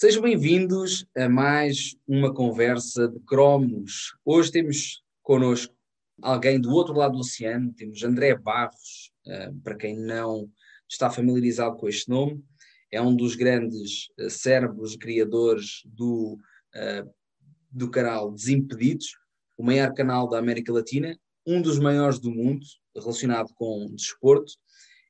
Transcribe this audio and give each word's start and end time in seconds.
Sejam 0.00 0.22
bem-vindos 0.22 1.04
a 1.16 1.28
mais 1.28 1.96
uma 2.06 2.32
conversa 2.32 3.08
de 3.08 3.18
cromos. 3.18 4.16
Hoje 4.24 4.52
temos 4.52 5.02
connosco 5.24 5.74
alguém 6.22 6.60
do 6.60 6.70
outro 6.70 6.94
lado 6.94 7.14
do 7.14 7.18
oceano, 7.18 7.74
temos 7.74 8.04
André 8.04 8.36
Barros, 8.36 9.10
uh, 9.26 9.52
para 9.60 9.74
quem 9.74 9.98
não 9.98 10.48
está 10.88 11.10
familiarizado 11.10 11.76
com 11.76 11.88
este 11.88 12.08
nome, 12.08 12.40
é 12.92 13.02
um 13.02 13.12
dos 13.12 13.34
grandes 13.34 14.08
uh, 14.20 14.30
cérebros 14.30 14.94
criadores 14.94 15.82
do, 15.84 16.38
uh, 16.76 17.12
do 17.68 17.90
canal 17.90 18.30
Desimpedidos, 18.30 19.16
o 19.56 19.64
maior 19.64 19.92
canal 19.94 20.28
da 20.28 20.38
América 20.38 20.72
Latina, 20.72 21.18
um 21.44 21.60
dos 21.60 21.76
maiores 21.76 22.20
do 22.20 22.30
mundo 22.30 22.64
relacionado 22.94 23.52
com 23.56 23.92
desporto, 23.96 24.52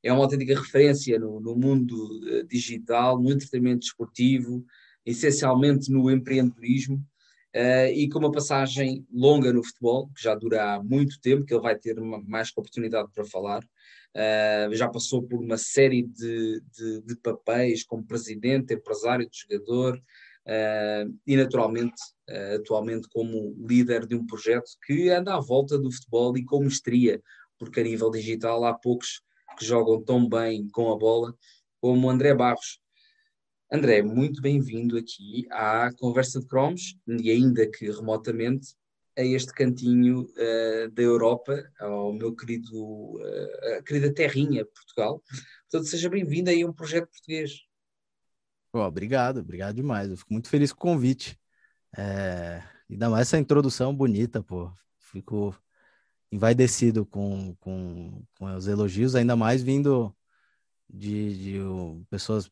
é 0.02 0.10
uma 0.10 0.22
autêntica 0.22 0.58
referência 0.58 1.18
no, 1.18 1.40
no 1.40 1.54
mundo 1.54 2.46
digital, 2.48 3.20
no 3.20 3.30
entretenimento 3.30 3.80
desportivo, 3.80 4.64
essencialmente 5.10 5.90
no 5.90 6.10
empreendedorismo, 6.10 6.96
uh, 7.56 7.92
e 7.94 8.08
com 8.08 8.18
uma 8.18 8.32
passagem 8.32 9.06
longa 9.12 9.52
no 9.52 9.64
futebol, 9.64 10.08
que 10.14 10.22
já 10.22 10.34
dura 10.34 10.74
há 10.74 10.82
muito 10.82 11.20
tempo, 11.20 11.44
que 11.44 11.54
ele 11.54 11.62
vai 11.62 11.76
ter 11.76 11.98
uma, 11.98 12.20
mais 12.22 12.50
oportunidade 12.50 13.08
para 13.14 13.24
falar. 13.24 13.62
Uh, 14.14 14.74
já 14.74 14.88
passou 14.88 15.22
por 15.22 15.40
uma 15.40 15.56
série 15.56 16.02
de, 16.02 16.62
de, 16.76 17.02
de 17.02 17.16
papéis 17.16 17.84
como 17.84 18.06
presidente, 18.06 18.74
empresário, 18.74 19.28
de 19.28 19.38
jogador, 19.38 20.00
e 21.26 21.36
naturalmente, 21.36 22.00
atualmente, 22.54 23.06
como 23.10 23.54
líder 23.68 24.06
de 24.06 24.14
um 24.14 24.24
projeto 24.24 24.70
que 24.86 25.10
anda 25.10 25.34
à 25.34 25.40
volta 25.40 25.78
do 25.78 25.92
futebol 25.92 26.38
e 26.38 26.42
com 26.42 26.60
mestria, 26.60 27.20
porque 27.58 27.80
a 27.80 27.82
nível 27.82 28.10
digital 28.10 28.64
há 28.64 28.72
poucos 28.72 29.20
que 29.58 29.64
jogam 29.66 30.02
tão 30.02 30.26
bem 30.26 30.66
com 30.70 30.90
a 30.90 30.96
bola 30.96 31.34
como 31.82 32.08
André 32.08 32.34
Barros. 32.34 32.80
André, 33.70 34.00
muito 34.00 34.40
bem-vindo 34.40 34.96
aqui 34.96 35.46
à 35.50 35.92
Conversa 35.92 36.40
de 36.40 36.46
Cromos 36.46 36.98
e 37.06 37.30
ainda 37.30 37.70
que 37.70 37.90
remotamente 37.90 38.74
a 39.14 39.22
este 39.22 39.52
cantinho 39.52 40.22
uh, 40.22 40.90
da 40.90 41.02
Europa, 41.02 41.70
ao 41.78 42.10
meu 42.14 42.34
querido, 42.34 42.72
uh, 42.72 43.82
querida 43.84 44.10
terrinha, 44.14 44.64
Portugal. 44.64 45.22
Portanto, 45.70 45.86
seja 45.86 46.08
bem-vindo 46.08 46.48
aí 46.48 46.62
a 46.62 46.66
um 46.66 46.72
projeto 46.72 47.10
português. 47.10 47.60
Oh, 48.72 48.78
obrigado, 48.78 49.40
obrigado 49.40 49.76
demais. 49.76 50.08
Eu 50.08 50.16
fico 50.16 50.32
muito 50.32 50.48
feliz 50.48 50.72
com 50.72 50.88
o 50.88 50.92
convite. 50.94 51.38
É... 51.94 52.62
Ainda 52.88 53.10
mais 53.10 53.28
essa 53.28 53.36
introdução 53.36 53.94
bonita, 53.94 54.42
pô. 54.42 54.72
Fico 54.98 55.54
envaidecido 56.32 57.04
com, 57.04 57.54
com, 57.56 58.24
com 58.38 58.56
os 58.56 58.66
elogios, 58.66 59.14
ainda 59.14 59.36
mais 59.36 59.62
vindo 59.62 60.14
de, 60.88 61.36
de 61.36 61.60
uh, 61.60 62.02
pessoas 62.08 62.50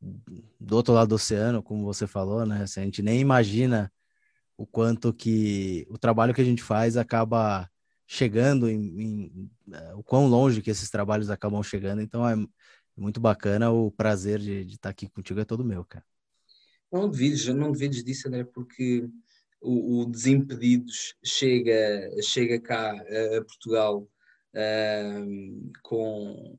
do 0.00 0.76
outro 0.76 0.94
lado 0.94 1.08
do 1.08 1.14
oceano, 1.16 1.62
como 1.62 1.84
você 1.84 2.06
falou, 2.06 2.46
né? 2.46 2.66
Se 2.66 2.80
a 2.80 2.82
gente 2.82 3.02
nem 3.02 3.20
imagina 3.20 3.92
o 4.56 4.66
quanto 4.66 5.12
que 5.12 5.86
o 5.88 5.98
trabalho 5.98 6.34
que 6.34 6.40
a 6.40 6.44
gente 6.44 6.62
faz 6.62 6.96
acaba 6.96 7.68
chegando 8.06 8.68
em, 8.68 9.00
em 9.00 9.50
uh, 9.68 9.98
o 9.98 10.02
quão 10.02 10.26
longe 10.26 10.62
que 10.62 10.70
esses 10.70 10.90
trabalhos 10.90 11.30
acabam 11.30 11.62
chegando. 11.62 12.00
Então 12.00 12.26
é 12.28 12.34
muito 12.96 13.20
bacana, 13.20 13.70
o 13.70 13.90
prazer 13.90 14.40
de, 14.40 14.62
estar 14.62 14.88
aqui 14.88 15.08
contigo 15.08 15.38
é 15.40 15.44
todo 15.44 15.64
meu, 15.64 15.84
cara. 15.84 16.04
Não 16.90 17.08
duvides, 17.08 17.46
não 17.48 17.70
duvides 17.70 18.02
disso, 18.02 18.26
André, 18.28 18.44
porque 18.44 19.08
o, 19.60 20.00
o 20.00 20.06
Desimpedidos 20.06 21.14
chega, 21.22 22.10
chega 22.22 22.58
cá 22.58 22.92
a, 22.92 23.44
Portugal 23.44 24.08
uh, 24.54 25.72
com. 25.82 26.58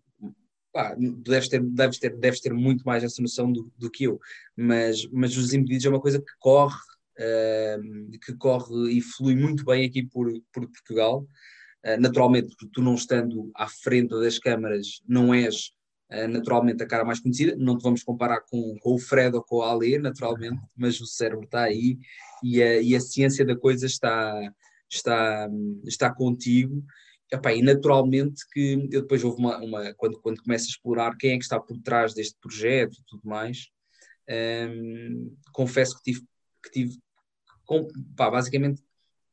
Pá, 0.80 0.96
deves, 0.98 1.50
ter, 1.50 1.62
deves, 1.62 2.00
ter, 2.00 2.16
deves 2.16 2.40
ter 2.40 2.54
muito 2.54 2.84
mais 2.86 3.04
essa 3.04 3.22
noção 3.22 3.52
do, 3.52 3.70
do 3.78 3.92
que 3.92 4.06
eu, 4.06 4.18
mas, 4.56 5.06
mas 5.12 5.36
os 5.36 5.48
Desimpedidos 5.48 5.86
é 5.86 5.90
uma 5.90 6.00
coisa 6.00 6.20
que 6.20 6.32
corre, 6.40 6.80
uh, 7.20 8.18
que 8.20 8.34
corre 8.38 8.90
e 8.94 9.02
flui 9.02 9.36
muito 9.36 9.66
bem 9.66 9.86
aqui 9.86 10.04
por, 10.04 10.32
por 10.54 10.66
Portugal. 10.70 11.28
Uh, 11.86 12.00
naturalmente, 12.00 12.56
tu 12.72 12.82
não 12.82 12.96
estando 12.96 13.52
à 13.58 13.68
frente 13.68 14.12
das 14.12 14.40
câmaras, 14.40 15.02
não 15.06 15.34
és 15.34 15.78
Uh, 16.12 16.28
naturalmente 16.28 16.82
a 16.82 16.88
cara 16.88 17.06
mais 17.06 17.20
conhecida, 17.20 17.56
não 17.56 17.78
te 17.78 17.84
vamos 17.84 18.02
comparar 18.02 18.42
com, 18.42 18.76
com 18.80 18.96
o 18.96 18.98
Fred 18.98 19.36
ou 19.36 19.44
com 19.44 19.58
o 19.58 19.62
Ale, 19.62 20.00
naturalmente, 20.00 20.60
mas 20.76 21.00
o 21.00 21.06
cérebro 21.06 21.46
está 21.46 21.62
aí 21.62 22.00
e 22.44 22.64
a, 22.64 22.82
e 22.82 22.96
a 22.96 23.00
ciência 23.00 23.46
da 23.46 23.56
coisa 23.56 23.86
está, 23.86 24.52
está, 24.90 25.48
está 25.86 26.12
contigo. 26.12 26.84
Epá, 27.32 27.54
e 27.54 27.62
naturalmente 27.62 28.44
que 28.52 28.88
eu 28.92 29.02
depois 29.02 29.24
houve 29.24 29.40
uma, 29.40 29.58
uma, 29.60 29.94
quando, 29.94 30.20
quando 30.20 30.42
começo 30.42 30.66
a 30.66 30.70
explorar 30.70 31.16
quem 31.16 31.32
é 31.32 31.38
que 31.38 31.44
está 31.44 31.60
por 31.60 31.78
trás 31.80 32.14
deste 32.14 32.36
projeto 32.42 32.94
e 32.94 33.04
tudo 33.06 33.22
mais, 33.24 33.68
um, 34.30 35.36
confesso 35.54 35.96
que 35.98 36.12
tive, 36.12 36.26
que 36.64 36.72
tive 36.72 37.00
com, 37.66 37.88
pá, 38.16 38.32
basicamente 38.32 38.82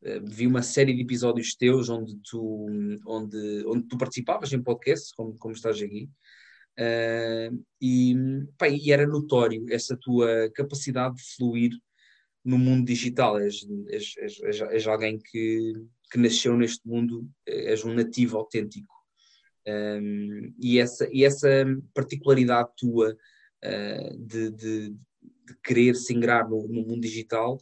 uh, 0.03 0.25
vi 0.25 0.47
uma 0.47 0.63
série 0.63 0.95
de 0.95 1.03
episódios 1.03 1.55
teus 1.55 1.89
onde 1.89 2.19
tu, 2.31 2.67
onde, 3.07 3.65
onde 3.67 3.87
tu 3.89 3.97
participavas 3.97 4.53
em 4.53 4.63
podcast, 4.63 5.15
como, 5.17 5.35
como 5.39 5.55
estás 5.55 5.81
aqui, 5.81 6.11
uh, 6.79 7.65
e, 7.81 8.15
pá, 8.59 8.69
e 8.69 8.93
era 8.93 9.07
notório 9.07 9.65
essa 9.71 9.97
tua 9.97 10.51
capacidade 10.55 11.17
de 11.17 11.23
fluir 11.35 11.71
no 12.47 12.59
mundo 12.59 12.87
digital, 12.87 13.41
és, 13.41 13.67
és, 13.89 14.15
és, 14.19 14.61
és 14.61 14.87
alguém 14.87 15.19
que, 15.19 15.73
que 16.11 16.19
nasceu 16.19 16.57
neste 16.57 16.87
mundo, 16.87 17.29
és 17.45 17.85
um 17.85 17.93
nativo 17.93 18.39
autêntico. 18.39 18.95
Um, 19.67 20.55
e, 20.63 20.79
essa, 20.79 21.09
e 21.11 21.25
essa 21.25 21.49
particularidade 21.93 22.71
tua 22.77 23.13
uh, 23.65 24.17
de, 24.17 24.51
de, 24.53 24.91
de, 24.91 25.57
querer 25.65 25.97
se 25.97 26.15
ingrar 26.15 26.49
no, 26.49 26.69
no 26.69 26.83
mundo 26.87 27.01
digital 27.01 27.59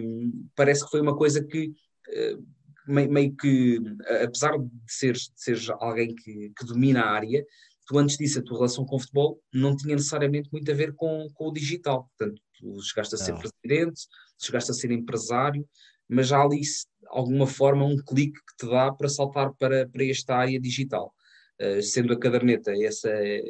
um, 0.00 0.48
parece 0.56 0.84
que 0.84 0.90
foi 0.90 1.00
uma 1.00 1.16
coisa 1.16 1.44
que 1.44 1.68
uh, 1.68 2.46
meio, 2.88 3.08
meio, 3.08 3.36
que, 3.36 3.78
apesar 4.20 4.58
de 4.58 4.68
seres, 4.88 5.30
de 5.32 5.40
seres 5.40 5.70
alguém 5.78 6.12
que, 6.12 6.52
que 6.58 6.66
domina 6.66 7.02
a 7.02 7.10
área, 7.12 7.46
tu 7.86 7.98
antes 7.98 8.16
disso, 8.16 8.40
a 8.40 8.42
tua 8.42 8.56
relação 8.56 8.84
com 8.84 8.96
o 8.96 9.00
futebol 9.00 9.40
não 9.54 9.76
tinha 9.76 9.94
necessariamente 9.94 10.48
muito 10.50 10.68
a 10.70 10.74
ver 10.74 10.92
com, 10.94 11.28
com 11.34 11.48
o 11.48 11.52
digital. 11.52 12.10
Portanto, 12.18 12.42
tu 12.58 12.80
chegaste 12.82 13.14
a 13.14 13.18
ser 13.18 13.32
não. 13.32 13.38
presidente, 13.38 14.02
chegaste 14.38 14.70
a 14.70 14.74
ser 14.74 14.90
empresário, 14.90 15.66
mas 16.08 16.32
há 16.32 16.42
ali, 16.42 16.60
de 16.60 16.86
alguma 17.08 17.46
forma, 17.46 17.84
um 17.84 17.96
clique 17.96 18.38
que 18.38 18.56
te 18.58 18.70
dá 18.70 18.92
para 18.92 19.08
saltar 19.08 19.52
para, 19.54 19.88
para 19.88 20.04
esta 20.04 20.36
área 20.36 20.60
digital. 20.60 21.12
Uh, 21.60 21.82
sendo 21.82 22.12
a 22.12 22.18
caderneta 22.18 22.72
essa 22.84 23.08
é 23.08 23.42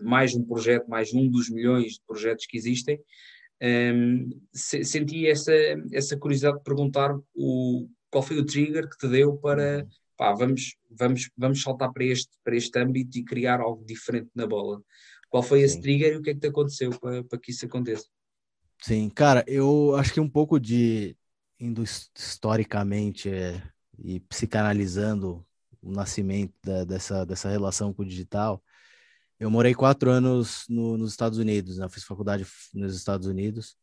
mais 0.00 0.34
um 0.34 0.42
projeto, 0.42 0.88
mais 0.88 1.12
um 1.12 1.28
dos 1.28 1.50
milhões 1.50 1.92
de 1.92 2.00
projetos 2.06 2.46
que 2.46 2.56
existem, 2.56 2.96
um, 2.96 3.66
ehm, 3.66 4.28
se, 4.54 4.82
senti 4.84 5.26
essa, 5.26 5.52
essa 5.92 6.16
curiosidade 6.16 6.56
de 6.56 6.64
perguntar 6.64 7.14
o, 7.34 7.86
qual 8.10 8.22
foi 8.22 8.38
o 8.38 8.46
trigger 8.46 8.88
que 8.88 8.96
te 8.96 9.06
deu 9.06 9.36
para, 9.36 9.80
uhum 9.80 9.88
pá, 10.20 10.34
vamos, 10.34 10.76
vamos, 10.90 11.30
vamos 11.34 11.62
saltar 11.62 11.90
para 11.94 12.04
este, 12.04 12.28
para 12.44 12.54
este 12.54 12.78
âmbito 12.78 13.18
e 13.18 13.24
criar 13.24 13.58
algo 13.58 13.82
diferente 13.86 14.28
na 14.34 14.46
bola. 14.46 14.82
Qual 15.30 15.42
foi 15.42 15.62
esse 15.62 15.76
Sim. 15.76 15.80
trigger 15.80 16.12
e 16.12 16.16
o 16.16 16.22
que 16.22 16.30
é 16.30 16.34
que 16.34 16.40
te 16.40 16.48
aconteceu 16.48 16.90
para, 16.98 17.38
que 17.38 17.52
isso 17.52 17.64
aconteça? 17.64 18.06
Sim, 18.82 19.08
cara, 19.08 19.44
eu 19.46 19.94
acho 19.96 20.12
que 20.12 20.20
um 20.20 20.28
pouco 20.28 20.58
de 20.58 21.16
indo 21.58 21.84
historicamente 21.84 23.28
é, 23.28 23.62
e 23.98 24.18
psicanalizando 24.20 25.46
o 25.80 25.92
nascimento 25.92 26.52
da, 26.64 26.84
dessa, 26.84 27.24
dessa 27.24 27.48
relação 27.48 27.92
com 27.92 28.02
o 28.02 28.06
digital, 28.06 28.62
eu 29.38 29.50
morei 29.50 29.74
quatro 29.74 30.10
anos 30.10 30.64
no, 30.68 30.98
nos 30.98 31.12
Estados 31.12 31.38
Unidos, 31.38 31.78
né? 31.78 31.88
fiz 31.88 32.02
faculdade 32.02 32.44
nos 32.74 32.96
Estados 32.96 33.26
Unidos, 33.26 33.76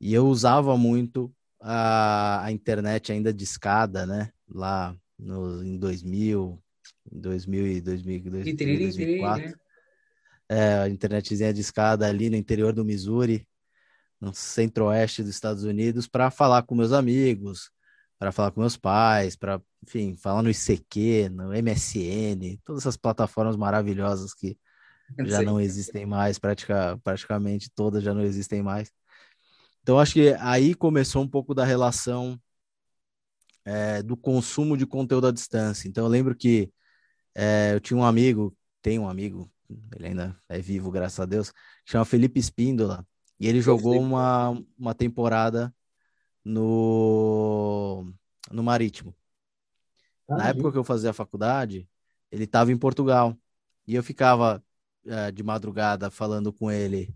e 0.00 0.14
eu 0.14 0.26
usava 0.26 0.76
muito 0.76 1.32
a, 1.60 2.44
a 2.44 2.52
internet 2.52 3.12
ainda 3.12 3.32
de 3.32 3.44
escada, 3.44 4.06
né? 4.06 4.32
Lá 4.48 4.96
no, 5.18 5.62
em 5.62 5.76
2000, 5.76 6.62
2000 7.10 7.66
e 7.66 7.80
2000, 7.80 8.30
2004. 8.30 9.58
É, 10.48 10.78
a 10.78 10.88
internetzinha 10.88 11.52
de 11.52 11.60
escada 11.60 12.06
ali 12.06 12.30
no 12.30 12.36
interior 12.36 12.72
do 12.72 12.84
Missouri, 12.84 13.46
no 14.20 14.32
centro-oeste 14.34 15.22
dos 15.22 15.34
Estados 15.34 15.62
Unidos, 15.64 16.06
para 16.08 16.30
falar 16.30 16.62
com 16.62 16.74
meus 16.74 16.92
amigos, 16.92 17.70
para 18.18 18.32
falar 18.32 18.50
com 18.50 18.60
meus 18.60 18.76
pais, 18.76 19.36
para, 19.36 19.60
enfim, 19.82 20.16
falar 20.16 20.42
no 20.42 20.50
ICQ, 20.50 21.28
no 21.30 21.52
MSN, 21.52 22.58
todas 22.64 22.82
essas 22.82 22.96
plataformas 22.96 23.56
maravilhosas 23.56 24.34
que 24.34 24.58
já 25.20 25.42
não 25.42 25.60
existem 25.60 26.04
mais, 26.06 26.38
pratica, 26.38 26.98
praticamente 27.04 27.70
todas 27.74 28.02
já 28.02 28.12
não 28.14 28.22
existem 28.22 28.62
mais. 28.62 28.90
Então, 29.82 29.98
acho 29.98 30.14
que 30.14 30.34
aí 30.40 30.74
começou 30.74 31.22
um 31.22 31.28
pouco 31.28 31.54
da 31.54 31.64
relação 31.64 32.38
é, 33.68 34.02
do 34.02 34.16
consumo 34.16 34.76
de 34.76 34.86
conteúdo 34.86 35.26
à 35.26 35.30
distância. 35.30 35.88
Então 35.88 36.04
eu 36.04 36.08
lembro 36.08 36.34
que 36.34 36.72
é, 37.34 37.74
eu 37.74 37.80
tinha 37.80 37.98
um 37.98 38.04
amigo, 38.04 38.56
tem 38.80 38.98
um 38.98 39.08
amigo, 39.08 39.50
ele 39.94 40.08
ainda 40.08 40.36
é 40.48 40.58
vivo, 40.60 40.90
graças 40.90 41.18
a 41.20 41.26
Deus, 41.26 41.52
chama 41.84 42.04
Felipe 42.04 42.40
Espíndola, 42.40 43.06
e 43.38 43.46
ele 43.46 43.60
jogou 43.60 44.00
uma, 44.00 44.50
uma 44.78 44.94
temporada 44.94 45.74
no, 46.44 48.12
no 48.50 48.62
Marítimo. 48.62 49.14
Ah, 50.28 50.36
Na 50.36 50.48
época 50.48 50.72
que 50.72 50.78
eu 50.78 50.84
fazia 50.84 51.10
a 51.10 51.14
faculdade, 51.14 51.88
ele 52.30 52.44
estava 52.44 52.72
em 52.72 52.76
Portugal, 52.78 53.36
e 53.86 53.94
eu 53.94 54.02
ficava 54.02 54.62
é, 55.06 55.30
de 55.30 55.42
madrugada 55.42 56.10
falando 56.10 56.52
com 56.52 56.70
ele 56.70 57.14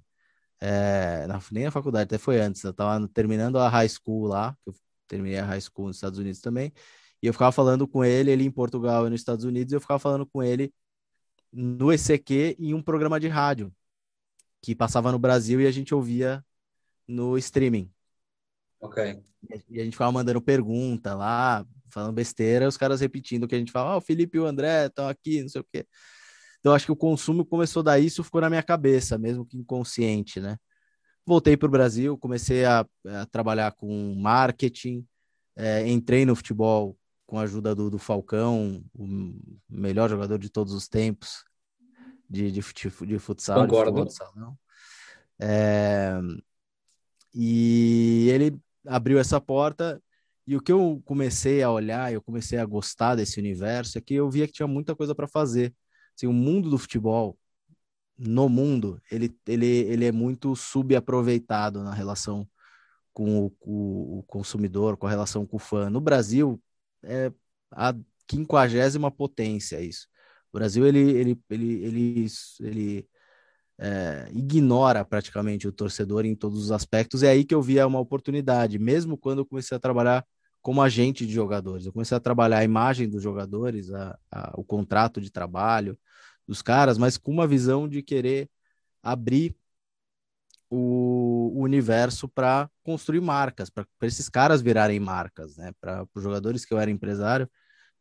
é, 0.64 1.26
não, 1.26 1.40
nem 1.50 1.64
na 1.64 1.72
faculdade, 1.72 2.04
até 2.04 2.18
foi 2.18 2.40
antes. 2.40 2.62
Eu 2.62 2.72
tava 2.72 3.08
terminando 3.08 3.58
a 3.58 3.68
high 3.68 3.88
school 3.88 4.28
lá, 4.28 4.56
eu 4.64 4.72
terminei 5.08 5.40
a 5.40 5.44
high 5.44 5.60
school 5.60 5.88
nos 5.88 5.96
Estados 5.96 6.20
Unidos 6.20 6.40
também, 6.40 6.72
e 7.20 7.26
eu 7.26 7.32
ficava 7.32 7.50
falando 7.50 7.86
com 7.88 8.04
ele, 8.04 8.30
ele 8.30 8.44
em 8.44 8.50
Portugal 8.50 9.06
e 9.06 9.10
nos 9.10 9.20
Estados 9.20 9.44
Unidos, 9.44 9.72
e 9.72 9.76
eu 9.76 9.80
ficava 9.80 9.98
falando 9.98 10.24
com 10.24 10.40
ele 10.40 10.72
no 11.52 11.92
ECQ 11.92 12.56
em 12.58 12.74
um 12.74 12.82
programa 12.82 13.20
de 13.20 13.28
rádio 13.28 13.72
que 14.62 14.74
passava 14.74 15.12
no 15.12 15.18
Brasil 15.18 15.60
e 15.60 15.66
a 15.66 15.70
gente 15.70 15.94
ouvia 15.94 16.44
no 17.06 17.36
streaming. 17.36 17.90
Ok. 18.80 19.22
E 19.68 19.80
a 19.80 19.84
gente 19.84 19.92
ficava 19.92 20.12
mandando 20.12 20.40
pergunta 20.40 21.14
lá, 21.14 21.66
falando 21.90 22.14
besteira, 22.14 22.68
os 22.68 22.76
caras 22.76 23.00
repetindo 23.00 23.44
o 23.44 23.48
que 23.48 23.54
a 23.54 23.58
gente 23.58 23.72
fala, 23.72 23.92
ah, 23.92 23.96
o 23.96 24.00
Felipe 24.00 24.38
e 24.38 24.40
o 24.40 24.46
André 24.46 24.86
estão 24.86 25.08
aqui, 25.08 25.42
não 25.42 25.48
sei 25.48 25.60
o 25.60 25.66
quê. 25.70 25.86
Então, 26.60 26.72
acho 26.72 26.86
que 26.86 26.92
o 26.92 26.96
consumo 26.96 27.44
começou 27.44 27.82
daí, 27.82 28.06
isso 28.06 28.22
ficou 28.22 28.40
na 28.40 28.48
minha 28.48 28.62
cabeça, 28.62 29.18
mesmo 29.18 29.44
que 29.44 29.56
inconsciente, 29.56 30.40
né? 30.40 30.56
Voltei 31.26 31.56
para 31.56 31.66
o 31.66 31.70
Brasil, 31.70 32.16
comecei 32.16 32.64
a, 32.64 32.86
a, 33.06 33.26
trabalhar 33.26 33.72
com 33.72 34.14
marketing, 34.14 35.06
é, 35.56 35.88
entrei 35.88 36.24
no 36.24 36.36
futebol 36.36 36.96
com 37.32 37.38
a 37.38 37.44
ajuda 37.44 37.74
do, 37.74 37.88
do, 37.88 37.98
Falcão, 37.98 38.84
o 38.92 39.34
melhor 39.66 40.10
jogador 40.10 40.38
de 40.38 40.50
todos 40.50 40.74
os 40.74 40.86
tempos 40.86 41.42
de, 42.28 42.52
de, 42.52 42.60
de 42.60 43.18
futsal. 43.18 43.62
Concordo. 43.62 44.04
De 44.04 44.12
futebol, 44.12 44.58
é, 45.40 46.20
e 47.34 48.28
ele 48.28 48.60
abriu 48.86 49.18
essa 49.18 49.40
porta 49.40 49.98
e 50.46 50.54
o 50.54 50.60
que 50.60 50.70
eu 50.70 51.00
comecei 51.06 51.62
a 51.62 51.70
olhar, 51.70 52.12
eu 52.12 52.20
comecei 52.20 52.58
a 52.58 52.66
gostar 52.66 53.14
desse 53.14 53.40
universo, 53.40 53.96
é 53.96 54.02
que 54.02 54.12
eu 54.12 54.28
via 54.28 54.46
que 54.46 54.52
tinha 54.52 54.68
muita 54.68 54.94
coisa 54.94 55.14
para 55.14 55.26
fazer. 55.26 55.74
Assim, 56.14 56.26
o 56.26 56.34
mundo 56.34 56.68
do 56.68 56.76
futebol, 56.76 57.38
no 58.18 58.46
mundo, 58.46 59.00
ele, 59.10 59.34
ele, 59.46 59.66
ele 59.66 60.04
é 60.04 60.12
muito 60.12 60.54
subaproveitado 60.54 61.82
na 61.82 61.94
relação 61.94 62.46
com 63.10 63.46
o, 63.46 63.56
o, 63.62 64.18
o, 64.18 64.22
consumidor, 64.24 64.98
com 64.98 65.06
a 65.06 65.10
relação 65.10 65.46
com 65.46 65.56
o 65.56 65.58
fã. 65.58 65.88
No 65.88 65.98
Brasil, 65.98 66.62
é 67.02 67.32
a 67.70 67.94
quinquagésima 68.26 69.10
potência 69.10 69.80
isso. 69.80 70.06
O 70.52 70.58
Brasil, 70.58 70.86
ele, 70.86 70.98
ele, 70.98 71.40
ele, 71.50 71.84
ele, 71.84 72.26
ele 72.60 73.08
é, 73.78 74.30
ignora 74.34 75.04
praticamente 75.04 75.66
o 75.66 75.72
torcedor 75.72 76.24
em 76.24 76.34
todos 76.34 76.62
os 76.64 76.72
aspectos. 76.72 77.22
É 77.22 77.30
aí 77.30 77.44
que 77.44 77.54
eu 77.54 77.62
via 77.62 77.86
uma 77.86 78.00
oportunidade, 78.00 78.78
mesmo 78.78 79.16
quando 79.16 79.38
eu 79.40 79.46
comecei 79.46 79.76
a 79.76 79.80
trabalhar 79.80 80.24
como 80.60 80.80
agente 80.80 81.26
de 81.26 81.32
jogadores. 81.32 81.86
Eu 81.86 81.92
comecei 81.92 82.16
a 82.16 82.20
trabalhar 82.20 82.58
a 82.58 82.64
imagem 82.64 83.08
dos 83.08 83.22
jogadores, 83.22 83.90
a, 83.92 84.18
a, 84.30 84.52
o 84.56 84.64
contrato 84.64 85.20
de 85.20 85.30
trabalho 85.30 85.98
dos 86.46 86.62
caras, 86.62 86.98
mas 86.98 87.16
com 87.16 87.32
uma 87.32 87.46
visão 87.46 87.88
de 87.88 88.02
querer 88.02 88.48
abrir 89.02 89.56
o, 90.74 91.52
o 91.54 91.62
universo 91.62 92.26
para 92.26 92.70
construir 92.82 93.20
marcas, 93.20 93.68
para 93.68 93.86
esses 94.02 94.26
caras 94.30 94.62
virarem 94.62 94.98
marcas, 94.98 95.54
né? 95.58 95.70
Para 95.78 96.06
os 96.14 96.22
jogadores 96.22 96.64
que 96.64 96.72
eu 96.72 96.78
era 96.78 96.90
empresário 96.90 97.50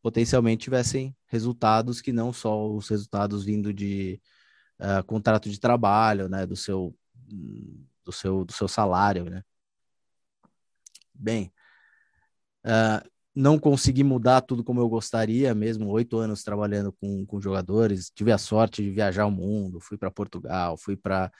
potencialmente 0.01 0.63
tivessem 0.63 1.15
resultados 1.27 2.01
que 2.01 2.13
não 2.13 2.31
só 2.31 2.67
os 2.71 2.87
resultados 2.87 3.43
vindo 3.43 3.73
de 3.73 4.19
uh, 4.79 5.03
contrato 5.05 5.49
de 5.49 5.59
trabalho, 5.59 6.29
né? 6.29 6.45
Do 6.45 6.55
seu 6.55 6.95
do 8.05 8.11
seu 8.11 8.45
do 8.45 8.53
seu 8.53 8.69
salário, 8.69 9.25
né? 9.25 9.43
Bem, 11.13 11.51
Uh, 12.63 13.01
não 13.33 13.57
consegui 13.57 14.03
mudar 14.03 14.41
tudo 14.41 14.63
como 14.63 14.79
eu 14.79 14.87
gostaria, 14.87 15.55
mesmo 15.55 15.89
oito 15.89 16.19
anos 16.19 16.43
trabalhando 16.43 16.93
com, 16.93 17.25
com 17.25 17.41
jogadores. 17.41 18.11
Tive 18.11 18.31
a 18.31 18.37
sorte 18.37 18.83
de 18.83 18.91
viajar 18.91 19.25
o 19.25 19.31
mundo, 19.31 19.79
fui 19.79 19.97
para 19.97 20.11
Portugal, 20.11 20.77
fui 20.77 20.95
para 20.95 21.31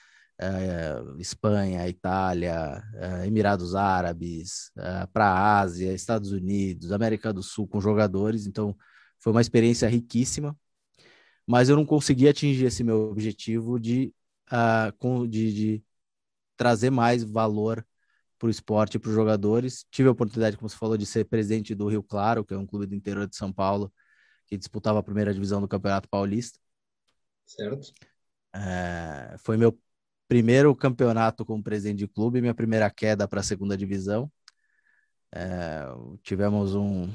uh, 0.42 1.18
eh, 1.18 1.20
Espanha, 1.20 1.88
Itália, 1.88 2.82
uh, 2.94 3.24
Emirados 3.24 3.74
Árabes, 3.74 4.70
uh, 4.76 5.06
para 5.12 5.26
a 5.26 5.60
Ásia, 5.60 5.92
Estados 5.92 6.32
Unidos, 6.32 6.92
América 6.92 7.32
do 7.32 7.42
Sul 7.42 7.68
com 7.68 7.80
jogadores. 7.80 8.46
Então, 8.46 8.76
foi 9.20 9.32
uma 9.32 9.40
experiência 9.40 9.88
riquíssima, 9.88 10.56
mas 11.46 11.68
eu 11.68 11.76
não 11.76 11.86
consegui 11.86 12.28
atingir 12.28 12.66
esse 12.66 12.84
meu 12.84 13.10
objetivo 13.10 13.78
de, 13.78 14.12
com, 14.98 15.26
de, 15.26 15.52
de 15.52 15.84
trazer 16.56 16.90
mais 16.90 17.22
valor 17.22 17.86
para 18.38 18.48
o 18.48 18.50
esporte 18.50 18.96
e 18.96 18.98
para 18.98 19.10
os 19.10 19.14
jogadores. 19.14 19.84
Tive 19.90 20.08
a 20.08 20.12
oportunidade, 20.12 20.56
como 20.56 20.68
você 20.68 20.76
falou, 20.76 20.96
de 20.96 21.06
ser 21.06 21.24
presidente 21.26 21.74
do 21.74 21.88
Rio 21.88 22.02
Claro, 22.02 22.44
que 22.44 22.54
é 22.54 22.58
um 22.58 22.66
clube 22.66 22.86
do 22.86 22.94
interior 22.94 23.28
de 23.28 23.36
São 23.36 23.52
Paulo, 23.52 23.92
que 24.46 24.56
disputava 24.56 24.98
a 24.98 25.02
primeira 25.02 25.32
divisão 25.32 25.60
do 25.60 25.68
Campeonato 25.68 26.08
Paulista. 26.08 26.58
Certo. 27.46 27.92
Foi 29.38 29.56
meu 29.56 29.78
primeiro 30.32 30.74
campeonato 30.74 31.44
como 31.44 31.62
presidente 31.62 31.98
de 31.98 32.08
clube, 32.08 32.40
minha 32.40 32.54
primeira 32.54 32.88
queda 32.88 33.28
para 33.28 33.40
a 33.40 33.42
segunda 33.42 33.76
divisão. 33.76 34.32
É, 35.30 35.84
tivemos 36.22 36.74
um, 36.74 37.06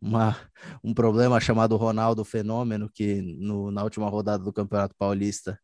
uma, 0.00 0.34
um 0.82 0.94
problema 0.94 1.38
chamado 1.38 1.76
Ronaldo 1.76 2.24
Fenômeno, 2.24 2.88
que 2.88 3.20
no, 3.20 3.70
na 3.70 3.84
última 3.84 4.08
rodada 4.08 4.42
do 4.42 4.50
Campeonato 4.50 4.94
Paulista 4.98 5.60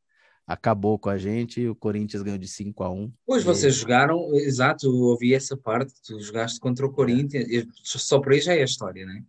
acabou 0.46 0.98
com 0.98 1.08
a 1.08 1.16
gente 1.16 1.62
e 1.62 1.70
o 1.70 1.74
Corinthians 1.74 2.22
ganhou 2.22 2.38
de 2.38 2.46
5 2.46 2.84
a 2.84 2.90
1 2.90 3.10
Pois 3.24 3.42
vocês 3.42 3.74
jogaram, 3.74 4.34
exato, 4.34 4.84
eu 4.88 4.92
ouvi 4.92 5.32
essa 5.32 5.56
parte, 5.56 5.94
tu 6.06 6.20
jogaste 6.20 6.60
contra 6.60 6.84
o 6.84 6.92
Corinthians, 6.92 7.46
só 7.82 8.20
por 8.20 8.32
aí 8.32 8.42
já 8.42 8.54
é 8.54 8.60
a 8.60 8.64
história, 8.64 9.06
né? 9.06 9.24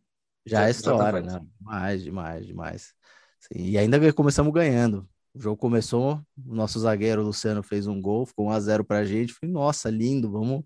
Já, 0.45 0.57
já 0.57 0.68
é 0.68 0.71
história, 0.71 1.21
né? 1.21 1.39
Demais, 1.57 2.03
demais, 2.03 2.45
demais. 2.45 2.94
Sim, 3.39 3.63
e 3.63 3.77
ainda 3.77 4.12
começamos 4.12 4.51
ganhando. 4.51 5.07
O 5.39 5.41
jogo 5.41 5.56
começou, 5.56 6.21
o 6.45 6.53
nosso 6.53 6.77
zagueiro 6.81 7.24
Luciano 7.24 7.63
fez 7.63 7.88
um 7.88 8.01
gol, 8.01 8.25
ficou 8.25 8.47
1 8.47 8.51
a 8.51 8.59
0 8.59 8.83
pra 8.83 9.06
gente. 9.06 9.31
Falei, 9.31 9.53
nossa, 9.53 9.89
lindo, 9.89 10.30
vamos 10.30 10.65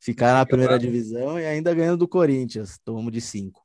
ficar 0.00 0.32
na 0.32 0.46
primeira 0.46 0.78
divisão 0.78 1.38
e 1.38 1.44
ainda 1.44 1.74
ganhando 1.74 1.98
do 1.98 2.08
Corinthians. 2.08 2.78
Tomamos 2.82 3.12
de 3.12 3.20
5. 3.20 3.62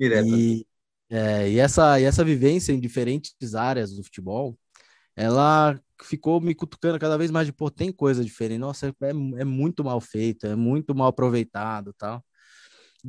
Direto. 0.00 0.26
E, 0.28 0.66
é, 1.10 1.50
e, 1.50 1.58
essa, 1.58 2.00
e 2.00 2.04
essa 2.04 2.24
vivência 2.24 2.72
em 2.72 2.80
diferentes 2.80 3.54
áreas 3.54 3.94
do 3.94 4.02
futebol, 4.02 4.58
ela 5.14 5.78
ficou 6.02 6.40
me 6.40 6.54
cutucando 6.54 6.98
cada 6.98 7.18
vez 7.18 7.30
mais 7.30 7.46
de, 7.46 7.52
pô, 7.52 7.70
tem 7.70 7.92
coisa 7.92 8.24
diferente. 8.24 8.60
Nossa, 8.60 8.88
é, 8.88 9.10
é 9.40 9.44
muito 9.44 9.84
mal 9.84 10.00
feito, 10.00 10.46
é 10.46 10.56
muito 10.56 10.94
mal 10.94 11.08
aproveitado 11.08 11.92
tal. 11.98 12.24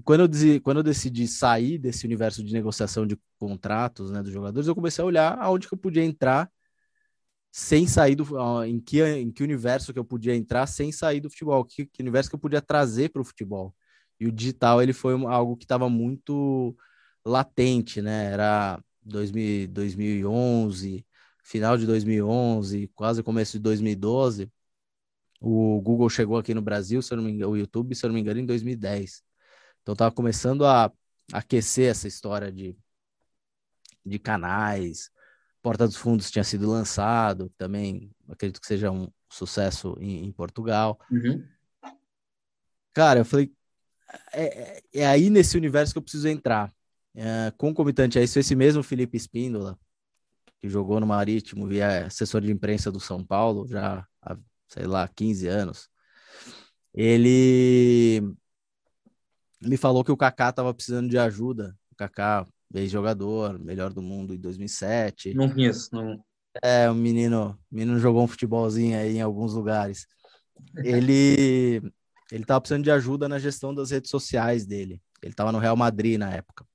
Quando 0.04 0.22
eu, 0.22 0.28
decidi, 0.28 0.60
quando 0.60 0.78
eu 0.78 0.84
decidi 0.84 1.28
sair 1.28 1.78
desse 1.78 2.06
universo 2.06 2.44
de 2.44 2.52
negociação 2.52 3.06
de 3.06 3.18
contratos 3.38 4.10
né, 4.10 4.24
dos 4.24 4.32
jogadores, 4.34 4.68
eu 4.68 4.74
comecei 4.76 5.04
a 5.04 5.06
olhar 5.06 5.38
aonde 5.40 5.68
que 5.68 5.74
eu 5.74 5.78
podia 5.78 6.04
entrar 6.04 6.50
sem 7.52 7.86
sair 7.88 8.16
do 8.16 8.26
em 8.66 8.80
que 8.80 9.04
em 9.04 9.32
que 9.32 9.44
universo 9.44 9.94
que 9.94 10.00
eu 10.00 10.06
podia 10.06 10.36
entrar 10.36 10.66
sem 10.68 10.92
sair 10.92 11.20
do 11.22 11.30
futebol, 11.30 11.64
que, 11.66 11.86
que 11.86 12.02
universo 12.02 12.30
que 12.30 12.36
eu 12.36 12.40
podia 12.40 12.62
trazer 12.62 13.10
para 13.10 13.22
o 13.22 13.26
futebol. 13.26 13.76
E 14.20 14.26
o 14.28 14.32
digital 14.32 14.82
ele 14.82 14.94
foi 14.94 15.14
algo 15.26 15.56
que 15.58 15.66
estava 15.66 15.90
muito 15.90 16.76
latente, 17.26 18.02
né? 18.02 18.26
Era 18.32 18.82
2000, 19.04 19.68
2011, 19.68 21.06
final 21.44 21.78
de 21.78 21.86
2011, 21.86 22.88
quase 22.96 23.22
começo 23.24 23.54
de 23.54 23.60
2012. 23.60 24.52
O 25.42 25.82
Google 25.82 26.10
chegou 26.10 26.38
aqui 26.38 26.54
no 26.54 26.62
Brasil, 26.62 27.02
se 27.02 27.14
eu 27.14 27.18
não 27.18 27.24
me 27.26 27.32
engano, 27.32 27.52
o 27.54 27.58
YouTube, 27.58 27.96
se 27.96 28.06
eu 28.06 28.10
não 28.10 28.16
me 28.16 28.22
engano, 28.22 28.40
em 28.40 28.46
2010. 28.46 29.24
Então 29.84 29.94
estava 29.94 30.16
começando 30.16 30.66
a 30.66 30.92
aquecer 31.32 31.92
essa 31.92 32.08
história 32.08 32.52
de, 32.52 32.76
de 34.06 34.18
canais. 34.18 35.12
Porta 35.62 35.86
dos 35.86 35.98
Fundos 35.98 36.32
tinha 36.32 36.44
sido 36.44 36.70
lançado, 36.70 37.50
também 37.58 38.12
acredito 38.28 38.60
que 38.60 38.68
seja 38.68 38.90
um 38.92 39.10
sucesso 39.30 39.96
em, 40.00 40.26
em 40.26 40.32
Portugal. 40.32 41.00
Uhum. 41.12 41.46
Cara, 42.94 43.20
eu 43.20 43.26
falei, 43.26 43.52
é, 44.32 44.44
é, 44.44 44.84
é 44.94 45.06
aí 45.06 45.30
nesse 45.30 45.58
universo 45.58 45.94
que 45.94 45.98
eu 45.98 46.04
preciso 46.04 46.28
entrar. 46.28 46.74
É, 47.16 47.52
concomitante 47.58 48.18
a 48.18 48.24
isso, 48.24 48.40
esse 48.40 48.56
mesmo 48.56 48.84
Felipe 48.84 49.18
Espíndola, 49.18 49.78
que 50.62 50.70
jogou 50.70 51.00
no 51.00 51.08
Marítimo 51.08 51.72
e 51.72 51.80
é 51.80 52.04
assessor 52.04 52.42
de 52.42 52.52
imprensa 52.52 52.92
do 52.92 53.00
São 53.00 53.24
Paulo 53.24 53.68
já 53.68 54.08
há, 54.22 54.38
sei 54.68 54.86
lá, 54.86 55.08
15 55.08 55.48
anos, 55.48 55.90
ele 56.94 58.34
me 59.66 59.78
falou 59.78 60.04
que 60.04 60.12
o 60.12 60.18
Kaká 60.18 60.50
estava 60.50 60.74
precisando 60.74 61.10
de 61.10 61.18
ajuda. 61.18 61.76
O 61.92 61.96
Kaká, 61.96 62.46
ex-jogador, 62.74 63.60
melhor 63.60 63.94
do 63.94 64.02
mundo 64.02 64.34
em 64.34 64.40
2007. 64.40 65.34
Não 65.34 65.50
conheço, 65.50 65.90
não. 65.94 66.24
É, 66.62 66.90
o 66.90 66.94
menino, 66.94 67.58
o 67.72 67.76
menino 67.76 68.00
jogou 68.00 68.24
um 68.24 68.28
futebolzinho 68.28 68.98
aí 68.98 69.18
em 69.18 69.22
alguns 69.22 69.54
lugares. 69.54 70.06
Ele 70.78 71.82
ele 72.32 72.44
estava 72.44 72.62
precisando 72.62 72.84
de 72.84 72.92
ajuda 72.92 73.28
na 73.30 73.38
gestão 73.38 73.74
das 73.74 73.92
redes 73.92 74.10
sociais 74.10 74.66
dele. 74.66 75.02
Ele 75.22 75.34
estava 75.34 75.52
no 75.52 75.60
Real 75.60 75.76
Madrid 75.76 76.18
na 76.18 76.32
época. 76.32 76.66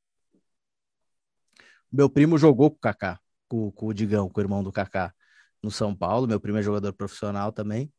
Meu 1.90 2.08
primo 2.08 2.38
jogou 2.38 2.70
com 2.70 2.76
o 2.76 2.80
Kaká, 2.80 3.18
com, 3.48 3.70
com 3.72 3.86
o 3.86 3.94
Digão, 3.94 4.28
com 4.28 4.40
o 4.40 4.44
irmão 4.44 4.62
do 4.62 4.70
Kaká, 4.70 5.12
no 5.62 5.70
São 5.70 5.94
Paulo. 5.94 6.28
Meu 6.28 6.38
primo 6.38 6.58
é 6.58 6.62
jogador 6.62 6.92
profissional 6.92 7.50
também. 7.50 7.92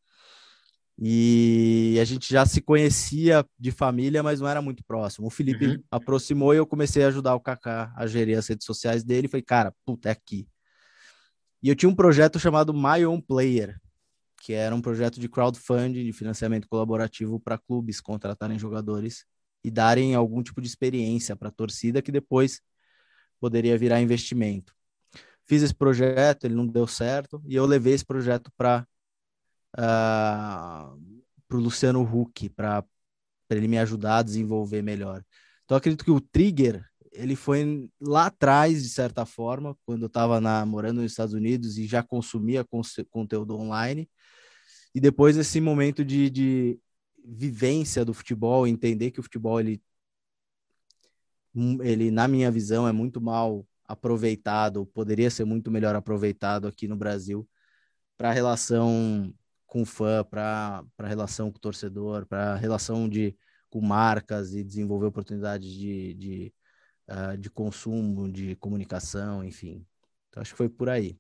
E 1.02 1.98
a 2.02 2.04
gente 2.04 2.30
já 2.30 2.46
se 2.46 2.60
conhecia 2.60 3.46
de 3.58 3.72
família, 3.72 4.22
mas 4.22 4.42
não 4.42 4.48
era 4.50 4.62
muito 4.62 4.84
próximo. 4.84 5.28
O 5.28 5.30
Felipe 5.30 5.66
uhum. 5.66 5.84
aproximou 5.90 6.54
e 6.54 6.58
eu 6.58 6.68
comecei 6.68 7.04
a 7.04 7.08
ajudar 7.08 7.36
o 7.36 7.40
Kaká 7.40 7.94
a 7.96 8.06
gerir 8.06 8.38
as 8.38 8.48
redes 8.48 8.66
sociais 8.66 9.02
dele. 9.02 9.30
Falei, 9.30 9.44
cara, 9.44 9.74
puta, 9.86 10.10
é 10.10 10.12
aqui. 10.12 10.46
E 11.64 11.70
eu 11.70 11.76
tinha 11.76 11.90
um 11.90 11.96
projeto 11.96 12.38
chamado 12.38 12.74
My 12.74 13.06
Own 13.06 13.22
Player, 13.22 13.80
que 14.42 14.52
era 14.52 14.76
um 14.76 14.82
projeto 14.82 15.22
de 15.22 15.30
crowdfunding, 15.30 16.04
de 16.04 16.12
financiamento 16.12 16.68
colaborativo 16.68 17.40
para 17.40 17.58
clubes 17.58 18.02
contratarem 18.02 18.60
jogadores 18.60 19.24
e 19.64 19.72
darem 19.72 20.16
algum 20.16 20.44
tipo 20.44 20.62
de 20.62 20.68
experiência 20.68 21.34
para 21.34 21.48
a 21.48 21.52
torcida 21.52 22.02
que 22.02 22.12
depois 22.12 22.62
poderia 23.40 23.78
virar 23.78 24.02
investimento. 24.02 24.74
Fiz 25.46 25.64
esse 25.64 25.74
projeto, 25.74 26.44
ele 26.44 26.56
não 26.56 26.68
deu 26.68 26.88
certo, 26.88 27.42
e 27.48 27.56
eu 27.56 27.66
levei 27.66 27.94
esse 27.94 28.06
projeto 28.06 28.52
para 28.58 28.86
uh, 29.78 29.82
ah, 29.82 30.94
o 31.52 31.56
Luciano 31.56 32.02
Huck, 32.02 32.50
para 32.50 32.86
ele 33.50 33.68
me 33.68 33.78
ajudar 33.80 34.18
a 34.18 34.24
desenvolver 34.24 34.82
melhor. 34.82 35.24
Então, 35.66 35.78
acredito 35.78 36.06
que 36.06 36.12
o 36.12 36.22
trigger 36.22 36.90
ele 37.12 37.36
foi 37.36 37.90
lá 38.00 38.28
atrás, 38.28 38.84
de 38.84 38.90
certa 38.90 39.26
forma, 39.26 39.78
quando 39.86 40.04
eu 40.04 40.08
estava 40.08 40.40
morando 40.66 41.02
nos 41.02 41.12
Estados 41.12 41.34
Unidos 41.34 41.78
e 41.78 41.86
já 41.88 42.04
consumia 42.04 42.66
conteúdo 43.10 43.56
online. 43.58 44.10
E 44.94 45.00
depois 45.00 45.38
esse 45.38 45.60
momento 45.60 46.04
de, 46.04 46.30
de 46.30 46.80
vivência 47.24 48.06
do 48.06 48.14
futebol, 48.14 48.68
entender 48.68 49.12
que 49.12 49.20
o 49.20 49.24
futebol, 49.24 49.60
ele, 49.60 49.82
ele, 51.82 52.12
na 52.12 52.28
minha 52.28 52.52
visão, 52.52 52.88
é 52.88 52.92
muito 52.92 53.22
mal 53.22 53.68
aproveitado, 53.86 54.86
poderia 54.86 55.30
ser 55.30 55.46
muito 55.46 55.72
melhor 55.72 55.96
aproveitado 55.96 56.68
aqui 56.68 56.88
no 56.88 56.96
Brasil 56.96 57.48
para 58.18 58.30
a 58.30 58.34
relação 58.34 59.34
com 59.70 59.84
o 59.84 59.86
fã, 59.86 60.24
para 60.24 60.84
a 60.98 61.08
relação 61.08 61.52
com 61.52 61.58
o 61.58 61.62
torcedor, 61.62 62.26
para 62.26 62.54
a 62.54 62.58
relação 62.58 63.08
de, 63.08 63.38
com 63.70 63.80
marcas 63.80 64.54
e 64.54 64.64
desenvolver 64.64 65.06
oportunidades 65.06 65.72
de, 65.72 66.14
de, 66.16 66.54
uh, 67.08 67.38
de 67.38 67.50
consumo, 67.50 68.30
de 68.30 68.56
comunicação, 68.56 69.44
enfim. 69.44 69.86
Então, 70.28 70.42
acho 70.42 70.52
que 70.52 70.58
foi 70.58 70.70
por 70.70 70.90
aí. 70.90 71.18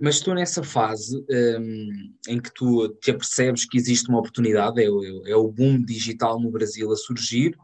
Mas 0.00 0.20
tu 0.20 0.32
nessa 0.32 0.62
fase 0.62 1.22
um, 1.30 2.14
em 2.28 2.40
que 2.40 2.50
tu 2.52 2.88
te 2.94 3.10
apercebes 3.10 3.66
que 3.66 3.76
existe 3.76 4.08
uma 4.08 4.20
oportunidade, 4.20 4.82
é 4.82 4.88
o, 4.88 5.26
é 5.26 5.36
o 5.36 5.52
boom 5.52 5.84
digital 5.84 6.40
no 6.40 6.50
Brasil 6.50 6.90
a 6.90 6.96
surgir, 6.96 7.54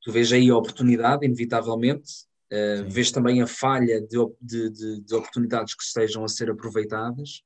tu 0.00 0.10
vês 0.10 0.32
aí 0.32 0.48
a 0.48 0.56
oportunidade, 0.56 1.26
inevitavelmente, 1.26 2.24
uh, 2.50 2.88
vês 2.88 3.10
também 3.10 3.42
a 3.42 3.46
falha 3.46 4.00
de, 4.00 4.16
de, 4.40 4.70
de, 4.70 5.00
de, 5.02 5.14
oportunidades 5.14 5.74
que 5.74 5.82
estejam 5.82 6.24
a 6.24 6.28
ser 6.28 6.50
aproveitadas, 6.50 7.42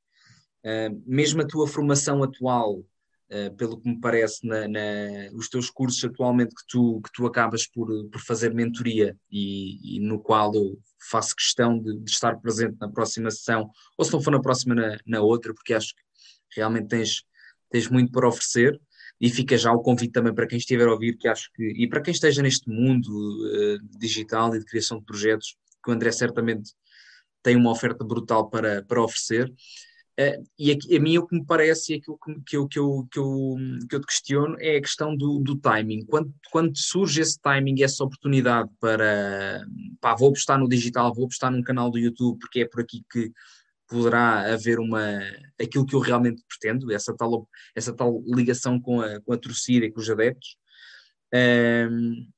mesmo 1.06 1.42
a 1.42 1.46
tua 1.46 1.66
formação 1.66 2.22
atual 2.22 2.84
Uh, 3.32 3.54
pelo 3.54 3.80
que 3.80 3.88
me 3.88 4.00
parece, 4.00 4.44
na, 4.44 4.66
na, 4.66 4.80
os 5.34 5.48
teus 5.48 5.70
cursos 5.70 6.02
atualmente 6.02 6.52
que 6.52 6.66
tu, 6.66 7.00
que 7.00 7.12
tu 7.12 7.24
acabas 7.26 7.64
por, 7.64 7.86
por 8.10 8.20
fazer 8.20 8.52
mentoria 8.52 9.16
e, 9.30 9.98
e 9.98 10.00
no 10.00 10.18
qual 10.18 10.52
eu 10.52 10.76
faço 11.08 11.36
questão 11.36 11.78
de, 11.78 11.96
de, 11.96 12.10
estar 12.10 12.40
presente 12.40 12.76
na 12.80 12.88
próxima 12.88 13.30
sessão, 13.30 13.70
ou 13.96 14.04
se 14.04 14.12
não 14.12 14.20
for 14.20 14.32
na 14.32 14.40
próxima, 14.40 14.74
na, 14.74 14.98
na 15.06 15.20
outra, 15.20 15.54
porque 15.54 15.74
acho 15.74 15.94
que 15.94 16.02
realmente 16.56 16.88
tens, 16.88 17.22
tens 17.70 17.88
muito 17.88 18.10
para 18.10 18.26
oferecer. 18.26 18.80
E 19.20 19.28
fica 19.28 19.56
já 19.56 19.70
o 19.70 19.80
convite 19.80 20.12
também 20.12 20.34
para 20.34 20.46
quem 20.46 20.58
estiver 20.58 20.88
a 20.88 20.92
ouvir, 20.92 21.16
que 21.16 21.28
acho 21.28 21.52
que, 21.52 21.62
e 21.62 21.86
para 21.86 22.00
quem 22.00 22.12
esteja 22.12 22.42
neste 22.42 22.68
mundo 22.70 23.10
uh, 23.10 23.98
digital 23.98 24.54
e 24.56 24.58
de 24.58 24.64
criação 24.64 24.98
de 24.98 25.04
projetos, 25.04 25.56
que 25.84 25.90
o 25.90 25.94
André 25.94 26.10
certamente 26.10 26.72
tem 27.42 27.54
uma 27.54 27.70
oferta 27.70 28.02
brutal 28.04 28.48
para, 28.48 28.82
para 28.82 29.02
oferecer. 29.02 29.52
Uh, 30.20 30.44
e 30.58 30.70
a, 30.70 30.74
a, 30.74 31.00
mim 31.00 31.16
o 31.16 31.26
que 31.26 31.34
me 31.34 31.46
parece 31.46 31.94
e 31.94 31.96
aquilo 31.96 32.18
que, 32.44 32.56
eu, 32.56 32.68
que, 32.68 32.78
eu, 32.78 33.08
que, 33.10 33.18
eu, 33.18 33.56
que 33.88 33.96
eu 33.96 34.00
te 34.00 34.06
questiono 34.06 34.54
é 34.58 34.76
a 34.76 34.80
questão 34.80 35.16
do, 35.16 35.38
do 35.38 35.56
timing. 35.56 36.04
Quando, 36.04 36.34
quando 36.50 36.76
surge 36.76 37.22
esse 37.22 37.40
timing, 37.40 37.82
essa 37.82 38.04
oportunidade 38.04 38.68
para 38.78 39.64
pá, 39.98 40.14
vou 40.14 40.28
apostar 40.28 40.58
no 40.58 40.68
digital, 40.68 41.14
vou 41.14 41.24
apostar 41.24 41.50
num 41.50 41.62
canal 41.62 41.90
do 41.90 41.98
YouTube, 41.98 42.38
porque 42.38 42.60
é 42.60 42.68
por 42.68 42.82
aqui 42.82 43.02
que 43.10 43.32
poderá 43.88 44.52
haver 44.52 44.78
uma 44.78 45.20
aquilo 45.60 45.86
que 45.86 45.94
eu 45.94 46.00
realmente 46.00 46.44
pretendo, 46.46 46.92
essa 46.92 47.16
tal, 47.16 47.48
essa 47.74 47.94
tal 47.94 48.22
ligação 48.26 48.78
com 48.78 49.00
a, 49.00 49.20
com 49.22 49.32
a 49.32 49.38
torcida 49.38 49.86
e 49.86 49.90
com 49.90 50.00
os 50.00 50.10
adeptos. 50.10 50.56
Um, 51.32 52.28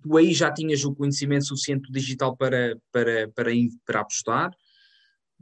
tu 0.00 0.16
aí 0.16 0.32
já 0.32 0.52
tinhas 0.52 0.84
o 0.84 0.94
conhecimento 0.94 1.46
suficiente 1.46 1.90
do 1.90 1.92
digital 1.92 2.36
para, 2.36 2.78
para, 2.92 3.28
para, 3.34 3.50
para 3.84 4.00
apostar, 4.00 4.50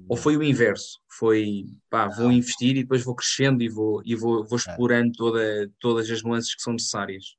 ou 0.08 0.16
foi 0.16 0.36
o 0.36 0.42
inverso? 0.42 1.00
Foi, 1.08 1.64
pá, 1.88 2.08
vou 2.08 2.30
investir 2.30 2.70
e 2.70 2.82
depois 2.82 3.02
vou 3.02 3.14
crescendo 3.14 3.62
e 3.62 3.68
vou, 3.68 4.02
e 4.04 4.14
vou, 4.14 4.44
vou 4.44 4.58
é. 4.58 4.60
explorando 4.60 5.12
toda, 5.12 5.70
todas 5.80 6.10
as 6.10 6.22
nuances 6.22 6.54
que 6.54 6.62
são 6.62 6.74
necessárias? 6.74 7.36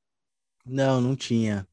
Não, 0.66 1.00
não 1.00 1.14
tinha. 1.14 1.66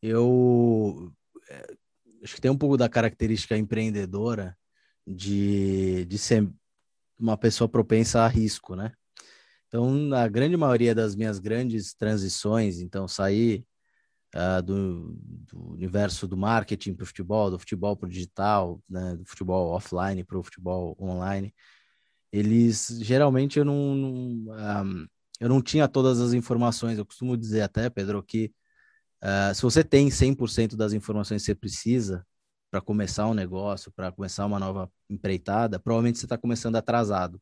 Eu 0.00 1.12
é, 1.48 1.74
acho 2.22 2.34
que 2.36 2.40
tem 2.40 2.50
um 2.50 2.56
pouco 2.56 2.76
da 2.76 2.88
característica 2.88 3.56
empreendedora 3.56 4.56
de, 5.06 6.04
de 6.04 6.18
ser 6.18 6.48
uma 7.18 7.36
pessoa 7.36 7.68
propensa 7.68 8.22
a 8.22 8.28
risco, 8.28 8.76
né? 8.76 8.92
Então, 9.66 9.90
na 9.90 10.28
grande 10.28 10.56
maioria 10.56 10.94
das 10.94 11.16
minhas 11.16 11.38
grandes 11.38 11.94
transições, 11.94 12.78
então 12.78 13.08
sair 13.08 13.66
uh, 14.34 14.62
do, 14.62 15.14
do, 15.20 15.72
universo 15.72 16.26
do 16.26 16.36
marketing 16.36 16.94
para 16.94 17.04
o 17.04 17.06
futebol, 17.06 17.50
do 17.50 17.58
futebol 17.58 17.96
para 17.96 18.06
o 18.06 18.10
digital, 18.10 18.82
né, 18.88 19.16
do 19.16 19.24
futebol 19.24 19.72
offline 19.72 20.24
para 20.24 20.38
o 20.38 20.42
futebol 20.42 20.96
online, 21.00 21.54
eles 22.32 22.88
geralmente 23.00 23.58
eu 23.58 23.64
não, 23.64 23.94
não 23.94 24.12
um, 24.12 24.46
ah, 24.52 24.84
eu 25.40 25.48
não 25.48 25.60
tinha 25.60 25.88
todas 25.88 26.20
as 26.20 26.32
informações. 26.32 26.98
Eu 26.98 27.06
costumo 27.06 27.36
dizer 27.36 27.62
até, 27.62 27.90
Pedro, 27.90 28.22
que 28.22 28.52
uh, 29.22 29.54
se 29.54 29.62
você 29.62 29.84
tem 29.84 30.08
100% 30.08 30.76
das 30.76 30.92
informações 30.92 31.42
que 31.42 31.46
você 31.46 31.54
precisa 31.54 32.26
para 32.70 32.80
começar 32.80 33.26
um 33.28 33.34
negócio, 33.34 33.92
para 33.92 34.10
começar 34.12 34.46
uma 34.46 34.58
nova 34.58 34.90
empreitada, 35.10 35.78
provavelmente 35.78 36.18
você 36.18 36.26
está 36.26 36.38
começando 36.38 36.76
atrasado. 36.76 37.40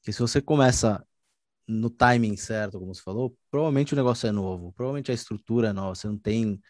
Porque 0.00 0.12
se 0.12 0.20
você 0.20 0.40
começa 0.40 1.04
no 1.68 1.90
timing 1.90 2.36
certo, 2.36 2.78
como 2.78 2.94
você 2.94 3.02
falou, 3.02 3.36
provavelmente 3.50 3.92
o 3.92 3.96
negócio 3.96 4.26
é 4.26 4.32
novo, 4.32 4.72
provavelmente 4.72 5.10
a 5.10 5.14
estrutura 5.14 5.68
é 5.68 5.72
nova, 5.72 5.94
você 5.94 6.06
não 6.06 6.18
tem, 6.18 6.60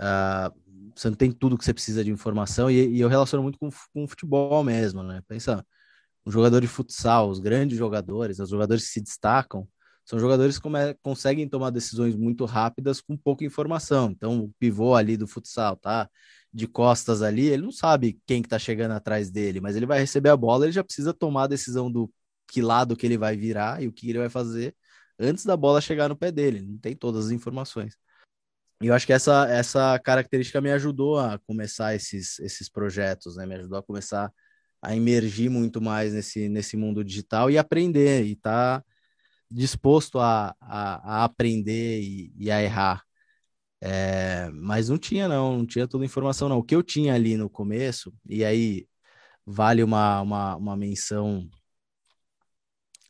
uh, 0.00 0.52
você 0.94 1.08
não 1.08 1.16
tem 1.16 1.30
tudo 1.30 1.56
que 1.56 1.64
você 1.64 1.74
precisa 1.74 2.04
de 2.04 2.10
informação, 2.10 2.70
e, 2.70 2.96
e 2.96 3.00
eu 3.00 3.08
relaciono 3.08 3.42
muito 3.42 3.58
com, 3.58 3.70
com 3.92 4.08
futebol 4.08 4.64
mesmo, 4.64 5.02
né? 5.02 5.22
Pensa, 5.28 5.64
um 6.26 6.30
jogador 6.30 6.60
de 6.60 6.66
futsal, 6.66 7.28
os 7.28 7.38
grandes 7.38 7.78
jogadores, 7.78 8.38
os 8.38 8.50
jogadores 8.50 8.86
que 8.86 8.92
se 8.92 9.00
destacam, 9.00 9.68
são 10.04 10.18
jogadores 10.18 10.58
que 10.58 10.68
conseguem 11.02 11.48
tomar 11.48 11.70
decisões 11.70 12.14
muito 12.14 12.44
rápidas 12.44 13.00
com 13.00 13.16
pouca 13.16 13.44
informação. 13.44 14.10
Então, 14.10 14.40
o 14.44 14.52
pivô 14.58 14.94
ali 14.94 15.16
do 15.16 15.26
futsal, 15.26 15.76
tá? 15.76 16.10
De 16.52 16.66
costas 16.66 17.22
ali, 17.22 17.46
ele 17.46 17.62
não 17.62 17.72
sabe 17.72 18.20
quem 18.26 18.42
que 18.42 18.48
tá 18.48 18.58
chegando 18.58 18.92
atrás 18.92 19.30
dele, 19.30 19.60
mas 19.60 19.76
ele 19.76 19.86
vai 19.86 19.98
receber 19.98 20.28
a 20.28 20.36
bola, 20.36 20.66
ele 20.66 20.72
já 20.72 20.84
precisa 20.84 21.14
tomar 21.14 21.44
a 21.44 21.46
decisão 21.48 21.90
do 21.90 22.10
que 22.48 22.62
lado 22.62 22.96
que 22.96 23.06
ele 23.06 23.18
vai 23.18 23.36
virar 23.36 23.82
e 23.82 23.88
o 23.88 23.92
que 23.92 24.08
ele 24.10 24.18
vai 24.18 24.28
fazer 24.28 24.74
antes 25.18 25.44
da 25.44 25.56
bola 25.56 25.80
chegar 25.80 26.08
no 26.08 26.16
pé 26.16 26.32
dele. 26.32 26.60
Não 26.60 26.78
tem 26.78 26.96
todas 26.96 27.26
as 27.26 27.32
informações. 27.32 27.96
E 28.82 28.88
eu 28.88 28.94
acho 28.94 29.06
que 29.06 29.12
essa, 29.12 29.48
essa 29.48 29.98
característica 29.98 30.60
me 30.60 30.70
ajudou 30.72 31.18
a 31.18 31.38
começar 31.46 31.94
esses, 31.94 32.38
esses 32.40 32.68
projetos, 32.68 33.36
né? 33.36 33.46
Me 33.46 33.54
ajudou 33.54 33.78
a 33.78 33.82
começar 33.82 34.32
a 34.82 34.94
emergir 34.94 35.48
muito 35.48 35.80
mais 35.80 36.12
nesse, 36.12 36.48
nesse 36.48 36.76
mundo 36.76 37.02
digital 37.04 37.50
e 37.50 37.56
aprender, 37.56 38.24
e 38.24 38.32
estar 38.32 38.80
tá 38.80 38.86
disposto 39.50 40.18
a, 40.20 40.54
a, 40.60 41.20
a 41.20 41.24
aprender 41.24 42.02
e, 42.02 42.32
e, 42.36 42.50
a 42.50 42.62
errar. 42.62 43.02
É, 43.80 44.50
mas 44.52 44.88
não 44.88 44.98
tinha, 44.98 45.28
não, 45.28 45.58
não 45.58 45.66
tinha 45.66 45.88
toda 45.88 46.04
a 46.04 46.06
informação, 46.06 46.48
não. 46.48 46.58
O 46.58 46.62
que 46.62 46.74
eu 46.74 46.82
tinha 46.82 47.14
ali 47.14 47.36
no 47.36 47.48
começo, 47.50 48.12
e 48.28 48.44
aí 48.44 48.86
vale 49.46 49.82
uma, 49.82 50.20
uma, 50.22 50.56
uma 50.56 50.76
menção 50.76 51.48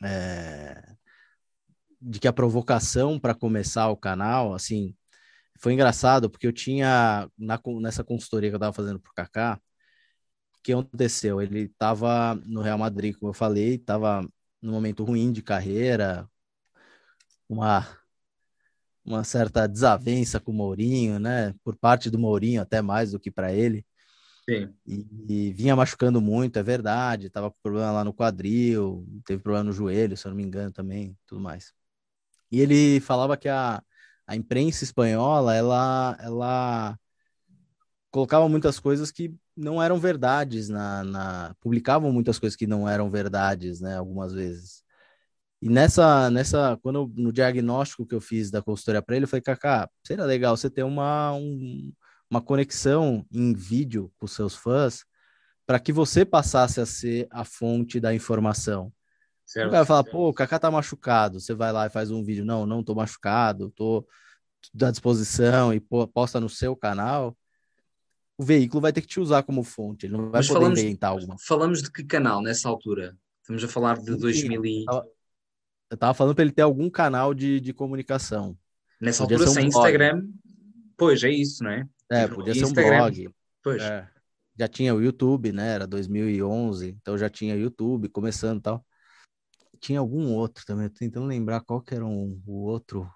é, 0.04 0.94
de 2.00 2.20
que 2.20 2.28
a 2.28 2.32
provocação 2.32 3.18
para 3.18 3.34
começar 3.34 3.88
o 3.90 3.96
canal, 3.96 4.54
assim, 4.54 4.94
foi 5.58 5.72
engraçado, 5.74 6.30
porque 6.30 6.46
eu 6.46 6.52
tinha, 6.52 7.28
na, 7.38 7.60
nessa 7.80 8.04
consultoria 8.04 8.50
que 8.50 8.54
eu 8.54 8.58
estava 8.58 8.72
fazendo 8.72 9.00
para 9.00 9.10
o 9.10 9.14
Kaká, 9.14 9.60
o 10.58 10.62
que 10.62 10.72
aconteceu? 10.72 11.40
Ele 11.42 11.62
estava 11.62 12.34
no 12.46 12.62
Real 12.62 12.78
Madrid, 12.78 13.14
como 13.16 13.30
eu 13.30 13.34
falei, 13.34 13.76
estava 13.76 14.26
num 14.62 14.72
momento 14.72 15.04
ruim 15.04 15.32
de 15.32 15.42
carreira, 15.42 16.28
uma, 17.48 17.86
uma 19.04 19.24
certa 19.24 19.66
desavença 19.66 20.40
com 20.40 20.52
o 20.52 20.54
Mourinho, 20.54 21.18
né? 21.18 21.54
Por 21.62 21.76
parte 21.76 22.10
do 22.10 22.18
Mourinho, 22.18 22.62
até 22.62 22.80
mais 22.82 23.12
do 23.12 23.20
que 23.20 23.30
para 23.30 23.52
ele. 23.52 23.86
Sim. 24.48 24.74
E, 24.86 25.06
e, 25.28 25.52
vinha 25.52 25.74
machucando 25.74 26.20
muito, 26.20 26.58
é 26.58 26.62
verdade. 26.62 27.30
Tava 27.30 27.50
com 27.50 27.56
problema 27.62 27.90
lá 27.92 28.04
no 28.04 28.12
quadril, 28.12 29.06
teve 29.24 29.42
problema 29.42 29.64
no 29.64 29.72
joelho, 29.72 30.16
se 30.16 30.26
eu 30.26 30.30
não 30.30 30.36
me 30.36 30.42
engano 30.42 30.70
também, 30.70 31.16
tudo 31.26 31.40
mais. 31.40 31.72
E 32.50 32.60
ele 32.60 33.00
falava 33.00 33.36
que 33.36 33.48
a, 33.48 33.82
a 34.26 34.36
imprensa 34.36 34.84
espanhola, 34.84 35.54
ela, 35.54 36.16
ela 36.20 36.98
colocava 38.10 38.48
muitas 38.48 38.78
coisas 38.78 39.10
que 39.10 39.34
não 39.56 39.82
eram 39.82 39.98
verdades 39.98 40.68
na, 40.68 41.04
na 41.04 41.56
publicavam 41.60 42.12
muitas 42.12 42.38
coisas 42.38 42.56
que 42.56 42.66
não 42.66 42.88
eram 42.88 43.10
verdades, 43.10 43.80
né, 43.80 43.96
algumas 43.96 44.32
vezes. 44.32 44.84
E 45.62 45.68
nessa, 45.68 46.30
nessa, 46.30 46.78
quando 46.82 47.10
no 47.16 47.32
diagnóstico 47.32 48.06
que 48.06 48.14
eu 48.14 48.20
fiz 48.20 48.50
da 48.50 48.62
consultoria 48.62 49.02
para 49.02 49.16
ele, 49.16 49.24
eu 49.24 49.28
falei, 49.28 49.42
Kaká, 49.42 49.88
seria 50.06 50.24
legal 50.24 50.56
você 50.56 50.68
ter 50.70 50.82
uma, 50.82 51.32
um, 51.32 51.92
uma 52.34 52.42
conexão 52.42 53.24
em 53.32 53.54
vídeo 53.54 54.12
com 54.18 54.26
seus 54.26 54.56
fãs 54.56 55.04
para 55.64 55.78
que 55.78 55.92
você 55.92 56.24
passasse 56.24 56.80
a 56.80 56.86
ser 56.86 57.28
a 57.30 57.44
fonte 57.44 58.00
da 58.00 58.12
informação. 58.12 58.92
Certo, 59.46 59.68
o 59.68 59.70
cara 59.70 59.84
vai 59.84 59.86
falar, 59.86 60.04
pô, 60.04 60.28
o 60.28 60.34
Kaká 60.34 60.58
tá 60.58 60.70
machucado. 60.70 61.38
Você 61.38 61.54
vai 61.54 61.72
lá 61.72 61.86
e 61.86 61.90
faz 61.90 62.10
um 62.10 62.24
vídeo, 62.24 62.44
não, 62.44 62.66
não 62.66 62.82
tô 62.82 62.94
machucado, 62.94 63.70
tô 63.70 64.04
à 64.82 64.90
disposição 64.90 65.72
e 65.72 65.80
posta 65.80 66.40
no 66.40 66.48
seu 66.48 66.74
canal. 66.74 67.36
O 68.36 68.42
veículo 68.42 68.80
vai 68.80 68.92
ter 68.92 69.00
que 69.00 69.06
te 69.06 69.20
usar 69.20 69.44
como 69.44 69.62
fonte, 69.62 70.06
ele 70.06 70.14
não 70.14 70.30
vai 70.30 70.40
Mas 70.40 70.48
poder 70.48 70.58
falamos, 70.58 70.80
inventar 70.80 71.10
alguma. 71.10 71.36
Falamos 71.38 71.82
de 71.82 71.92
que 71.92 72.02
canal 72.02 72.42
nessa 72.42 72.68
altura? 72.68 73.16
Estamos 73.42 73.62
a 73.62 73.68
falar 73.68 73.96
de 73.98 74.12
Sim, 74.12 74.18
2000 74.18 74.64
e... 74.64 74.84
Eu 75.88 75.96
tava 75.96 76.14
falando 76.14 76.34
para 76.34 76.42
ele 76.42 76.52
ter 76.52 76.62
algum 76.62 76.90
canal 76.90 77.32
de, 77.32 77.60
de 77.60 77.72
comunicação. 77.72 78.58
Nessa 79.00 79.22
podia 79.22 79.36
altura, 79.36 79.54
sem 79.54 79.64
um 79.66 79.68
Instagram, 79.68 80.26
pois 80.96 81.22
é 81.22 81.30
isso, 81.30 81.62
não 81.62 81.70
é? 82.10 82.22
É, 82.22 82.28
podia 82.28 82.54
ser 82.54 82.64
um 82.66 82.72
blog. 82.72 83.30
Pois. 83.62 83.82
É. 83.82 84.08
Já 84.58 84.68
tinha 84.68 84.94
o 84.94 85.02
YouTube, 85.02 85.52
né? 85.52 85.74
Era 85.74 85.86
2011, 85.86 86.90
então 86.90 87.18
já 87.18 87.28
tinha 87.28 87.56
YouTube 87.56 88.08
começando 88.08 88.58
e 88.58 88.62
tal. 88.62 88.86
Tinha 89.80 89.98
algum 89.98 90.32
outro 90.32 90.64
também, 90.64 90.88
tô 90.88 90.98
tentando 90.98 91.26
lembrar 91.26 91.60
qual 91.60 91.80
que 91.80 91.94
era 91.94 92.04
um, 92.04 92.40
o 92.46 92.64
outro. 92.64 93.10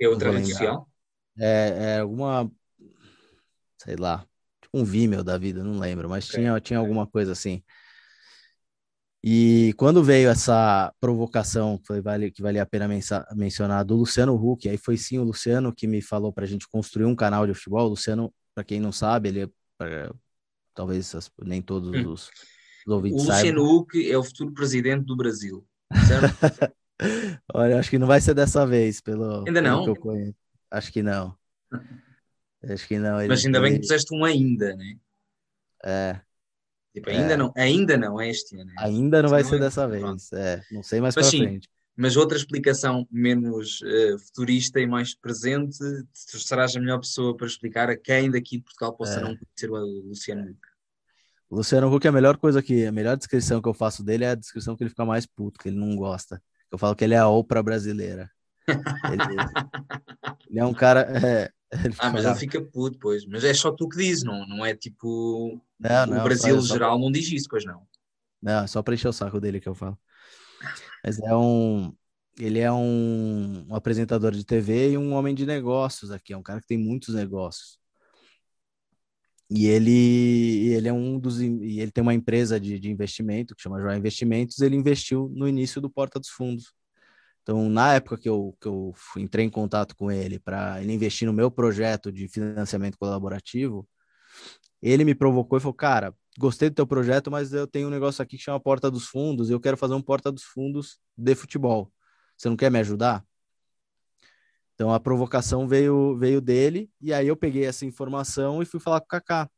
É 0.00 0.08
outra 0.08 0.30
rede 0.30 0.52
social? 0.52 0.88
É, 1.38 1.96
é 1.96 1.98
alguma, 2.00 2.50
sei 3.82 3.96
lá, 3.96 4.26
tipo 4.60 4.78
um 4.78 4.84
Vimeo 4.84 5.24
da 5.24 5.36
vida, 5.36 5.64
não 5.64 5.78
lembro, 5.78 6.08
mas 6.08 6.28
okay. 6.28 6.40
tinha, 6.40 6.60
tinha 6.60 6.78
alguma 6.78 7.06
coisa 7.06 7.32
assim. 7.32 7.62
E 9.24 9.72
quando 9.76 10.02
veio 10.02 10.28
essa 10.28 10.92
provocação 11.00 11.78
que, 11.78 12.00
vale, 12.00 12.30
que 12.30 12.42
valia 12.42 12.62
a 12.62 12.66
pena 12.66 12.88
mencionar 13.36 13.84
do 13.84 13.94
Luciano 13.94 14.34
Huck, 14.34 14.68
aí 14.68 14.76
foi 14.76 14.96
sim 14.96 15.18
o 15.18 15.22
Luciano 15.22 15.72
que 15.72 15.86
me 15.86 16.02
falou 16.02 16.32
para 16.32 16.44
a 16.44 16.48
gente 16.48 16.68
construir 16.68 17.04
um 17.04 17.14
canal 17.14 17.46
de 17.46 17.54
futebol. 17.54 17.86
O 17.86 17.90
Luciano, 17.90 18.34
para 18.52 18.64
quem 18.64 18.80
não 18.80 18.90
sabe, 18.90 19.28
ele 19.28 19.42
é, 19.42 19.48
pra, 19.78 20.12
talvez 20.74 21.14
nem 21.40 21.62
todos 21.62 21.90
hum. 21.90 22.10
os, 22.10 22.30
os 22.84 22.92
ouvintes 22.92 23.22
O 23.24 23.28
Luciano 23.28 23.64
Huck 23.64 24.10
é 24.10 24.18
o 24.18 24.24
futuro 24.24 24.52
presidente 24.52 25.04
do 25.04 25.16
Brasil, 25.16 25.64
certo? 26.08 26.74
Olha, 27.54 27.78
acho 27.78 27.90
que 27.90 27.98
não 27.98 28.06
vai 28.06 28.20
ser 28.20 28.34
dessa 28.34 28.66
vez, 28.66 29.00
pelo, 29.00 29.44
ainda 29.46 29.62
não? 29.62 29.84
Pelo 29.84 29.94
que 29.94 30.00
eu 30.00 30.02
conheço. 30.02 30.36
Acho 30.68 30.92
que 30.92 31.02
não. 31.02 31.36
Acho 32.64 32.86
que 32.86 32.96
não. 32.96 33.18
Ele, 33.20 33.28
Mas 33.28 33.44
ainda 33.44 33.60
bem 33.60 33.74
que 33.74 33.80
puseste 33.80 34.14
um 34.14 34.24
ainda, 34.24 34.76
né? 34.76 34.94
É. 35.84 36.20
Tipo, 36.92 37.08
ainda, 37.08 37.32
é. 37.32 37.36
não, 37.36 37.52
ainda 37.56 37.96
não 37.96 38.20
é 38.20 38.28
este 38.28 38.54
ano. 38.56 38.66
Né? 38.66 38.74
Ainda 38.78 39.22
não 39.22 39.30
vai 39.30 39.42
ser 39.42 39.56
é 39.56 39.60
dessa 39.60 39.88
vez. 39.88 40.32
É, 40.32 40.60
não 40.70 40.82
sei 40.82 41.00
mais 41.00 41.14
para 41.14 41.24
frente. 41.24 41.68
Mas 41.96 42.16
outra 42.16 42.36
explicação 42.36 43.06
menos 43.10 43.80
uh, 43.82 44.18
futurista 44.18 44.80
e 44.80 44.86
mais 44.86 45.14
presente, 45.14 45.78
tu 46.30 46.38
serás 46.38 46.74
a 46.74 46.80
melhor 46.80 46.98
pessoa 46.98 47.36
para 47.36 47.46
explicar 47.46 47.90
a 47.90 47.96
quem 47.96 48.30
daqui 48.30 48.58
de 48.58 48.64
Portugal 48.64 48.94
possa 48.94 49.20
é. 49.20 49.22
não 49.22 49.36
conhecer 49.36 49.70
o 49.70 50.08
Luciano 50.08 50.42
Huck. 50.42 50.58
O 51.50 51.56
Luciano 51.56 51.94
Huck, 51.94 52.08
a 52.08 52.12
melhor 52.12 52.38
coisa 52.38 52.62
que, 52.62 52.86
a 52.86 52.92
melhor 52.92 53.16
descrição 53.16 53.60
que 53.60 53.68
eu 53.68 53.74
faço 53.74 54.02
dele 54.02 54.24
é 54.24 54.30
a 54.30 54.34
descrição 54.34 54.74
que 54.74 54.82
ele 54.82 54.90
fica 54.90 55.04
mais 55.04 55.26
puto, 55.26 55.60
que 55.60 55.68
ele 55.68 55.76
não 55.78 55.94
gosta. 55.94 56.42
Eu 56.70 56.78
falo 56.78 56.96
que 56.96 57.04
ele 57.04 57.12
é 57.12 57.18
a 57.18 57.28
Oprah 57.28 57.62
brasileira. 57.62 58.30
ele, 58.66 58.76
ele, 60.48 60.58
é 60.58 60.64
um 60.64 60.72
cara. 60.72 61.00
É, 61.22 61.50
ah, 61.98 62.10
mas 62.10 62.24
ele 62.24 62.34
fica 62.36 62.60
puto, 62.60 62.98
pois. 62.98 63.26
Mas 63.26 63.44
é 63.44 63.52
só 63.52 63.70
tu 63.70 63.88
que 63.88 63.98
dizes, 63.98 64.24
não, 64.24 64.46
não 64.46 64.64
é 64.64 64.74
tipo. 64.74 65.60
Não, 65.82 66.06
não, 66.06 66.20
o 66.20 66.24
Brasil 66.24 66.60
só, 66.60 66.74
geral 66.74 66.96
só... 66.96 66.98
não 66.98 67.10
diz 67.10 67.30
isso, 67.32 67.46
pois 67.50 67.64
não. 67.64 67.86
Não, 68.40 68.64
é 68.64 68.66
só 68.66 68.82
para 68.82 68.94
encher 68.94 69.08
o 69.08 69.12
saco 69.12 69.40
dele 69.40 69.60
que 69.60 69.68
eu 69.68 69.74
falo. 69.74 69.98
Mas 71.04 71.18
é 71.18 71.34
um. 71.34 71.94
Ele 72.38 72.58
é 72.60 72.72
um, 72.72 73.66
um, 73.68 73.74
apresentador 73.74 74.32
de 74.32 74.44
TV 74.44 74.92
e 74.92 74.98
um 74.98 75.12
homem 75.12 75.34
de 75.34 75.44
negócios 75.44 76.10
aqui. 76.10 76.32
É 76.32 76.36
um 76.36 76.42
cara 76.42 76.60
que 76.60 76.66
tem 76.66 76.78
muitos 76.78 77.14
negócios. 77.14 77.78
E 79.50 79.66
ele, 79.66 80.72
ele 80.72 80.88
é 80.88 80.92
um 80.92 81.18
dos. 81.18 81.40
E 81.40 81.80
ele 81.80 81.90
tem 81.90 82.02
uma 82.02 82.14
empresa 82.14 82.58
de, 82.58 82.78
de 82.78 82.90
investimento 82.90 83.54
que 83.54 83.62
chama 83.62 83.80
Joia 83.80 83.98
Investimentos. 83.98 84.60
Ele 84.60 84.76
investiu 84.76 85.30
no 85.34 85.46
início 85.46 85.80
do 85.80 85.90
Porta 85.90 86.18
dos 86.18 86.30
Fundos. 86.30 86.72
Então, 87.42 87.68
na 87.68 87.94
época 87.94 88.16
que 88.16 88.28
eu, 88.28 88.56
que 88.60 88.68
eu 88.68 88.94
entrei 89.16 89.44
em 89.44 89.50
contato 89.50 89.96
com 89.96 90.10
ele 90.10 90.38
para 90.38 90.80
ele 90.80 90.92
investir 90.92 91.26
no 91.26 91.32
meu 91.34 91.50
projeto 91.50 92.12
de 92.12 92.28
financiamento 92.28 92.96
colaborativo, 92.96 93.86
ele 94.90 95.04
me 95.04 95.14
provocou 95.14 95.58
e 95.58 95.60
falou: 95.60 95.74
Cara, 95.74 96.14
gostei 96.38 96.70
do 96.70 96.74
teu 96.74 96.86
projeto, 96.86 97.30
mas 97.30 97.52
eu 97.52 97.66
tenho 97.66 97.88
um 97.88 97.90
negócio 97.90 98.22
aqui 98.22 98.36
que 98.36 98.42
chama 98.42 98.60
Porta 98.60 98.90
dos 98.90 99.06
Fundos, 99.06 99.50
e 99.50 99.52
eu 99.52 99.60
quero 99.60 99.76
fazer 99.76 99.94
um 99.94 100.02
Porta 100.02 100.32
dos 100.32 100.44
Fundos 100.44 100.98
de 101.16 101.34
futebol. 101.34 101.92
Você 102.36 102.48
não 102.48 102.56
quer 102.56 102.70
me 102.70 102.78
ajudar? 102.80 103.24
Então 104.74 104.92
a 104.92 104.98
provocação 105.00 105.68
veio, 105.68 106.16
veio 106.18 106.40
dele, 106.40 106.90
e 107.00 107.12
aí 107.12 107.28
eu 107.28 107.36
peguei 107.36 107.64
essa 107.64 107.86
informação 107.86 108.62
e 108.62 108.66
fui 108.66 108.80
falar 108.80 109.00
com 109.00 109.06
o 109.06 109.08
Kaká. 109.08 109.48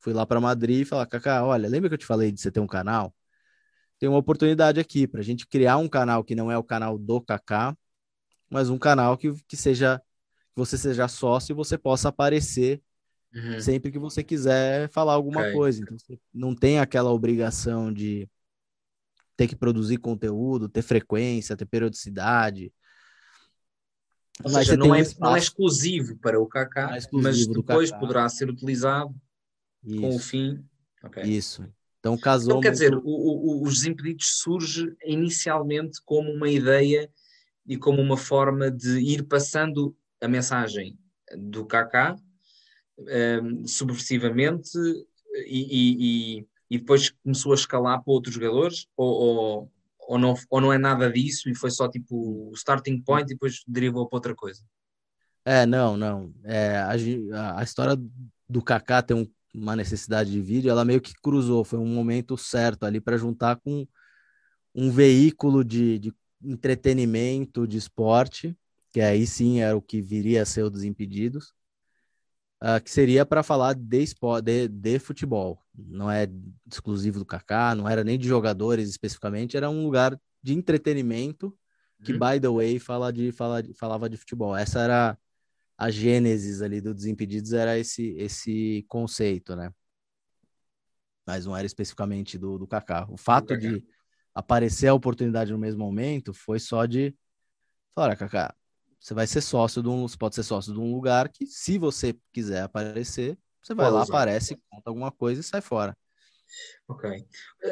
Fui 0.00 0.12
lá 0.12 0.26
para 0.26 0.40
Madrid 0.40 0.82
e 0.82 0.84
falar: 0.84 1.06
Kaká, 1.06 1.44
olha, 1.44 1.68
lembra 1.68 1.88
que 1.88 1.94
eu 1.94 1.98
te 1.98 2.06
falei 2.06 2.30
de 2.32 2.40
você 2.40 2.50
ter 2.50 2.60
um 2.60 2.66
canal? 2.66 3.14
tem 4.02 4.08
uma 4.08 4.18
oportunidade 4.18 4.80
aqui 4.80 5.06
para 5.06 5.20
a 5.20 5.22
gente 5.22 5.46
criar 5.46 5.76
um 5.76 5.88
canal 5.88 6.24
que 6.24 6.34
não 6.34 6.50
é 6.50 6.58
o 6.58 6.64
canal 6.64 6.98
do 6.98 7.20
Kaká, 7.20 7.76
mas 8.50 8.68
um 8.68 8.76
canal 8.76 9.16
que, 9.16 9.32
que 9.46 9.56
seja 9.56 9.96
que 10.00 10.56
você 10.56 10.76
seja 10.76 11.06
sócio 11.06 11.52
e 11.52 11.54
você 11.54 11.78
possa 11.78 12.08
aparecer 12.08 12.82
uhum. 13.34 13.60
sempre 13.60 13.90
que 13.90 13.98
você 13.98 14.22
quiser 14.22 14.88
falar 14.90 15.14
alguma 15.14 15.40
okay. 15.40 15.52
coisa. 15.52 15.82
Então 15.82 15.98
você 15.98 16.18
não 16.32 16.54
tem 16.54 16.78
aquela 16.78 17.10
obrigação 17.10 17.92
de 17.92 18.28
ter 19.36 19.48
que 19.48 19.56
produzir 19.56 19.98
conteúdo, 19.98 20.68
ter 20.68 20.82
frequência, 20.82 21.56
ter 21.56 21.66
periodicidade. 21.66 22.72
Ou 24.44 24.50
mas 24.50 24.66
seja, 24.66 24.76
não, 24.76 24.94
é, 24.94 25.02
um 25.02 25.04
não 25.20 25.36
é 25.36 25.38
exclusivo 25.38 26.16
para 26.16 26.40
o 26.40 26.46
Kaká, 26.46 26.96
é 26.96 27.00
mas 27.12 27.46
depois 27.46 27.90
poderá 27.92 28.28
ser 28.28 28.48
utilizado 28.48 29.14
Isso. 29.84 30.00
com 30.00 30.16
o 30.16 30.18
fim. 30.18 30.64
Okay. 31.04 31.24
Isso. 31.24 31.66
Então 32.00 32.16
casou. 32.18 32.58
Então, 32.58 32.60
quer 32.60 32.68
muito... 32.70 32.78
dizer, 32.78 32.94
o, 32.96 33.02
o, 33.04 33.62
os 33.62 33.74
Desimpedidos 33.74 34.38
surge 34.38 34.94
inicialmente 35.04 36.00
como 36.04 36.30
uma 36.30 36.48
ideia 36.48 37.10
e 37.66 37.76
como 37.76 38.00
uma 38.00 38.16
forma 38.16 38.70
de 38.70 38.98
ir 38.98 39.22
passando 39.24 39.96
a 40.20 40.26
mensagem 40.26 40.98
do 41.36 41.64
Kaká 41.64 42.16
um, 42.98 43.08
ehm, 43.08 43.66
subversivamente 43.66 44.78
e, 45.46 46.38
e, 46.38 46.46
e, 46.70 46.78
depois 46.78 47.10
começou 47.22 47.52
a 47.52 47.54
escalar 47.54 48.02
para 48.02 48.12
outros 48.12 48.34
jogadores 48.34 48.86
ou, 48.96 49.08
ou, 49.08 49.72
ou, 50.00 50.18
não, 50.18 50.34
ou 50.50 50.60
não 50.60 50.72
é 50.72 50.78
nada 50.78 51.10
disso 51.10 51.48
e 51.48 51.54
foi 51.54 51.70
só 51.70 51.88
tipo 51.88 52.50
o 52.50 52.52
starting 52.54 53.00
point 53.00 53.24
e 53.24 53.34
depois 53.34 53.62
derivou 53.66 54.08
para 54.08 54.16
outra 54.16 54.34
coisa? 54.34 54.62
É, 55.44 55.66
não, 55.66 55.96
não. 55.96 56.32
É, 56.44 56.76
a, 56.76 57.58
a 57.58 57.62
história 57.62 57.96
do 58.48 58.62
Kaká 58.62 59.02
tem 59.02 59.16
um 59.16 59.26
uma 59.54 59.76
necessidade 59.76 60.30
de 60.30 60.40
vídeo, 60.40 60.70
ela 60.70 60.84
meio 60.84 61.00
que 61.00 61.12
cruzou, 61.14 61.64
foi 61.64 61.78
um 61.78 61.86
momento 61.86 62.36
certo 62.36 62.84
ali 62.84 63.00
para 63.00 63.16
juntar 63.16 63.56
com 63.56 63.86
um 64.74 64.90
veículo 64.90 65.62
de, 65.62 65.98
de 65.98 66.14
entretenimento, 66.42 67.66
de 67.66 67.76
esporte, 67.76 68.56
que 68.90 69.00
aí 69.00 69.26
sim 69.26 69.60
era 69.60 69.76
o 69.76 69.82
que 69.82 70.00
viria 70.00 70.42
a 70.42 70.46
ser 70.46 70.62
o 70.62 70.70
Desimpedidos, 70.70 71.52
uh, 72.62 72.82
que 72.82 72.90
seria 72.90 73.26
para 73.26 73.42
falar 73.42 73.74
de, 73.74 74.04
de, 74.42 74.68
de 74.68 74.98
futebol. 74.98 75.60
Não 75.74 76.10
é 76.10 76.28
exclusivo 76.70 77.18
do 77.18 77.26
Kaká, 77.26 77.74
não 77.74 77.88
era 77.88 78.04
nem 78.04 78.18
de 78.18 78.28
jogadores 78.28 78.88
especificamente, 78.88 79.56
era 79.56 79.68
um 79.68 79.82
lugar 79.82 80.18
de 80.42 80.54
entretenimento 80.54 81.56
que, 82.04 82.12
uhum. 82.12 82.18
by 82.18 82.40
the 82.40 82.48
way, 82.48 82.78
fala 82.78 83.12
de, 83.12 83.32
fala, 83.32 83.62
falava 83.74 84.08
de 84.08 84.16
futebol. 84.16 84.56
Essa 84.56 84.80
era 84.80 85.18
a 85.76 85.90
gênesis 85.90 86.62
ali 86.62 86.80
do 86.80 86.94
Desimpedidos 86.94 87.52
era 87.52 87.78
esse, 87.78 88.10
esse 88.18 88.84
conceito, 88.88 89.56
né? 89.56 89.72
Mas 91.26 91.46
não 91.46 91.56
era 91.56 91.66
especificamente 91.66 92.36
do, 92.36 92.58
do 92.58 92.66
Kaká. 92.66 93.06
O 93.08 93.16
fato 93.16 93.56
de 93.56 93.84
aparecer 94.34 94.88
a 94.88 94.94
oportunidade 94.94 95.52
no 95.52 95.58
mesmo 95.58 95.84
momento 95.84 96.32
foi 96.32 96.58
só 96.58 96.84
de 96.86 97.14
falar, 97.94 98.16
Kaká, 98.16 98.54
você 99.02 99.14
vai 99.14 99.26
ser 99.26 99.40
sócio 99.40 99.82
de 99.82 99.88
um, 99.88 100.06
você 100.06 100.16
pode 100.16 100.36
ser 100.36 100.44
sócio 100.44 100.72
de 100.72 100.78
um 100.78 100.94
lugar 100.94 101.28
que, 101.28 101.44
se 101.44 101.76
você 101.76 102.16
quiser 102.32 102.62
aparecer, 102.62 103.36
você 103.60 103.74
vai 103.74 103.86
pode 103.86 103.96
lá, 103.96 104.02
usar. 104.02 104.12
aparece, 104.12 104.56
conta 104.70 104.90
alguma 104.90 105.10
coisa 105.10 105.40
e 105.40 105.44
sai 105.44 105.60
fora. 105.60 105.96
Ok. 106.86 107.10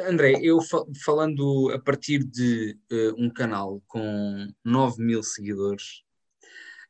André, 0.09 0.33
eu 0.41 0.59
falando 1.05 1.71
a 1.73 1.79
partir 1.79 2.21
de 2.21 2.77
uh, 2.91 3.15
um 3.17 3.29
canal 3.29 3.81
com 3.87 4.45
9 4.65 5.01
mil 5.01 5.23
seguidores, 5.23 6.03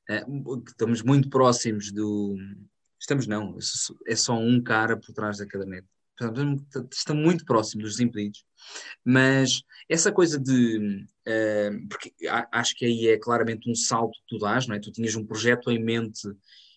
é, 0.10 0.24
estamos 0.68 1.04
muito 1.04 1.30
próximos 1.30 1.92
do. 1.92 2.36
Estamos 3.00 3.28
não, 3.28 3.58
é 4.08 4.16
só 4.16 4.36
um 4.36 4.62
cara 4.62 4.98
por 4.98 5.14
trás 5.14 5.38
da 5.38 5.46
caderneta. 5.46 5.88
Estamos 6.92 7.24
muito 7.24 7.46
próximos 7.46 7.84
dos 7.84 7.98
desimpedidos, 7.98 8.44
mas 9.06 9.62
essa 9.88 10.12
coisa 10.12 10.40
de. 10.40 11.06
Porque 11.90 12.14
acho 12.52 12.76
que 12.76 12.86
aí 12.86 13.08
é 13.08 13.18
claramente 13.18 13.70
um 13.70 13.76
salto 13.76 14.12
que 14.12 14.36
tu 14.36 14.38
dás, 14.40 14.68
não 14.68 14.76
é? 14.76 14.80
Tu 14.80 14.92
tinhas 14.92 15.16
um 15.16 15.26
projeto 15.26 15.72
em 15.72 15.84
mente 15.84 16.22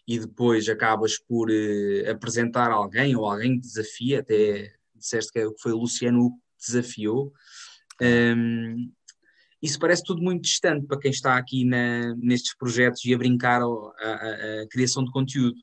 e 0.07 0.19
depois 0.19 0.69
acabas 0.69 1.19
por 1.19 1.49
uh, 1.51 2.11
apresentar 2.11 2.71
alguém 2.71 3.17
ou 3.17 3.25
alguém 3.25 3.55
que 3.55 3.67
desafia, 3.67 4.21
até 4.21 4.73
disseste 4.95 5.33
que 5.33 5.49
foi 5.61 5.73
o 5.73 5.79
Luciano 5.79 6.31
que 6.31 6.67
desafiou. 6.67 7.33
Isso 9.63 9.79
parece 9.79 10.03
tudo 10.05 10.23
muito 10.23 10.43
distante 10.43 10.87
para 10.87 10.99
quem 10.99 11.11
está 11.11 11.39
aqui 11.39 11.65
na, 11.65 12.15
nestes 12.17 12.55
projetos 12.55 13.03
e 13.07 13.15
a 13.15 13.19
brincar 13.19 13.63
a, 13.63 13.67
a, 13.67 14.63
a 14.63 14.69
criação 14.69 15.03
de 15.03 15.11
conteúdo. 15.11 15.57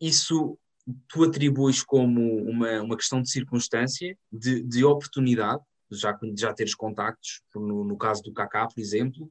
Isso 0.00 0.56
tu 1.08 1.24
atribuis 1.24 1.82
como 1.82 2.44
uma, 2.48 2.80
uma 2.82 2.96
questão 2.96 3.20
de 3.20 3.30
circunstância, 3.30 4.16
de, 4.32 4.62
de 4.62 4.84
oportunidade, 4.84 5.62
já, 5.90 6.18
já 6.36 6.52
teres 6.52 6.74
contactos, 6.74 7.42
no, 7.54 7.84
no 7.84 7.96
caso 7.96 8.22
do 8.22 8.32
Kaká, 8.32 8.66
por 8.66 8.80
exemplo, 8.80 9.30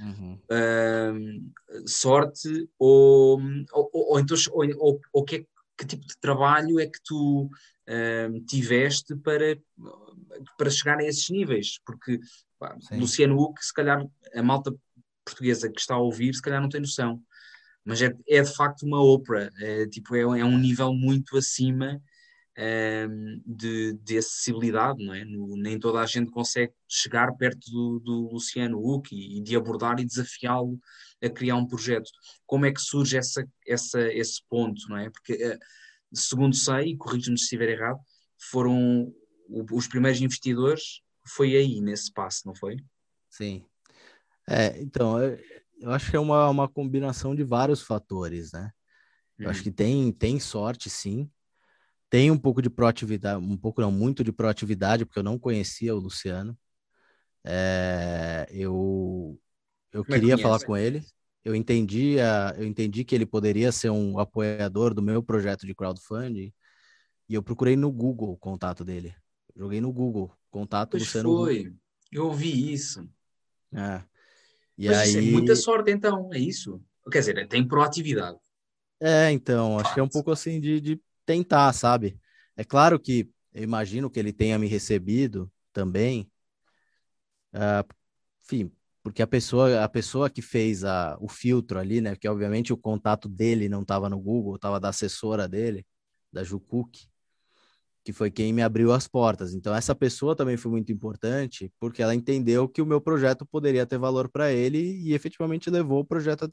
uhum. 0.00 0.34
uh, 0.50 1.88
sorte, 1.88 2.68
ou, 2.78 3.40
ou, 3.72 3.90
ou, 3.92 4.20
então, 4.20 4.36
ou, 4.52 5.00
ou, 5.12 5.24
que, 5.24 5.36
é, 5.36 5.46
que, 5.76 5.86
tipo 5.86 6.06
de 6.06 6.18
trabalho 6.20 6.78
é 6.80 6.86
que 6.86 7.00
tu 7.04 7.44
uh, 7.44 8.40
tiveste 8.46 9.16
para, 9.16 9.58
para 10.56 10.70
chegar 10.70 10.98
a 10.98 11.04
esses 11.04 11.28
níveis? 11.28 11.78
Porque 11.84 12.20
pá, 12.58 12.76
Luciano 12.92 13.40
Huck, 13.40 13.64
se 13.64 13.72
calhar 13.72 14.06
a 14.34 14.42
malta 14.42 14.74
portuguesa 15.24 15.70
que 15.70 15.80
está 15.80 15.94
a 15.94 16.00
ouvir, 16.00 16.34
se 16.34 16.42
calhar 16.42 16.60
não 16.60 16.68
tem 16.68 16.80
noção. 16.80 17.20
Mas 17.84 18.02
é, 18.02 18.12
é 18.28 18.42
de 18.42 18.54
facto 18.54 18.82
uma 18.82 19.02
ópera, 19.02 19.52
é, 19.60 19.86
tipo, 19.86 20.14
é, 20.16 20.20
é 20.20 20.44
um 20.44 20.58
nível 20.58 20.92
muito 20.92 21.36
acima 21.36 22.00
um, 22.58 23.42
de, 23.46 23.92
de, 24.02 24.18
acessibilidade, 24.18 25.04
não 25.04 25.12
é? 25.12 25.24
No, 25.24 25.56
nem 25.56 25.78
toda 25.78 26.00
a 26.00 26.06
gente 26.06 26.30
consegue 26.30 26.72
chegar 26.88 27.36
perto 27.36 27.70
do, 27.70 28.00
do 28.00 28.28
Luciano 28.32 28.78
Huck 28.78 29.14
e, 29.14 29.38
e, 29.38 29.42
de 29.42 29.56
abordar 29.56 30.00
e 30.00 30.06
desafiá-lo 30.06 30.78
a 31.22 31.28
criar 31.28 31.56
um 31.56 31.66
projeto. 31.66 32.10
Como 32.46 32.64
é 32.64 32.72
que 32.72 32.80
surge 32.80 33.16
essa, 33.16 33.46
essa, 33.66 34.00
esse 34.12 34.42
ponto, 34.48 34.80
não 34.88 34.96
é? 34.96 35.10
Porque, 35.10 35.34
uh, 35.34 35.58
segundo 36.14 36.56
sei, 36.56 36.92
e 36.92 36.96
corrijo-me 36.96 37.38
se 37.38 37.44
estiver 37.44 37.68
errado, 37.68 38.00
foram 38.50 39.12
os 39.72 39.86
primeiros 39.86 40.20
investidores, 40.20 41.02
foi 41.26 41.56
aí, 41.56 41.80
nesse 41.80 42.12
passo, 42.12 42.42
não 42.46 42.54
foi? 42.54 42.76
Sim. 43.30 43.64
É, 44.48 44.80
então, 44.80 45.22
eu, 45.22 45.38
eu 45.80 45.90
acho 45.90 46.10
que 46.10 46.16
é 46.16 46.20
uma, 46.20 46.48
uma 46.48 46.68
combinação 46.68 47.34
de 47.34 47.44
vários 47.44 47.82
fatores, 47.82 48.52
né? 48.52 48.70
Eu 49.38 49.46
hum. 49.46 49.50
acho 49.50 49.62
que 49.62 49.70
tem, 49.70 50.10
tem 50.12 50.40
sorte, 50.40 50.88
sim, 50.88 51.30
tem 52.08 52.30
um 52.30 52.38
pouco 52.38 52.62
de 52.62 52.70
proatividade, 52.70 53.44
um 53.44 53.56
pouco 53.56 53.80
não, 53.80 53.90
muito 53.90 54.22
de 54.22 54.32
proatividade, 54.32 55.04
porque 55.04 55.18
eu 55.18 55.24
não 55.24 55.38
conhecia 55.38 55.94
o 55.94 55.98
Luciano. 55.98 56.56
É, 57.44 58.46
eu 58.50 59.38
eu 59.92 60.02
é 60.02 60.04
queria 60.04 60.34
é 60.34 60.38
falar 60.38 60.64
com 60.64 60.76
ele. 60.76 61.04
Eu 61.44 61.54
entendi, 61.54 62.18
a, 62.20 62.54
eu 62.58 62.66
entendi 62.66 63.04
que 63.04 63.14
ele 63.14 63.24
poderia 63.24 63.70
ser 63.70 63.90
um 63.90 64.18
apoiador 64.18 64.92
do 64.92 65.02
meu 65.02 65.22
projeto 65.22 65.64
de 65.64 65.74
crowdfunding 65.74 66.52
e 67.28 67.34
eu 67.34 67.42
procurei 67.42 67.76
no 67.76 67.90
Google 67.90 68.32
o 68.32 68.36
contato 68.36 68.84
dele. 68.84 69.14
Joguei 69.54 69.80
no 69.80 69.92
Google, 69.92 70.32
contato 70.50 70.90
pois 70.90 71.04
Luciano. 71.04 71.36
Foi, 71.36 71.72
eu 72.12 72.26
ouvi 72.26 72.72
isso. 72.72 73.08
É. 73.72 74.02
E 74.76 74.88
Mas 74.88 75.16
aí... 75.16 75.28
é 75.28 75.30
muita 75.30 75.56
sorte, 75.56 75.90
então, 75.90 76.30
é 76.32 76.38
isso? 76.38 76.82
Quer 77.10 77.20
dizer, 77.20 77.48
tem 77.48 77.66
proatividade. 77.66 78.38
É, 79.00 79.30
então, 79.30 79.78
acho 79.78 79.94
que 79.94 80.00
é 80.00 80.02
um 80.02 80.08
pouco 80.08 80.30
assim 80.30 80.60
de, 80.60 80.80
de 80.80 81.00
tentar, 81.26 81.72
sabe? 81.72 82.18
É 82.56 82.64
claro 82.64 82.98
que 82.98 83.28
eu 83.52 83.62
imagino 83.62 84.08
que 84.08 84.18
ele 84.18 84.32
tenha 84.32 84.58
me 84.58 84.66
recebido 84.66 85.50
também, 85.72 86.30
uh, 87.54 87.94
enfim, 88.42 88.70
porque 89.02 89.22
a 89.22 89.26
pessoa, 89.26 89.84
a 89.84 89.88
pessoa 89.88 90.28
que 90.28 90.42
fez 90.42 90.84
a, 90.84 91.16
o 91.20 91.28
filtro 91.28 91.78
ali, 91.78 92.00
né? 92.00 92.16
Que 92.16 92.28
obviamente 92.28 92.72
o 92.72 92.76
contato 92.76 93.28
dele 93.28 93.68
não 93.68 93.82
estava 93.82 94.08
no 94.08 94.18
Google, 94.18 94.56
estava 94.56 94.80
da 94.80 94.88
assessora 94.88 95.46
dele, 95.46 95.86
da 96.32 96.42
Jukuk, 96.42 97.06
que 98.04 98.12
foi 98.12 98.30
quem 98.30 98.52
me 98.52 98.62
abriu 98.62 98.92
as 98.92 99.06
portas. 99.06 99.54
Então 99.54 99.74
essa 99.74 99.94
pessoa 99.94 100.34
também 100.34 100.56
foi 100.56 100.70
muito 100.70 100.92
importante, 100.92 101.72
porque 101.78 102.02
ela 102.02 102.14
entendeu 102.14 102.68
que 102.68 102.82
o 102.82 102.86
meu 102.86 103.00
projeto 103.00 103.46
poderia 103.46 103.86
ter 103.86 103.98
valor 103.98 104.28
para 104.28 104.52
ele 104.52 104.78
e 104.78 105.12
efetivamente 105.14 105.70
levou 105.70 106.00
o 106.00 106.04
projeto 106.04 106.48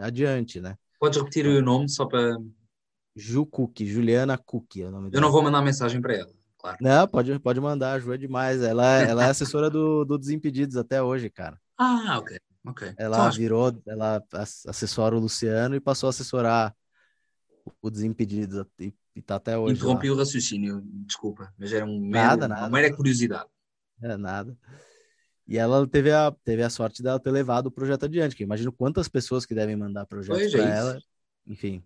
adiante, 0.00 0.60
né? 0.60 0.76
Pode 0.98 1.18
repetir 1.18 1.46
o 1.46 1.62
nome 1.62 1.88
só 1.88 2.06
para 2.06 2.36
Ju 3.14 3.44
Cook, 3.44 3.80
Juliana 3.84 4.38
Cook 4.38 4.76
é 4.76 4.86
o 4.86 4.90
nome 4.90 5.10
dela. 5.10 5.16
Eu 5.16 5.20
não 5.20 5.32
vou 5.32 5.42
mandar 5.42 5.62
mensagem 5.62 6.00
para 6.00 6.14
ela, 6.14 6.32
claro. 6.58 6.78
Não, 6.80 7.08
pode, 7.08 7.38
pode 7.40 7.60
mandar, 7.60 7.92
a 7.92 7.98
Ju 7.98 8.12
é 8.12 8.16
demais. 8.16 8.62
Ela, 8.62 9.02
ela 9.02 9.24
é 9.24 9.30
assessora 9.30 9.68
do, 9.68 10.04
do 10.04 10.18
Desimpedidos 10.18 10.76
até 10.76 11.02
hoje, 11.02 11.28
cara. 11.28 11.60
Ah, 11.76 12.18
ok. 12.18 12.38
ok. 12.66 12.94
Ela 12.96 13.16
então, 13.16 13.32
virou, 13.32 13.82
ela 13.86 14.22
assessora 14.66 15.16
o 15.16 15.20
Luciano 15.20 15.74
e 15.74 15.80
passou 15.80 16.06
a 16.06 16.10
assessorar 16.10 16.74
o 17.82 17.90
Desimpedidos 17.90 18.64
e, 18.78 18.94
e 19.16 19.22
tá 19.22 19.36
até 19.36 19.58
hoje. 19.58 19.74
Interrompi 19.74 20.08
lá. 20.08 20.14
o 20.14 20.18
raciocínio, 20.18 20.82
desculpa, 20.84 21.52
mas 21.58 21.72
era 21.72 21.84
um 21.84 21.98
mero, 22.00 22.12
nada, 22.12 22.48
nada. 22.48 22.62
uma 22.62 22.70
mera 22.70 22.94
curiosidade. 22.94 23.48
É 24.02 24.16
nada. 24.16 24.56
E 25.46 25.58
ela 25.58 25.84
teve 25.86 26.12
a, 26.12 26.32
teve 26.44 26.62
a 26.62 26.70
sorte 26.70 27.02
dela 27.02 27.18
ter 27.18 27.30
levado 27.30 27.66
o 27.66 27.70
projeto 27.72 28.04
adiante, 28.04 28.36
que 28.36 28.44
imagino 28.44 28.70
quantas 28.70 29.08
pessoas 29.08 29.44
que 29.44 29.54
devem 29.54 29.74
mandar 29.74 30.06
projetos 30.06 30.52
para 30.52 30.62
é 30.62 30.78
ela. 30.78 30.98
Enfim 31.44 31.82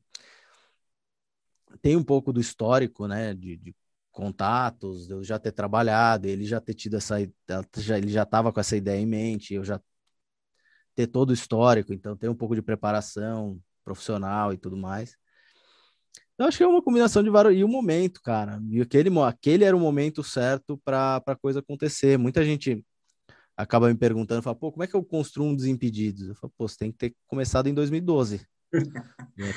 tem 1.82 1.96
um 1.96 2.04
pouco 2.04 2.32
do 2.32 2.40
histórico, 2.40 3.06
né, 3.06 3.34
de, 3.34 3.56
de 3.56 3.74
contatos, 4.10 5.10
eu 5.10 5.22
já 5.24 5.38
ter 5.38 5.52
trabalhado, 5.52 6.26
ele 6.28 6.44
já 6.44 6.60
ter 6.60 6.74
tido 6.74 6.96
essa, 6.96 7.20
ele 7.20 8.08
já 8.08 8.22
estava 8.22 8.52
com 8.52 8.60
essa 8.60 8.76
ideia 8.76 9.00
em 9.00 9.06
mente, 9.06 9.54
eu 9.54 9.64
já 9.64 9.80
ter 10.94 11.06
todo 11.08 11.30
o 11.30 11.34
histórico, 11.34 11.92
então 11.92 12.16
tem 12.16 12.30
um 12.30 12.34
pouco 12.34 12.54
de 12.54 12.62
preparação 12.62 13.60
profissional 13.84 14.52
e 14.52 14.56
tudo 14.56 14.76
mais. 14.76 15.16
Eu 16.38 16.46
acho 16.46 16.58
que 16.58 16.64
é 16.64 16.66
uma 16.66 16.82
combinação 16.82 17.22
de 17.22 17.30
vários. 17.30 17.56
E 17.56 17.62
o 17.62 17.68
momento, 17.68 18.20
cara. 18.22 18.60
E 18.68 18.80
aquele, 18.80 19.08
aquele 19.20 19.64
era 19.64 19.76
o 19.76 19.80
momento 19.80 20.22
certo 20.22 20.78
para 20.84 21.22
a 21.24 21.36
coisa 21.36 21.60
acontecer. 21.60 22.18
Muita 22.18 22.44
gente 22.44 22.84
acaba 23.56 23.88
me 23.88 23.94
perguntando, 23.96 24.42
fala, 24.42 24.56
pô, 24.56 24.72
como 24.72 24.82
é 24.82 24.86
que 24.86 24.94
eu 24.94 25.04
construo 25.04 25.46
um 25.46 25.54
Desimpedidos? 25.54 26.28
Eu 26.28 26.34
falo, 26.36 26.52
pô, 26.56 26.68
você 26.68 26.78
tem 26.78 26.92
que 26.92 26.98
ter 26.98 27.16
começado 27.28 27.68
em 27.68 27.74
2012 27.74 28.38
né, 28.38 28.44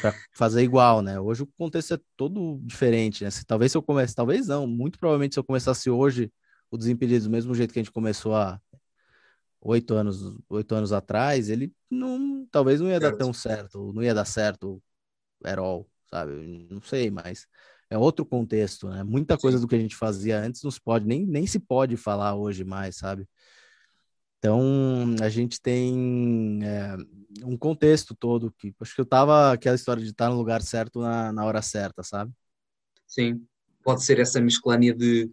para 0.01 0.15
fazer 0.33 0.63
igual, 0.63 1.01
né? 1.01 1.19
Hoje 1.19 1.43
o 1.43 1.47
contexto 1.57 1.93
é 1.93 1.99
todo 2.15 2.59
diferente, 2.63 3.23
né? 3.23 3.29
Se, 3.29 3.45
talvez 3.45 3.71
se 3.71 3.77
eu 3.77 3.81
comece, 3.81 4.15
talvez 4.15 4.47
não, 4.47 4.67
muito 4.67 4.99
provavelmente 4.99 5.33
se 5.33 5.39
eu 5.39 5.43
começasse 5.43 5.89
hoje 5.89 6.31
o 6.69 6.77
Desimpedidos 6.77 7.25
do 7.25 7.29
mesmo 7.29 7.53
jeito 7.55 7.73
que 7.73 7.79
a 7.79 7.83
gente 7.83 7.91
começou 7.91 8.35
há 8.35 8.59
oito 9.61 9.93
anos, 9.93 10.37
oito 10.49 10.75
anos 10.75 10.93
atrás, 10.93 11.49
ele 11.49 11.73
não, 11.89 12.47
talvez 12.51 12.79
não 12.79 12.87
ia 12.87 12.99
certo. 12.99 13.11
dar 13.11 13.17
tão 13.17 13.33
certo, 13.33 13.93
não 13.93 14.03
ia 14.03 14.13
dar 14.13 14.25
certo 14.25 14.81
at 15.43 15.57
all, 15.57 15.87
sabe? 16.09 16.67
Não 16.69 16.81
sei, 16.81 17.09
mas 17.09 17.47
é 17.89 17.97
outro 17.97 18.25
contexto, 18.25 18.89
né? 18.89 19.03
Muita 19.03 19.37
coisa 19.37 19.59
do 19.59 19.67
que 19.67 19.75
a 19.75 19.79
gente 19.79 19.95
fazia 19.95 20.39
antes 20.39 20.61
não 20.63 20.71
se 20.71 20.81
pode, 20.81 21.05
nem, 21.05 21.25
nem 21.25 21.47
se 21.47 21.59
pode 21.59 21.95
falar 21.95 22.35
hoje 22.35 22.63
mais, 22.63 22.97
sabe? 22.97 23.27
Então, 24.39 25.15
a 25.21 25.29
gente 25.29 25.59
tem 25.59 26.59
é, 26.63 26.95
um 27.43 27.57
contexto 27.57 28.15
todo 28.15 28.51
que 28.51 28.73
acho 28.79 28.93
que 28.93 29.01
eu 29.01 29.05
tava 29.05 29.51
aquela 29.51 29.75
história 29.75 30.03
de 30.03 30.09
estar 30.11 30.29
no 30.29 30.37
lugar 30.37 30.61
certo 30.61 31.01
na, 31.01 31.33
na 31.33 31.43
hora 31.43 31.61
certa, 31.61 32.03
sabe? 32.03 32.31
Sim, 33.07 33.45
pode 33.83 34.03
ser 34.03 34.19
essa 34.19 34.39
mesclânea 34.39 34.93
de, 34.93 35.31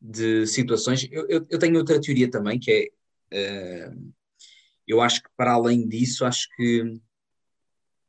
de 0.00 0.46
situações. 0.46 1.06
Eu, 1.10 1.28
eu, 1.28 1.46
eu 1.50 1.58
tenho 1.58 1.76
outra 1.76 2.00
teoria 2.00 2.30
também, 2.30 2.58
que 2.58 2.92
é, 3.30 3.90
uh, 3.90 4.12
eu 4.86 5.00
acho 5.00 5.22
que 5.22 5.28
para 5.36 5.52
além 5.52 5.86
disso, 5.86 6.24
acho 6.24 6.48
que 6.56 7.00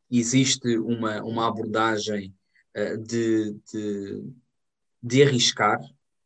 existe 0.10 0.78
uma, 0.78 1.22
uma 1.24 1.48
abordagem 1.48 2.34
uh, 2.78 2.98
de, 2.98 3.54
de, 3.72 4.24
de 5.04 5.24
arriscar, 5.24 5.80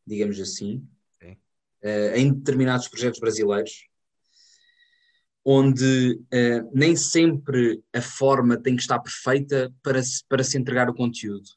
digamos 0.06 0.40
assim, 0.40 0.88
uh, 1.84 2.16
em 2.16 2.34
determinados 2.34 2.88
projetos 2.88 3.20
brasileiros, 3.20 3.88
onde 5.44 6.14
uh, 6.34 6.70
nem 6.74 6.96
sempre 6.96 7.82
a 7.94 8.02
forma 8.02 8.58
tem 8.58 8.76
que 8.76 8.82
estar 8.82 9.00
perfeita 9.00 9.74
para 9.82 10.02
se, 10.02 10.24
para 10.28 10.44
se 10.44 10.58
entregar 10.58 10.90
o 10.90 10.94
conteúdo. 10.94 11.50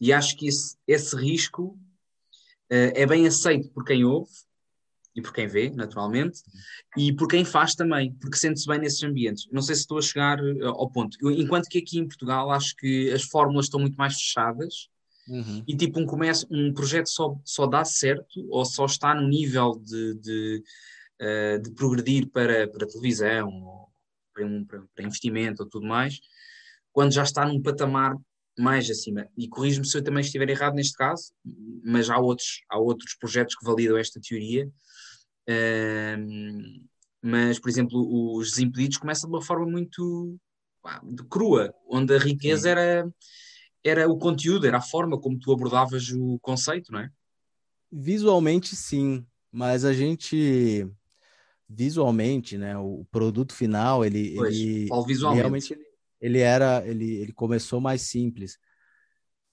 E 0.00 0.12
acho 0.12 0.36
que 0.36 0.48
esse, 0.48 0.76
esse 0.86 1.16
risco 1.16 1.78
uh, 2.70 2.92
é 2.94 3.06
bem 3.06 3.26
aceito 3.26 3.70
por 3.70 3.84
quem 3.84 4.04
ouve 4.04 4.30
e 5.14 5.22
por 5.22 5.32
quem 5.32 5.48
vê, 5.48 5.70
naturalmente, 5.70 6.40
e 6.96 7.12
por 7.12 7.26
quem 7.26 7.44
faz 7.44 7.74
também, 7.74 8.12
porque 8.20 8.36
sente-se 8.36 8.68
bem 8.68 8.78
nesses 8.78 9.02
ambientes. 9.02 9.48
Não 9.50 9.60
sei 9.60 9.74
se 9.74 9.80
estou 9.80 9.98
a 9.98 10.02
chegar 10.02 10.38
ao 10.62 10.88
ponto. 10.90 11.18
Enquanto 11.32 11.68
que 11.68 11.78
aqui 11.78 11.98
em 11.98 12.06
Portugal 12.06 12.52
acho 12.52 12.76
que 12.76 13.10
as 13.10 13.24
fórmulas 13.24 13.66
estão 13.66 13.80
muito 13.80 13.96
mais 13.96 14.14
fechadas 14.14 14.88
Uhum. 15.28 15.62
E 15.66 15.76
tipo, 15.76 16.00
um, 16.00 16.06
começo, 16.06 16.46
um 16.50 16.72
projeto 16.72 17.08
só, 17.08 17.38
só 17.44 17.66
dá 17.66 17.84
certo 17.84 18.46
ou 18.48 18.64
só 18.64 18.86
está 18.86 19.14
no 19.14 19.28
nível 19.28 19.80
de, 19.84 20.14
de, 20.14 20.62
uh, 21.20 21.62
de 21.62 21.70
progredir 21.72 22.28
para, 22.30 22.66
para 22.68 22.86
televisão 22.86 23.48
ou 23.48 23.88
para, 24.32 24.46
um, 24.46 24.64
para, 24.64 24.82
para, 24.94 25.04
investimento 25.04 25.62
ou 25.62 25.68
tudo 25.68 25.86
mais, 25.86 26.18
quando 26.92 27.12
já 27.12 27.22
está 27.22 27.46
num 27.46 27.60
patamar 27.60 28.16
mais 28.58 28.90
acima. 28.90 29.28
E 29.36 29.48
corrijo-me 29.48 29.86
se 29.86 29.96
eu 29.96 30.02
também 30.02 30.22
estiver 30.22 30.48
errado 30.48 30.74
neste 30.74 30.94
caso, 30.94 31.32
mas 31.84 32.08
há 32.08 32.18
outros, 32.18 32.62
há 32.70 32.78
outros 32.78 33.14
projetos 33.14 33.54
que 33.54 33.64
validam 33.64 33.98
esta 33.98 34.20
teoria. 34.20 34.66
Uh, 35.48 36.88
mas, 37.20 37.58
por 37.58 37.68
exemplo, 37.68 38.36
os 38.36 38.50
Desimpedidos 38.50 38.96
começam 38.96 39.28
de 39.28 39.36
uma 39.36 39.42
forma 39.42 39.66
muito 39.66 40.38
pá, 40.80 41.00
de 41.04 41.22
crua, 41.24 41.74
onde 41.88 42.14
a 42.14 42.18
riqueza 42.18 42.62
Sim. 42.62 42.68
era 42.68 43.12
era 43.88 44.08
o 44.08 44.18
conteúdo, 44.18 44.66
era 44.66 44.78
a 44.78 44.82
forma 44.82 45.18
como 45.18 45.38
tu 45.38 45.52
abordavas 45.52 46.10
o 46.10 46.38
conceito, 46.40 46.92
não 46.92 47.00
é? 47.00 47.10
Visualmente, 47.90 48.76
sim, 48.76 49.26
mas 49.50 49.84
a 49.84 49.92
gente 49.92 50.86
visualmente, 51.68 52.56
né, 52.56 52.76
o 52.78 53.04
produto 53.10 53.52
final, 53.52 54.04
ele, 54.04 54.34
pois, 54.36 54.56
ele, 54.56 54.88
visualmente. 55.06 55.40
realmente 55.40 55.72
ele, 55.74 55.84
ele 56.20 56.38
era, 56.38 56.86
ele, 56.86 57.16
ele 57.16 57.32
começou 57.32 57.80
mais 57.80 58.02
simples. 58.02 58.58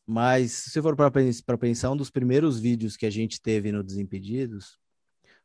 Mas 0.06 0.52
se 0.52 0.70
você 0.70 0.82
for 0.82 0.96
para 0.96 1.58
pensar, 1.58 1.92
um 1.92 1.98
dos 1.98 2.12
primeiros 2.12 2.60
vídeos 2.60 2.96
que 2.96 3.06
a 3.06 3.10
gente 3.10 3.42
teve 3.42 3.72
no 3.72 3.84
Desimpedidos, 3.84 4.78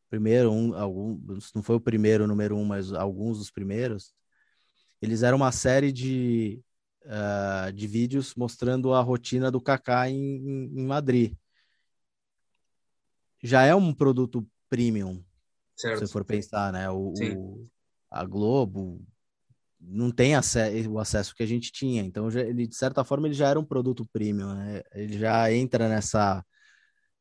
primeiro, 0.09 0.53
um, 0.53 0.75
algum, 0.75 1.19
não 1.55 1.63
foi 1.63 1.77
o 1.77 1.81
primeiro 1.81 2.27
número 2.27 2.57
um, 2.57 2.65
mas 2.65 2.93
alguns 2.93 3.39
dos 3.39 3.51
primeiros, 3.51 4.13
eles 5.01 5.23
eram 5.23 5.39
uma 5.39 5.51
série 5.51 5.91
de, 5.91 6.61
uh, 7.05 7.73
de 7.73 7.87
vídeos 7.87 8.35
mostrando 8.35 8.93
a 8.93 9.01
rotina 9.01 9.51
do 9.51 9.61
Kaká 9.61 10.09
em, 10.09 10.17
em, 10.17 10.81
em 10.81 10.87
Madrid. 10.87 11.35
Já 13.43 13.65
é 13.65 13.75
um 13.75 13.93
produto 13.93 14.47
premium, 14.69 15.25
certo. 15.77 15.99
se 15.99 16.07
você 16.07 16.13
for 16.13 16.25
pensar, 16.25 16.73
né? 16.73 16.91
O, 16.91 17.13
o 17.13 17.69
a 18.11 18.25
Globo 18.25 19.01
não 19.81 20.11
tem 20.11 20.33
o 20.89 20.99
acesso 20.99 21.35
que 21.35 21.43
a 21.43 21.47
gente 21.47 21.73
tinha. 21.73 22.03
Então, 22.03 22.31
já, 22.31 22.41
ele, 22.41 22.67
de 22.67 22.77
certa 22.77 23.03
forma, 23.03 23.27
ele 23.27 23.35
já 23.35 23.49
era 23.49 23.59
um 23.59 23.65
produto 23.65 24.05
premium, 24.13 24.55
né? 24.55 24.83
Ele 24.93 25.19
já 25.19 25.51
entra 25.53 25.89
nessa, 25.89 26.45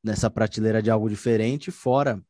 nessa 0.03 0.29
prateleira 0.29 0.81
de 0.81 0.91
algo 0.91 1.09
diferente, 1.09 1.71
fora 1.71 2.21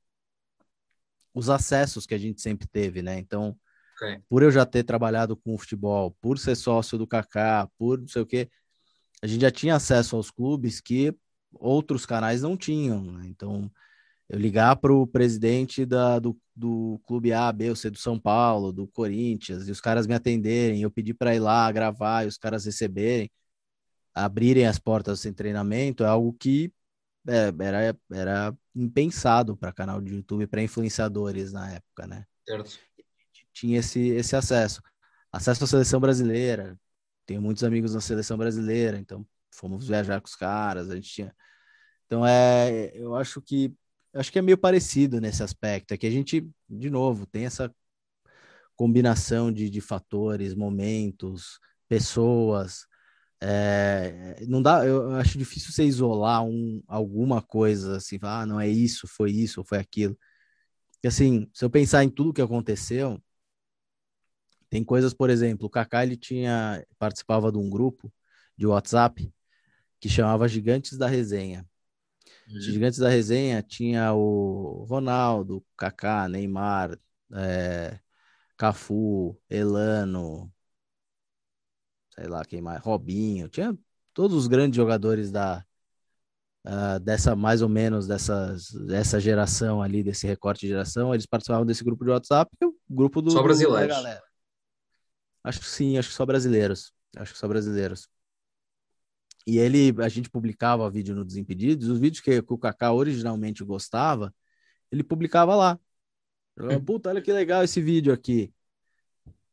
os 1.33 1.49
acessos 1.49 2.05
que 2.05 2.13
a 2.13 2.17
gente 2.17 2.41
sempre 2.41 2.67
teve, 2.67 3.01
né? 3.01 3.17
Então, 3.17 3.57
okay. 4.01 4.21
por 4.29 4.43
eu 4.43 4.51
já 4.51 4.65
ter 4.65 4.83
trabalhado 4.83 5.35
com 5.35 5.57
futebol, 5.57 6.15
por 6.21 6.39
ser 6.39 6.55
sócio 6.55 6.97
do 6.97 7.07
Kaká, 7.07 7.69
por 7.77 7.99
não 7.99 8.07
sei 8.07 8.21
o 8.21 8.25
quê, 8.25 8.49
a 9.21 9.27
gente 9.27 9.41
já 9.41 9.51
tinha 9.51 9.75
acesso 9.75 10.15
aos 10.15 10.31
clubes 10.31 10.79
que 10.79 11.15
outros 11.53 12.05
canais 12.05 12.41
não 12.41 12.55
tinham. 12.55 13.03
Né? 13.03 13.27
Então, 13.27 13.71
eu 14.29 14.39
ligar 14.39 14.75
para 14.77 14.93
o 14.93 15.07
presidente 15.07 15.85
da, 15.85 16.19
do, 16.19 16.37
do 16.55 17.01
clube 17.05 17.33
A, 17.33 17.51
B 17.51 17.69
ou 17.69 17.75
C 17.75 17.89
do 17.89 17.97
São 17.97 18.19
Paulo, 18.19 18.71
do 18.71 18.87
Corinthians, 18.87 19.67
e 19.67 19.71
os 19.71 19.81
caras 19.81 20.07
me 20.07 20.13
atenderem, 20.13 20.81
eu 20.81 20.91
pedir 20.91 21.15
para 21.15 21.35
ir 21.35 21.39
lá 21.39 21.71
gravar 21.71 22.23
e 22.23 22.27
os 22.27 22.37
caras 22.37 22.65
receberem, 22.65 23.29
abrirem 24.13 24.65
as 24.65 24.79
portas 24.79 25.19
sem 25.19 25.33
treinamento, 25.33 26.03
é 26.03 26.07
algo 26.07 26.33
que 26.33 26.71
é, 27.27 27.53
era, 27.59 27.97
era 28.11 28.57
impensado 28.75 29.57
para 29.57 29.73
canal 29.73 30.01
de 30.01 30.13
YouTube, 30.13 30.47
para 30.47 30.63
influenciadores 30.63 31.51
na 31.51 31.71
época, 31.73 32.07
né? 32.07 32.25
Certo. 32.47 32.79
Tinha 33.53 33.79
esse, 33.79 33.99
esse 34.09 34.35
acesso. 34.35 34.81
Acesso 35.31 35.63
à 35.63 35.67
seleção 35.67 35.99
brasileira. 35.99 36.77
Tenho 37.25 37.41
muitos 37.41 37.63
amigos 37.63 37.93
na 37.93 38.01
seleção 38.01 38.37
brasileira, 38.37 38.97
então 38.97 39.25
fomos 39.51 39.87
viajar 39.87 40.21
com 40.21 40.27
os 40.27 40.35
caras, 40.35 40.89
a 40.89 40.95
gente 40.95 41.09
tinha. 41.09 41.35
Então, 42.05 42.25
é, 42.25 42.91
eu 42.95 43.15
acho 43.15 43.41
que 43.41 43.73
acho 44.13 44.31
que 44.31 44.39
é 44.39 44.41
meio 44.41 44.57
parecido 44.57 45.21
nesse 45.21 45.43
aspecto, 45.43 45.93
é 45.93 45.97
que 45.97 46.07
a 46.07 46.11
gente, 46.11 46.49
de 46.67 46.89
novo, 46.89 47.25
tem 47.27 47.45
essa 47.45 47.73
combinação 48.75 49.51
de, 49.51 49.69
de 49.69 49.81
fatores, 49.81 50.55
momentos, 50.55 51.59
pessoas. 51.87 52.87
É, 53.41 54.37
não 54.47 54.61
dá, 54.61 54.85
eu 54.85 55.11
acho 55.15 55.37
difícil 55.37 55.71
você 55.71 55.83
isolar 55.85 56.43
um, 56.43 56.81
alguma 56.87 57.41
coisa 57.41 57.97
assim, 57.97 58.17
ah, 58.21 58.45
não 58.45 58.59
é 58.59 58.67
isso, 58.67 59.07
foi 59.07 59.31
isso, 59.31 59.63
foi 59.63 59.79
aquilo. 59.79 60.17
E 61.03 61.07
assim, 61.07 61.49
se 61.53 61.63
eu 61.63 61.69
pensar 61.69 62.03
em 62.03 62.09
tudo 62.09 62.33
que 62.33 62.41
aconteceu, 62.41 63.21
tem 64.69 64.83
coisas, 64.83 65.13
por 65.13 65.29
exemplo, 65.29 65.67
o 65.67 65.69
Kaká 65.69 66.03
ele 66.03 66.15
tinha 66.15 66.85
participava 66.97 67.51
de 67.51 67.57
um 67.57 67.69
grupo 67.69 68.11
de 68.57 68.67
WhatsApp 68.67 69.33
que 69.99 70.09
chamava 70.09 70.47
Gigantes 70.47 70.97
da 70.97 71.07
Resenha. 71.07 71.65
Os 72.47 72.65
uhum. 72.65 72.73
gigantes 72.73 72.97
da 72.99 73.09
resenha 73.09 73.61
tinha 73.61 74.11
o 74.13 74.85
Ronaldo, 74.89 75.63
Kaká, 75.77 76.27
Neymar, 76.27 76.97
é, 77.31 77.99
Cafu, 78.57 79.39
Elano, 79.47 80.51
sei 82.15 82.27
lá 82.27 82.43
quem 82.43 82.59
mais, 82.59 82.81
Robinho, 82.81 83.47
tinha 83.49 83.77
todos 84.13 84.35
os 84.35 84.47
grandes 84.47 84.75
jogadores 84.75 85.31
da 85.31 85.63
uh, 86.65 86.99
dessa 86.99 87.35
mais 87.35 87.61
ou 87.61 87.69
menos 87.69 88.07
dessas, 88.07 88.71
dessa 88.71 89.19
geração 89.19 89.81
ali, 89.81 90.01
desse 90.01 90.25
recorte 90.25 90.61
de 90.61 90.69
geração, 90.69 91.13
eles 91.13 91.27
participavam 91.27 91.65
desse 91.65 91.83
grupo 91.83 92.03
de 92.03 92.11
WhatsApp, 92.11 92.51
o 92.63 92.73
grupo 92.89 93.21
do 93.21 93.31
só 93.31 93.43
brasileiros. 93.43 93.95
Do, 93.95 94.03
galera. 94.03 94.28
Acho 95.43 95.59
que 95.59 95.65
sim, 95.65 95.97
acho 95.97 96.09
que 96.09 96.15
só 96.15 96.25
brasileiros. 96.25 96.93
Acho 97.15 97.33
que 97.33 97.39
só 97.39 97.47
brasileiros. 97.47 98.07
E 99.47 99.57
ele, 99.57 99.95
a 100.03 100.09
gente 100.09 100.29
publicava 100.29 100.89
vídeo 100.89 101.15
no 101.15 101.25
Desimpedidos, 101.25 101.87
os 101.87 101.99
vídeos 101.99 102.21
que, 102.21 102.41
que 102.41 102.53
o 102.53 102.57
Kaká 102.57 102.93
originalmente 102.93 103.63
gostava, 103.63 104.33
ele 104.91 105.03
publicava 105.03 105.55
lá. 105.55 105.79
Falava, 106.55 106.81
Puta, 106.81 107.09
olha 107.09 107.21
que 107.21 107.31
legal 107.31 107.63
esse 107.63 107.81
vídeo 107.81 108.13
aqui. 108.13 108.53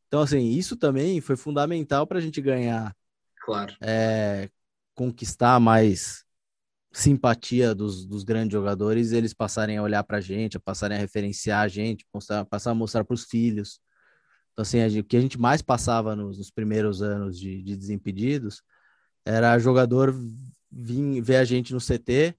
Então, 0.09 0.21
assim, 0.21 0.51
isso 0.51 0.77
também 0.77 1.21
foi 1.21 1.37
fundamental 1.37 2.07
para 2.07 2.19
a 2.19 2.21
gente 2.21 2.41
ganhar. 2.41 2.95
Claro. 3.41 3.75
É, 3.81 4.51
conquistar 4.95 5.61
mais 5.61 6.25
simpatia 6.93 7.75
dos, 7.75 8.07
dos 8.07 8.25
grandes 8.25 8.53
jogadores, 8.53 9.13
eles 9.13 9.35
passarem 9.35 9.77
a 9.77 9.83
olhar 9.83 10.03
para 10.03 10.19
a 10.19 10.21
gente, 10.21 10.59
passarem 10.59 10.97
a 10.97 11.01
referenciar 11.01 11.63
a 11.63 11.69
gente, 11.69 12.07
mostrar, 12.13 12.45
passar 12.47 12.71
a 12.71 12.75
mostrar 12.75 13.05
para 13.05 13.15
os 13.15 13.25
filhos. 13.25 13.81
Então, 14.57 14.63
assim, 14.63 14.89
gente, 14.89 15.01
o 15.01 15.05
que 15.05 15.19
a 15.19 15.21
gente 15.21 15.39
mais 15.39 15.61
passava 15.61 16.17
nos, 16.17 16.39
nos 16.39 16.51
primeiros 16.51 17.03
anos 17.03 17.39
de, 17.39 17.63
de 17.63 17.77
Desimpedidos 17.77 18.63
era 19.23 19.59
jogador 19.59 20.15
vir 20.73 21.21
ver 21.21 21.37
a 21.37 21.45
gente 21.45 21.75
no 21.75 21.81
CT 21.81 22.35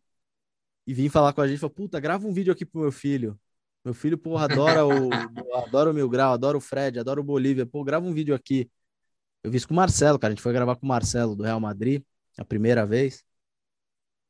e 0.88 0.94
vir 0.96 1.10
falar 1.10 1.32
com 1.34 1.42
a 1.42 1.48
gente, 1.48 1.60
falar, 1.60 1.74
puta, 1.74 2.00
grava 2.00 2.26
um 2.28 2.34
vídeo 2.34 2.52
aqui 2.52 2.66
pro 2.66 2.82
meu 2.82 2.92
filho. 2.92 3.40
Meu 3.86 3.94
filho, 3.94 4.18
porra, 4.18 4.46
adora 4.46 4.84
o, 4.84 5.10
adora 5.68 5.92
o 5.92 5.94
Mil 5.94 6.10
Grau, 6.10 6.34
adora 6.34 6.58
o 6.58 6.62
Fred, 6.62 7.00
adora 7.00 7.22
o 7.22 7.24
Bolívia. 7.24 7.68
Pô, 7.68 7.84
grava 7.84 8.08
um 8.08 8.14
vídeo 8.14 8.34
aqui. 8.34 8.68
Eu 9.44 9.52
vi 9.52 9.58
isso 9.58 9.68
com 9.68 9.76
o 9.76 9.78
Marcelo, 9.78 10.18
cara. 10.18 10.32
A 10.32 10.36
gente 10.36 10.44
foi 10.44 10.54
gravar 10.54 10.76
com 10.76 10.88
o 10.88 10.90
Marcelo 10.90 11.36
do 11.36 11.44
Real 11.44 11.60
Madrid, 11.60 12.04
a 12.36 12.44
primeira 12.44 12.84
vez. 12.84 13.24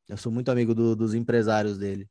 Eu 0.10 0.18
sou 0.18 0.30
muito 0.32 0.52
amigo 0.52 0.76
do, 0.76 0.94
dos 0.94 1.14
empresários 1.14 1.78
dele. 1.78 2.10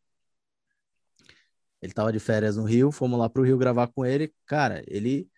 Ele 1.82 1.92
tava 1.92 2.10
de 2.12 2.18
férias 2.18 2.56
no 2.56 2.64
Rio, 2.64 2.90
fomos 2.90 3.18
lá 3.18 3.28
pro 3.28 3.42
Rio 3.42 3.58
gravar 3.58 3.88
com 3.88 4.06
ele. 4.06 4.32
Cara, 4.46 4.82
ele 4.86 5.28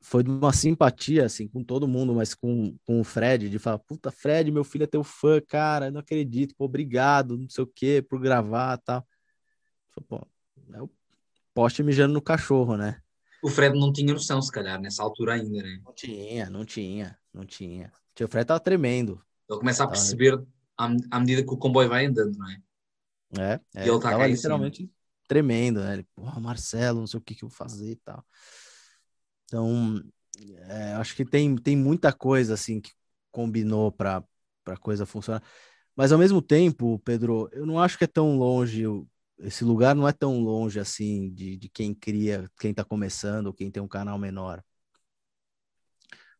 foi 0.00 0.22
de 0.22 0.30
uma 0.30 0.52
simpatia, 0.52 1.26
assim, 1.26 1.48
com 1.48 1.62
todo 1.62 1.88
mundo, 1.88 2.14
mas 2.14 2.34
com, 2.34 2.76
com 2.84 3.00
o 3.00 3.04
Fred, 3.04 3.48
de 3.48 3.58
falar, 3.58 3.78
puta, 3.78 4.10
Fred, 4.10 4.50
meu 4.50 4.64
filho 4.64 4.84
é 4.84 4.86
teu 4.86 5.02
fã, 5.02 5.40
cara, 5.40 5.90
não 5.90 6.00
acredito, 6.00 6.54
pô, 6.56 6.64
obrigado, 6.64 7.36
não 7.36 7.48
sei 7.48 7.64
o 7.64 7.66
quê, 7.66 8.04
por 8.08 8.20
gravar 8.20 8.78
e 8.78 8.82
tal. 8.82 9.06
Pô, 10.08 10.26
é 10.72 10.80
o 10.80 10.88
poste 11.52 11.82
mijando 11.82 12.14
no 12.14 12.22
cachorro, 12.22 12.76
né? 12.76 13.00
O 13.42 13.48
Fred 13.48 13.78
não 13.78 13.92
tinha 13.92 14.12
noção, 14.12 14.40
se 14.40 14.50
calhar, 14.50 14.80
nessa 14.80 15.02
altura 15.02 15.34
ainda, 15.34 15.62
né? 15.62 15.80
Não 15.84 15.92
tinha, 15.92 16.50
não 16.50 16.64
tinha, 16.64 17.18
não 17.32 17.44
tinha. 17.44 17.92
O 18.20 18.28
Fred 18.28 18.46
tava 18.46 18.60
tremendo. 18.60 19.20
Ele 19.48 19.58
começa 19.58 19.84
a 19.84 19.88
perceber 19.88 20.40
à, 20.76 20.88
à 21.10 21.20
medida 21.20 21.42
que 21.42 21.52
o 21.52 21.56
comboio 21.56 21.88
vai 21.88 22.06
andando, 22.06 22.36
não 22.36 22.48
é? 22.48 22.62
É, 23.36 23.60
é 23.74 23.88
ele 23.88 24.00
tá 24.00 24.10
tava 24.10 24.26
literalmente 24.26 24.90
tremendo, 25.28 25.80
né? 25.80 25.92
Ele, 25.92 26.06
porra, 26.14 26.40
Marcelo, 26.40 27.00
não 27.00 27.06
sei 27.06 27.18
o 27.18 27.22
que 27.22 27.34
que 27.34 27.44
eu 27.44 27.48
vou 27.48 27.56
fazer 27.56 27.90
e 27.90 27.96
tal. 27.96 28.24
Então, 29.48 30.02
é, 30.68 30.92
acho 30.94 31.16
que 31.16 31.24
tem, 31.24 31.56
tem 31.56 31.76
muita 31.76 32.12
coisa 32.12 32.54
assim 32.54 32.80
que 32.80 32.92
combinou 33.32 33.90
para 33.90 34.22
a 34.66 34.76
coisa 34.76 35.06
funcionar. 35.06 35.42
Mas 35.96 36.12
ao 36.12 36.18
mesmo 36.18 36.42
tempo, 36.42 36.98
Pedro, 37.00 37.48
eu 37.52 37.66
não 37.66 37.80
acho 37.80 37.98
que 37.98 38.04
é 38.04 38.06
tão 38.06 38.36
longe, 38.38 38.84
esse 39.38 39.64
lugar 39.64 39.94
não 39.96 40.06
é 40.06 40.12
tão 40.12 40.40
longe 40.40 40.78
assim 40.78 41.30
de, 41.32 41.56
de 41.56 41.68
quem 41.68 41.94
cria, 41.94 42.48
quem 42.60 42.70
está 42.72 42.84
começando, 42.84 43.52
quem 43.54 43.70
tem 43.70 43.82
um 43.82 43.88
canal 43.88 44.18
menor. 44.18 44.62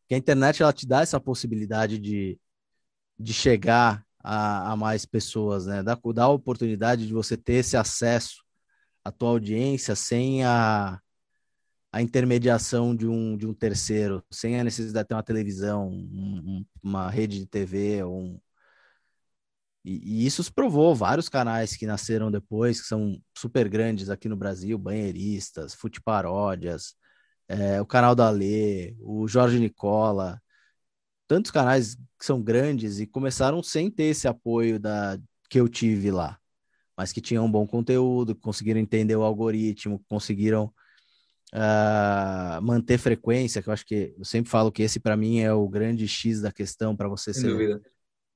Porque 0.03 0.15
a 0.15 0.19
internet 0.19 0.63
ela 0.63 0.73
te 0.73 0.87
dá 0.87 1.03
essa 1.03 1.21
possibilidade 1.21 1.99
de, 1.99 2.39
de 3.19 3.33
chegar 3.35 4.05
a, 4.23 4.73
a 4.73 4.77
mais 4.77 5.07
pessoas, 5.07 5.67
né? 5.67 5.83
Dá, 5.83 5.99
dá 6.15 6.25
a 6.25 6.29
oportunidade 6.29 7.07
de 7.07 7.13
você 7.13 7.37
ter 7.37 7.55
esse 7.55 7.77
acesso 7.77 8.45
à 9.05 9.11
tua 9.13 9.31
audiência 9.31 9.95
sem 9.97 10.45
a, 10.45 11.01
a 11.93 12.03
intermediação 12.03 12.95
de 12.95 13.07
um, 13.07 13.37
de 13.37 13.47
um 13.47 13.55
terceiro, 13.55 14.23
sem 14.31 14.61
a 14.61 14.65
necessidade 14.65 15.05
de 15.05 15.09
ter 15.09 15.15
uma 15.15 15.23
televisão, 15.23 15.89
um, 15.89 16.65
uma 16.83 17.11
rede 17.11 17.39
de 17.39 17.47
TV, 17.47 18.05
um... 18.05 18.39
E, 19.85 20.25
e, 20.25 20.27
isso 20.27 20.53
provou, 20.53 20.95
vários 20.95 21.29
canais 21.29 21.77
que 21.77 21.87
nasceram 21.87 22.31
depois, 22.31 22.81
que 22.81 22.87
são 22.87 23.21
super 23.37 23.69
grandes 23.69 24.11
aqui 24.11 24.29
no 24.29 24.37
Brasil, 24.37 24.77
Banheiristas, 24.79 25.75
Fute 25.75 26.01
Paródias, 26.03 26.95
é, 27.49 27.81
o 27.81 27.87
canal 27.87 28.15
da 28.15 28.29
Lê, 28.31 28.95
o 29.01 29.27
Jorge 29.27 29.59
Nicola, 29.59 30.41
tantos 31.27 31.51
canais 31.51 31.95
que 32.19 32.25
são 32.25 32.43
grandes 32.43 33.01
e 33.01 33.07
começaram 33.07 33.63
sem 33.63 33.91
ter 33.91 34.05
esse 34.05 34.29
apoio 34.29 34.79
da, 34.81 35.19
que 35.49 35.61
eu 35.61 35.69
tive 35.69 36.11
lá, 36.11 36.39
mas 36.97 37.13
que 37.13 37.21
tinham 37.21 37.47
um 37.47 37.51
bom 37.51 37.67
conteúdo, 37.67 38.35
conseguiram 38.37 38.81
entender 38.81 39.17
o 39.17 39.23
algoritmo, 39.23 40.05
conseguiram 40.09 40.73
uh, 41.55 42.63
manter 42.63 42.99
frequência, 42.99 43.63
que 43.63 43.69
eu 43.69 43.73
acho 43.73 43.87
que 43.87 44.15
eu 44.19 44.25
sempre 44.25 44.51
falo 44.51 44.73
que 44.73 44.83
esse 44.83 45.01
para 45.01 45.17
mim 45.17 45.41
é 45.41 45.53
o 45.53 45.69
grande 45.69 46.07
X 46.07 46.41
da 46.41 46.53
questão 46.53 46.97
para 46.97 47.09
você 47.09 47.33
Sem 47.33 47.43
ser 47.43 47.49
dúvida. 47.51 47.83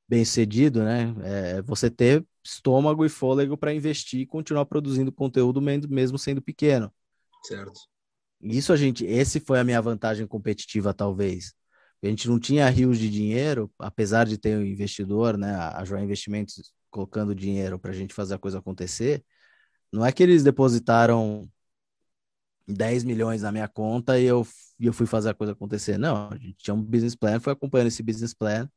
bem 0.09 0.25
sucedido, 0.25 0.83
né? 0.83 1.15
É 1.23 1.63
você 1.63 1.91
ter 1.91 2.25
estômago 2.45 3.05
e 3.05 3.09
fôlego 3.09 3.57
para 3.57 3.75
investir 3.75 4.21
e 4.21 4.27
continuar 4.27 4.67
produzindo 4.67 5.13
conteúdo 5.13 5.61
mesmo 5.63 6.19
sendo 6.19 6.43
pequeno. 6.43 6.93
Certo. 7.45 7.81
Isso 8.41 8.73
a 8.73 8.77
gente, 8.77 9.05
esse 9.05 9.39
foi 9.41 9.61
a 9.61 9.65
minha 9.65 9.81
vantagem 9.81 10.27
competitiva 10.27 10.93
talvez, 10.93 11.55
A 12.03 12.09
gente 12.09 12.29
não 12.29 12.41
tinha 12.41 12.69
rios 12.69 12.99
de 12.99 13.09
dinheiro, 13.09 13.71
apesar 13.79 14.27
de 14.27 14.37
ter 14.37 14.59
um 14.59 14.65
investidor, 14.65 15.39
né, 15.39 15.55
a 15.55 15.85
Joia 15.85 16.03
Investimentos 16.03 16.73
colocando 16.91 17.35
dinheiro 17.35 17.79
para 17.79 17.93
a 17.93 17.95
gente 17.95 18.13
fazer 18.13 18.35
a 18.35 18.39
coisa 18.39 18.59
acontecer. 18.59 19.25
Não 19.93 20.05
é 20.05 20.11
que 20.11 20.23
eles 20.23 20.43
depositaram 20.43 21.49
10 22.67 23.05
milhões 23.05 23.43
na 23.43 23.53
minha 23.53 23.69
conta 23.69 24.19
e 24.19 24.25
eu, 24.25 24.47
e 24.79 24.87
eu 24.87 24.93
fui 24.93 25.07
fazer 25.07 25.31
a 25.31 25.35
coisa 25.35 25.53
acontecer. 25.53 25.99
Não, 25.99 26.29
a 26.31 26.37
gente 26.37 26.57
tinha 26.59 26.75
um 26.75 26.83
business 26.83 27.15
plan, 27.15 27.41
foi 27.41 27.53
acompanhando 27.53 27.89
esse 27.89 28.03
business 28.03 28.35
plan 28.35 28.69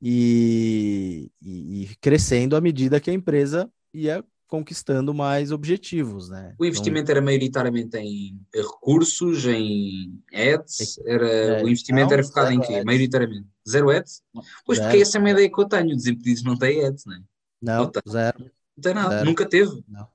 e, 0.00 1.30
e, 1.42 1.82
e 1.82 1.96
crescendo 2.00 2.56
à 2.56 2.60
medida 2.60 3.00
que 3.00 3.10
a 3.10 3.14
empresa 3.14 3.70
ia 3.92 4.24
conquistando 4.48 5.12
mais 5.12 5.52
objetivos, 5.52 6.30
né? 6.30 6.54
O 6.58 6.64
investimento 6.64 7.04
então, 7.04 7.16
era 7.16 7.24
maioritariamente 7.24 7.98
em 7.98 8.40
recursos, 8.52 9.44
em 9.44 10.18
ads, 10.32 10.98
era, 11.04 11.28
é, 11.28 11.62
o 11.62 11.68
investimento 11.68 12.06
não, 12.06 12.14
era 12.14 12.24
focado 12.24 12.52
em 12.52 12.60
quê? 12.60 12.74
Ads. 12.74 12.84
Maioritariamente. 12.84 13.46
Zero 13.68 13.90
ads? 13.90 14.22
Pois 14.64 14.78
zero. 14.78 14.90
porque 14.90 15.02
essa 15.02 15.18
é 15.18 15.20
uma 15.20 15.30
ideia 15.30 15.52
que 15.52 15.60
eu 15.60 15.68
tenho, 15.68 15.94
Desimpedidos 15.94 16.42
não 16.42 16.56
tem 16.56 16.84
ads, 16.86 17.04
né? 17.04 17.20
não 17.60 17.84
Não, 17.84 17.92
zero. 18.08 18.38
Não 18.38 18.82
tem 18.82 18.94
nada, 18.94 19.10
zero. 19.10 19.24
nunca 19.26 19.46
teve. 19.46 19.84
Não. 19.86 20.08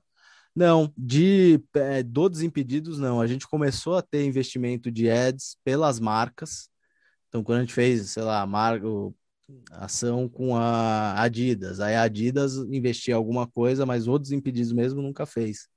Não, 0.54 0.92
de 0.96 1.60
é, 1.74 2.02
do 2.02 2.28
Desimpedidos, 2.28 2.98
não. 2.98 3.20
A 3.20 3.26
gente 3.26 3.48
começou 3.48 3.96
a 3.96 4.02
ter 4.02 4.24
investimento 4.24 4.90
de 4.90 5.10
ads 5.10 5.56
pelas 5.64 5.98
marcas. 5.98 6.68
Então, 7.28 7.42
quando 7.42 7.58
a 7.58 7.60
gente 7.62 7.74
fez, 7.74 8.10
sei 8.10 8.22
lá, 8.22 8.46
marca, 8.46 8.86
ação 9.72 10.28
com 10.28 10.56
a 10.56 11.20
Adidas. 11.20 11.80
Aí 11.80 11.94
a 11.94 12.02
Adidas 12.02 12.54
investia 12.56 13.14
alguma 13.16 13.46
coisa, 13.46 13.84
mas 13.84 14.06
o 14.06 14.18
Desimpedidos 14.18 14.72
mesmo 14.72 15.02
nunca 15.02 15.26
fez. 15.26 15.68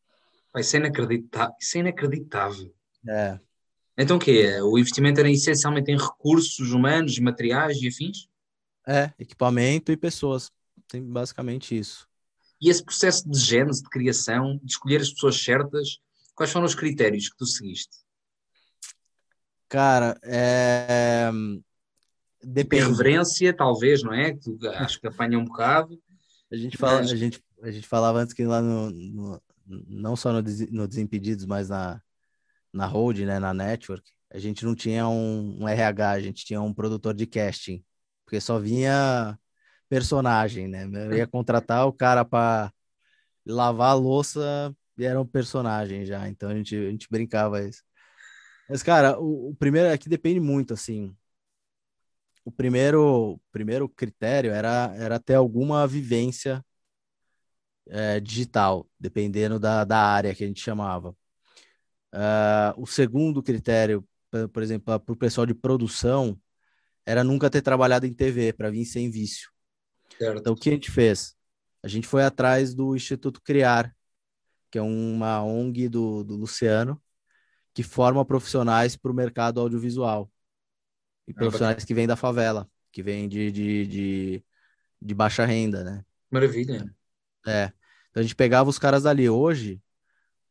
Isso 0.55 0.75
é 0.75 0.79
inacreditável. 0.79 1.55
Isso 1.59 1.77
é 1.77 1.79
inacreditável. 1.81 2.73
É. 3.07 3.39
Então 3.97 4.17
o 4.17 4.19
quê? 4.19 4.59
O 4.61 4.77
investimento 4.77 5.19
era 5.19 5.29
essencialmente 5.29 5.91
em 5.91 5.97
recursos 5.97 6.71
humanos, 6.71 7.17
materiais 7.19 7.81
e 7.81 7.87
afins? 7.87 8.27
É, 8.87 9.11
equipamento 9.19 9.91
e 9.91 9.97
pessoas. 9.97 10.51
Tem 10.87 11.03
basicamente 11.03 11.77
isso. 11.77 12.06
E 12.61 12.69
esse 12.69 12.83
processo 12.83 13.29
de 13.29 13.37
gênese, 13.39 13.83
de 13.83 13.89
criação, 13.89 14.59
de 14.63 14.71
escolher 14.71 15.01
as 15.01 15.11
pessoas 15.11 15.41
certas, 15.41 15.99
quais 16.35 16.51
foram 16.51 16.65
os 16.65 16.75
critérios 16.75 17.29
que 17.29 17.37
tu 17.37 17.45
seguiste? 17.45 17.97
Cara, 19.69 20.19
é... 20.23 21.29
Depende. 22.43 22.83
Reverência, 22.83 23.53
talvez, 23.53 24.03
não 24.03 24.13
é? 24.13 24.33
Que 24.33 24.67
acho 24.75 24.99
que 24.99 25.07
apanha 25.07 25.37
um 25.37 25.45
bocado. 25.45 25.99
A 26.51 26.55
gente, 26.55 26.77
fala, 26.77 26.99
mas... 26.99 27.11
a 27.11 27.15
gente, 27.15 27.43
a 27.61 27.71
gente 27.71 27.87
falava 27.87 28.19
antes 28.19 28.33
que 28.33 28.45
lá 28.45 28.61
no, 28.61 28.89
no 28.89 29.41
não 29.67 30.15
só 30.15 30.31
no, 30.31 30.41
no 30.71 30.87
Desimpedidos, 30.87 31.45
mas 31.45 31.69
na, 31.69 32.01
na 32.71 32.85
Hold, 32.85 33.19
né, 33.19 33.37
na 33.39 33.53
Network, 33.53 34.09
a 34.31 34.39
gente 34.39 34.65
não 34.65 34.73
tinha 34.73 35.07
um, 35.07 35.63
um 35.63 35.67
RH, 35.67 36.11
a 36.11 36.19
gente 36.19 36.45
tinha 36.45 36.61
um 36.61 36.73
produtor 36.73 37.13
de 37.13 37.25
casting, 37.25 37.83
porque 38.25 38.39
só 38.39 38.59
vinha 38.59 39.37
personagem, 39.89 40.67
né? 40.67 40.85
Eu 40.85 41.13
ia 41.17 41.27
contratar 41.27 41.87
o 41.87 41.93
cara 41.93 42.25
para 42.25 42.71
lavar 43.45 43.91
a 43.91 43.93
louça 43.93 44.75
e 44.97 45.05
era 45.05 45.19
um 45.21 45.25
personagem 45.25 46.05
já, 46.05 46.27
então 46.27 46.49
a 46.49 46.55
gente, 46.55 46.75
a 46.75 46.91
gente 46.91 47.07
brincava 47.09 47.63
isso. 47.63 47.83
Mas, 48.69 48.83
cara, 48.83 49.19
o, 49.19 49.49
o 49.51 49.55
primeiro 49.55 49.91
aqui 49.91 50.09
depende 50.09 50.39
muito, 50.39 50.73
assim. 50.73 51.15
O 52.43 52.51
primeiro, 52.51 53.39
primeiro 53.51 53.89
critério 53.89 54.51
era, 54.51 54.93
era 54.97 55.19
ter 55.19 55.35
alguma 55.35 55.85
vivência 55.87 56.63
é, 57.89 58.19
digital, 58.19 58.87
dependendo 58.99 59.59
da, 59.59 59.83
da 59.83 59.99
área 59.99 60.33
que 60.35 60.43
a 60.43 60.47
gente 60.47 60.61
chamava. 60.61 61.15
Uh, 62.13 62.73
o 62.81 62.87
segundo 62.87 63.43
critério, 63.43 64.07
por 64.53 64.63
exemplo, 64.63 64.99
para 64.99 65.13
o 65.13 65.17
pessoal 65.17 65.45
de 65.45 65.53
produção, 65.53 66.39
era 67.05 67.23
nunca 67.23 67.49
ter 67.49 67.61
trabalhado 67.61 68.05
em 68.05 68.13
TV, 68.13 68.53
para 68.53 68.69
vir 68.69 68.85
sem 68.85 69.09
vício. 69.09 69.49
Certo. 70.17 70.39
Então, 70.39 70.53
o 70.53 70.55
que 70.55 70.69
a 70.69 70.73
gente 70.73 70.91
fez? 70.91 71.35
A 71.83 71.87
gente 71.87 72.07
foi 72.07 72.23
atrás 72.23 72.73
do 72.73 72.95
Instituto 72.95 73.41
Criar, 73.41 73.95
que 74.71 74.77
é 74.77 74.81
uma 74.81 75.43
ONG 75.43 75.87
do, 75.87 76.23
do 76.23 76.35
Luciano, 76.35 77.01
que 77.73 77.83
forma 77.83 78.25
profissionais 78.25 78.95
para 78.95 79.11
o 79.11 79.15
mercado 79.15 79.59
audiovisual. 79.61 80.31
E 81.27 81.31
ah, 81.31 81.35
profissionais 81.35 81.85
que 81.85 81.93
vêm 81.93 82.07
da 82.07 82.15
favela, 82.15 82.69
que 82.91 83.03
vêm 83.03 83.29
de, 83.29 83.51
de, 83.51 83.87
de, 83.87 84.43
de, 85.01 85.13
baixa 85.13 85.45
renda, 85.45 85.83
né? 85.83 86.05
Maravilha. 86.31 86.93
É. 87.45 87.71
Então 88.09 88.21
a 88.21 88.23
gente 88.23 88.35
pegava 88.35 88.69
os 88.69 88.79
caras 88.79 89.03
dali. 89.03 89.29
Hoje, 89.29 89.81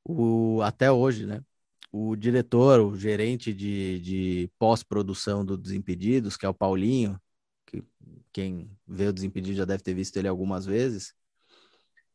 o, 0.04 0.60
até 0.62 0.90
hoje, 0.90 1.26
né? 1.26 1.42
O 1.90 2.14
diretor, 2.14 2.80
o 2.80 2.96
gerente 2.96 3.52
de, 3.52 4.00
de 4.00 4.50
pós-produção 4.58 5.44
do 5.44 5.56
Desimpedidos, 5.56 6.36
que 6.36 6.46
é 6.46 6.48
o 6.48 6.54
Paulinho, 6.54 7.20
que 7.66 7.84
quem 8.32 8.70
vê 8.86 9.08
o 9.08 9.12
Desimpedido 9.12 9.56
já 9.58 9.64
deve 9.64 9.82
ter 9.82 9.94
visto 9.94 10.16
ele 10.16 10.28
algumas 10.28 10.66
vezes, 10.66 11.14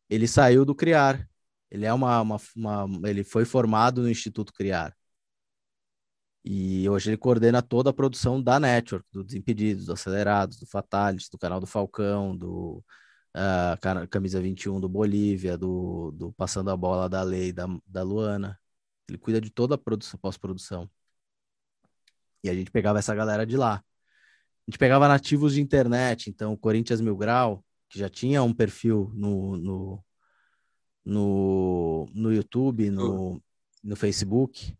ele 0.09 0.27
saiu 0.27 0.65
do 0.65 0.75
Criar. 0.75 1.27
Ele 1.69 1.85
é 1.85 1.93
uma, 1.93 2.21
uma, 2.21 2.37
uma, 2.55 3.09
ele 3.09 3.23
foi 3.23 3.45
formado 3.45 4.01
no 4.01 4.09
Instituto 4.09 4.53
Criar. 4.53 4.95
E 6.43 6.89
hoje 6.89 7.09
ele 7.11 7.17
coordena 7.17 7.61
toda 7.61 7.91
a 7.91 7.93
produção 7.93 8.41
da 8.41 8.59
Network, 8.59 9.07
do 9.11 9.23
Desimpedidos, 9.23 9.85
do 9.85 9.93
Acelerados, 9.93 10.57
do 10.57 10.65
Fatalis, 10.65 11.29
do 11.29 11.37
canal 11.37 11.59
do 11.59 11.67
Falcão, 11.67 12.35
do 12.35 12.83
uh, 13.35 14.07
Camisa 14.09 14.41
21 14.41 14.79
do 14.79 14.89
Bolívia, 14.89 15.57
do, 15.57 16.11
do 16.11 16.33
Passando 16.33 16.71
a 16.71 16.77
Bola 16.77 17.07
da 17.09 17.21
Lei 17.23 17.51
da, 17.53 17.67
da 17.85 18.03
Luana. 18.03 18.59
Ele 19.07 19.17
cuida 19.17 19.41
de 19.41 19.49
toda 19.51 19.75
a 19.75 19.77
produção, 19.77 20.19
pós-produção. 20.19 20.89
E 22.43 22.49
a 22.49 22.53
gente 22.53 22.71
pegava 22.71 22.99
essa 22.99 23.13
galera 23.15 23.45
de 23.45 23.57
lá. 23.57 23.83
A 24.71 24.73
gente 24.73 24.79
pegava 24.79 25.05
nativos 25.05 25.55
de 25.55 25.61
internet, 25.61 26.29
então 26.29 26.55
Corinthians 26.55 27.01
Mil 27.01 27.17
Grau, 27.17 27.61
que 27.89 27.99
já 27.99 28.07
tinha 28.07 28.41
um 28.41 28.53
perfil 28.53 29.11
no, 29.13 29.57
no, 29.57 30.03
no, 31.03 32.09
no 32.15 32.33
YouTube, 32.33 32.89
no, 32.89 33.43
no 33.83 33.97
Facebook, 33.97 34.73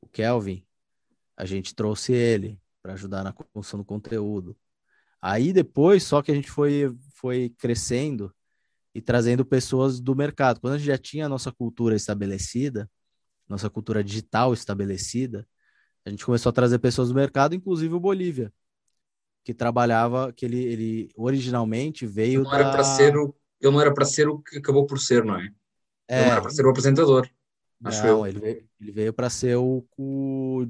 o 0.00 0.06
Kelvin, 0.06 0.64
a 1.36 1.44
gente 1.44 1.74
trouxe 1.74 2.12
ele 2.12 2.56
para 2.80 2.92
ajudar 2.92 3.24
na 3.24 3.32
construção 3.32 3.80
do 3.80 3.84
conteúdo. 3.84 4.56
Aí 5.20 5.52
depois, 5.52 6.04
só 6.04 6.22
que 6.22 6.30
a 6.30 6.34
gente 6.36 6.48
foi, 6.48 6.96
foi 7.12 7.52
crescendo 7.58 8.32
e 8.94 9.02
trazendo 9.02 9.44
pessoas 9.44 10.00
do 10.00 10.14
mercado. 10.14 10.60
Quando 10.60 10.74
a 10.74 10.78
gente 10.78 10.86
já 10.86 10.98
tinha 10.98 11.26
a 11.26 11.28
nossa 11.28 11.50
cultura 11.50 11.96
estabelecida, 11.96 12.88
nossa 13.48 13.68
cultura 13.68 14.04
digital 14.04 14.54
estabelecida, 14.54 15.44
a 16.06 16.10
gente 16.10 16.24
começou 16.24 16.50
a 16.50 16.52
trazer 16.52 16.78
pessoas 16.78 17.08
do 17.08 17.14
mercado, 17.16 17.56
inclusive 17.56 17.92
o 17.92 17.98
Bolívia, 17.98 18.52
que 19.44 19.52
trabalhava, 19.52 20.32
que 20.32 20.44
ele, 20.44 20.64
ele 20.64 21.10
originalmente 21.16 22.06
veio 22.06 22.42
não 22.42 22.50
da... 22.50 22.58
era 22.58 22.70
para 22.70 22.84
ser 22.84 23.16
o 23.16 23.34
ele 23.62 23.70
não 23.70 23.80
era 23.80 23.94
para 23.94 24.04
ser 24.04 24.28
o 24.28 24.40
que 24.40 24.58
acabou 24.58 24.84
por 24.86 24.98
ser, 24.98 25.24
não 25.24 25.38
é? 25.38 25.48
é... 26.08 26.18
Ele 26.18 26.26
não 26.26 26.32
era 26.32 26.42
para 26.42 26.50
ser 26.50 26.66
o 26.66 26.70
apresentador. 26.70 27.28
Acho 27.84 28.02
não, 28.02 28.08
eu. 28.08 28.26
ele 28.26 28.40
veio, 28.40 28.68
ele 28.80 28.92
veio 28.92 29.12
para 29.12 29.30
ser 29.30 29.56
o, 29.56 29.86
o 29.96 30.66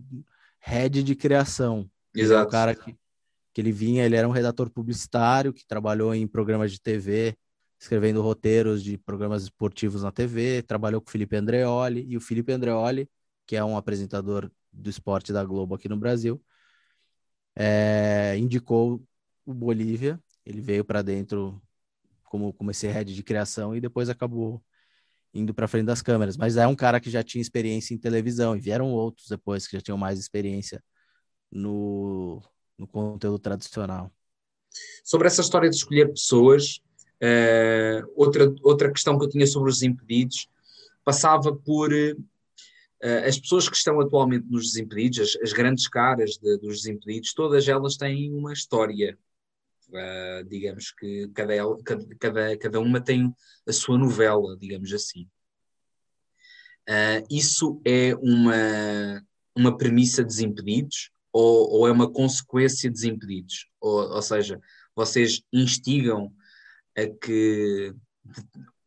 head 0.61 1.03
de 1.03 1.15
criação. 1.15 1.91
Exato. 2.15 2.47
o 2.47 2.51
cara 2.51 2.75
que, 2.75 2.95
que 3.53 3.61
ele 3.61 3.73
vinha, 3.73 4.05
ele 4.05 4.17
era 4.17 4.29
um 4.29 4.33
redator 4.33 4.69
publicitário 4.69 5.53
que 5.53 5.67
trabalhou 5.67 6.15
em 6.15 6.27
programas 6.27 6.71
de 6.71 6.81
TV, 6.81 7.35
escrevendo 7.81 8.21
roteiros 8.21 8.83
de 8.83 8.99
programas 8.99 9.43
esportivos 9.43 10.03
na 10.03 10.13
TV, 10.13 10.63
trabalhou 10.63 11.01
com 11.01 11.09
o 11.09 11.11
Felipe 11.11 11.37
Andreoli, 11.37 12.05
e 12.07 12.17
o 12.17 12.21
Felipe 12.21 12.53
Andreoli, 12.53 13.09
que 13.47 13.57
é 13.57 13.65
um 13.65 13.77
apresentador 13.77 14.51
do 14.71 14.89
esporte 14.89 15.33
da 15.33 15.45
Globo 15.45 15.75
aqui 15.75 15.89
no 15.89 15.97
Brasil, 15.97 16.41
é, 17.55 18.37
indicou 18.39 19.03
o 19.45 19.53
Bolívia, 19.53 20.21
ele 20.45 20.61
veio 20.61 20.85
para 20.85 21.03
dentro 21.03 21.61
como, 22.25 22.53
como 22.53 22.71
esse 22.71 22.87
head 22.87 23.15
de 23.15 23.23
criação 23.23 23.77
e 23.77 23.81
depois 23.81 24.09
acabou 24.09 24.63
indo 25.35 25.55
para 25.55 25.69
frente 25.69 25.87
das 25.87 26.03
câmeras. 26.03 26.37
Mas 26.37 26.57
é 26.57 26.67
um 26.67 26.75
cara 26.75 27.01
que 27.01 27.11
já 27.11 27.23
tinha 27.23 27.43
experiência 27.43 27.95
em 27.95 27.99
televisão 27.99 28.57
e 28.57 28.61
vieram 28.61 28.93
outros 28.93 29.29
depois 29.29 29.67
que 29.67 29.77
já 29.77 29.83
tinham 29.83 29.99
mais 29.99 30.19
experiência 30.19 30.83
no, 31.51 32.43
no 32.79 32.87
conteúdo 32.87 33.39
tradicional. 33.39 34.11
Sobre 35.05 35.27
essa 35.27 35.43
história 35.43 35.69
de 35.69 35.77
escolher 35.77 36.09
pessoas, 36.09 36.81
uh, 37.23 38.13
outra, 38.17 38.55
outra 38.63 38.91
questão 38.91 39.19
que 39.19 39.25
eu 39.25 39.29
tinha 39.29 39.47
sobre 39.47 39.71
os 39.71 39.83
impedidos 39.83 40.49
passava 41.05 41.55
por 41.55 41.93
uh, 41.93 42.25
as 43.27 43.39
pessoas 43.39 43.69
que 43.69 43.77
estão 43.77 44.01
atualmente 44.01 44.47
nos 44.49 44.73
Desimpedidos, 44.73 45.19
as, 45.19 45.43
as 45.43 45.53
grandes 45.53 45.89
caras 45.89 46.39
de, 46.39 46.57
dos 46.59 46.83
Desimpedidos, 46.83 47.35
todas 47.35 47.67
elas 47.67 47.97
têm 47.97 48.33
uma 48.33 48.53
história. 48.53 49.19
Uh, 49.89 50.45
digamos 50.49 50.91
que 50.93 51.29
cada, 51.35 51.53
cada, 52.19 52.57
cada 52.57 52.81
uma 52.81 52.99
tem 52.99 53.35
a 53.67 53.73
sua 53.73 53.99
novela, 53.99 54.57
digamos 54.57 54.93
assim. 54.93 55.29
Uh, 56.89 57.27
isso 57.31 57.81
é 57.85 58.15
uma, 58.15 59.23
uma 59.55 59.77
premissa 59.77 60.23
de 60.23 60.29
Desimpedidos 60.29 61.11
ou, 61.33 61.71
ou 61.73 61.89
é 61.89 61.93
uma 61.93 62.11
consequência 62.11 62.89
de 62.89 62.95
Desimpedidos? 62.95 63.69
Ou, 63.81 64.15
ou 64.15 64.23
seja, 64.23 64.61
vocês 64.95 65.43
instigam 65.53 66.33
a 66.97 67.07
que 67.07 67.95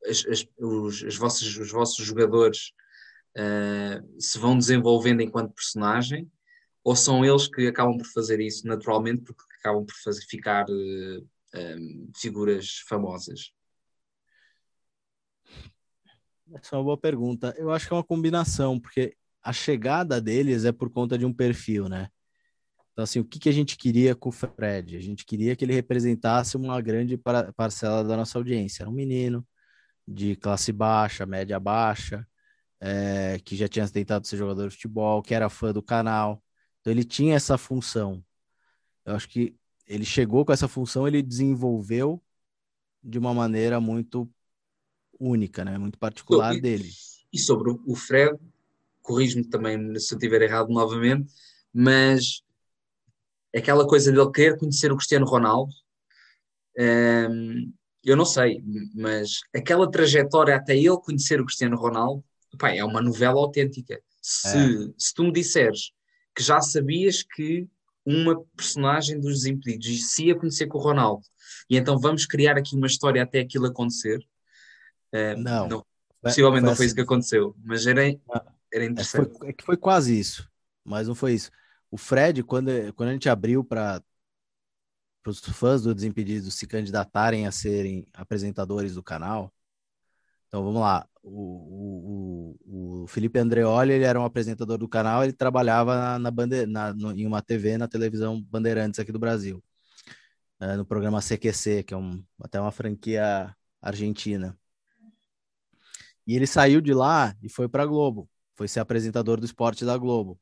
as, 0.06 0.26
as, 0.26 0.48
os, 0.58 1.02
os 1.04 1.18
vossos 1.18 2.06
jogadores 2.06 2.72
uh, 3.38 4.22
se 4.22 4.38
vão 4.40 4.58
desenvolvendo 4.58 5.22
enquanto 5.22 5.54
personagem 5.54 6.30
ou 6.84 6.96
são 6.96 7.26
eles 7.26 7.48
que 7.48 7.68
acabam 7.68 7.98
por 7.98 8.08
fazer 8.08 8.40
isso 8.40 8.68
naturalmente 8.68 9.24
porque 9.24 9.44
acabam 9.60 9.86
por 9.86 9.96
fazer, 10.04 10.22
ficar 10.26 10.66
uh, 10.70 11.28
eh, 11.54 11.76
um, 11.76 12.12
figuras 12.16 12.84
famosas? 12.88 13.52
Essa 16.54 16.76
é 16.76 16.78
uma 16.78 16.84
boa 16.84 16.98
pergunta. 16.98 17.56
Eu 17.58 17.72
acho 17.72 17.88
que 17.88 17.94
é 17.94 17.98
uma 17.98 18.04
combinação, 18.04 18.80
porque 18.80 19.16
a 19.42 19.52
chegada 19.52 20.22
deles 20.22 20.64
é 20.64 20.72
por 20.72 20.92
conta 20.92 21.18
de 21.18 21.26
um 21.26 21.34
perfil, 21.34 21.90
né? 21.90 22.10
Então, 22.92 23.04
assim, 23.04 23.20
o 23.20 23.26
que, 23.26 23.40
que 23.40 23.50
a 23.50 23.52
gente 23.52 23.76
queria 23.78 24.16
com 24.16 24.30
o 24.30 24.32
Fred? 24.32 24.96
A 24.96 25.02
gente 25.02 25.26
queria 25.26 25.56
que 25.56 25.66
ele 25.66 25.74
representasse 25.74 26.56
uma 26.56 26.80
grande 26.80 27.20
parcela 27.58 28.04
da 28.04 28.16
nossa 28.16 28.38
audiência. 28.38 28.84
Era 28.84 28.90
um 28.90 28.94
menino 28.94 29.46
de 30.08 30.36
classe 30.36 30.72
baixa, 30.72 31.26
média 31.26 31.60
baixa, 31.60 32.26
é, 32.88 33.40
que 33.40 33.56
já 33.56 33.68
tinha 33.68 33.90
tentado 33.90 34.28
ser 34.28 34.38
jogador 34.38 34.70
de 34.70 34.76
futebol, 34.76 35.24
que 35.24 35.34
era 35.34 35.50
fã 35.50 35.74
do 35.74 35.82
canal. 35.82 36.44
Então, 36.80 36.94
ele 36.94 37.04
tinha 37.04 37.36
essa 37.36 37.58
função. 37.58 38.24
Eu 39.04 39.16
acho 39.16 39.28
que 39.28 39.56
ele 39.88 40.06
chegou 40.06 40.46
com 40.46 40.54
essa 40.54 40.68
função, 40.68 41.08
ele 41.08 41.24
desenvolveu 41.24 42.22
de 43.04 43.18
uma 43.18 43.34
maneira 43.34 43.80
muito 43.80 44.30
única, 45.20 45.66
né? 45.66 45.80
Muito 45.80 45.98
particular 45.98 46.56
e, 46.56 46.62
dele. 46.62 46.92
E 47.34 47.40
sobre 47.40 47.72
o 47.72 47.96
Fred, 47.96 48.38
corrijo-me 49.02 49.46
também 49.46 49.78
se 49.98 50.14
eu 50.14 50.18
estiver 50.18 50.44
errado 50.44 50.70
novamente, 50.70 51.34
mas 51.74 52.44
aquela 53.56 53.88
coisa 53.88 54.12
dele 54.12 54.32
querer 54.32 54.60
conhecer 54.60 54.92
o 54.92 54.96
Cristiano 54.96 55.26
Ronaldo, 55.26 55.74
hum, 56.78 57.74
eu 58.04 58.16
não 58.16 58.26
sei, 58.26 58.64
mas 58.94 59.40
aquela 59.56 59.90
trajetória 59.90 60.56
até 60.56 60.78
ele 60.78 60.98
conhecer 60.98 61.42
o 61.42 61.46
Cristiano 61.46 61.78
Ronaldo, 61.78 62.24
pá, 62.56 62.72
é 62.72 62.84
uma 62.84 63.02
novela 63.02 63.40
autêntica. 63.40 64.02
Se, 64.22 64.58
é. 64.58 64.94
se 64.98 65.14
tu 65.14 65.24
me 65.24 65.32
disseres 65.32 65.92
que 66.36 66.44
já 66.44 66.60
sabias 66.62 67.24
que 67.24 67.68
uma 68.06 68.44
personagem 68.56 69.20
dos 69.20 69.42
Desimpedidos 69.42 70.12
se 70.12 70.26
ia 70.26 70.36
conhecer 70.36 70.68
com 70.68 70.78
o 70.78 70.82
Ronaldo, 70.82 71.26
e 71.70 71.78
então 71.78 72.00
vamos 72.00 72.26
criar 72.26 72.58
aqui 72.58 72.76
uma 72.76 72.88
história 72.88 73.24
até 73.24 73.40
aquilo 73.40 73.66
acontecer, 73.66 74.20
é, 75.12 75.36
não. 75.36 75.68
não. 75.68 75.86
Possivelmente 76.22 76.62
foi 76.62 76.70
não 76.70 76.76
foi 76.76 76.86
assim. 76.86 76.88
isso 76.88 76.96
que 76.96 77.02
aconteceu, 77.02 77.56
mas 77.64 77.86
era, 77.86 78.04
era 78.04 78.84
é, 78.84 78.86
interessante. 78.86 79.32
É, 79.36 79.38
foi, 79.38 79.50
é 79.50 79.54
que 79.54 79.64
foi 79.64 79.78
quase 79.78 80.20
isso, 80.20 80.50
mas 80.84 81.08
não 81.08 81.16
foi 81.16 81.34
isso. 81.34 81.52
O 81.90 81.98
Fred, 81.98 82.44
quando, 82.44 82.72
quando 82.96 83.10
a 83.10 83.14
gente 83.14 83.30
abriu 83.30 83.64
para 83.64 84.04
os 85.26 85.40
fãs 85.40 85.84
do 85.84 85.94
Desimpedidos 85.94 86.54
se 86.56 86.68
candidatarem 86.68 87.48
a 87.48 87.52
serem 87.52 88.08
apresentadores 88.14 88.96
do 88.96 89.04
canal, 89.04 89.54
então 90.48 90.64
vamos 90.64 90.82
lá. 90.82 91.08
O, 91.28 92.56
o, 92.62 93.04
o 93.04 93.08
Felipe 93.08 93.40
Andreoli 93.40 93.94
ele 93.94 94.04
era 94.04 94.20
um 94.20 94.26
apresentador 94.26 94.78
do 94.78 94.88
canal, 94.88 95.24
ele 95.24 95.34
trabalhava 95.34 96.20
na, 96.20 96.32
na, 96.32 96.32
na 96.68 96.94
no, 96.94 97.12
em 97.12 97.26
uma 97.26 97.42
TV 97.42 97.78
na 97.78 97.88
televisão 97.88 98.42
Bandeirantes 98.44 99.00
aqui 99.00 99.12
do 99.12 99.18
Brasil, 99.18 99.64
é, 100.60 100.76
no 100.78 100.86
programa 100.86 101.22
CQC, 101.22 101.84
que 101.84 101.94
é 101.94 101.98
um, 101.98 102.24
até 102.40 102.62
uma 102.62 102.72
franquia 102.72 103.56
argentina. 103.82 104.56
E 106.28 106.36
ele 106.36 106.48
saiu 106.48 106.80
de 106.80 106.94
lá 106.94 107.36
e 107.42 107.50
foi 107.50 107.68
para 107.68 107.84
a 107.84 107.86
Globo, 107.88 108.30
foi 108.56 108.68
ser 108.68 108.80
apresentador 108.80 109.40
do 109.40 109.46
esporte 109.46 109.84
da 109.84 109.98
Globo. 109.98 110.40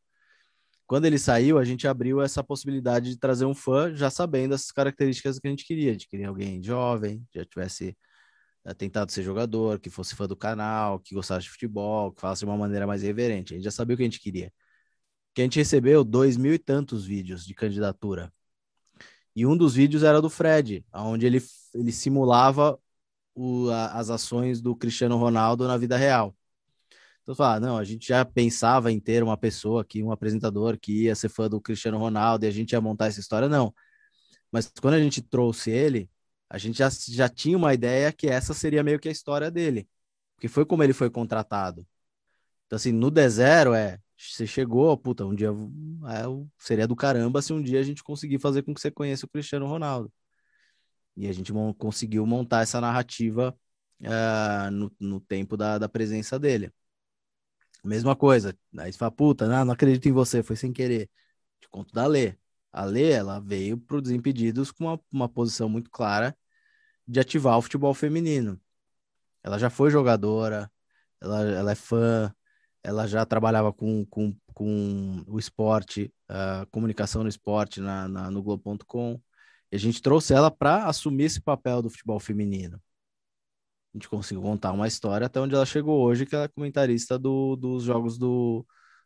Quando 0.86 1.06
ele 1.06 1.18
saiu, 1.18 1.58
a 1.58 1.64
gente 1.64 1.88
abriu 1.88 2.22
essa 2.22 2.44
possibilidade 2.44 3.10
de 3.12 3.18
trazer 3.18 3.46
um 3.46 3.56
fã, 3.56 3.94
já 3.96 4.10
sabendo 4.10 4.54
as 4.54 4.72
características 4.72 5.40
que 5.40 5.48
a 5.48 5.50
gente 5.50 5.66
queria. 5.66 5.94
Gente 5.94 6.10
queria 6.10 6.28
alguém 6.28 6.62
jovem, 6.62 7.26
já 7.34 7.46
tivesse 7.46 7.98
tentado 8.72 9.12
ser 9.12 9.24
jogador, 9.24 9.80
que 9.80 9.90
fosse 9.90 10.16
fã 10.16 10.28
do 10.28 10.38
canal, 10.38 11.00
que 11.00 11.16
gostasse 11.16 11.46
de 11.46 11.50
futebol, 11.50 12.12
que 12.14 12.22
falasse 12.22 12.42
de 12.42 12.46
uma 12.46 12.56
maneira 12.56 12.88
mais 12.88 13.02
reverente. 13.02 13.54
A 13.54 13.58
gente 13.58 13.66
já 13.66 13.72
sabia 13.72 13.96
o 13.96 13.98
que 13.98 14.04
a 14.04 14.06
gente 14.06 14.20
queria. 14.20 14.54
Que 15.34 15.42
a 15.42 15.46
gente 15.46 15.58
recebeu 15.58 16.04
dois 16.04 16.38
mil 16.38 16.54
e 16.54 16.60
tantos 16.60 17.06
vídeos 17.06 17.46
de 17.46 17.54
candidatura. 17.54 18.32
E 19.36 19.46
um 19.46 19.58
dos 19.58 19.74
vídeos 19.76 20.04
era 20.04 20.22
do 20.22 20.30
Fred, 20.30 20.86
onde 20.94 21.26
ele, 21.26 21.42
ele 21.74 21.92
simulava 21.92 22.80
o, 23.36 23.70
a, 23.70 23.94
as 23.94 24.10
ações 24.10 24.62
do 24.62 24.76
Cristiano 24.76 25.18
Ronaldo 25.18 25.68
na 25.68 25.78
vida 25.78 25.98
real. 25.98 26.36
Então, 27.24 27.34
fala, 27.34 27.60
não, 27.60 27.78
a 27.78 27.84
gente 27.84 28.08
já 28.08 28.24
pensava 28.26 28.92
em 28.92 29.00
ter 29.00 29.24
uma 29.24 29.38
pessoa 29.38 29.82
aqui, 29.82 30.04
um 30.04 30.12
apresentador 30.12 30.78
que 30.78 31.04
ia 31.04 31.16
ser 31.16 31.30
fã 31.30 31.50
do 31.50 31.62
Cristiano 31.62 31.98
Ronaldo 31.98 32.46
e 32.46 32.48
a 32.48 32.52
gente 32.52 32.74
ia 32.74 32.82
montar 32.82 33.08
essa 33.08 33.20
história, 33.20 33.48
não. 33.48 33.74
Mas 34.52 34.72
quando 34.82 34.96
a 34.96 35.00
gente 35.02 35.22
trouxe 35.22 35.72
ele, 35.72 36.10
a 36.54 36.60
gente 36.60 36.78
já, 36.78 36.88
já 36.90 37.28
tinha 37.28 37.58
uma 37.58 37.74
ideia 37.74 38.14
que 38.14 38.28
essa 38.28 38.54
seria 38.54 38.84
meio 38.84 39.00
que 39.00 39.10
a 39.10 39.12
história 39.12 39.50
dele, 39.50 39.90
que 40.40 40.48
foi 40.48 40.64
como 40.64 40.84
ele 40.84 40.94
foi 40.94 41.10
contratado. 41.10 41.86
Então, 42.68 42.78
assim, 42.78 42.92
no 42.92 43.12
D0 43.12 43.74
é, 43.76 44.00
você 44.16 44.46
chegou, 44.46 44.96
puta, 44.96 45.26
um 45.26 45.34
dia 45.34 45.50
é, 45.50 46.24
seria 46.60 46.88
do 46.88 46.96
caramba 46.96 47.42
se 47.42 47.52
um 47.54 47.62
dia 47.62 47.80
a 47.80 47.84
gente 47.84 48.04
conseguir 48.04 48.38
fazer 48.38 48.62
com 48.62 48.72
que 48.72 48.80
você 48.80 48.92
conheça 48.92 49.26
o 49.26 49.30
Cristiano 49.30 49.66
Ronaldo. 49.66 50.14
E 51.18 51.28
a 51.28 51.34
gente 51.34 51.52
conseguiu 51.78 52.24
montar 52.26 52.62
essa 52.62 52.80
narrativa 52.80 53.56
uh, 54.02 54.72
no, 54.72 54.92
no, 55.00 55.20
tempo 55.22 55.58
da, 55.58 55.80
da 55.80 55.90
presença 55.90 56.38
dele. 56.40 56.72
Mesma 57.84 58.16
coisa. 58.16 58.56
Aí 58.78 58.92
você 58.92 58.98
fala, 59.00 59.12
puta, 59.12 59.48
não, 59.48 59.66
não 59.66 59.74
acredito 59.74 60.08
em 60.08 60.12
você, 60.12 60.44
foi 60.44 60.56
sem 60.56 60.72
querer. 60.72 61.10
Te 61.60 61.68
conto 61.70 61.94
da 61.94 62.06
Lê. 62.06 62.36
A 62.72 62.86
Lê, 62.86 63.12
ela 63.12 63.40
veio 63.40 63.78
para 63.78 63.98
o 63.98 64.02
Desimpedidos 64.02 64.72
com 64.72 64.86
uma, 64.86 65.00
uma 65.12 65.30
posição 65.30 65.68
muito 65.70 65.90
clara 65.92 66.36
de 67.08 67.20
ativar 67.20 67.58
o 67.58 67.62
futebol 67.62 67.94
feminino. 67.94 68.60
Ela 69.44 69.60
já 69.60 69.70
foi 69.70 69.92
jogadora, 69.92 70.72
ela, 71.22 71.42
ela 71.42 71.72
é 71.72 71.76
fã, 71.76 72.34
ela 72.84 73.08
já 73.08 73.26
trabalhava 73.26 73.74
com, 73.74 74.06
com, 74.06 74.36
com 74.54 75.24
o 75.28 75.40
esporte, 75.40 76.14
a 76.28 76.66
comunicação 76.72 77.24
no 77.24 77.30
esporte 77.30 77.82
na, 77.82 78.08
na 78.08 78.32
no 78.32 78.42
Globo.com. 78.44 79.22
E 79.72 79.76
a 79.76 79.80
gente 79.80 80.02
trouxe 80.02 80.34
ela 80.34 80.52
para 80.52 80.86
assumir 80.86 81.26
esse 81.26 81.42
papel 81.42 81.82
do 81.82 81.90
futebol 81.90 82.20
feminino. 82.20 82.82
A 83.94 83.98
gente 83.98 84.10
conseguiu 84.10 84.42
contar 84.42 84.72
uma 84.72 84.88
história 84.88 85.28
até 85.28 85.40
onde 85.40 85.54
ela 85.56 85.66
chegou 85.66 86.02
hoje, 86.02 86.26
que 86.26 86.36
ela 86.36 86.46
é 86.46 86.48
comentarista 86.48 87.18
do, 87.18 87.56
dos 87.56 87.84
jogos 87.84 88.18
do, 88.18 88.66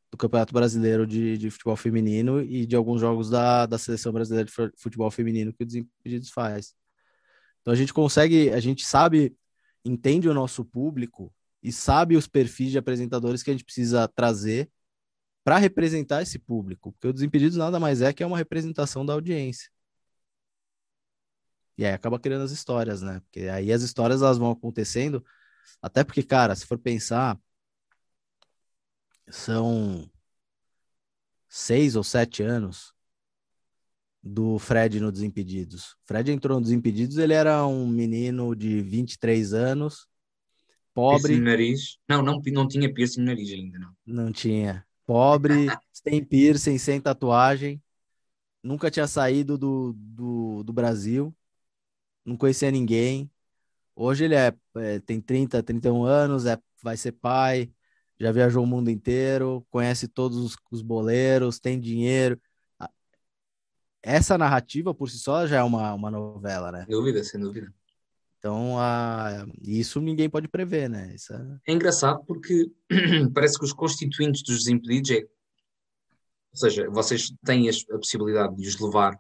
do 0.09 0.17
Campeonato 0.17 0.53
Brasileiro 0.53 1.05
de, 1.05 1.37
de 1.37 1.49
Futebol 1.49 1.75
Feminino 1.75 2.41
e 2.41 2.65
de 2.65 2.75
alguns 2.75 3.01
jogos 3.01 3.29
da, 3.29 3.65
da 3.65 3.77
Seleção 3.77 4.13
Brasileira 4.13 4.45
de 4.45 4.53
Futebol 4.77 5.11
Feminino 5.11 5.53
que 5.53 5.63
o 5.63 5.65
Desimpedidos 5.65 6.29
faz. 6.29 6.73
Então 7.67 7.73
a 7.73 7.77
gente 7.77 7.93
consegue, 7.93 8.49
a 8.51 8.61
gente 8.61 8.85
sabe, 8.85 9.35
entende 9.83 10.29
o 10.29 10.33
nosso 10.33 10.63
público 10.63 11.35
e 11.61 11.69
sabe 11.69 12.15
os 12.15 12.25
perfis 12.25 12.71
de 12.71 12.77
apresentadores 12.77 13.43
que 13.43 13.49
a 13.49 13.53
gente 13.53 13.65
precisa 13.65 14.07
trazer 14.07 14.71
para 15.43 15.57
representar 15.57 16.21
esse 16.21 16.39
público, 16.39 16.93
porque 16.93 17.09
o 17.09 17.11
Desimpedidos 17.11 17.57
nada 17.57 17.77
mais 17.77 18.01
é 18.01 18.13
que 18.13 18.23
é 18.23 18.25
uma 18.25 18.37
representação 18.37 19.05
da 19.05 19.11
audiência. 19.11 19.69
E 21.77 21.85
aí 21.85 21.91
acaba 21.91 22.17
criando 22.17 22.45
as 22.45 22.51
histórias, 22.51 23.01
né? 23.01 23.19
Porque 23.19 23.49
aí 23.49 23.73
as 23.73 23.81
histórias 23.81 24.21
elas 24.21 24.37
vão 24.37 24.49
acontecendo, 24.51 25.21
até 25.81 26.05
porque, 26.05 26.23
cara, 26.23 26.55
se 26.55 26.65
for 26.65 26.79
pensar, 26.79 27.37
são 29.29 30.09
seis 31.49 31.97
ou 31.97 32.03
sete 32.03 32.41
anos 32.43 32.95
do 34.27 34.59
Fred 34.59 34.99
no 34.99 35.11
Desimpedidos. 35.11 35.95
Fred 36.05 36.31
entrou 36.31 36.57
no 36.57 36.63
Desimpedidos, 36.63 37.17
ele 37.17 37.33
era 37.33 37.65
um 37.65 37.87
menino 37.87 38.55
de 38.55 38.81
23 38.81 39.53
anos, 39.53 40.07
pobre. 40.93 41.29
Piercing 41.29 41.39
no 41.39 41.45
nariz. 41.45 41.97
Não, 42.07 42.21
não, 42.21 42.41
não 42.45 42.67
tinha 42.67 42.93
piercing 42.93 43.21
no 43.21 43.27
nariz 43.27 43.51
ainda, 43.51 43.79
não. 43.79 43.91
Não 44.05 44.31
tinha. 44.31 44.85
Pobre, 45.05 45.67
sem 45.91 46.23
piercing, 46.23 46.77
sem 46.77 46.99
tatuagem. 46.99 47.81
Nunca 48.61 48.91
tinha 48.91 49.07
saído 49.07 49.57
do, 49.57 49.93
do, 49.97 50.63
do 50.63 50.73
Brasil 50.73 51.33
não 52.27 52.35
conhecia 52.35 52.69
ninguém. 52.69 53.31
Hoje 53.95 54.25
ele 54.25 54.35
é, 54.35 54.53
é, 54.75 54.99
tem 54.99 55.21
30, 55.21 55.63
31 55.63 56.03
anos, 56.03 56.45
é, 56.45 56.57
vai 56.83 56.97
ser 56.97 57.13
pai, 57.13 57.71
já 58.19 58.31
viajou 58.31 58.63
o 58.63 58.67
mundo 58.67 58.91
inteiro, 58.91 59.65
conhece 59.71 60.07
todos 60.07 60.37
os, 60.37 60.55
os 60.71 60.81
boleiros, 60.81 61.59
tem 61.59 61.79
dinheiro. 61.79 62.39
Essa 64.01 64.37
narrativa 64.37 64.93
por 64.93 65.09
si 65.09 65.17
só 65.19 65.45
já 65.47 65.57
é 65.57 65.63
uma, 65.63 65.93
uma 65.93 66.11
novela, 66.11 66.71
né? 66.71 66.85
Sem 66.85 66.95
dúvida, 66.95 67.23
sem 67.23 67.39
dúvida. 67.39 67.73
Então, 68.39 68.77
a... 68.79 69.45
isso 69.63 69.99
ninguém 69.99 70.29
pode 70.29 70.47
prever, 70.47 70.89
né? 70.89 71.15
É... 71.65 71.71
é 71.71 71.73
engraçado 71.73 72.23
porque 72.25 72.71
parece 73.33 73.57
que 73.57 73.65
os 73.65 73.73
constituintes 73.73 74.43
dos 74.43 74.59
desimpedidos 74.59 75.11
é. 75.11 75.21
Ou 76.51 76.59
seja, 76.59 76.89
vocês 76.89 77.33
têm 77.45 77.69
a 77.69 77.97
possibilidade 77.97 78.55
de 78.55 78.67
os 78.67 78.79
levar 78.79 79.19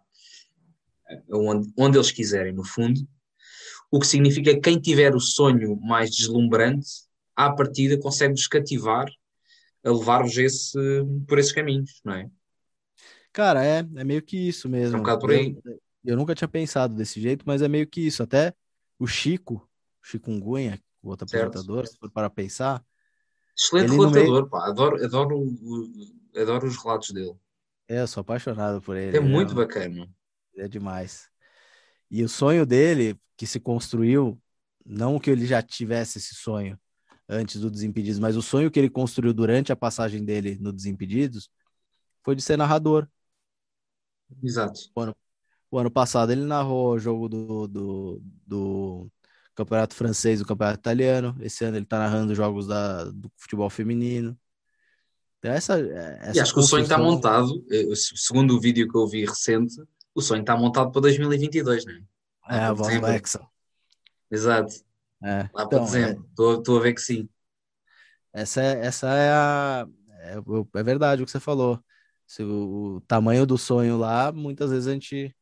onde, 1.31 1.71
onde 1.77 1.97
eles 1.97 2.11
quiserem, 2.11 2.53
no 2.53 2.63
fundo, 2.63 2.99
o 3.91 3.99
que 3.99 4.07
significa 4.07 4.53
que 4.53 4.59
quem 4.59 4.79
tiver 4.79 5.15
o 5.15 5.19
sonho 5.19 5.75
mais 5.77 6.09
deslumbrante, 6.09 6.87
à 7.35 7.51
partida 7.51 7.99
consegue-vos 7.99 8.47
cativar 8.47 9.07
a 9.83 9.91
levar-vos 9.91 10.37
esse, 10.37 10.77
por 11.27 11.39
esses 11.39 11.51
caminhos, 11.51 12.01
não 12.03 12.13
é? 12.13 12.29
Cara, 13.37 13.63
é, 13.63 13.87
é 13.97 14.03
meio 14.03 14.19
que 14.23 14.35
isso 14.35 14.67
mesmo. 14.67 14.97
É. 14.97 15.45
Eu, 15.45 15.79
eu 16.03 16.17
nunca 16.17 16.33
tinha 16.33 16.47
pensado 16.47 16.95
desse 16.95 17.21
jeito, 17.21 17.43
mas 17.45 17.61
é 17.61 17.67
meio 17.67 17.85
que 17.85 18.01
isso. 18.01 18.23
Até 18.23 18.51
o 18.97 19.05
Chico, 19.05 19.69
Chico 20.01 20.31
Ungunha, 20.31 20.81
o 21.03 21.09
outro 21.09 21.29
certo. 21.29 21.49
apresentador, 21.49 21.85
se 21.85 21.95
for 21.99 22.09
para 22.09 22.31
pensar. 22.31 22.83
Excelente 23.55 23.91
relatador, 23.91 24.23
meio... 24.23 24.49
pá, 24.49 24.67
adoro, 24.67 25.05
adoro, 25.05 25.45
adoro 26.35 26.65
os 26.65 26.77
relatos 26.77 27.11
dele. 27.11 27.35
É, 27.87 28.01
eu 28.01 28.07
sou 28.07 28.21
apaixonado 28.21 28.81
por 28.81 28.97
ele. 28.97 29.15
É 29.15 29.19
muito 29.19 29.51
é, 29.51 29.55
bacana. 29.55 30.09
É 30.57 30.67
demais. 30.67 31.29
E 32.09 32.23
o 32.23 32.29
sonho 32.29 32.65
dele, 32.65 33.15
que 33.37 33.45
se 33.45 33.59
construiu, 33.59 34.41
não 34.83 35.19
que 35.19 35.29
ele 35.29 35.45
já 35.45 35.61
tivesse 35.61 36.17
esse 36.17 36.33
sonho 36.33 36.75
antes 37.29 37.61
do 37.61 37.69
Desimpedidos, 37.69 38.17
mas 38.17 38.35
o 38.35 38.41
sonho 38.41 38.71
que 38.71 38.79
ele 38.79 38.89
construiu 38.89 39.31
durante 39.31 39.71
a 39.71 39.75
passagem 39.75 40.25
dele 40.25 40.57
no 40.59 40.73
Desimpedidos 40.73 41.51
foi 42.23 42.35
de 42.35 42.41
ser 42.41 42.57
narrador. 42.57 43.07
Exato. 44.43 44.79
O 44.95 45.01
ano, 45.01 45.15
o 45.71 45.77
ano 45.79 45.91
passado 45.91 46.31
ele 46.31 46.43
narrou 46.43 46.93
o 46.93 46.99
jogo 46.99 47.29
do, 47.29 47.67
do, 47.67 48.21
do 48.45 49.11
Campeonato 49.55 49.95
Francês, 49.95 50.39
do 50.39 50.45
Campeonato 50.45 50.79
Italiano. 50.79 51.35
Esse 51.41 51.65
ano 51.65 51.77
ele 51.77 51.85
está 51.85 51.99
narrando 51.99 52.35
jogos 52.35 52.67
da, 52.67 53.05
do 53.05 53.31
futebol 53.35 53.69
feminino. 53.69 54.37
Então 55.39 55.51
essa, 55.51 55.79
essa 55.79 56.37
e 56.37 56.39
acho 56.39 56.53
que 56.53 56.59
o 56.59 56.63
sonho 56.63 56.83
está 56.83 56.97
montado, 56.97 57.63
segundo 57.93 58.55
o 58.55 58.59
vídeo 58.59 58.89
que 58.89 58.97
eu 58.97 59.07
vi 59.07 59.23
recente, 59.25 59.75
o 60.15 60.21
sonho 60.21 60.41
está 60.41 60.57
montado 60.57 60.91
para 60.91 61.01
2022, 61.01 61.85
não 61.85 61.93
é? 61.93 62.01
É, 62.49 62.59
a 62.59 63.15
Hexa. 63.15 63.45
Exato. 64.31 64.73
É. 65.23 65.49
Lá 65.53 65.63
então, 65.63 65.67
para 65.67 65.79
dezembro. 65.79 66.25
Estou 66.29 66.75
é... 66.75 66.79
a 66.79 66.81
ver 66.83 66.93
que 66.93 67.01
sim. 67.01 67.29
Essa 68.33 68.61
é, 68.61 68.85
essa 68.85 69.07
é 69.07 69.31
a. 69.31 69.87
É, 70.19 70.35
é 70.79 70.83
verdade 70.83 71.21
o 71.21 71.25
que 71.25 71.31
você 71.31 71.39
falou. 71.39 71.79
Se 72.27 72.43
o, 72.43 72.97
o, 72.97 73.01
tamanho 73.01 73.45
do 73.45 73.57
sonho 73.57 73.97
lá, 73.97 74.31
muitas 74.31 74.69
vezes 74.69 74.87
a 74.87 74.93
gente. 74.93 75.35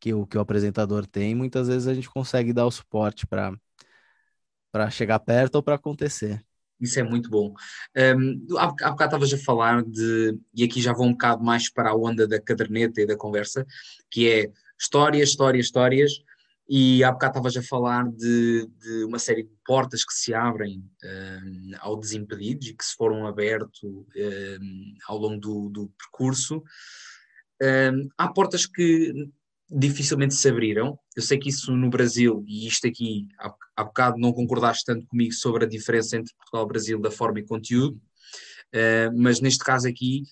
Que 0.00 0.14
o, 0.14 0.26
que 0.26 0.38
o 0.38 0.40
apresentador 0.40 1.06
tem, 1.06 1.34
muitas 1.34 1.68
vezes 1.68 1.86
a 1.86 1.92
gente 1.92 2.08
consegue 2.08 2.54
dar 2.54 2.64
o 2.64 2.70
suporte 2.70 3.26
para 3.26 4.90
chegar 4.90 5.18
perto 5.18 5.56
ou 5.56 5.62
para 5.62 5.74
acontecer. 5.74 6.42
Isso 6.80 6.98
é 6.98 7.02
muito 7.02 7.28
bom. 7.28 7.52
Um, 7.94 8.56
há, 8.56 8.64
há 8.64 8.90
bocado 8.90 9.16
estavas 9.16 9.34
a 9.34 9.44
falar 9.44 9.82
de, 9.82 10.38
e 10.54 10.64
aqui 10.64 10.80
já 10.80 10.94
vou 10.94 11.06
um 11.06 11.12
bocado 11.12 11.44
mais 11.44 11.70
para 11.70 11.90
a 11.90 11.94
onda 11.94 12.26
da 12.26 12.40
caderneta 12.40 13.02
e 13.02 13.06
da 13.06 13.14
conversa, 13.14 13.66
que 14.10 14.26
é 14.26 14.50
histórias, 14.80 15.28
histórias, 15.28 15.66
histórias, 15.66 16.12
e 16.72 17.02
há 17.02 17.10
bocado 17.10 17.32
estavas 17.32 17.56
a 17.56 17.62
falar 17.64 18.08
de, 18.12 18.64
de, 18.78 19.04
uma 19.04 19.18
série 19.18 19.42
de 19.42 19.50
portas 19.66 20.04
que 20.04 20.14
se 20.14 20.32
abrem 20.32 20.88
um, 21.04 21.72
ao 21.80 21.98
Desimpedidos 21.98 22.68
e 22.68 22.74
que 22.76 22.84
se 22.84 22.94
foram 22.94 23.26
aberto 23.26 24.06
um, 24.16 24.94
ao 25.08 25.18
longo 25.18 25.40
do, 25.40 25.68
do 25.68 25.92
percurso. 25.98 26.62
Um, 27.60 28.08
há 28.16 28.28
portas 28.32 28.66
que 28.66 29.12
dificilmente 29.68 30.32
se 30.32 30.48
abriram. 30.48 30.96
Eu 31.16 31.22
sei 31.22 31.40
que 31.40 31.48
isso 31.48 31.74
no 31.76 31.90
Brasil, 31.90 32.44
e 32.46 32.68
isto 32.68 32.86
aqui, 32.86 33.26
há, 33.76 33.82
bocado 33.82 34.18
não 34.20 34.32
concordaste 34.32 34.84
tanto 34.84 35.04
comigo 35.08 35.32
sobre 35.32 35.64
a 35.64 35.68
diferença 35.68 36.16
entre 36.16 36.32
Portugal 36.36 36.66
e 36.66 36.68
Brasil 36.68 37.00
da 37.00 37.10
forma 37.10 37.40
e 37.40 37.46
conteúdo, 37.46 37.96
uh, 37.96 39.12
mas 39.20 39.40
neste 39.40 39.64
caso 39.64 39.88
aqui, 39.88 40.22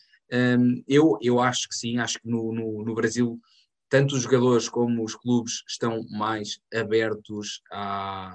eu, 0.86 1.18
eu 1.22 1.40
acho 1.40 1.68
que 1.68 1.74
sim, 1.74 1.96
acho 1.96 2.20
que 2.20 2.28
no, 2.28 2.52
no, 2.52 2.84
no, 2.84 2.94
Brasil 2.94 3.40
tanto 3.88 4.14
os 4.14 4.22
jogadores 4.22 4.68
como 4.68 5.02
os 5.04 5.14
clubes 5.14 5.62
estão 5.66 6.04
mais 6.10 6.60
abertos 6.74 7.62
a, 7.72 8.34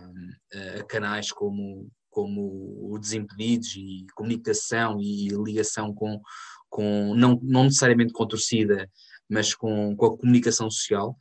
a 0.79 0.83
canais 0.83 1.31
como, 1.31 1.89
como 2.09 2.91
o 2.91 2.97
Desimpedidos 2.99 3.75
e 3.75 4.05
comunicação 4.15 4.99
e 4.99 5.29
ligação 5.29 5.93
com, 5.93 6.21
com 6.69 7.13
não, 7.15 7.39
não 7.43 7.65
necessariamente 7.65 8.13
com 8.13 8.27
torcida, 8.27 8.89
mas 9.29 9.53
com, 9.53 9.95
com 9.95 10.05
a 10.05 10.17
comunicação 10.17 10.69
social. 10.69 11.15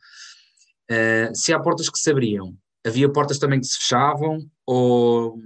Uh, 0.91 1.33
se 1.33 1.53
há 1.53 1.59
portas 1.59 1.89
que 1.89 1.97
se 1.97 2.11
abriam, 2.11 2.55
havia 2.85 3.11
portas 3.11 3.39
também 3.39 3.59
que 3.59 3.67
se 3.67 3.77
fechavam, 3.77 4.39
ou 4.65 5.37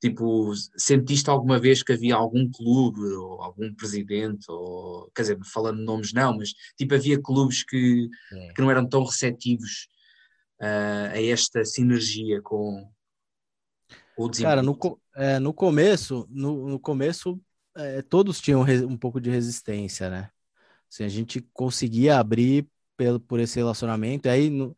tipo, 0.00 0.52
sentiste 0.76 1.28
alguma 1.28 1.58
vez 1.58 1.82
que 1.82 1.92
havia 1.92 2.14
algum 2.14 2.50
clube 2.50 3.00
ou 3.00 3.42
algum 3.42 3.74
presidente, 3.74 4.46
ou 4.48 5.10
quer 5.14 5.22
dizer, 5.22 5.38
falando 5.44 5.78
de 5.78 5.84
nomes 5.84 6.12
não, 6.12 6.36
mas 6.36 6.52
tipo, 6.76 6.94
havia 6.94 7.20
clubes 7.20 7.62
que, 7.62 8.08
que 8.54 8.62
não 8.62 8.70
eram 8.70 8.88
tão 8.88 9.04
receptivos 9.04 9.88
uh, 10.60 11.12
a 11.12 11.22
esta 11.22 11.64
sinergia 11.64 12.40
com, 12.40 12.90
o 14.16 14.28
desempenho? 14.28 14.50
Cara, 14.50 14.62
no, 14.62 15.00
é, 15.16 15.38
no 15.38 15.52
começo, 15.52 16.26
no, 16.30 16.68
no 16.68 16.80
começo 16.80 17.40
é, 17.76 18.02
todos 18.02 18.40
tinham 18.40 18.62
um 18.88 18.96
pouco 18.96 19.20
de 19.20 19.30
resistência, 19.30 20.10
né? 20.10 20.30
Se 20.88 21.04
a 21.04 21.08
gente 21.08 21.40
conseguia 21.52 22.18
abrir 22.18 22.68
pelo, 22.96 23.20
por 23.20 23.38
esse 23.38 23.56
relacionamento, 23.58 24.28
aí 24.28 24.50
no, 24.50 24.76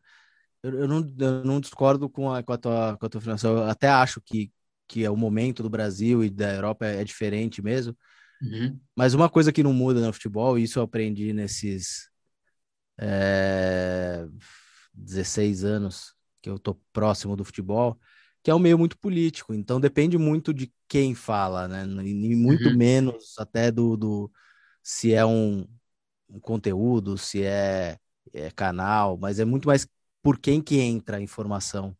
eu, 0.61 0.87
não, 0.87 1.15
eu 1.19 1.43
não 1.43 1.59
discordo 1.59 2.09
com 2.09 2.31
a, 2.31 2.41
com 2.43 2.53
a 2.53 2.57
tua, 2.57 2.97
com 2.97 3.05
a 3.05 3.09
tua 3.09 3.19
afirmação. 3.19 3.57
Eu 3.57 3.63
até 3.63 3.87
acho 3.89 4.21
que, 4.21 4.51
que 4.93 5.03
é 5.03 5.09
o 5.09 5.17
momento 5.17 5.63
do 5.63 5.71
Brasil 5.71 6.23
e 6.23 6.29
da 6.29 6.53
Europa 6.53 6.85
é, 6.85 7.03
diferente 7.03 7.63
mesmo. 7.63 7.97
Uhum. 8.39 8.79
Mas 8.95 9.15
uma 9.15 9.27
coisa 9.27 9.51
que 9.51 9.63
não 9.63 9.73
muda 9.73 9.99
no 9.99 10.13
futebol, 10.13 10.55
e 10.55 10.63
isso 10.63 10.77
eu 10.77 10.83
aprendi 10.83 11.33
nesses 11.33 12.11
é, 12.99 14.23
16 14.93 15.63
anos 15.63 16.13
que 16.39 16.47
eu 16.47 16.59
tô 16.59 16.75
próximo 16.93 17.35
do 17.35 17.43
futebol, 17.43 17.99
que 18.43 18.51
é 18.51 18.55
um 18.55 18.59
meio 18.59 18.77
muito 18.77 18.95
político. 18.99 19.51
Então 19.51 19.81
depende 19.81 20.15
muito 20.15 20.53
de 20.53 20.71
quem 20.87 21.15
fala, 21.15 21.67
né? 21.67 21.83
E 22.05 22.35
muito 22.35 22.69
uhum. 22.69 22.77
menos 22.77 23.33
até 23.39 23.71
do, 23.71 23.97
do 23.97 24.31
se 24.83 25.11
é 25.11 25.25
um, 25.25 25.67
um 26.29 26.39
conteúdo, 26.39 27.17
se 27.17 27.41
é, 27.43 27.97
é 28.31 28.51
canal, 28.51 29.17
mas 29.17 29.39
é 29.39 29.45
muito 29.45 29.67
mais 29.67 29.87
por 30.21 30.37
quem 30.37 30.61
que 30.61 30.79
entra 30.79 31.17
a 31.17 31.21
informação, 31.21 31.97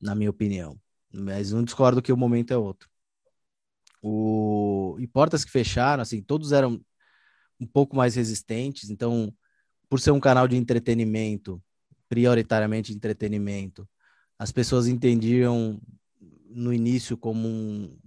na 0.00 0.14
minha 0.14 0.30
opinião. 0.30 0.80
Mas 1.14 1.52
não 1.52 1.62
discordo 1.62 2.02
que 2.02 2.12
o 2.12 2.16
momento 2.16 2.52
é 2.52 2.56
outro. 2.56 2.88
O... 4.02 4.96
E 4.98 5.06
portas 5.06 5.44
que 5.44 5.50
fecharam, 5.50 6.02
assim, 6.02 6.20
todos 6.20 6.52
eram 6.52 6.80
um 7.60 7.66
pouco 7.66 7.96
mais 7.96 8.16
resistentes, 8.16 8.90
então, 8.90 9.32
por 9.88 10.00
ser 10.00 10.10
um 10.10 10.20
canal 10.20 10.48
de 10.48 10.56
entretenimento, 10.56 11.62
prioritariamente 12.08 12.92
entretenimento, 12.92 13.88
as 14.38 14.50
pessoas 14.50 14.88
entendiam 14.88 15.80
no 16.50 16.72
início 16.72 17.16
como 17.16 17.48
um, 17.48 17.98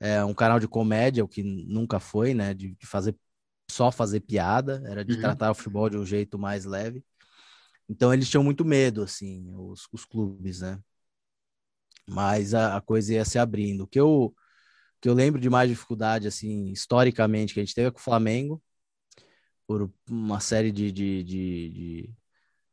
é, 0.00 0.24
um 0.24 0.34
canal 0.34 0.58
de 0.58 0.68
comédia, 0.68 1.24
o 1.24 1.28
que 1.28 1.42
nunca 1.42 2.00
foi, 2.00 2.34
né? 2.34 2.52
De, 2.52 2.74
de 2.74 2.86
fazer 2.86 3.16
só 3.70 3.90
fazer 3.90 4.20
piada, 4.20 4.82
era 4.86 5.04
de 5.04 5.14
uhum. 5.14 5.20
tratar 5.20 5.50
o 5.50 5.54
futebol 5.54 5.88
de 5.88 5.96
um 5.96 6.04
jeito 6.04 6.38
mais 6.38 6.64
leve. 6.64 7.02
Então 7.88 8.12
eles 8.12 8.28
tinham 8.28 8.44
muito 8.44 8.64
medo, 8.64 9.02
assim, 9.02 9.50
os, 9.54 9.88
os 9.92 10.04
clubes, 10.04 10.60
né? 10.60 10.78
Mas 12.12 12.54
a, 12.54 12.76
a, 12.76 12.80
coisa 12.80 13.14
ia 13.14 13.24
se 13.24 13.38
abrindo. 13.38 13.82
O 13.84 13.86
que 13.86 13.98
eu, 13.98 14.34
que 15.00 15.08
eu 15.08 15.14
lembro 15.14 15.40
de 15.40 15.50
mais 15.50 15.68
dificuldade, 15.68 16.28
assim, 16.28 16.68
historicamente, 16.68 17.54
que 17.54 17.60
a 17.60 17.64
gente 17.64 17.74
teve 17.74 17.90
com 17.90 17.98
o 17.98 18.02
Flamengo, 18.02 18.62
por 19.66 19.90
uma 20.08 20.40
série 20.40 20.70
de. 20.70 20.92
de, 20.92 21.22
de, 21.22 21.68
de 21.70 22.10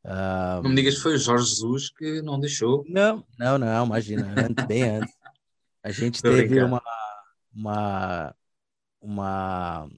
uh... 0.04 0.62
Não 0.62 0.70
me 0.70 0.76
digas 0.76 0.96
que 0.96 1.02
foi 1.02 1.14
o 1.14 1.18
Jorge 1.18 1.48
Jesus 1.48 1.90
que 1.90 2.22
não 2.22 2.38
deixou. 2.38 2.84
Não, 2.88 3.24
não, 3.38 3.58
não, 3.58 3.86
imagina, 3.86 4.34
antes, 4.36 4.66
bem 4.66 4.82
antes. 4.82 5.14
A 5.82 5.90
gente 5.90 6.20
teve 6.20 6.62
uma, 6.62 6.82
uma, 7.54 8.34
uma 9.00 9.88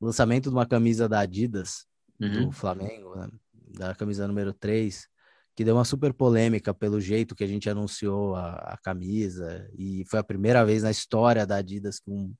lançamento 0.00 0.48
de 0.48 0.54
uma 0.54 0.66
camisa 0.66 1.08
da 1.08 1.20
Adidas, 1.20 1.86
uhum. 2.20 2.46
do 2.46 2.52
Flamengo, 2.52 3.16
né? 3.16 3.28
da 3.74 3.94
camisa 3.94 4.26
número 4.26 4.52
3, 4.52 5.08
que 5.54 5.64
deu 5.64 5.76
uma 5.76 5.84
super 5.84 6.12
polêmica 6.12 6.72
pelo 6.72 7.00
jeito 7.00 7.34
que 7.34 7.44
a 7.44 7.46
gente 7.46 7.68
anunciou 7.68 8.34
a, 8.34 8.54
a, 8.54 8.78
camisa, 8.78 9.68
e 9.76 10.04
foi 10.06 10.18
a 10.18 10.24
primeira 10.24 10.64
vez 10.64 10.82
na 10.82 10.90
história 10.90 11.46
da 11.46 11.56
Adidas 11.56 12.00
que 12.00 12.10
um 12.10 12.34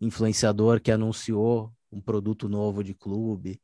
influenciador 0.00 0.80
que 0.80 0.92
anunciou 0.92 1.72
um 1.90 2.00
produto 2.00 2.48
novo 2.48 2.82
de 2.84 2.94
clube, 2.94 3.60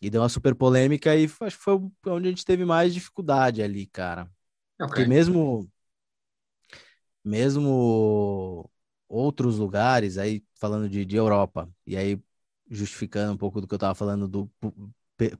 e 0.00 0.10
deu 0.10 0.22
uma 0.22 0.28
super 0.28 0.54
polêmica, 0.54 1.14
e 1.16 1.28
foi, 1.28 1.48
acho 1.48 1.58
que 1.58 1.64
foi 1.64 1.80
onde 2.06 2.28
a 2.28 2.30
gente 2.30 2.44
teve 2.44 2.64
mais 2.64 2.94
dificuldade 2.94 3.62
ali, 3.62 3.86
cara. 3.86 4.22
Okay. 4.80 4.86
Porque 4.86 5.06
mesmo 5.06 5.68
mesmo 7.24 8.70
outros 9.08 9.58
lugares, 9.58 10.18
aí 10.18 10.44
falando 10.54 10.88
de, 10.88 11.04
de 11.04 11.16
Europa, 11.16 11.68
e 11.86 11.96
aí 11.96 12.20
justificando 12.70 13.32
um 13.32 13.36
pouco 13.36 13.60
do 13.60 13.66
que 13.66 13.74
eu 13.74 13.76
estava 13.76 13.94
falando 13.94 14.28
do 14.28 14.50
por, 14.58 14.72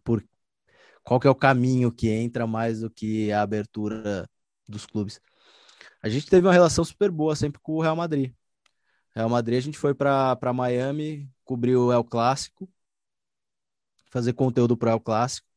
por, 0.05 0.25
qual 1.09 1.19
que 1.19 1.27
é 1.27 1.31
o 1.31 1.35
caminho 1.35 1.91
que 1.91 2.11
entra 2.11 2.47
mais 2.47 2.81
do 2.81 2.91
que 2.91 3.33
a 3.33 3.41
abertura 3.41 4.29
dos 4.69 4.85
clubes. 4.85 5.19
A 6.03 6.09
gente 6.11 6.27
teve 6.27 6.47
uma 6.47 6.53
relação 6.53 6.85
super 6.85 7.11
boa 7.11 7.35
sempre 7.35 7.59
com 7.63 7.77
o 7.77 7.81
Real 7.81 7.97
Madrid. 7.97 8.35
Real 9.15 9.31
Madrid 9.31 9.57
a 9.59 9.63
gente 9.63 9.79
foi 9.79 9.95
para 9.95 10.53
Miami, 10.55 11.31
cobriu 11.45 11.87
o 11.87 11.93
El 11.93 12.05
Clássico, 12.05 12.71
fazer 14.11 14.35
conteúdo 14.35 14.77
para 14.77 14.91
o 14.91 14.93
El 14.93 15.01
Clássico. 15.01 15.49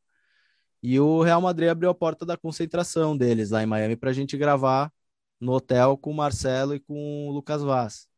E 0.82 0.98
o 0.98 1.22
Real 1.22 1.42
Madrid 1.42 1.68
abriu 1.68 1.90
a 1.90 1.94
porta 1.94 2.24
da 2.24 2.36
concentração 2.36 3.14
deles 3.16 3.50
lá 3.50 3.62
em 3.62 3.66
Miami 3.66 3.96
para 3.96 4.10
a 4.10 4.14
gente 4.14 4.38
gravar 4.38 4.90
no 5.38 5.52
hotel 5.52 5.98
com 5.98 6.12
o 6.12 6.14
Marcelo 6.14 6.74
e 6.74 6.80
com 6.80 7.28
o 7.28 7.30
Lucas 7.32 7.62
Vaz. 7.62 8.08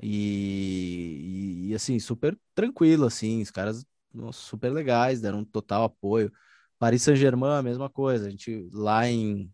E, 0.00 1.66
e, 1.66 1.70
e, 1.70 1.74
assim, 1.74 1.98
super 1.98 2.38
tranquilo, 2.54 3.06
assim, 3.06 3.42
os 3.42 3.50
caras 3.50 3.84
super 4.32 4.72
legais, 4.72 5.20
deram 5.20 5.40
um 5.40 5.44
total 5.44 5.84
apoio. 5.84 6.32
Paris 6.78 7.02
Saint-Germain, 7.02 7.58
a 7.58 7.62
mesma 7.62 7.88
coisa, 7.90 8.26
a 8.26 8.30
gente 8.30 8.68
lá 8.72 9.08
em. 9.08 9.52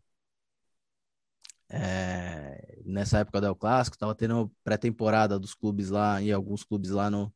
É, 1.68 2.82
nessa 2.84 3.18
época 3.20 3.40
do 3.40 3.46
El 3.46 3.56
Clássico, 3.56 3.96
tava 3.96 4.14
tendo 4.14 4.52
pré-temporada 4.62 5.38
dos 5.38 5.54
clubes 5.54 5.88
lá, 5.88 6.20
e 6.20 6.30
alguns 6.30 6.64
clubes 6.64 6.90
lá 6.90 7.10
no, 7.10 7.32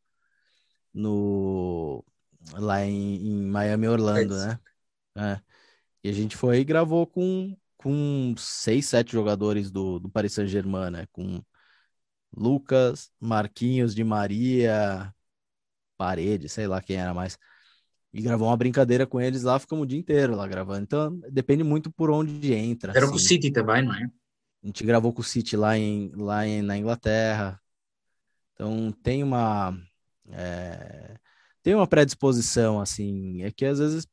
no 0.93 2.05
lá 2.55 2.85
em, 2.85 3.17
em 3.17 3.43
Miami, 3.47 3.89
Orlando, 3.89 4.35
é 4.37 4.47
né? 4.47 4.61
É. 5.17 5.41
E 6.05 6.11
a 6.11 6.13
gente 6.13 6.37
foi 6.37 6.61
e 6.61 6.65
gravou 6.65 7.07
com, 7.07 7.57
com 7.77 8.35
seis, 8.37 8.87
sete 8.87 9.13
jogadores 9.13 9.71
do, 9.71 9.99
do 9.99 10.09
Paris 10.11 10.33
Saint-Germain, 10.35 10.91
né? 10.91 11.07
Com 11.13 11.43
Lucas, 12.37 13.11
Marquinhos 13.19 13.95
de 13.95 14.05
Maria, 14.05 15.15
Parede, 15.97 16.49
sei 16.49 16.67
lá 16.67 16.81
quem 16.81 16.97
era 16.97 17.15
mais. 17.15 17.39
E 18.13 18.23
gravou 18.23 18.49
uma 18.49 18.57
brincadeira 18.57 19.07
com 19.07 19.21
eles 19.21 19.43
lá, 19.43 19.59
ficamos 19.59 19.85
o 19.85 19.87
dia 19.87 19.99
inteiro 19.99 20.35
lá 20.35 20.47
gravando. 20.47 20.83
Então, 20.83 21.21
depende 21.31 21.63
muito 21.63 21.91
por 21.91 22.11
onde 22.11 22.53
entra. 22.53 22.93
Era 22.93 23.01
assim. 23.01 23.11
com 23.11 23.17
o 23.17 23.21
City 23.21 23.51
também, 23.51 23.85
não 23.85 23.95
é? 23.95 24.05
A 24.63 24.67
gente 24.67 24.85
gravou 24.85 25.13
com 25.13 25.21
o 25.21 25.25
City 25.25 25.57
lá, 25.57 25.77
em, 25.77 26.11
lá 26.15 26.47
em, 26.47 26.63
na 26.63 26.77
Inglaterra. 26.77 27.61
Então, 28.55 28.91
tem 29.03 29.23
uma... 29.23 29.79
É, 30.31 31.17
tem 31.63 31.75
uma 31.75 31.87
predisposição, 31.87 32.81
assim. 32.81 33.43
É 33.43 33.51
que 33.51 33.65
às 33.65 33.79
vezes 33.79 34.07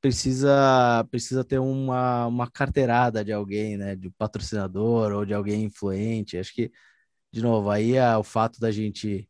precisa 0.00 1.06
precisa 1.10 1.44
ter 1.44 1.60
uma, 1.60 2.26
uma 2.26 2.50
carteirada 2.50 3.24
de 3.24 3.32
alguém, 3.32 3.76
né, 3.76 3.94
de 3.94 4.10
patrocinador 4.10 5.12
ou 5.12 5.24
de 5.24 5.32
alguém 5.32 5.64
influente. 5.64 6.36
Acho 6.36 6.52
que 6.52 6.72
de 7.32 7.40
novo, 7.40 7.70
aí 7.70 7.94
é 7.94 8.16
o 8.16 8.22
fato 8.22 8.60
da 8.60 8.70
gente 8.70 9.28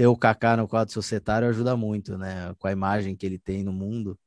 ter 0.00 0.06
o 0.06 0.16
Kaká 0.16 0.56
no 0.56 0.66
quadro 0.66 0.94
societário 0.94 1.46
ajuda 1.46 1.76
muito, 1.76 2.16
né, 2.16 2.54
com 2.58 2.66
a 2.66 2.72
imagem 2.72 3.14
que 3.14 3.26
ele 3.26 3.38
tem 3.38 3.62
no 3.62 3.70
mundo 3.70 4.18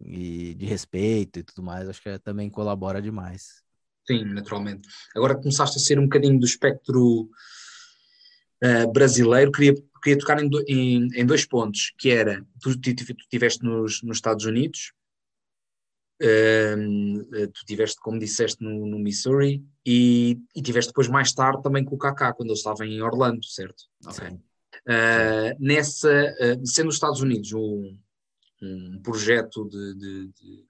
e 0.00 0.52
de 0.54 0.66
respeito 0.66 1.38
e 1.38 1.44
tudo 1.44 1.62
mais, 1.62 1.88
acho 1.88 2.02
que 2.02 2.08
é, 2.08 2.18
também 2.18 2.50
colabora 2.50 3.00
demais. 3.00 3.62
Sim, 4.04 4.24
naturalmente. 4.24 4.88
Agora 5.14 5.36
começaste 5.36 5.78
a 5.78 5.80
ser 5.80 6.00
um 6.00 6.04
bocadinho 6.06 6.40
do 6.40 6.44
espectro 6.44 7.30
uh, 8.64 8.92
brasileiro, 8.92 9.52
queria 9.52 9.76
queria 10.02 10.18
tocar 10.18 10.42
em, 10.42 10.50
em, 10.66 11.08
em 11.14 11.24
dois 11.24 11.46
pontos, 11.46 11.92
que 11.96 12.10
era, 12.10 12.44
tu, 12.60 12.76
tu, 12.76 12.94
tu 12.96 13.12
estiveste 13.12 13.64
nos, 13.64 14.02
nos 14.02 14.16
Estados 14.16 14.44
Unidos, 14.44 14.92
eh, 16.20 16.76
tu 17.52 17.64
tiveste, 17.64 18.00
como 18.00 18.18
disseste, 18.18 18.62
no, 18.62 18.86
no 18.86 18.98
Missouri 18.98 19.64
e, 19.84 20.38
e 20.54 20.62
tiveste 20.62 20.90
depois 20.90 21.08
mais 21.08 21.32
tarde 21.32 21.62
também 21.62 21.84
com 21.84 21.94
o 21.94 21.98
Kaká, 21.98 22.32
quando 22.32 22.50
ele 22.50 22.58
estava 22.58 22.86
em 22.86 23.02
Orlando, 23.02 23.44
certo? 23.44 23.84
Ok. 24.06 24.38
Uh, 24.88 25.50
nessa, 25.58 26.08
uh, 26.08 26.64
sendo 26.64 26.88
os 26.88 26.94
Estados 26.94 27.20
Unidos 27.20 27.52
um, 27.52 27.98
um 28.62 29.00
projeto 29.02 29.68
de, 29.68 29.94
de, 29.94 30.28
de 30.28 30.64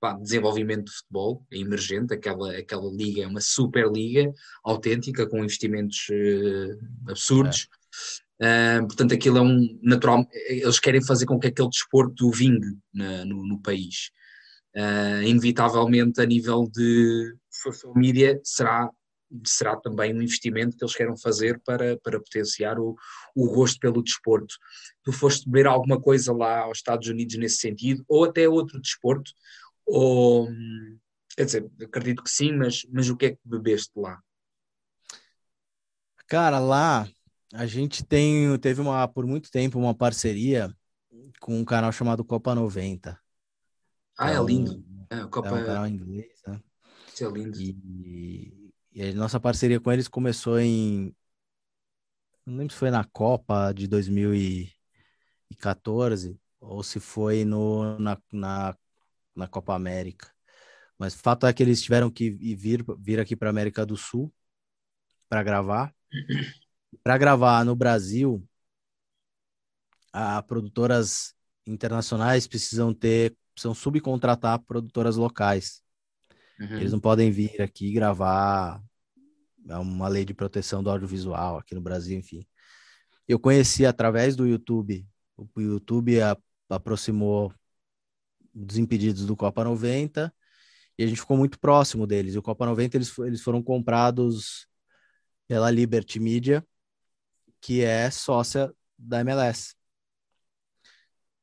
pá, 0.00 0.12
desenvolvimento 0.12 0.84
de 0.84 0.92
futebol, 0.92 1.44
emergente, 1.50 2.14
aquela, 2.14 2.56
aquela 2.56 2.88
liga 2.92 3.22
é 3.22 3.26
uma 3.26 3.40
super 3.40 3.90
liga 3.90 4.32
autêntica, 4.62 5.26
com 5.26 5.42
investimentos 5.42 6.06
uh, 6.10 7.10
absurdos. 7.10 7.68
É. 8.42 8.80
Portanto, 8.80 9.12
aquilo 9.12 9.36
é 9.36 9.42
um 9.42 9.78
natural. 9.82 10.26
Eles 10.48 10.80
querem 10.80 11.04
fazer 11.04 11.26
com 11.26 11.38
que 11.38 11.48
aquele 11.48 11.68
desporto 11.68 12.30
vingue 12.30 12.78
na, 12.94 13.22
no, 13.26 13.44
no, 13.44 13.60
país. 13.60 14.10
Inevitavelmente, 15.26 16.22
a 16.22 16.24
nível 16.24 16.66
de 16.72 17.34
social 17.50 17.92
media, 17.94 18.40
será, 18.42 18.88
será 19.44 19.76
também 19.76 20.14
um 20.14 20.22
investimento 20.22 20.76
que 20.76 20.84
eles 20.84 20.94
querem 20.94 21.16
fazer 21.16 21.60
para, 21.64 21.96
para 21.98 22.20
potenciar 22.20 22.78
o, 22.78 22.96
o 23.34 23.48
gosto 23.48 23.78
pelo 23.78 24.02
desporto. 24.02 24.54
Tu 25.02 25.12
foste 25.12 25.48
ver 25.50 25.66
alguma 25.66 26.00
coisa 26.00 26.32
lá 26.32 26.60
aos 26.60 26.78
Estados 26.78 27.08
Unidos 27.08 27.36
nesse 27.36 27.58
sentido, 27.58 28.04
ou 28.08 28.24
até 28.24 28.48
outro 28.48 28.80
desporto, 28.80 29.30
ou 29.86 30.48
quer 31.36 31.44
dizer, 31.44 31.70
acredito 31.82 32.22
que 32.22 32.30
sim, 32.30 32.52
mas, 32.52 32.84
mas 32.90 33.08
o 33.08 33.16
que 33.16 33.26
é 33.26 33.30
que 33.30 33.38
bebeste 33.44 33.92
lá? 33.96 34.20
Cara, 36.26 36.58
lá 36.58 37.08
a 37.52 37.66
gente 37.66 38.04
tem, 38.04 38.56
teve 38.58 38.80
uma, 38.80 39.06
por 39.08 39.26
muito 39.26 39.50
tempo 39.50 39.78
uma 39.78 39.94
parceria 39.94 40.74
com 41.40 41.58
um 41.58 41.64
canal 41.64 41.90
chamado 41.90 42.24
Copa 42.24 42.54
90. 42.54 43.18
Ah, 44.18 44.30
é, 44.30 44.36
é 44.36 44.42
lindo. 44.42 44.84
É, 45.08 45.24
Copa... 45.26 45.48
é 45.48 45.52
um 45.52 45.64
canal 45.64 45.86
inglês, 45.86 46.40
né? 46.46 46.60
Isso 47.12 47.24
é 47.24 47.30
lindo. 47.30 47.60
E, 47.60 48.54
e 48.92 49.02
a 49.02 49.14
nossa 49.14 49.40
parceria 49.40 49.80
com 49.80 49.92
eles 49.92 50.08
começou 50.08 50.58
em. 50.58 51.14
Não 52.44 52.56
lembro 52.56 52.72
se 52.72 52.78
foi 52.78 52.90
na 52.90 53.04
Copa 53.04 53.72
de 53.72 53.86
2014 53.86 56.38
ou 56.60 56.82
se 56.82 56.98
foi 56.98 57.44
no, 57.44 57.98
na, 57.98 58.18
na, 58.32 58.76
na 59.34 59.48
Copa 59.48 59.74
América. 59.74 60.30
Mas 60.98 61.14
o 61.14 61.18
fato 61.18 61.46
é 61.46 61.52
que 61.52 61.62
eles 61.62 61.82
tiveram 61.82 62.10
que 62.10 62.30
vir, 62.30 62.84
vir 62.98 63.20
aqui 63.20 63.36
para 63.36 63.50
América 63.50 63.86
do 63.86 63.96
Sul 63.96 64.32
para 65.28 65.42
gravar. 65.42 65.94
para 67.02 67.16
gravar 67.16 67.64
no 67.64 67.76
Brasil, 67.76 68.46
a 70.12 70.42
produtoras 70.42 71.34
internacionais 71.66 72.46
precisam 72.46 72.92
ter, 72.92 73.34
precisam 73.54 73.74
subcontratar 73.74 74.58
produtoras 74.60 75.16
locais. 75.16 75.82
Uhum. 76.60 76.76
Eles 76.76 76.92
não 76.92 77.00
podem 77.00 77.30
vir 77.30 77.60
aqui 77.62 77.92
gravar 77.92 78.82
é 79.68 79.76
uma 79.76 80.08
lei 80.08 80.24
de 80.24 80.34
proteção 80.34 80.82
do 80.82 80.90
audiovisual 80.90 81.58
aqui 81.58 81.74
no 81.74 81.80
Brasil, 81.80 82.18
enfim. 82.18 82.46
Eu 83.28 83.38
conheci 83.38 83.84
através 83.84 84.34
do 84.34 84.46
YouTube. 84.46 85.06
O 85.36 85.60
YouTube 85.60 86.20
a, 86.20 86.36
aproximou 86.68 87.52
dos 88.54 88.78
impedidos 88.78 89.26
do 89.26 89.36
Copa 89.36 89.62
90 89.62 90.32
e 90.98 91.04
a 91.04 91.06
gente 91.06 91.20
ficou 91.20 91.36
muito 91.36 91.58
próximo 91.58 92.06
deles. 92.06 92.34
E 92.34 92.38
o 92.38 92.42
Copa 92.42 92.66
90 92.66 92.96
eles, 92.96 93.18
eles 93.18 93.42
foram 93.42 93.62
comprados 93.62 94.66
pela 95.46 95.70
Liberty 95.70 96.18
Media, 96.18 96.66
que 97.60 97.82
é 97.82 98.10
sócia 98.10 98.72
da 98.98 99.20
MLS. 99.20 99.74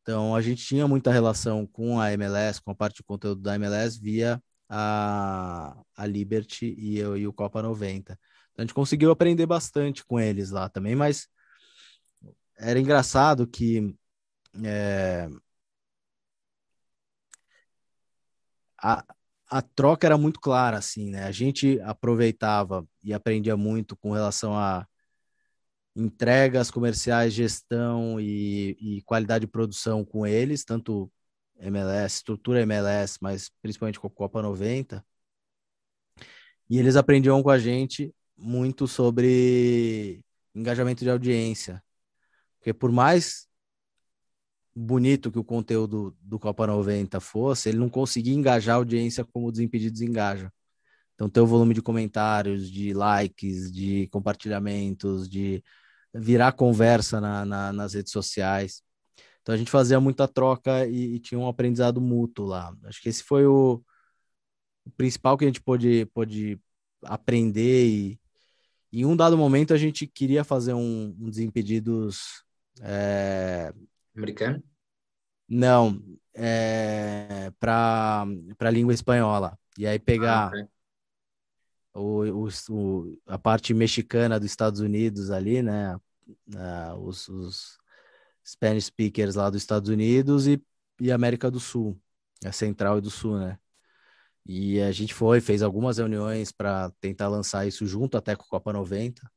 Então, 0.01 0.35
a 0.35 0.41
gente 0.41 0.65
tinha 0.65 0.87
muita 0.87 1.11
relação 1.11 1.67
com 1.67 1.99
a 1.99 2.11
MLS, 2.13 2.61
com 2.61 2.71
a 2.71 2.75
parte 2.75 2.97
de 2.97 3.03
conteúdo 3.03 3.41
da 3.41 3.55
MLS, 3.55 3.99
via 3.99 4.41
a, 4.69 5.75
a 5.95 6.05
Liberty 6.05 6.75
e, 6.77 6.97
eu, 6.97 7.17
e 7.17 7.27
o 7.27 7.33
Copa 7.33 7.61
90. 7.61 8.13
Então, 8.13 8.19
a 8.57 8.61
gente 8.61 8.73
conseguiu 8.73 9.11
aprender 9.11 9.45
bastante 9.45 10.05
com 10.05 10.19
eles 10.19 10.51
lá 10.51 10.69
também, 10.69 10.95
mas 10.95 11.27
era 12.57 12.79
engraçado 12.79 13.47
que 13.47 13.95
é, 14.63 15.29
a, 18.81 19.03
a 19.49 19.61
troca 19.61 20.07
era 20.07 20.17
muito 20.17 20.39
clara, 20.39 20.77
assim, 20.77 21.09
né? 21.09 21.23
A 21.23 21.31
gente 21.31 21.79
aproveitava 21.81 22.87
e 23.03 23.13
aprendia 23.13 23.55
muito 23.57 23.95
com 23.95 24.11
relação 24.11 24.55
a 24.57 24.87
entregas 25.95 26.69
comerciais, 26.69 27.33
gestão 27.33 28.19
e, 28.19 28.77
e, 28.79 29.01
qualidade 29.03 29.45
de 29.45 29.51
produção 29.51 30.05
com 30.05 30.27
eles, 30.27 30.63
tanto 30.63 31.11
MLS, 31.59 32.17
estrutura 32.17 32.61
MLS, 32.61 33.17
mas 33.21 33.49
principalmente 33.61 33.99
com 33.99 34.07
a 34.07 34.11
Copa 34.11 34.41
90. 34.41 35.05
E 36.69 36.77
eles 36.77 36.95
aprendiam 36.95 37.41
com 37.41 37.49
a 37.49 37.57
gente 37.57 38.13
muito 38.37 38.87
sobre 38.87 40.21
engajamento 40.53 41.03
de 41.03 41.09
audiência. 41.09 41.83
Porque 42.59 42.73
por 42.73 42.91
mais 42.91 43.47
bonito 44.75 45.31
que 45.31 45.39
o 45.39 45.43
conteúdo 45.43 46.15
do 46.21 46.37
Copa 46.37 46.67
90 46.67 47.19
fosse, 47.19 47.69
ele 47.69 47.79
não 47.79 47.89
conseguia 47.89 48.33
engajar 48.33 48.75
a 48.75 48.77
audiência 48.77 49.25
como 49.25 49.47
o 49.47 49.51
Desimpedidos 49.51 50.01
engaja. 50.01 50.51
Então, 51.15 51.27
ter 51.27 51.39
o 51.39 51.47
volume 51.47 51.73
de 51.73 51.81
comentários, 51.81 52.69
de 52.69 52.93
likes, 52.93 53.71
de 53.71 54.07
compartilhamentos, 54.09 55.27
de 55.27 55.63
virar 56.13 56.51
conversa 56.51 57.19
na, 57.19 57.43
na, 57.43 57.73
nas 57.73 57.95
redes 57.95 58.11
sociais. 58.11 58.83
Então 59.47 59.55
a 59.55 59.57
gente 59.57 59.71
fazia 59.71 59.97
muita 59.97 60.27
troca 60.27 60.85
e, 60.85 61.15
e, 61.15 61.19
tinha 61.19 61.39
um 61.39 61.47
aprendizado 61.47 62.01
mútuo 62.01 62.45
lá. 62.45 62.75
Acho 62.83 63.01
que 63.01 63.07
esse 63.07 63.23
foi 63.23 63.45
o, 63.45 63.81
o 64.83 64.91
principal 64.91 65.37
que 65.37 65.45
a 65.45 65.47
gente 65.47 65.61
pôde, 65.61 66.05
pôde 66.07 66.59
aprender 67.01 67.87
e 67.87 68.19
em 68.91 69.05
um 69.05 69.15
dado 69.15 69.37
momento 69.37 69.73
a 69.73 69.77
gente 69.77 70.05
queria 70.05 70.43
fazer 70.43 70.73
um, 70.73 71.15
um 71.17 71.29
Desimpedidos 71.29 72.43
é... 72.81 73.73
americano? 74.13 74.61
Não, 75.47 75.97
é... 76.33 77.49
para 77.57 78.25
para 78.57 78.69
língua 78.69 78.93
espanhola. 78.93 79.57
E 79.77 79.87
aí 79.87 79.97
pegar 79.97 80.47
ah, 80.47 80.47
okay 80.47 80.67
o, 81.93 82.49
o, 82.69 83.17
a 83.25 83.37
parte 83.37 83.73
mexicana 83.73 84.37
dos 84.37 84.49
Estados 84.49 84.81
Unidos 84.81 85.31
ali, 85.31 85.61
né? 85.61 85.95
Uh, 86.53 86.99
os, 86.99 87.29
os, 87.29 87.76
Spanish 88.47 88.85
speakers 88.85 89.35
lá 89.35 89.49
dos 89.49 89.61
Estados 89.61 89.89
Unidos 89.89 90.47
e, 90.47 90.63
e 91.01 91.11
América 91.11 91.51
do 91.51 91.59
Sul, 91.59 91.99
a 92.45 92.51
Central 92.51 92.99
e 92.99 93.01
do 93.01 93.09
Sul, 93.09 93.37
né? 93.39 93.59
E 94.45 94.79
a 94.81 94.91
gente 94.91 95.13
foi, 95.13 95.41
fez 95.41 95.61
algumas 95.61 95.97
reuniões 95.97 96.51
para 96.51 96.91
tentar 97.01 97.27
lançar 97.27 97.67
isso 97.67 97.85
junto 97.85 98.17
até 98.17 98.35
com 98.35 98.43
a 98.43 98.47
Copa 98.47 98.71
90. 98.71 99.29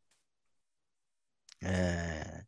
É... 1.63 2.45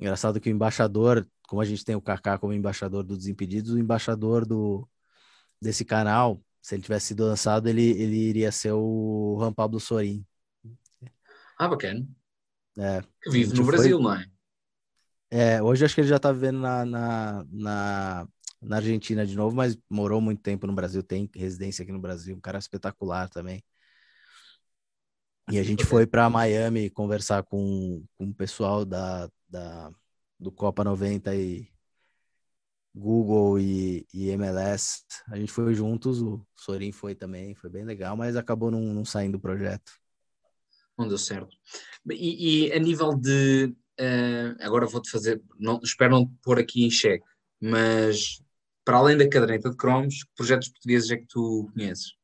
Engraçado 0.00 0.40
que 0.40 0.48
o 0.48 0.52
embaixador, 0.52 1.28
como 1.48 1.60
a 1.62 1.64
gente 1.64 1.84
tem 1.84 1.94
o 1.94 2.02
Kaká 2.02 2.38
como 2.38 2.52
embaixador 2.52 3.04
do 3.04 3.16
Desimpedidos, 3.16 3.72
o 3.72 3.78
embaixador 3.78 4.46
do, 4.46 4.88
desse 5.60 5.84
canal 5.84 6.42
se 6.62 6.76
ele 6.76 6.82
tivesse 6.82 7.06
sido 7.08 7.24
lançado, 7.24 7.68
ele, 7.68 7.82
ele 7.82 8.16
iria 8.16 8.52
ser 8.52 8.70
o 8.72 9.36
Juan 9.38 9.52
Pablo 9.52 9.80
Sorin. 9.80 10.24
Ah, 11.58 11.66
bacana. 11.66 12.06
É, 12.78 13.02
que 13.20 13.30
vive 13.30 13.54
no 13.54 13.66
Brasil, 13.66 14.00
foi... 14.00 14.02
não 14.02 14.14
é? 14.14 14.24
É, 15.34 15.62
hoje 15.62 15.82
acho 15.82 15.94
que 15.94 16.02
ele 16.02 16.08
já 16.08 16.18
tá 16.18 16.30
vivendo 16.30 16.58
na, 16.58 16.84
na, 16.84 17.46
na, 17.50 18.28
na, 18.60 18.76
Argentina 18.76 19.26
de 19.26 19.34
novo, 19.34 19.56
mas 19.56 19.78
morou 19.88 20.20
muito 20.20 20.42
tempo 20.42 20.66
no 20.66 20.74
Brasil, 20.74 21.02
tem 21.02 21.26
residência 21.34 21.82
aqui 21.82 21.90
no 21.90 21.98
Brasil, 21.98 22.36
um 22.36 22.40
cara 22.40 22.58
espetacular 22.58 23.30
também. 23.30 23.64
E 25.50 25.58
a 25.58 25.62
gente 25.62 25.86
foi 25.86 26.06
para 26.06 26.28
Miami 26.28 26.90
conversar 26.90 27.44
com, 27.44 28.04
com 28.18 28.26
o 28.26 28.34
pessoal 28.34 28.84
da, 28.84 29.26
da, 29.48 29.90
do 30.38 30.52
Copa 30.52 30.84
90 30.84 31.34
e 31.34 31.66
Google 32.94 33.58
e, 33.58 34.06
e 34.12 34.28
MLS. 34.28 35.02
A 35.28 35.38
gente 35.38 35.50
foi 35.50 35.72
juntos, 35.72 36.20
o 36.20 36.46
Sorin 36.54 36.92
foi 36.92 37.14
também, 37.14 37.54
foi 37.54 37.70
bem 37.70 37.86
legal, 37.86 38.18
mas 38.18 38.36
acabou 38.36 38.70
não, 38.70 38.82
não 38.82 39.04
saindo 39.06 39.38
do 39.38 39.40
projeto. 39.40 39.92
Não 40.98 41.08
deu 41.08 41.16
certo. 41.16 41.56
E, 42.10 42.66
e 42.66 42.72
a 42.74 42.78
nível 42.78 43.14
de 43.16 43.74
Uh, 44.00 44.56
agora 44.60 44.86
vou-te 44.86 45.10
fazer, 45.10 45.42
não, 45.58 45.80
espero 45.82 46.12
não 46.12 46.26
te 46.26 46.32
pôr 46.42 46.58
aqui 46.58 46.84
em 46.84 46.90
xeque, 46.90 47.24
mas 47.60 48.42
para 48.84 48.96
além 48.96 49.16
da 49.16 49.28
caderneta 49.28 49.70
de 49.70 49.76
cromos, 49.76 50.24
que 50.24 50.30
projetos 50.34 50.68
portugueses 50.68 51.10
é 51.10 51.16
que 51.16 51.26
tu 51.26 51.70
conheces? 51.74 52.14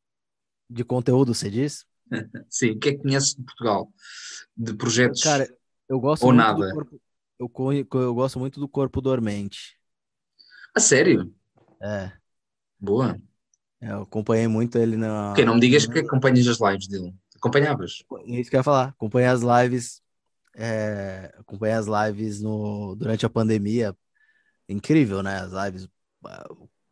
De 0.68 0.84
conteúdo, 0.84 1.34
você 1.34 1.50
diz? 1.50 1.86
Sim, 2.48 2.70
o 2.70 2.78
que 2.78 2.88
é 2.88 2.92
que 2.92 3.02
conheces 3.02 3.34
de 3.34 3.42
Portugal? 3.42 3.92
De 4.56 4.74
projetos 4.74 5.22
Cara, 5.22 5.48
eu 5.88 6.00
gosto 6.00 6.24
ou 6.24 6.32
nada? 6.32 6.72
Corpo, 6.72 7.00
eu, 7.38 8.00
eu 8.00 8.14
gosto 8.14 8.38
muito 8.38 8.58
do 8.58 8.68
Corpo 8.68 9.00
Dormente. 9.00 9.78
A 10.74 10.80
sério? 10.80 11.32
É. 11.80 12.12
Boa. 12.78 13.20
Eu 13.80 14.02
acompanhei 14.02 14.48
muito 14.48 14.76
ele 14.76 14.96
na. 14.96 15.32
Ok, 15.32 15.44
não 15.44 15.54
me 15.54 15.60
digas 15.60 15.86
que 15.86 16.00
acompanhas 16.00 16.46
as 16.48 16.60
lives 16.60 16.88
dele. 16.88 17.14
Acompanhavas? 17.36 18.02
É 18.26 18.40
isso 18.40 18.50
que 18.50 18.56
eu 18.56 18.60
ia 18.60 18.64
falar. 18.64 18.88
Acompanhei 18.88 19.28
as 19.28 19.42
lives 19.42 20.02
é, 20.60 21.32
acompanhei 21.38 21.76
as 21.76 21.86
lives 21.86 22.40
no, 22.42 22.96
durante 22.96 23.24
a 23.24 23.30
pandemia. 23.30 23.96
Incrível, 24.68 25.22
né? 25.22 25.38
As 25.38 25.52
lives. 25.52 25.88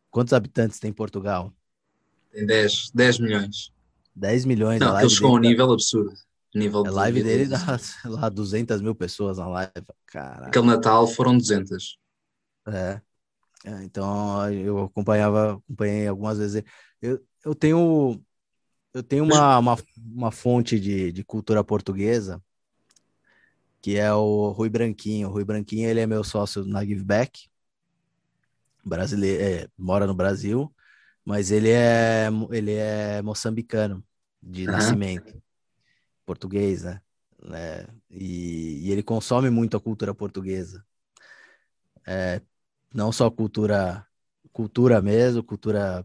Quantos 0.09 0.33
habitantes 0.33 0.79
tem 0.79 0.93
Portugal? 0.93 1.53
Tem 2.31 2.47
10, 2.47 2.93
10 2.95 3.19
milhões. 3.19 3.73
10 4.15 4.45
milhões. 4.45 4.79
Não, 4.79 4.99
ele 4.99 5.11
chegou 5.11 5.33
a 5.33 5.35
um 5.35 5.39
nível 5.39 5.73
absurdo. 5.73 6.15
Nível 6.55 6.87
a 6.87 6.91
live 6.91 7.23
dele 7.23 7.47
dá, 7.47 7.59
lá, 8.07 8.29
200 8.29 8.81
mil 8.81 8.95
pessoas 8.95 9.37
na 9.37 9.49
live. 9.49 9.73
Caraca. 10.07 10.47
Aquele 10.47 10.67
Natal 10.67 11.07
foram 11.09 11.37
200. 11.37 11.99
É. 12.69 13.01
é. 13.65 13.83
Então 13.83 14.51
eu 14.53 14.85
acompanhava, 14.85 15.55
acompanhei 15.55 16.07
algumas 16.07 16.39
vezes. 16.39 16.63
Eu, 17.03 17.21
eu 17.45 17.55
tenho, 17.55 18.23
eu 18.95 19.03
tenho 19.03 19.25
uma, 19.25 19.59
uma, 19.59 19.77
uma 19.99 20.31
fonte 20.31 20.79
de, 20.79 21.11
de 21.11 21.25
cultura 21.25 21.65
portuguesa 21.65 22.41
que 23.87 23.97
é 23.97 24.13
o 24.13 24.51
Rui 24.51 24.69
Branquinho. 24.69 25.29
O 25.29 25.31
Rui 25.31 25.45
Branquinho 25.45 25.89
ele 25.89 26.01
é 26.01 26.09
meu 26.09 26.25
sócio 26.25 26.65
na 26.65 26.85
Giveback, 26.85 27.49
brasileiro, 28.85 29.41
é, 29.45 29.69
mora 29.79 30.09
no 30.09 30.15
Brasil, 30.15 30.75
mas 31.25 31.53
ele 31.53 31.71
é 31.71 32.27
ele 32.51 32.73
é 32.73 33.23
moçambicano 33.23 34.05
de 34.43 34.67
uhum. 34.67 34.73
nascimento, 34.73 35.41
português, 36.25 36.83
né? 36.83 37.01
É, 37.53 37.87
e, 38.11 38.89
e, 38.89 38.91
ele 38.91 39.05
consome 39.05 39.51
muito 39.51 39.77
a 39.77 39.81
cultura 39.81 40.13
portuguesa, 40.13 40.85
é, 42.05 42.43
não 42.93 43.13
só 43.13 43.31
cultura 43.31 44.05
cultura 44.53 45.01
mesmo, 45.01 45.45
cultura 45.45 46.05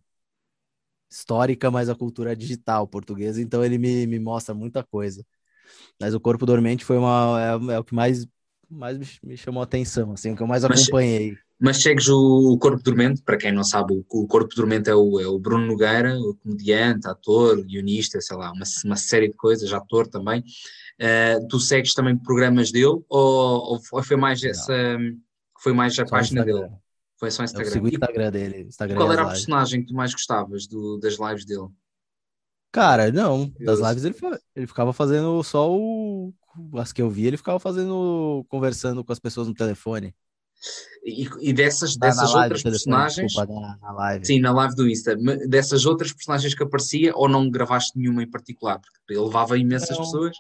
histórica, 1.10 1.72
mas 1.72 1.90
a 1.90 1.96
cultura 1.96 2.36
digital 2.36 2.88
portuguesa. 2.88 3.42
Então 3.42 3.66
ele 3.66 3.80
me, 3.80 4.06
me 4.06 4.20
mostra 4.20 4.54
muita 4.54 4.84
coisa. 4.84 5.26
Mas 6.00 6.14
o 6.14 6.20
Corpo 6.20 6.46
Dormente 6.46 6.84
foi 6.84 6.98
uma, 6.98 7.38
é, 7.40 7.74
é 7.76 7.80
o 7.80 7.84
que 7.84 7.94
mais, 7.94 8.28
mais 8.70 8.98
me 9.24 9.38
chamou 9.38 9.62
a 9.62 9.64
atenção, 9.64 10.14
assim, 10.14 10.32
o 10.32 10.36
que 10.36 10.42
eu 10.42 10.48
mais 10.48 10.64
acompanhei. 10.64 11.38
Mas, 11.60 11.84
segues 11.84 12.10
o 12.10 12.58
Corpo 12.58 12.82
Dormente, 12.82 13.22
para 13.22 13.38
quem 13.38 13.52
não 13.52 13.64
sabe, 13.64 13.94
o, 14.10 14.28
Corpo 14.28 14.56
Dormente 14.56 14.90
é 14.90 14.96
o, 14.96 15.20
é 15.20 15.28
o 15.28 15.38
Bruno 15.38 15.68
Nogueira, 15.68 16.18
o 16.18 16.36
comediante, 16.36 17.08
ator, 17.08 17.64
guionista, 17.64 18.20
sei 18.20 18.36
lá, 18.36 18.52
uma, 18.52 18.66
uma 18.84 18.96
série 18.96 19.28
de 19.30 19.36
coisas, 19.36 19.72
ator 19.72 20.08
também. 20.08 20.44
Uh, 21.00 21.48
tu 21.48 21.60
segues 21.60 21.94
também 21.94 22.18
programas 22.18 22.72
dele 22.72 22.86
ou, 22.86 23.04
ou 23.10 24.04
foi 24.04 24.18
mais 24.18 24.44
essa, 24.44 24.74
foi 25.62 25.74
mais 25.74 25.94
a 25.94 26.06
só 26.06 26.10
página 26.10 26.44
dele? 26.44 26.68
Foi 27.20 27.30
só 27.30 27.44
Instagram. 27.44 27.68
Eu 27.70 27.74
sigo 27.74 27.86
o 27.86 27.90
Instagram 27.90 28.32
dele. 28.32 28.62
Instagram 28.64 28.96
qual 28.96 29.14
era 29.14 29.22
a 29.22 29.28
personagem 29.28 29.82
que 29.82 29.88
tu 29.88 29.94
mais 29.94 30.12
gostavas 30.12 30.66
do, 30.66 30.98
das 30.98 31.20
lives 31.20 31.46
dele? 31.46 31.68
Cara, 32.72 33.12
não. 33.12 33.52
Das 33.60 33.80
lives 33.80 34.06
ele, 34.06 34.16
ele 34.56 34.68
ficava 34.68 34.94
fazendo 34.94 35.44
só 35.44 35.70
o. 35.72 36.34
As 36.76 36.92
que 36.92 37.02
eu 37.02 37.10
vi, 37.10 37.28
ele 37.28 37.38
ficava 37.38 37.60
fazendo. 37.60 38.46
conversando 38.50 39.04
com 39.04 39.12
as 39.12 39.20
pessoas 39.20 39.48
no 39.48 39.54
telefone. 39.54 40.16
E, 41.04 41.28
e 41.40 41.54
dessas, 41.54 41.96
ah, 41.96 42.00
dessas 42.00 42.34
outras 42.34 42.62
personagens. 42.62 43.34
Desculpa, 43.34 43.60
na, 43.60 43.78
na, 43.82 43.92
live. 43.92 44.26
Sim, 44.26 44.40
na 44.40 44.54
live 44.54 44.76
do 44.76 44.88
Insta. 44.88 45.16
Dessas 45.48 45.86
outras 45.86 46.14
personagens 46.14 46.54
que 46.54 46.64
aparecia, 46.64 47.12
ou 47.16 47.28
não 47.28 47.50
gravaste 47.50 47.98
nenhuma 47.98 48.24
em 48.24 48.30
particular? 48.30 48.80
Porque 48.80 49.14
ele 49.14 49.20
levava 49.20 49.58
imensas 49.58 49.98
não, 49.98 50.06
pessoas. 50.06 50.38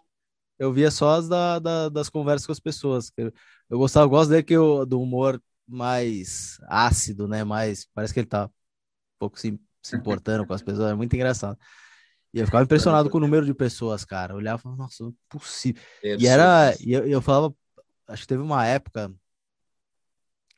Eu 0.59 0.71
via 0.71 0.91
só 0.91 1.15
as 1.15 1.27
da, 1.27 1.57
da, 1.57 1.89
das 1.89 2.07
conversas 2.07 2.45
com 2.45 2.51
as 2.51 2.59
pessoas. 2.59 3.11
Eu, 3.17 3.33
eu 3.69 3.77
gostava, 3.79 4.05
eu 4.05 4.09
gosto 4.09 4.29
dele 4.29 4.43
que 4.43 4.53
eu, 4.53 4.85
do 4.85 5.01
humor 5.01 5.41
mais 5.67 6.59
ácido, 6.67 7.27
né? 7.27 7.43
Mais. 7.43 7.87
Parece 7.93 8.13
que 8.13 8.19
ele 8.19 8.27
tá 8.27 8.45
um 8.45 8.49
pouco 9.17 9.39
se, 9.39 9.59
se 9.81 9.95
importando 9.95 10.45
com 10.45 10.53
as 10.53 10.61
pessoas. 10.61 10.91
É 10.91 10.93
muito 10.93 11.15
engraçado. 11.15 11.57
E 12.33 12.39
eu 12.39 12.45
ficava 12.45 12.63
impressionado 12.63 13.09
com 13.09 13.17
o 13.17 13.21
número 13.21 13.45
de 13.45 13.53
pessoas, 13.53 14.05
cara. 14.05 14.33
Eu 14.33 14.37
olhava 14.37 14.59
e 14.59 14.63
falava, 14.63 14.83
nossa, 14.83 15.03
não 15.03 15.11
é 15.11 15.13
possível. 15.29 15.81
É 16.03 16.15
e 16.15 16.27
era. 16.27 16.75
E 16.79 16.93
eu, 16.93 17.05
eu 17.05 17.21
falava, 17.21 17.53
acho 18.07 18.21
que 18.21 18.27
teve 18.27 18.41
uma 18.41 18.65
época, 18.65 19.13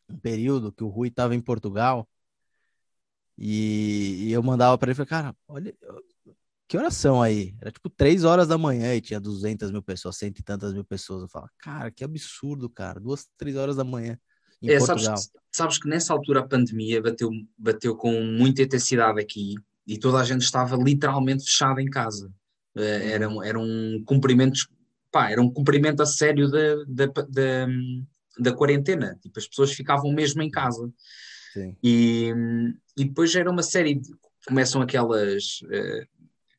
um 0.07 0.17
período 0.17 0.71
que 0.71 0.83
o 0.83 0.87
Rui 0.87 1.07
estava 1.07 1.33
em 1.33 1.41
Portugal. 1.41 2.07
E, 3.35 4.27
e 4.27 4.31
eu 4.31 4.43
mandava 4.43 4.77
para 4.77 4.91
ele, 4.91 4.95
falei, 4.95 5.09
cara, 5.09 5.35
olha, 5.47 5.75
que 6.67 6.77
oração 6.77 7.19
aí? 7.19 7.55
Era 7.59 7.71
tipo 7.71 7.89
três 7.89 8.23
horas 8.23 8.47
da 8.47 8.57
manhã 8.57 8.93
e 8.93 9.01
tinha 9.01 9.19
200 9.19 9.71
mil 9.71 9.81
pessoas, 9.81 10.17
cento 10.17 10.39
e 10.39 10.43
tantas 10.43 10.73
mil 10.73 10.85
pessoas. 10.85 11.23
Eu 11.23 11.27
falava, 11.27 11.51
cara, 11.57 11.89
que 11.89 12.03
absurdo, 12.03 12.69
cara. 12.69 12.99
Duas, 12.99 13.27
três 13.35 13.55
horas 13.55 13.75
da 13.75 13.83
manhã 13.83 14.19
em 14.61 14.69
é, 14.69 14.77
Portugal. 14.77 15.17
Sabes, 15.17 15.31
sabes 15.51 15.77
que 15.79 15.89
nessa 15.89 16.13
altura 16.13 16.41
a 16.41 16.47
pandemia 16.47 17.01
bateu, 17.01 17.31
bateu 17.57 17.95
com 17.95 18.21
muita 18.21 18.61
intensidade 18.61 19.19
aqui 19.19 19.55
e 19.85 19.97
toda 19.97 20.19
a 20.19 20.23
gente 20.23 20.41
estava 20.41 20.75
literalmente 20.75 21.43
fechada 21.43 21.81
em 21.81 21.89
casa. 21.89 22.31
Uh, 22.75 22.81
era, 22.81 23.27
era 23.45 23.59
um 23.59 24.03
cumprimento, 24.05 24.67
pá, 25.11 25.29
era 25.29 25.41
um 25.41 25.51
cumprimento 25.51 26.01
a 26.01 26.05
sério 26.05 26.49
da, 26.49 26.75
da, 26.87 27.05
da, 27.05 27.67
da 28.39 28.53
quarentena. 28.53 29.17
Tipo, 29.21 29.39
as 29.39 29.47
pessoas 29.47 29.73
ficavam 29.73 30.11
mesmo 30.11 30.41
em 30.41 30.49
casa. 30.49 30.91
Sim. 31.53 31.75
E, 31.83 32.33
e 32.97 33.05
depois 33.05 33.35
era 33.35 33.49
uma 33.49 33.63
série 33.63 33.95
de, 33.95 34.09
começam 34.47 34.81
aquelas 34.81 35.61
uh, 35.63 36.07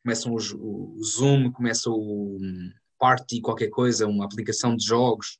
começam 0.03 0.35
os, 0.35 0.53
o 0.53 1.01
Zoom, 1.03 1.51
começa 1.51 1.91
o 1.91 2.39
Party, 2.99 3.41
qualquer 3.41 3.69
coisa, 3.69 4.07
uma 4.07 4.25
aplicação 4.25 4.77
de 4.77 4.85
jogos 4.85 5.39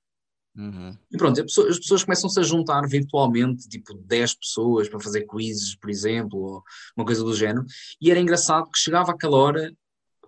Uhum. 0.57 0.97
E 1.11 1.17
pronto, 1.17 1.43
pessoa, 1.43 1.69
as 1.69 1.79
pessoas 1.79 2.05
começam-se 2.05 2.39
a 2.39 2.43
juntar 2.43 2.87
virtualmente, 2.87 3.69
tipo 3.69 3.95
10 3.95 4.35
pessoas 4.35 4.89
para 4.89 5.01
fazer 5.01 5.27
quizzes, 5.27 5.75
por 5.75 5.91
exemplo, 5.91 6.39
ou 6.39 6.63
uma 6.97 7.05
coisa 7.05 7.25
do 7.25 7.35
género. 7.35 7.67
E 8.01 8.11
era 8.11 8.21
engraçado 8.21 8.71
que 8.71 8.79
chegava 8.79 9.11
aquela 9.11 9.37
hora, 9.37 9.75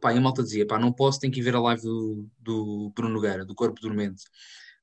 pá, 0.01 0.13
e 0.13 0.19
a 0.19 0.21
malta 0.21 0.43
dizia, 0.43 0.67
pá, 0.67 0.79
não 0.79 0.93
posso, 0.93 1.21
tenho 1.21 1.33
que 1.33 1.41
ir 1.41 1.45
ver 1.45 1.55
a 1.55 1.61
live 1.61 1.83
do, 1.83 2.29
do 2.41 2.93
Bruno 2.95 3.15
Nogueira, 3.15 3.45
do 3.45 3.55
Corpo 3.55 3.81
Dormente. 3.81 4.25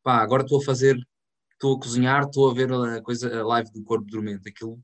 Pá, 0.01 0.17
agora 0.17 0.43
estou 0.43 0.61
a 0.61 0.63
fazer, 0.63 0.97
estou 1.51 1.75
a 1.75 1.79
cozinhar, 1.79 2.23
estou 2.23 2.49
a 2.49 2.53
ver 2.53 2.71
a, 2.71 3.01
coisa, 3.01 3.41
a 3.41 3.45
live 3.45 3.69
do 3.71 3.83
Corpo 3.83 4.05
Dormente. 4.09 4.47
Aquilo 4.47 4.79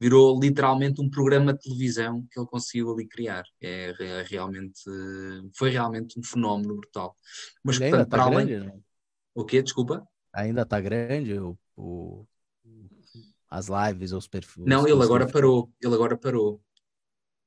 virou 0.00 0.38
literalmente 0.40 1.00
um 1.00 1.10
programa 1.10 1.52
de 1.52 1.60
televisão 1.60 2.26
que 2.30 2.38
ele 2.38 2.46
conseguiu 2.46 2.92
ali 2.92 3.06
criar. 3.06 3.44
É, 3.60 3.92
é 3.98 4.22
realmente, 4.22 4.80
foi 5.54 5.70
realmente 5.70 6.18
um 6.18 6.22
fenómeno 6.22 6.76
brutal. 6.76 7.16
Mas, 7.64 7.76
portanto, 7.76 8.08
para 8.08 8.22
além... 8.22 8.46
Grande? 8.46 8.89
O 9.34 9.44
que? 9.44 9.62
Desculpa? 9.62 10.06
Ainda 10.32 10.62
está 10.62 10.80
grande 10.80 11.38
o, 11.38 11.58
o, 11.76 12.26
as 13.48 13.68
lives, 13.68 14.12
os 14.12 14.28
perfis? 14.28 14.64
Não, 14.64 14.86
ele 14.86 15.02
agora 15.02 15.26
parou. 15.26 15.72
Ele 15.80 15.94
agora 15.94 16.16
parou. 16.16 16.60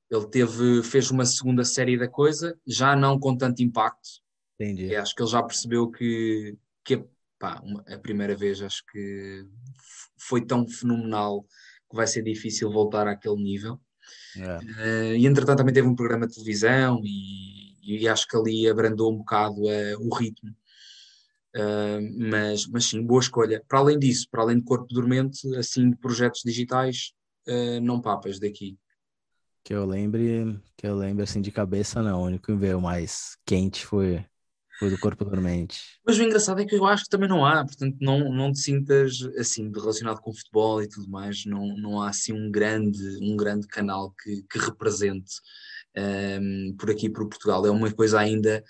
Ele 0.09 0.27
teve, 0.27 0.83
fez 0.83 1.09
uma 1.09 1.25
segunda 1.25 1.63
série 1.63 1.97
da 1.97 2.07
coisa, 2.07 2.57
já 2.67 2.95
não 2.95 3.19
com 3.19 3.35
tanto 3.35 3.63
impacto. 3.63 4.21
Entendi. 4.59 4.87
E 4.87 4.95
acho 4.95 5.15
que 5.15 5.23
ele 5.23 5.29
já 5.29 5.41
percebeu 5.41 5.89
que, 5.89 6.57
que 6.83 7.03
pá, 7.39 7.59
uma, 7.63 7.81
a 7.87 7.97
primeira 7.97 8.35
vez 8.35 8.61
acho 8.61 8.85
que 8.85 9.45
foi 10.17 10.45
tão 10.45 10.67
fenomenal 10.67 11.43
que 11.89 11.95
vai 11.95 12.05
ser 12.05 12.21
difícil 12.21 12.71
voltar 12.71 13.07
àquele 13.07 13.41
nível. 13.41 13.79
É. 14.37 14.57
Uh, 14.57 15.15
e 15.15 15.25
entretanto 15.25 15.59
também 15.59 15.73
teve 15.73 15.87
um 15.87 15.95
programa 15.95 16.27
de 16.27 16.33
televisão 16.33 16.99
e, 17.03 17.77
e 17.81 18.07
acho 18.07 18.27
que 18.27 18.35
ali 18.35 18.67
abrandou 18.67 19.11
um 19.11 19.17
bocado 19.17 19.61
uh, 19.61 19.97
o 19.99 20.13
ritmo. 20.15 20.55
Uh, 21.55 22.29
mas, 22.29 22.65
mas 22.67 22.85
sim, 22.85 23.01
boa 23.01 23.21
escolha. 23.21 23.63
Para 23.67 23.79
além 23.79 23.99
disso, 23.99 24.27
para 24.29 24.41
além 24.41 24.57
de 24.57 24.63
Corpo 24.63 24.87
Dormente, 24.93 25.55
assim, 25.55 25.89
de 25.89 25.95
projetos 25.97 26.41
digitais, 26.43 27.13
uh, 27.47 27.79
não 27.81 28.01
papas 28.01 28.39
daqui. 28.39 28.77
Que 29.63 29.73
eu 29.73 29.85
lembre, 29.85 30.59
que 30.75 30.85
eu 30.87 30.95
lembre 30.95 31.23
assim 31.23 31.41
de 31.41 31.51
cabeça, 31.51 32.01
não. 32.01 32.21
O 32.21 32.25
único 32.25 32.47
que 32.47 32.55
veio 32.55 32.81
mais 32.81 33.37
quente 33.45 33.85
foi 33.85 34.25
Foi 34.79 34.89
do 34.89 34.97
corpo 34.97 35.23
dormente. 35.23 35.79
Mas 36.05 36.17
o 36.17 36.23
engraçado 36.23 36.59
é 36.59 36.65
que 36.65 36.75
eu 36.75 36.85
acho 36.85 37.03
que 37.03 37.09
também 37.09 37.29
não 37.29 37.45
há, 37.45 37.63
portanto, 37.63 37.95
não, 38.01 38.33
não 38.33 38.51
te 38.51 38.59
sintas 38.59 39.21
assim, 39.37 39.71
relacionado 39.71 40.19
com 40.19 40.33
futebol 40.33 40.81
e 40.81 40.89
tudo 40.89 41.07
mais, 41.07 41.45
não, 41.45 41.77
não 41.77 42.01
há 42.01 42.09
assim 42.09 42.33
um 42.33 42.49
grande, 42.49 42.99
um 43.21 43.37
grande 43.37 43.67
canal 43.67 44.11
que, 44.11 44.41
que 44.49 44.57
represente 44.57 45.31
um, 45.97 46.75
por 46.77 46.89
aqui 46.89 47.09
por 47.09 47.27
Portugal. 47.27 47.65
É 47.65 47.71
uma 47.71 47.91
coisa 47.91 48.19
ainda 48.19 48.63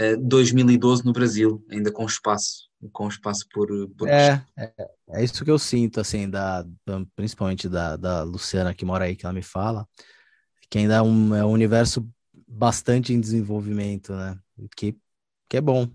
uh, 0.00 0.16
2012 0.16 1.04
no 1.04 1.12
Brasil, 1.12 1.64
ainda 1.70 1.92
com 1.92 2.04
espaço, 2.04 2.68
com 2.92 3.08
espaço 3.08 3.46
por. 3.52 3.68
por... 3.96 4.08
É, 4.08 4.44
é, 4.56 4.72
é, 5.10 5.24
isso 5.24 5.44
que 5.44 5.50
eu 5.50 5.58
sinto, 5.58 6.00
assim, 6.00 6.28
da, 6.28 6.64
principalmente 7.14 7.68
da, 7.68 7.96
da 7.96 8.22
Luciana 8.22 8.74
que 8.74 8.84
mora 8.84 9.04
aí, 9.04 9.16
que 9.16 9.26
ela 9.26 9.32
me 9.32 9.42
fala, 9.42 9.86
que 10.68 10.78
ainda 10.78 10.94
é 10.94 11.02
um, 11.02 11.34
é 11.34 11.44
um 11.44 11.50
universo 11.50 12.08
bastante 12.46 13.12
em 13.12 13.20
desenvolvimento, 13.20 14.12
né? 14.12 14.38
Que, 14.76 14.96
que 15.48 15.56
é 15.56 15.60
bom, 15.60 15.88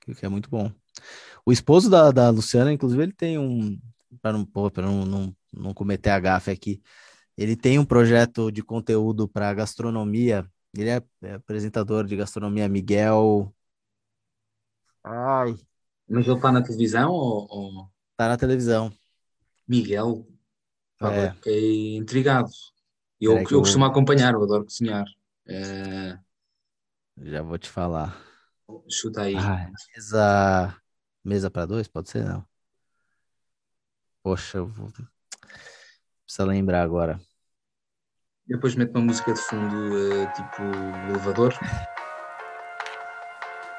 que 0.00 0.24
é 0.24 0.28
muito 0.28 0.48
bom. 0.48 0.72
O 1.44 1.52
esposo 1.52 1.88
da, 1.88 2.10
da 2.10 2.30
Luciana, 2.30 2.72
inclusive, 2.72 3.02
ele 3.02 3.12
tem 3.12 3.38
um. 3.38 3.78
Para 4.20 4.32
não, 4.32 4.48
não, 4.76 5.06
não, 5.06 5.36
não 5.52 5.74
cometer 5.74 6.10
a 6.10 6.18
gafe 6.18 6.50
aqui, 6.50 6.82
ele 7.38 7.54
tem 7.54 7.78
um 7.78 7.84
projeto 7.84 8.50
de 8.50 8.64
conteúdo 8.64 9.28
para 9.28 9.54
gastronomia. 9.54 10.44
Ele 10.76 10.90
é, 10.90 11.00
é, 11.22 11.34
apresentador 11.34 12.04
de 12.04 12.16
gastronomia, 12.16 12.68
Miguel. 12.68 13.54
Ai. 15.04 15.54
Mas 16.08 16.26
ele 16.26 16.34
está 16.34 16.50
na 16.50 16.62
televisão 16.62 17.12
ou, 17.12 17.46
ou... 17.48 17.90
Tá 18.16 18.26
na 18.26 18.36
televisão. 18.36 18.92
Miguel. 19.68 20.26
é. 21.00 21.30
fiquei 21.34 21.96
intrigado. 21.96 22.50
Eu, 23.20 23.34
eu, 23.34 23.38
eu 23.38 23.60
costumo 23.60 23.84
acompanhar, 23.84 24.34
eu 24.34 24.42
adoro 24.42 24.64
cozinhar. 24.64 25.04
É... 25.46 26.18
Já 27.18 27.42
vou 27.42 27.56
te 27.56 27.70
falar. 27.70 28.20
Chuta 28.88 29.22
aí. 29.22 29.36
Ah, 29.36 29.70
mesa 29.94 30.76
mesa 31.24 31.50
para 31.50 31.66
dois, 31.66 31.86
pode 31.86 32.10
ser 32.10 32.24
não? 32.24 32.44
Poxa, 34.22 34.58
eu 34.58 34.66
vou... 34.66 34.90
precisa 36.24 36.44
lembrar 36.44 36.82
agora. 36.82 37.20
Depois 38.48 38.74
mete 38.74 38.92
uma 38.94 39.04
música 39.04 39.34
de 39.34 39.40
fundo, 39.40 39.76
uh, 39.76 40.26
tipo 40.34 40.62
elevador. 41.10 41.54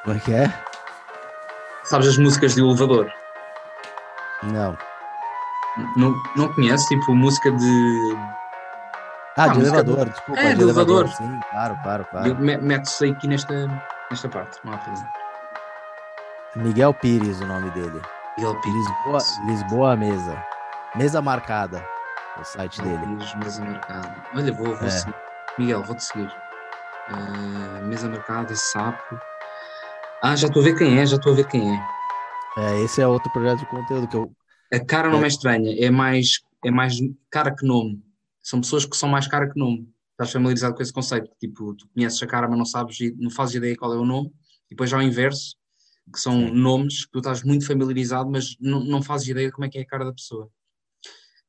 Como 0.03 0.15
é 0.15 0.20
que 0.20 0.32
é? 0.32 0.53
Sabes 1.86 2.07
as 2.07 2.17
músicas 2.20 2.53
de 2.53 2.61
elevador? 2.61 3.11
Não. 4.43 4.78
Não, 5.97 6.13
não 6.36 6.53
conheces? 6.53 6.86
Tipo, 6.86 7.15
música 7.15 7.51
de. 7.51 8.17
Ah, 9.36 9.45
ah 9.45 9.47
de 9.47 9.59
elevador, 9.59 10.05
de... 10.05 10.11
desculpa. 10.11 10.39
É, 10.39 10.49
de, 10.49 10.55
de 10.57 10.61
elevador. 10.61 11.05
elevador. 11.05 11.17
Sim, 11.17 11.39
claro, 11.49 11.80
claro, 11.82 12.05
claro. 12.11 12.36
Mete-se 12.39 13.09
aqui 13.09 13.28
nesta, 13.28 13.67
nesta 14.11 14.30
parte, 14.30 14.59
não 14.63 14.74
há 14.74 14.78
problema. 14.78 15.09
Miguel 16.57 16.93
Pires, 16.93 17.41
o 17.41 17.45
nome 17.47 17.72
dele. 17.72 18.01
Miguel 18.38 18.55
Pires. 18.61 18.88
Lisboa, 18.88 19.20
Lisboa 19.47 19.95
Mesa. 19.95 20.43
Mesa 20.95 21.22
marcada 21.22 21.84
o 22.39 22.43
site 22.45 22.81
dele. 22.81 23.05
mesa 23.37 23.63
marcada. 23.63 24.23
Olha, 24.33 24.51
vou, 24.53 24.75
vou 24.75 24.87
é. 24.87 24.89
seguir. 24.89 25.15
Miguel, 25.57 25.83
vou-te 25.83 26.03
seguir. 26.03 26.31
Uh, 27.11 27.87
mesa 27.87 28.09
marcada, 28.09 28.55
sapo. 28.55 29.19
Ah, 30.23 30.35
já 30.35 30.47
estou 30.47 30.61
a 30.61 30.65
ver 30.65 30.77
quem 30.77 30.99
é, 30.99 31.05
já 31.05 31.15
estou 31.15 31.33
a 31.33 31.35
ver 31.35 31.47
quem 31.47 31.75
é. 31.75 31.87
É, 32.57 32.81
esse 32.81 33.01
é 33.01 33.07
outro 33.07 33.31
projeto 33.31 33.59
de 33.59 33.65
conteúdo 33.67 34.07
que 34.07 34.15
eu. 34.15 34.31
A 34.73 34.79
cara 34.79 35.09
não 35.09 35.21
é, 35.21 35.25
é 35.25 35.27
estranha, 35.27 35.75
é 35.79 35.89
mais, 35.89 36.41
é 36.63 36.69
mais 36.69 36.95
cara 37.29 37.55
que 37.55 37.65
nome. 37.65 38.03
São 38.41 38.61
pessoas 38.61 38.85
que 38.85 38.95
são 38.97 39.09
mais 39.09 39.27
cara 39.27 39.49
que 39.49 39.57
nome. 39.57 39.89
Estás 40.11 40.31
familiarizado 40.31 40.75
com 40.75 40.81
esse 40.81 40.91
conceito? 40.91 41.29
Tipo, 41.39 41.73
tu 41.73 41.87
conheces 41.93 42.21
a 42.21 42.27
cara, 42.27 42.47
mas 42.47 42.57
não 42.57 42.65
sabes, 42.65 42.97
não 43.17 43.29
fazes 43.29 43.55
ideia 43.55 43.75
qual 43.77 43.93
é 43.93 43.97
o 43.97 44.05
nome. 44.05 44.29
E 44.65 44.71
depois 44.71 44.89
já 44.89 44.97
ao 44.97 45.03
inverso, 45.03 45.55
que 46.11 46.19
são 46.19 46.33
Sim. 46.33 46.51
nomes 46.51 47.05
que 47.05 47.11
tu 47.11 47.19
estás 47.19 47.43
muito 47.43 47.65
familiarizado, 47.65 48.29
mas 48.29 48.57
não, 48.59 48.81
não 48.81 49.01
fazes 49.01 49.27
ideia 49.29 49.47
de 49.47 49.53
como 49.53 49.65
é 49.65 49.69
que 49.69 49.77
é 49.77 49.81
a 49.81 49.85
cara 49.85 50.05
da 50.05 50.13
pessoa. 50.13 50.49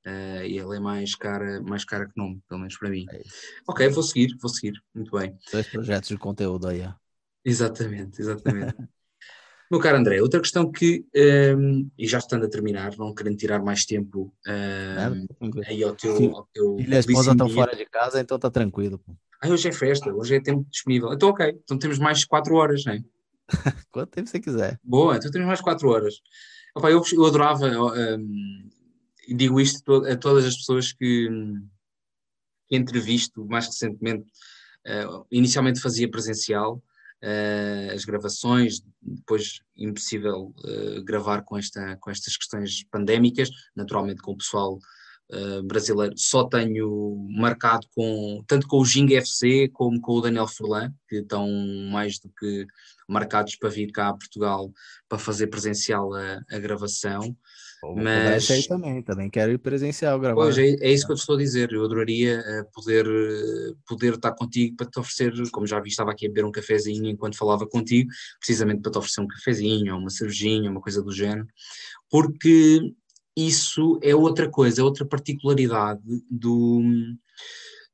Uh, 0.07 0.43
e 0.47 0.59
ele 0.59 0.77
é 0.77 0.81
mais 0.81 1.15
cara, 1.15 1.61
mais 1.61 1.85
cara 1.85 2.07
que 2.07 2.13
nome, 2.17 2.43
pelo 2.49 2.61
menos 2.61 2.77
para 2.79 2.89
mim. 2.89 3.05
É 3.11 3.21
ok, 3.69 3.89
vou 3.89 4.03
seguir, 4.03 4.35
vou 4.41 4.49
seguir, 4.49 4.81
muito 4.95 5.17
bem. 5.17 5.37
Dois 5.53 5.67
projetos 5.67 6.09
de 6.09 6.17
conteúdo 6.17 6.69
aí. 6.69 6.89
Exatamente, 7.45 8.21
exatamente. 8.21 8.75
Meu 9.71 9.79
caro 9.79 9.99
André, 9.99 10.21
outra 10.21 10.41
questão 10.41 10.69
que, 10.69 11.07
um, 11.15 11.21
ehm, 11.21 11.91
e 11.97 12.09
já 12.09 12.19
estando 12.19 12.45
a 12.45 12.51
terminar, 12.51 12.97
não 12.99 13.15
querendo 13.15 13.37
tirar 13.37 13.63
mais 13.63 13.85
tempo 13.85 14.35
um, 14.45 14.51
ehm, 14.51 15.27
aí 15.65 15.85
ao 15.85 15.95
teu. 15.95 16.35
Ao 16.35 16.49
teu 16.53 16.77
Filha 16.77 16.97
e 16.97 16.99
esposa 16.99 17.31
estão 17.31 17.49
fora 17.49 17.77
de 17.77 17.85
casa, 17.87 18.21
então 18.21 18.35
está 18.37 18.51
tranquilo. 18.51 18.99
Pô. 18.99 19.15
Ah, 19.41 19.49
hoje 19.49 19.69
é 19.69 19.73
festa, 19.73 20.13
hoje 20.13 20.35
é 20.35 20.41
tempo 20.41 20.67
disponível. 20.69 21.13
Então, 21.13 21.29
ok, 21.29 21.57
então 21.63 21.79
temos 21.79 22.01
mais 22.01 22.25
4 22.25 22.57
horas, 22.57 22.85
não 22.85 22.95
é? 22.95 23.01
Quanto 23.93 24.11
tempo 24.11 24.29
você 24.29 24.41
quiser. 24.41 24.81
Boa, 24.83 25.17
então 25.17 25.31
temos 25.31 25.47
mais 25.47 25.61
4 25.61 25.89
horas. 25.89 26.15
Opa, 26.75 26.91
eu, 26.91 27.01
eu 27.13 27.25
adorava 27.25 27.67
um, 27.67 27.95
ehm, 27.95 28.69
digo 29.35 29.61
isto 29.61 30.05
a 30.07 30.17
todas 30.17 30.45
as 30.45 30.57
pessoas 30.57 30.93
que, 30.93 31.29
que 32.69 32.77
entrevisto 32.77 33.45
mais 33.47 33.67
recentemente, 33.67 34.31
uh, 34.87 35.27
inicialmente 35.31 35.81
fazia 35.81 36.11
presencial 36.11 36.83
uh, 37.23 37.95
as 37.95 38.05
gravações, 38.05 38.83
depois 39.01 39.61
impossível 39.77 40.55
uh, 40.65 41.03
gravar 41.05 41.43
com, 41.43 41.57
esta, 41.57 41.97
com 41.97 42.11
estas 42.11 42.37
questões 42.37 42.85
pandémicas, 42.91 43.51
naturalmente 43.75 44.21
com 44.23 44.33
o 44.33 44.39
pessoal 44.39 44.79
brasileiro, 45.65 46.13
só 46.19 46.43
tenho 46.43 47.15
marcado 47.31 47.87
com 47.95 48.43
tanto 48.49 48.67
com 48.67 48.79
o 48.79 48.85
Jing 48.85 49.15
FC 49.15 49.69
como 49.69 50.01
com 50.01 50.15
o 50.15 50.21
Daniel 50.21 50.49
Furlan, 50.49 50.93
que 51.09 51.19
estão 51.19 51.49
mais 51.89 52.19
do 52.19 52.29
que 52.31 52.67
marcados 53.09 53.55
para 53.55 53.69
vir 53.69 53.93
cá 53.93 54.09
a 54.09 54.15
Portugal 54.15 54.73
para 55.09 55.21
fazer 55.21 55.47
presencial 55.47 56.13
a, 56.15 56.43
a 56.51 56.59
gravação. 56.59 57.37
Mas 57.83 58.51
aí 58.51 58.67
também, 58.67 59.03
também 59.03 59.31
quero 59.31 59.53
ir 59.53 59.59
presencial 59.59 60.21
gravar. 60.21 60.43
Pois, 60.43 60.59
é, 60.59 60.69
é, 60.81 60.93
isso 60.93 61.07
que 61.07 61.13
eu 61.13 61.17
te 61.17 61.21
estou 61.21 61.37
a 61.37 61.39
dizer. 61.39 61.73
Eu 61.73 61.85
adoraria 61.85 62.41
uh, 62.41 62.71
poder, 62.73 63.07
uh, 63.07 63.77
poder 63.87 64.15
estar 64.15 64.33
contigo 64.33 64.77
para 64.77 64.87
te 64.87 64.99
oferecer, 64.99 65.33
como 65.51 65.67
já 65.67 65.81
vi, 65.81 65.89
estava 65.89 66.11
aqui 66.11 66.27
a 66.27 66.29
beber 66.29 66.45
um 66.45 66.53
cafezinho 66.53 67.09
enquanto 67.09 67.39
falava 67.39 67.67
contigo, 67.67 68.11
precisamente 68.39 68.83
para 68.83 68.93
te 68.93 68.99
oferecer 68.99 69.21
um 69.23 69.27
cafezinho, 69.27 69.95
ou 69.95 70.01
uma 70.01 70.11
cervejinha, 70.11 70.71
uma 70.71 70.81
coisa 70.81 71.03
do 71.03 71.11
género, 71.11 71.47
porque 72.11 72.93
isso 73.37 73.99
é 74.03 74.15
outra 74.15 74.51
coisa, 74.51 74.81
é 74.81 74.85
outra 74.85 75.07
particularidade 75.07 76.03
do, 76.31 76.83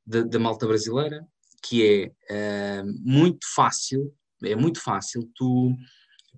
da, 0.05 0.21
da 0.21 0.39
malta 0.39 0.67
brasileira, 0.67 1.25
que 1.63 2.13
é 2.29 2.81
uh, 2.81 2.85
muito 3.03 3.45
fácil, 3.55 4.13
é 4.43 4.55
muito 4.55 4.81
fácil 4.81 5.29
tu 5.35 5.75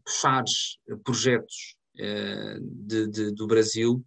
puxares 0.05 0.77
projetos 1.03 1.75
eh, 1.75 1.78
de, 2.61 3.07
de, 3.07 3.31
do 3.31 3.45
Brasil 3.47 4.03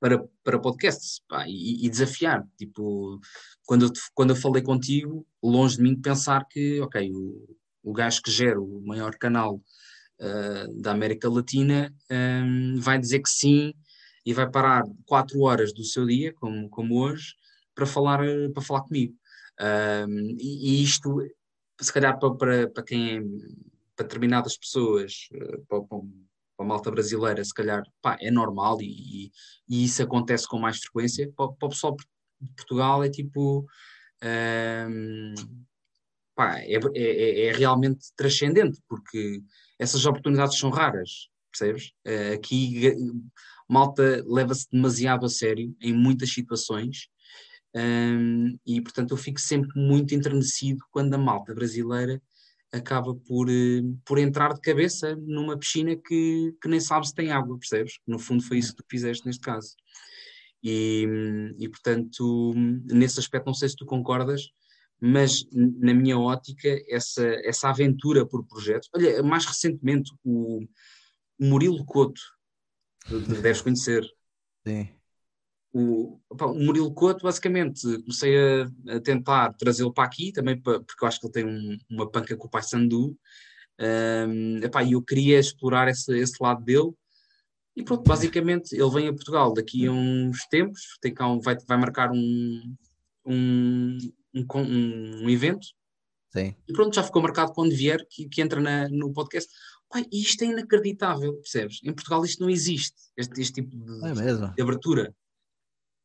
para, 0.00 0.22
para 0.42 0.58
podcasts 0.58 1.20
pá, 1.28 1.46
e, 1.48 1.84
e, 1.84 1.90
desafiar. 1.90 2.46
Tipo, 2.56 3.20
quando 3.64 3.86
eu, 3.86 3.92
quando 4.14 4.30
eu 4.30 4.36
falei 4.36 4.62
contigo, 4.62 5.26
longe 5.42 5.76
de 5.76 5.82
mim 5.82 6.00
pensar 6.00 6.46
que, 6.48 6.80
ok, 6.80 7.10
o, 7.12 7.56
o 7.82 7.92
gajo 7.92 8.22
que 8.22 8.30
gera 8.30 8.60
o 8.60 8.82
maior 8.84 9.16
canal 9.16 9.56
uh, 9.56 10.80
da 10.80 10.92
América 10.92 11.28
Latina 11.28 11.94
um, 12.10 12.80
vai 12.80 12.98
dizer 12.98 13.20
que 13.20 13.30
sim 13.30 13.74
e 14.24 14.32
vai 14.32 14.50
parar 14.50 14.82
quatro 15.04 15.40
horas 15.42 15.72
do 15.72 15.84
seu 15.84 16.06
dia, 16.06 16.32
como, 16.34 16.68
como 16.68 16.98
hoje, 17.00 17.34
para 17.74 17.86
falar, 17.86 18.20
para 18.52 18.62
falar 18.62 18.82
comigo. 18.82 19.14
Um, 19.60 20.36
e, 20.38 20.80
e, 20.80 20.82
isto, 20.82 21.22
se 21.80 21.92
calhar, 21.92 22.18
para, 22.18 22.34
para, 22.34 22.70
para 22.70 22.82
quem 22.82 23.16
é, 23.16 23.20
para 23.94 24.04
determinadas 24.04 24.58
pessoas, 24.58 25.28
eh, 25.32 25.58
para, 25.68 25.80
para 25.82 25.98
para 26.56 26.64
a 26.64 26.68
malta 26.68 26.90
brasileira, 26.90 27.44
se 27.44 27.52
calhar, 27.52 27.82
pá, 28.00 28.16
é 28.20 28.30
normal 28.30 28.78
e, 28.80 29.30
e, 29.68 29.84
isso 29.84 30.02
acontece 30.02 30.48
com 30.48 30.58
mais 30.58 30.78
frequência. 30.78 31.30
Para, 31.36 31.52
para 31.52 31.66
o 31.66 31.70
pessoal 31.70 31.94
de 31.94 32.48
Portugal 32.56 33.04
é 33.04 33.10
tipo. 33.10 33.66
Um, 34.24 35.34
pá, 36.34 36.58
é, 36.60 36.74
é, 36.74 36.80
é, 36.94 37.46
é, 37.46 37.52
realmente 37.52 38.06
transcendente, 38.16 38.80
porque 38.88 39.42
essas 39.78 40.06
oportunidades 40.06 40.58
são 40.58 40.70
raras, 40.70 41.28
percebes? 41.50 41.92
Uh, 42.06 42.34
aqui, 42.34 42.92
malta 43.68 44.22
leva-se 44.26 44.66
demasiado 44.70 45.26
a 45.26 45.28
sério 45.28 45.74
em 45.80 45.92
muitas 45.92 46.32
situações. 46.32 47.08
Um, 47.74 48.58
e 48.66 48.80
portanto 48.80 49.10
eu 49.10 49.18
fico 49.18 49.38
sempre 49.38 49.68
muito 49.78 50.14
enternecido 50.14 50.82
quando 50.90 51.12
a 51.12 51.18
malta 51.18 51.54
brasileira 51.54 52.22
acaba 52.72 53.14
por, 53.14 53.48
eh, 53.48 53.82
por 54.04 54.18
entrar 54.18 54.52
de 54.54 54.60
cabeça 54.60 55.16
numa 55.16 55.58
piscina 55.58 55.96
que, 55.96 56.54
que 56.60 56.68
nem 56.68 56.80
sabe 56.80 57.06
se 57.06 57.14
tem 57.14 57.30
água, 57.30 57.58
percebes? 57.58 57.98
No 58.06 58.18
fundo 58.18 58.42
foi 58.42 58.58
isso 58.58 58.74
que 58.74 58.82
tu 58.82 58.86
fizeste 58.90 59.26
neste 59.26 59.40
caso. 59.40 59.74
E, 60.62 61.06
e 61.58 61.68
portanto, 61.68 62.52
nesse 62.86 63.20
aspecto, 63.20 63.46
não 63.46 63.54
sei 63.54 63.68
se 63.68 63.76
tu 63.76 63.86
concordas, 63.86 64.48
mas 65.00 65.44
na 65.52 65.94
minha 65.94 66.18
ótica, 66.18 66.68
essa, 66.88 67.24
essa 67.44 67.68
aventura 67.68 68.26
por 68.26 68.44
projetos. 68.46 68.88
Olha, 68.94 69.22
mais 69.22 69.44
recentemente, 69.44 70.12
o, 70.24 70.62
o 71.38 71.44
Murilo 71.44 71.84
Couto, 71.84 72.20
deves 73.42 73.60
conhecer. 73.60 74.04
Sim 74.66 74.95
o, 75.78 76.20
opa, 76.30 76.46
o 76.46 76.58
Murilo 76.58 76.92
Couto, 76.94 77.22
basicamente, 77.22 77.82
comecei 78.02 78.36
a, 78.36 78.96
a 78.96 79.00
tentar 79.00 79.52
trazê-lo 79.54 79.92
para 79.92 80.04
aqui, 80.04 80.32
também 80.32 80.60
para, 80.60 80.80
porque 80.80 81.04
eu 81.04 81.08
acho 81.08 81.20
que 81.20 81.26
ele 81.26 81.32
tem 81.32 81.44
um, 81.44 81.78
uma 81.90 82.10
panca 82.10 82.36
com 82.36 82.46
o 82.46 82.50
Pai 82.50 82.62
Sandu, 82.62 83.16
Um, 83.78 84.58
epá, 84.62 84.82
eu 84.84 85.02
queria 85.02 85.38
explorar 85.38 85.88
esse, 85.88 86.16
esse 86.18 86.42
lado 86.42 86.64
dele. 86.64 86.92
E 87.76 87.82
pronto, 87.82 88.04
basicamente 88.04 88.74
ele 88.74 88.90
vem 88.90 89.08
a 89.08 89.12
Portugal 89.12 89.52
daqui 89.52 89.86
a 89.86 89.92
uns 89.92 90.46
tempos, 90.46 90.96
tem 91.00 91.12
cá 91.12 91.28
um, 91.28 91.40
vai, 91.40 91.56
vai 91.68 91.76
marcar 91.76 92.10
um, 92.10 92.74
um, 93.26 93.98
um, 94.34 95.24
um, 95.24 95.28
evento. 95.28 95.66
Sim. 96.32 96.54
E 96.66 96.72
pronto, 96.72 96.94
já 96.94 97.02
ficou 97.02 97.20
marcado 97.20 97.52
quando 97.52 97.74
vier, 97.74 98.00
que, 98.08 98.28
que 98.28 98.40
entra 98.40 98.60
na, 98.60 98.88
no 98.88 99.12
podcast. 99.12 99.50
Pai, 99.90 100.06
isto 100.10 100.42
é 100.42 100.46
inacreditável, 100.46 101.34
percebes? 101.34 101.80
Em 101.84 101.92
Portugal 101.92 102.24
isto 102.24 102.42
não 102.42 102.50
existe, 102.50 102.96
este, 103.16 103.40
este 103.40 103.62
tipo 103.62 103.76
de, 103.76 104.06
é 104.06 104.12
de, 104.54 104.62
abertura. 104.62 105.14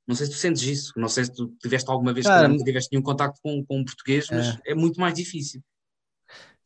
Não 0.08 0.16
sei 0.16 0.26
se 0.26 0.32
tu 0.32 0.38
sentes 0.38 0.64
isso, 0.64 0.93
não 0.97 1.08
sei 1.08 1.26
se 1.26 1.34
tu 1.34 1.56
tiveste 1.62 1.89
alguma 1.89 2.14
vez 2.14 2.26
Cara, 2.26 2.47
que 2.49 2.58
não 2.58 2.64
tiveste 2.64 2.89
nenhum 2.91 3.04
contacto 3.04 3.39
com, 3.41 3.64
com 3.66 3.80
um 3.80 3.86
português, 3.86 4.28
mas 4.32 4.47
é. 4.66 4.72
é 4.72 4.76
muito 4.76 4.99
mais 4.99 5.14
difícil. 5.14 5.62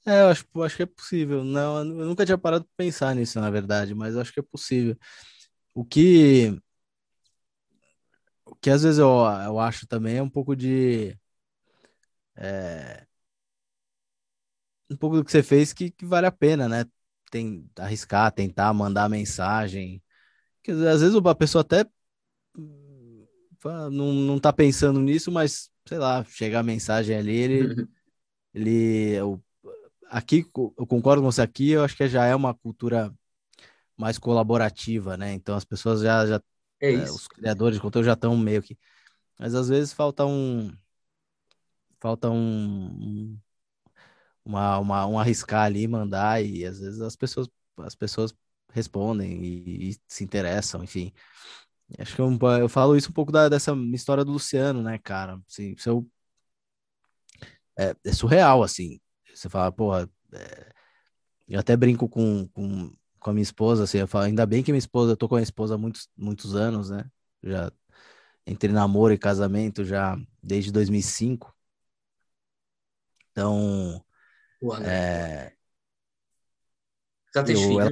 É, 0.05 0.21
eu 0.21 0.27
acho, 0.27 0.45
eu 0.53 0.63
acho 0.63 0.75
que 0.75 0.83
é 0.83 0.85
possível. 0.85 1.43
Não, 1.43 1.79
eu 1.79 2.05
nunca 2.05 2.25
tinha 2.25 2.37
parado 2.37 2.63
para 2.65 2.85
pensar 2.85 3.15
nisso, 3.15 3.39
na 3.39 3.49
verdade, 3.49 3.93
mas 3.93 4.15
eu 4.15 4.21
acho 4.21 4.31
que 4.31 4.39
é 4.39 4.43
possível. 4.43 4.95
O 5.73 5.83
que, 5.83 6.57
o 8.45 8.55
que 8.55 8.69
às 8.69 8.83
vezes 8.83 8.99
eu, 8.99 9.07
eu 9.45 9.59
acho 9.59 9.87
também 9.87 10.17
é 10.17 10.23
um 10.23 10.29
pouco 10.29 10.55
de. 10.55 11.17
É, 12.35 13.05
um 14.89 14.95
pouco 14.95 15.17
do 15.17 15.25
que 15.25 15.31
você 15.31 15.43
fez 15.43 15.73
que, 15.73 15.91
que 15.91 16.05
vale 16.05 16.27
a 16.27 16.31
pena, 16.31 16.67
né? 16.67 16.85
Tem, 17.31 17.69
arriscar, 17.77 18.31
tentar 18.31 18.73
mandar 18.73 19.09
mensagem. 19.09 20.01
Que, 20.63 20.71
às 20.71 21.01
vezes 21.01 21.15
a 21.15 21.35
pessoa 21.35 21.61
até 21.61 21.85
não, 23.91 24.13
não 24.13 24.39
tá 24.39 24.53
pensando 24.53 24.99
nisso, 24.99 25.31
mas 25.31 25.69
sei 25.87 25.97
lá, 25.97 26.23
chega 26.25 26.59
a 26.59 26.63
mensagem 26.63 27.15
ali, 27.17 27.35
ele, 27.35 27.73
ele 28.53 29.13
eu, 29.15 29.43
aqui 30.09 30.45
eu 30.77 30.87
concordo 30.87 31.21
com 31.23 31.31
você 31.31 31.41
aqui, 31.41 31.71
eu 31.71 31.83
acho 31.83 31.95
que 31.97 32.07
já 32.09 32.25
é 32.25 32.35
uma 32.35 32.53
cultura 32.55 33.13
mais 33.97 34.17
colaborativa, 34.19 35.17
né? 35.17 35.33
Então 35.33 35.55
as 35.55 35.65
pessoas 35.65 36.01
já, 36.01 36.25
já 36.27 36.41
é 36.81 36.93
é, 36.93 37.11
os 37.11 37.27
criadores 37.27 37.77
de 37.77 37.81
conteúdo 37.81 38.05
já 38.05 38.13
estão 38.13 38.37
meio 38.37 38.61
que, 38.63 38.77
mas 39.39 39.55
às 39.55 39.69
vezes 39.69 39.93
falta 39.93 40.25
um 40.25 40.71
falta 41.99 42.29
um, 42.29 43.37
uma, 44.43 44.79
uma 44.79 45.05
um 45.07 45.19
arriscar 45.19 45.63
ali, 45.65 45.87
mandar 45.87 46.43
e 46.43 46.65
às 46.65 46.79
vezes 46.79 47.01
as 47.01 47.15
pessoas 47.15 47.47
as 47.79 47.95
pessoas 47.95 48.33
respondem 48.71 49.43
e, 49.43 49.89
e 49.91 49.97
se 50.07 50.23
interessam, 50.23 50.83
enfim. 50.83 51.11
Acho 51.99 52.15
que 52.15 52.21
eu, 52.21 52.39
eu 52.59 52.69
falo 52.69 52.95
isso 52.95 53.09
um 53.09 53.13
pouco 53.13 53.31
da, 53.31 53.47
dessa 53.47 53.73
história 53.93 54.25
do 54.25 54.31
Luciano, 54.31 54.81
né, 54.81 54.97
cara? 54.97 55.39
Assim, 55.47 55.75
eu, 55.85 56.07
é, 57.77 57.95
é 58.03 58.11
surreal, 58.11 58.63
assim. 58.63 58.99
Você 59.33 59.49
fala, 59.49 59.71
porra, 59.71 60.09
é... 60.33 60.71
eu 61.47 61.59
até 61.59 61.75
brinco 61.75 62.09
com, 62.09 62.47
com, 62.49 62.91
com 63.19 63.29
a 63.29 63.33
minha 63.33 63.43
esposa, 63.43 63.83
assim, 63.83 63.99
eu 63.99 64.07
falo, 64.07 64.25
ainda 64.25 64.45
bem 64.45 64.63
que 64.63 64.71
minha 64.71 64.79
esposa, 64.79 65.11
eu 65.11 65.17
tô 65.17 65.27
com 65.27 65.35
a 65.35 65.37
minha 65.37 65.43
esposa 65.43 65.75
há 65.75 65.77
muitos, 65.77 66.09
muitos 66.17 66.55
anos, 66.55 66.89
né? 66.89 67.05
Já 67.43 67.71
entre 68.47 68.71
namoro 68.71 69.13
e 69.13 69.17
casamento 69.17 69.83
já 69.83 70.17
desde 70.41 70.71
2005. 70.71 71.53
Então, 73.31 74.03
é... 74.83 75.53
Já 77.33 77.43
tem 77.43 77.55
filhos? 77.55 77.79
Ela... 77.79 77.91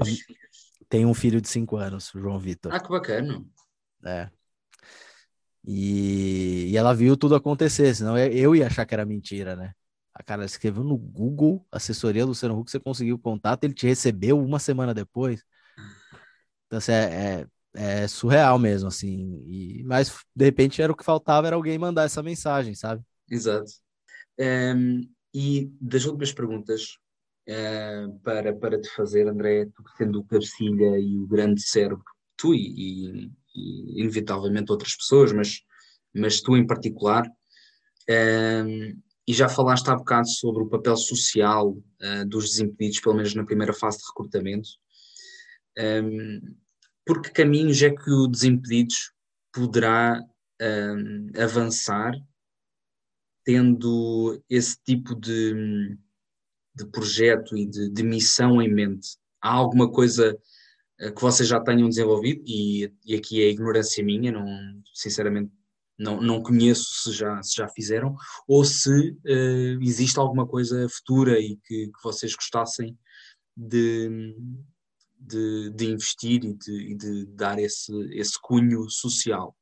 Tem 0.87 1.05
um 1.05 1.13
filho 1.13 1.41
de 1.41 1.49
cinco 1.49 1.75
anos, 1.75 2.11
João 2.13 2.39
Vitor. 2.39 2.73
Ah, 2.73 2.79
que 2.79 2.87
bacana. 2.87 3.43
É. 4.05 4.29
E, 5.65 6.71
e 6.71 6.77
ela 6.77 6.93
viu 6.93 7.15
tudo 7.15 7.35
acontecer, 7.35 7.95
senão 7.95 8.17
eu 8.17 8.55
ia 8.55 8.67
achar 8.67 8.85
que 8.85 8.93
era 8.93 9.05
mentira, 9.05 9.55
né? 9.55 9.73
A 10.13 10.21
cara 10.21 10.45
escreveu 10.45 10.83
no 10.83 10.97
Google, 10.97 11.65
assessoria 11.71 12.25
Luciano 12.25 12.57
Huck, 12.57 12.69
você 12.69 12.79
conseguiu 12.79 13.15
o 13.15 13.19
contato, 13.19 13.63
ele 13.63 13.73
te 13.73 13.87
recebeu 13.87 14.39
uma 14.39 14.59
semana 14.59 14.93
depois. 14.93 15.43
Então, 16.67 16.77
assim, 16.77 16.91
é, 16.91 17.47
é, 17.75 18.03
é 18.03 18.07
surreal 18.07 18.59
mesmo, 18.59 18.89
assim. 18.89 19.43
E, 19.47 19.83
mas, 19.85 20.13
de 20.35 20.45
repente, 20.45 20.81
era 20.81 20.91
o 20.91 20.95
que 20.95 21.03
faltava, 21.03 21.47
era 21.47 21.55
alguém 21.55 21.77
mandar 21.79 22.03
essa 22.03 22.21
mensagem, 22.21 22.75
sabe? 22.75 23.01
Exato. 23.29 23.71
Um, 24.39 24.43
ehm, 24.43 25.01
e 25.33 25.71
das 25.81 26.05
últimas 26.05 26.31
perguntas 26.31 26.97
uh, 27.49 28.19
para, 28.19 28.53
para 28.53 28.79
te 28.79 28.89
fazer, 28.89 29.27
André, 29.27 29.65
tu 29.65 29.83
sendo 29.97 30.19
o 30.19 30.23
cabecilha 30.23 30.99
e 30.99 31.17
o 31.17 31.27
grande 31.27 31.61
cérebro, 31.61 32.03
tu 32.37 32.53
e, 32.53 33.25
e, 33.25 33.31
e 33.55 34.01
inevitavelmente 34.01 34.71
outras 34.71 34.95
pessoas, 34.95 35.31
mas, 35.31 35.61
mas 36.13 36.41
tu 36.41 36.55
em 36.55 36.65
particular, 36.65 37.29
um, 38.09 38.99
e 39.27 39.33
já 39.33 39.47
falaste 39.47 39.87
há 39.89 39.95
bocado 39.95 40.27
sobre 40.27 40.63
o 40.63 40.69
papel 40.69 40.97
social 40.97 41.69
uh, 41.71 42.25
dos 42.27 42.51
desimpedidos, 42.51 42.99
pelo 42.99 43.15
menos 43.15 43.33
na 43.33 43.45
primeira 43.45 43.73
fase 43.73 43.99
de 43.99 44.03
recrutamento. 44.07 44.69
Um, 45.77 46.55
por 47.05 47.21
que 47.21 47.31
caminhos 47.31 47.81
é 47.81 47.89
que 47.89 48.09
o 48.09 48.27
Desimpedidos 48.27 49.11
poderá 49.51 50.21
um, 50.61 51.27
avançar 51.41 52.13
tendo 53.43 54.41
esse 54.49 54.77
tipo 54.83 55.13
de, 55.15 55.97
de 56.73 56.85
projeto 56.87 57.57
e 57.57 57.65
de, 57.65 57.89
de, 57.89 58.03
missão 58.03 58.61
em 58.61 58.73
mente? 58.73 59.17
Há 59.41 59.51
alguma 59.51 59.91
coisa 59.91 60.37
que 61.11 61.21
vocês 61.21 61.47
já 61.47 61.59
tenham 61.59 61.89
desenvolvido? 61.89 62.43
E, 62.45 62.91
e 63.05 63.15
aqui 63.15 63.41
é 63.41 63.49
ignorância 63.49 64.03
minha, 64.03 64.31
não, 64.31 64.45
sinceramente 64.93 65.51
não, 65.97 66.19
não 66.21 66.41
conheço 66.41 67.03
se 67.03 67.11
já, 67.13 67.41
se 67.41 67.55
já 67.55 67.67
fizeram, 67.67 68.15
ou 68.47 68.63
se 68.65 68.89
uh, 69.11 69.81
existe 69.81 70.19
alguma 70.19 70.47
coisa 70.47 70.87
futura 70.89 71.39
e 71.39 71.57
que, 71.57 71.87
que 71.87 72.03
vocês 72.03 72.35
gostassem 72.35 72.97
de, 73.55 74.35
de, 75.19 75.69
de 75.71 75.85
investir 75.85 76.43
e 76.43 76.53
de, 76.53 76.91
e 76.91 76.95
de, 76.95 77.25
dar 77.27 77.59
esse, 77.59 77.91
esse 78.11 78.39
cunho 78.41 78.89
social. 78.89 79.55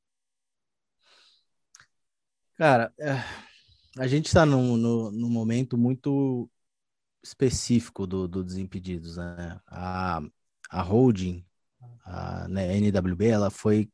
Cara, 2.55 2.93
eh, 2.99 3.23
a 3.97 4.07
gente 4.07 4.27
está 4.27 4.45
num, 4.45 4.77
num, 4.77 5.29
momento 5.29 5.77
muito 5.77 6.49
específico 7.23 8.05
do, 8.05 8.27
do 8.27 8.43
Desimpedidos. 8.43 9.17
Né? 9.17 9.59
A, 9.67 10.21
a 10.72 10.82
holding, 10.82 11.45
a 12.05 12.47
né, 12.47 12.78
NWB, 12.78 13.28
ela 13.28 13.51
foi 13.51 13.89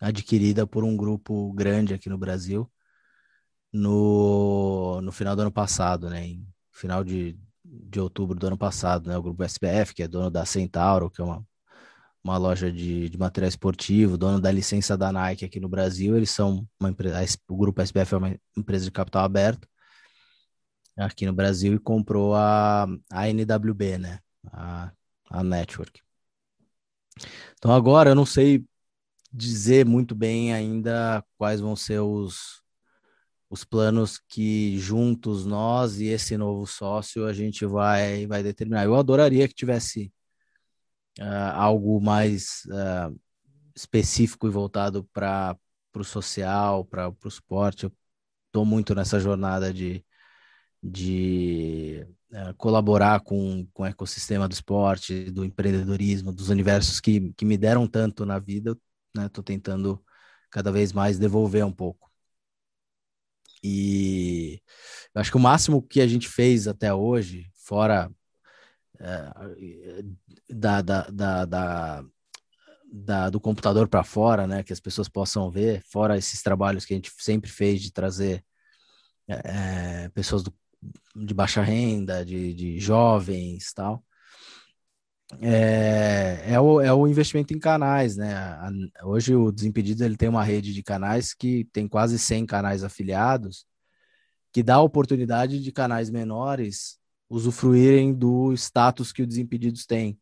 adquirida 0.00 0.66
por 0.66 0.84
um 0.84 0.96
grupo 0.96 1.52
grande 1.52 1.94
aqui 1.94 2.08
no 2.08 2.18
Brasil 2.18 2.70
no, 3.72 5.00
no 5.02 5.12
final 5.12 5.36
do 5.36 5.42
ano 5.42 5.52
passado, 5.52 6.10
né? 6.10 6.26
Em 6.26 6.46
final 6.72 7.04
de, 7.04 7.38
de 7.64 8.00
outubro 8.00 8.38
do 8.38 8.46
ano 8.46 8.58
passado, 8.58 9.08
né? 9.08 9.16
O 9.16 9.22
grupo 9.22 9.44
SPF, 9.44 9.94
que 9.94 10.02
é 10.02 10.08
dono 10.08 10.30
da 10.30 10.44
Centauro, 10.44 11.10
que 11.10 11.20
é 11.20 11.24
uma, 11.24 11.46
uma 12.24 12.38
loja 12.38 12.72
de, 12.72 13.08
de 13.08 13.18
material 13.18 13.48
esportivo, 13.48 14.18
dono 14.18 14.40
da 14.40 14.50
licença 14.52 14.96
da 14.96 15.12
Nike 15.12 15.44
aqui 15.44 15.60
no 15.60 15.68
Brasil, 15.68 16.16
eles 16.16 16.30
são 16.30 16.66
uma 16.80 16.90
empresa, 16.90 17.18
o 17.48 17.56
grupo 17.56 17.82
SPF 17.82 18.14
é 18.14 18.18
uma 18.18 18.36
empresa 18.56 18.84
de 18.84 18.90
capital 18.92 19.24
aberto 19.24 19.68
aqui 20.98 21.26
no 21.26 21.32
Brasil 21.32 21.74
e 21.74 21.78
comprou 21.78 22.34
a, 22.34 22.86
a 23.10 23.28
NWB, 23.28 23.98
né? 23.98 24.20
A, 24.52 24.92
a 25.30 25.44
Network. 25.44 26.00
Então 27.58 27.72
agora 27.72 28.10
eu 28.10 28.14
não 28.14 28.26
sei 28.26 28.64
dizer 29.32 29.86
muito 29.86 30.14
bem 30.14 30.52
ainda 30.52 31.24
quais 31.38 31.60
vão 31.60 31.76
ser 31.76 32.00
os, 32.00 32.62
os 33.48 33.64
planos 33.64 34.18
que 34.18 34.78
juntos 34.78 35.46
nós 35.46 36.00
e 36.00 36.06
esse 36.06 36.36
novo 36.36 36.66
sócio 36.66 37.26
a 37.26 37.32
gente 37.32 37.66
vai 37.66 38.26
vai 38.26 38.42
determinar. 38.42 38.84
Eu 38.84 38.96
adoraria 38.96 39.48
que 39.48 39.54
tivesse 39.54 40.12
uh, 41.18 41.52
algo 41.54 42.00
mais 42.00 42.62
uh, 42.66 43.18
específico 43.74 44.46
e 44.46 44.50
voltado 44.50 45.04
para 45.12 45.56
o 45.94 46.04
social, 46.04 46.84
para 46.84 47.08
o 47.08 47.28
esporte. 47.28 47.84
Eu 47.84 47.92
estou 48.46 48.64
muito 48.64 48.94
nessa 48.94 49.20
jornada 49.20 49.72
de, 49.72 50.04
de 50.82 52.06
uh, 52.32 52.54
colaborar 52.56 53.20
com, 53.20 53.66
com 53.72 53.82
o 53.82 53.86
ecossistema 53.86 54.48
do 54.48 54.52
esporte, 54.52 55.30
do 55.30 55.44
empreendedorismo, 55.44 56.32
dos 56.32 56.48
universos 56.48 57.00
que, 57.00 57.32
que 57.34 57.44
me 57.44 57.56
deram 57.56 57.86
tanto 57.86 58.24
na 58.26 58.38
vida 58.38 58.76
né? 59.14 59.28
Tô 59.28 59.42
tentando 59.42 60.02
cada 60.50 60.72
vez 60.72 60.92
mais 60.92 61.18
devolver 61.18 61.64
um 61.64 61.72
pouco. 61.72 62.10
E 63.62 64.62
eu 65.14 65.20
acho 65.20 65.30
que 65.30 65.36
o 65.36 65.40
máximo 65.40 65.82
que 65.82 66.00
a 66.00 66.06
gente 66.06 66.28
fez 66.28 66.66
até 66.66 66.92
hoje, 66.94 67.50
fora 67.54 68.10
é, 68.98 70.02
da, 70.48 70.80
da, 70.82 71.02
da, 71.10 71.44
da, 71.44 72.04
da, 72.92 73.30
do 73.30 73.40
computador 73.40 73.88
para 73.88 74.02
fora, 74.02 74.46
né, 74.46 74.62
que 74.62 74.72
as 74.72 74.80
pessoas 74.80 75.08
possam 75.08 75.50
ver, 75.50 75.82
fora 75.84 76.16
esses 76.16 76.42
trabalhos 76.42 76.84
que 76.84 76.94
a 76.94 76.96
gente 76.96 77.12
sempre 77.18 77.50
fez 77.50 77.82
de 77.82 77.92
trazer 77.92 78.44
é, 79.28 80.08
pessoas 80.10 80.42
do, 80.42 80.52
de 81.14 81.34
baixa 81.34 81.62
renda, 81.62 82.24
de, 82.24 82.54
de 82.54 82.78
jovens 82.78 83.72
tal 83.72 84.04
é, 85.40 86.54
é, 86.54 86.60
o, 86.60 86.80
é 86.80 86.92
o 86.92 87.06
investimento 87.06 87.54
em 87.54 87.58
canais, 87.58 88.16
né? 88.16 88.58
hoje 89.04 89.34
o 89.34 89.52
Desimpedidos 89.52 90.00
ele 90.00 90.16
tem 90.16 90.28
uma 90.28 90.42
rede 90.42 90.74
de 90.74 90.82
canais 90.82 91.32
que 91.32 91.64
tem 91.72 91.86
quase 91.86 92.18
100 92.18 92.46
canais 92.46 92.82
afiliados, 92.82 93.64
que 94.52 94.62
dá 94.62 94.76
a 94.76 94.82
oportunidade 94.82 95.62
de 95.62 95.72
canais 95.72 96.10
menores 96.10 96.98
usufruírem 97.28 98.12
do 98.12 98.52
status 98.54 99.12
que 99.12 99.22
o 99.22 99.26
Desimpedidos 99.26 99.86
tem. 99.86 100.18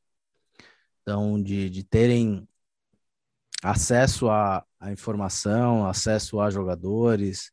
Então, 1.02 1.42
de, 1.42 1.70
de 1.70 1.82
terem 1.82 2.46
acesso 3.62 4.28
à, 4.28 4.62
à 4.78 4.92
informação, 4.92 5.86
acesso 5.86 6.38
a 6.38 6.50
jogadores 6.50 7.50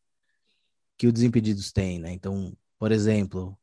que 0.98 1.08
o 1.08 1.12
Desimpedidos 1.12 1.72
tem, 1.72 2.00
né? 2.00 2.12
Então, 2.12 2.56
por 2.80 2.92
exemplo, 2.92 3.58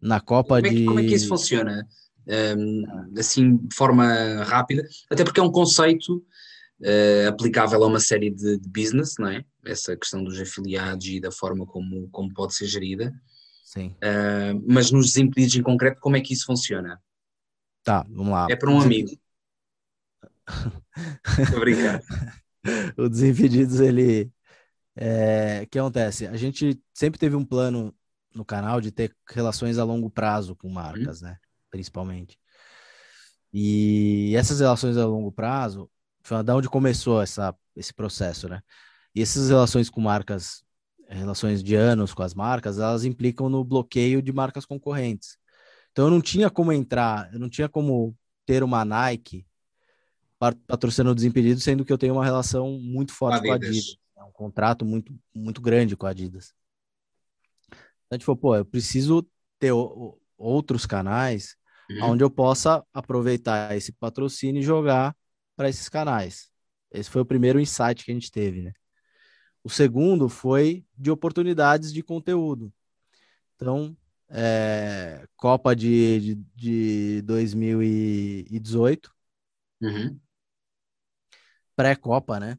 na 0.00 0.20
Copa 0.20 0.56
como 0.56 0.66
é 0.66 0.70
que, 0.70 0.76
de. 0.76 0.84
Como 0.84 1.00
é 1.00 1.04
que 1.04 1.14
isso 1.14 1.28
funciona? 1.28 1.86
Um, 2.26 2.84
assim, 3.18 3.56
de 3.56 3.74
forma 3.74 4.44
rápida, 4.44 4.86
até 5.10 5.24
porque 5.24 5.40
é 5.40 5.42
um 5.42 5.50
conceito 5.50 6.24
uh, 6.80 7.28
aplicável 7.28 7.82
a 7.82 7.86
uma 7.86 8.00
série 8.00 8.30
de, 8.30 8.58
de, 8.58 8.68
business, 8.68 9.14
não 9.18 9.28
é? 9.28 9.44
Essa 9.64 9.96
questão 9.96 10.22
dos 10.22 10.38
afiliados 10.40 11.06
e 11.06 11.20
da 11.20 11.32
forma 11.32 11.66
como, 11.66 12.08
como 12.10 12.32
pode 12.32 12.54
ser 12.54 12.66
gerida. 12.66 13.12
Sim. 13.64 13.94
Uh, 13.96 14.62
mas 14.66 14.90
nos 14.90 15.06
desimpedidos 15.06 15.56
em 15.56 15.62
concreto, 15.62 16.00
como 16.00 16.16
é 16.16 16.20
que 16.20 16.32
isso 16.32 16.46
funciona? 16.46 17.00
Tá, 17.82 18.06
vamos 18.08 18.32
lá. 18.32 18.46
É 18.50 18.56
para 18.56 18.70
um 18.70 18.80
amigo. 18.80 19.10
Obrigado. 21.56 22.04
o 22.96 23.08
Desimpedidos, 23.08 23.80
ele. 23.80 24.30
É, 24.96 25.66
que 25.70 25.78
acontece? 25.78 26.26
A 26.26 26.36
gente 26.36 26.78
sempre 26.92 27.18
teve 27.18 27.36
um 27.36 27.44
plano 27.44 27.94
no 28.34 28.44
canal 28.44 28.80
de 28.80 28.90
ter 28.90 29.14
relações 29.28 29.78
a 29.78 29.84
longo 29.84 30.10
prazo 30.10 30.54
com 30.54 30.68
marcas, 30.68 31.20
né? 31.20 31.36
Principalmente. 31.70 32.38
E 33.52 34.32
essas 34.36 34.60
relações 34.60 34.96
a 34.96 35.06
longo 35.06 35.32
prazo, 35.32 35.90
foi 36.22 36.42
da 36.42 36.54
onde 36.54 36.68
começou 36.68 37.20
essa, 37.20 37.54
esse 37.74 37.92
processo, 37.92 38.48
né? 38.48 38.62
E 39.14 39.20
essas 39.22 39.48
relações 39.48 39.90
com 39.90 40.00
marcas, 40.00 40.62
relações 41.08 41.62
de 41.62 41.74
anos 41.74 42.14
com 42.14 42.22
as 42.22 42.34
marcas, 42.34 42.78
elas 42.78 43.04
implicam 43.04 43.48
no 43.48 43.64
bloqueio 43.64 44.22
de 44.22 44.32
marcas 44.32 44.64
concorrentes. 44.64 45.36
Então 45.90 46.04
eu 46.04 46.10
não 46.10 46.20
tinha 46.20 46.48
como 46.48 46.72
entrar, 46.72 47.32
eu 47.32 47.40
não 47.40 47.48
tinha 47.48 47.68
como 47.68 48.16
ter 48.46 48.62
uma 48.62 48.84
Nike 48.84 49.44
patrocinando 50.66 51.14
Desimpedidos, 51.14 51.62
sendo 51.62 51.84
que 51.84 51.92
eu 51.92 51.98
tenho 51.98 52.14
uma 52.14 52.24
relação 52.24 52.78
muito 52.78 53.12
forte 53.12 53.38
Adidas. 53.38 53.48
com 53.48 53.52
a 53.52 53.68
Adidas. 53.68 53.96
É 54.16 54.24
um 54.24 54.32
contrato 54.32 54.84
muito, 54.84 55.14
muito 55.34 55.60
grande 55.60 55.96
com 55.96 56.06
a 56.06 56.10
Adidas. 56.10 56.54
Então 58.10 58.16
a 58.16 58.18
gente 58.18 58.26
falou, 58.26 58.40
pô, 58.40 58.56
eu 58.56 58.64
preciso 58.64 59.24
ter 59.60 59.72
outros 60.36 60.84
canais 60.84 61.56
uhum. 61.88 62.10
onde 62.10 62.24
eu 62.24 62.30
possa 62.30 62.84
aproveitar 62.92 63.76
esse 63.76 63.92
patrocínio 63.92 64.58
e 64.58 64.64
jogar 64.64 65.16
para 65.54 65.68
esses 65.68 65.88
canais. 65.88 66.50
Esse 66.90 67.08
foi 67.08 67.22
o 67.22 67.26
primeiro 67.26 67.60
insight 67.60 68.04
que 68.04 68.10
a 68.10 68.14
gente 68.14 68.32
teve, 68.32 68.62
né? 68.62 68.72
O 69.62 69.70
segundo 69.70 70.28
foi 70.28 70.84
de 70.98 71.08
oportunidades 71.08 71.92
de 71.92 72.02
conteúdo. 72.02 72.72
Então, 73.54 73.96
é, 74.28 75.24
Copa 75.36 75.76
de, 75.76 76.18
de, 76.18 76.34
de 76.56 77.22
2018, 77.22 79.14
uhum. 79.82 80.18
pré-Copa, 81.76 82.40
né? 82.40 82.58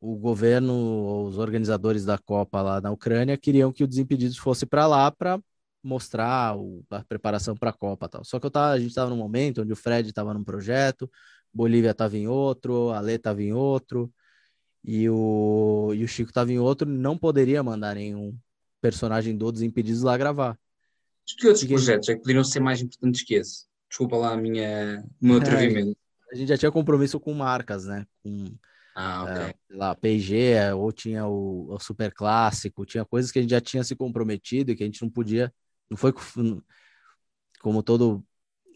O 0.00 0.16
governo, 0.16 1.26
os 1.26 1.36
organizadores 1.36 2.04
da 2.04 2.16
Copa 2.16 2.62
lá 2.62 2.80
na 2.80 2.90
Ucrânia 2.90 3.36
queriam 3.36 3.72
que 3.72 3.84
o 3.84 3.86
Desimpedidos 3.86 4.38
fosse 4.38 4.64
para 4.64 4.86
lá 4.86 5.10
para 5.10 5.38
mostrar 5.82 6.56
o, 6.56 6.82
a 6.90 7.04
preparação 7.04 7.54
para 7.54 7.70
a 7.70 7.72
Copa 7.72 8.08
tal. 8.08 8.24
Só 8.24 8.40
que 8.40 8.46
eu 8.46 8.50
tava, 8.50 8.72
a 8.72 8.78
gente 8.78 8.88
estava 8.88 9.10
num 9.10 9.16
momento 9.16 9.60
onde 9.62 9.72
o 9.72 9.76
Fred 9.76 10.08
estava 10.08 10.32
num 10.32 10.42
projeto, 10.44 11.10
Bolívia 11.52 11.90
estava 11.90 12.16
em 12.16 12.26
outro, 12.26 12.90
a 12.90 13.00
Lê 13.00 13.14
estava 13.14 13.42
em 13.42 13.52
outro 13.52 14.10
e 14.82 15.08
o, 15.10 15.92
e 15.94 16.02
o 16.02 16.08
Chico 16.08 16.30
estava 16.30 16.50
em 16.50 16.58
outro, 16.58 16.88
não 16.88 17.18
poderia 17.18 17.62
mandar 17.62 17.96
nenhum 17.96 18.34
personagem 18.80 19.36
do 19.36 19.52
Desimpedidos 19.52 20.02
lá 20.02 20.16
gravar. 20.16 20.58
Que 21.26 21.46
outros 21.46 21.62
Porque... 21.62 21.74
projetos 21.74 22.08
é 22.08 22.14
que 22.14 22.20
poderiam 22.20 22.44
ser 22.44 22.60
mais 22.60 22.80
importantes 22.80 23.22
que 23.22 23.34
esse? 23.34 23.66
Desculpa 23.88 24.16
lá 24.16 24.32
a 24.32 24.36
minha, 24.36 25.04
o 25.20 25.26
meu 25.26 25.36
é, 25.38 25.40
atrevimento. 25.40 25.90
É, 25.90 26.34
a 26.34 26.38
gente 26.38 26.48
já 26.48 26.56
tinha 26.56 26.72
compromisso 26.72 27.20
com 27.20 27.34
marcas, 27.34 27.84
né? 27.84 28.06
Com 28.22 28.46
ah, 29.00 29.24
ok. 29.24 29.36
É, 29.36 29.54
lá, 29.70 29.94
P&G, 29.94 30.72
ou 30.74 30.92
tinha 30.92 31.26
o, 31.26 31.72
o, 31.72 31.78
Super 31.78 32.12
Clássico, 32.12 32.84
tinha 32.84 33.04
coisas 33.04 33.32
que 33.32 33.38
a 33.38 33.42
gente 33.42 33.50
já 33.50 33.60
tinha 33.60 33.82
se 33.82 33.96
comprometido 33.96 34.70
e 34.70 34.76
que 34.76 34.82
a 34.82 34.86
gente 34.86 35.00
não 35.02 35.10
podia, 35.10 35.52
não 35.88 35.96
foi 35.96 36.12
como 37.60 37.82
todo 37.82 38.24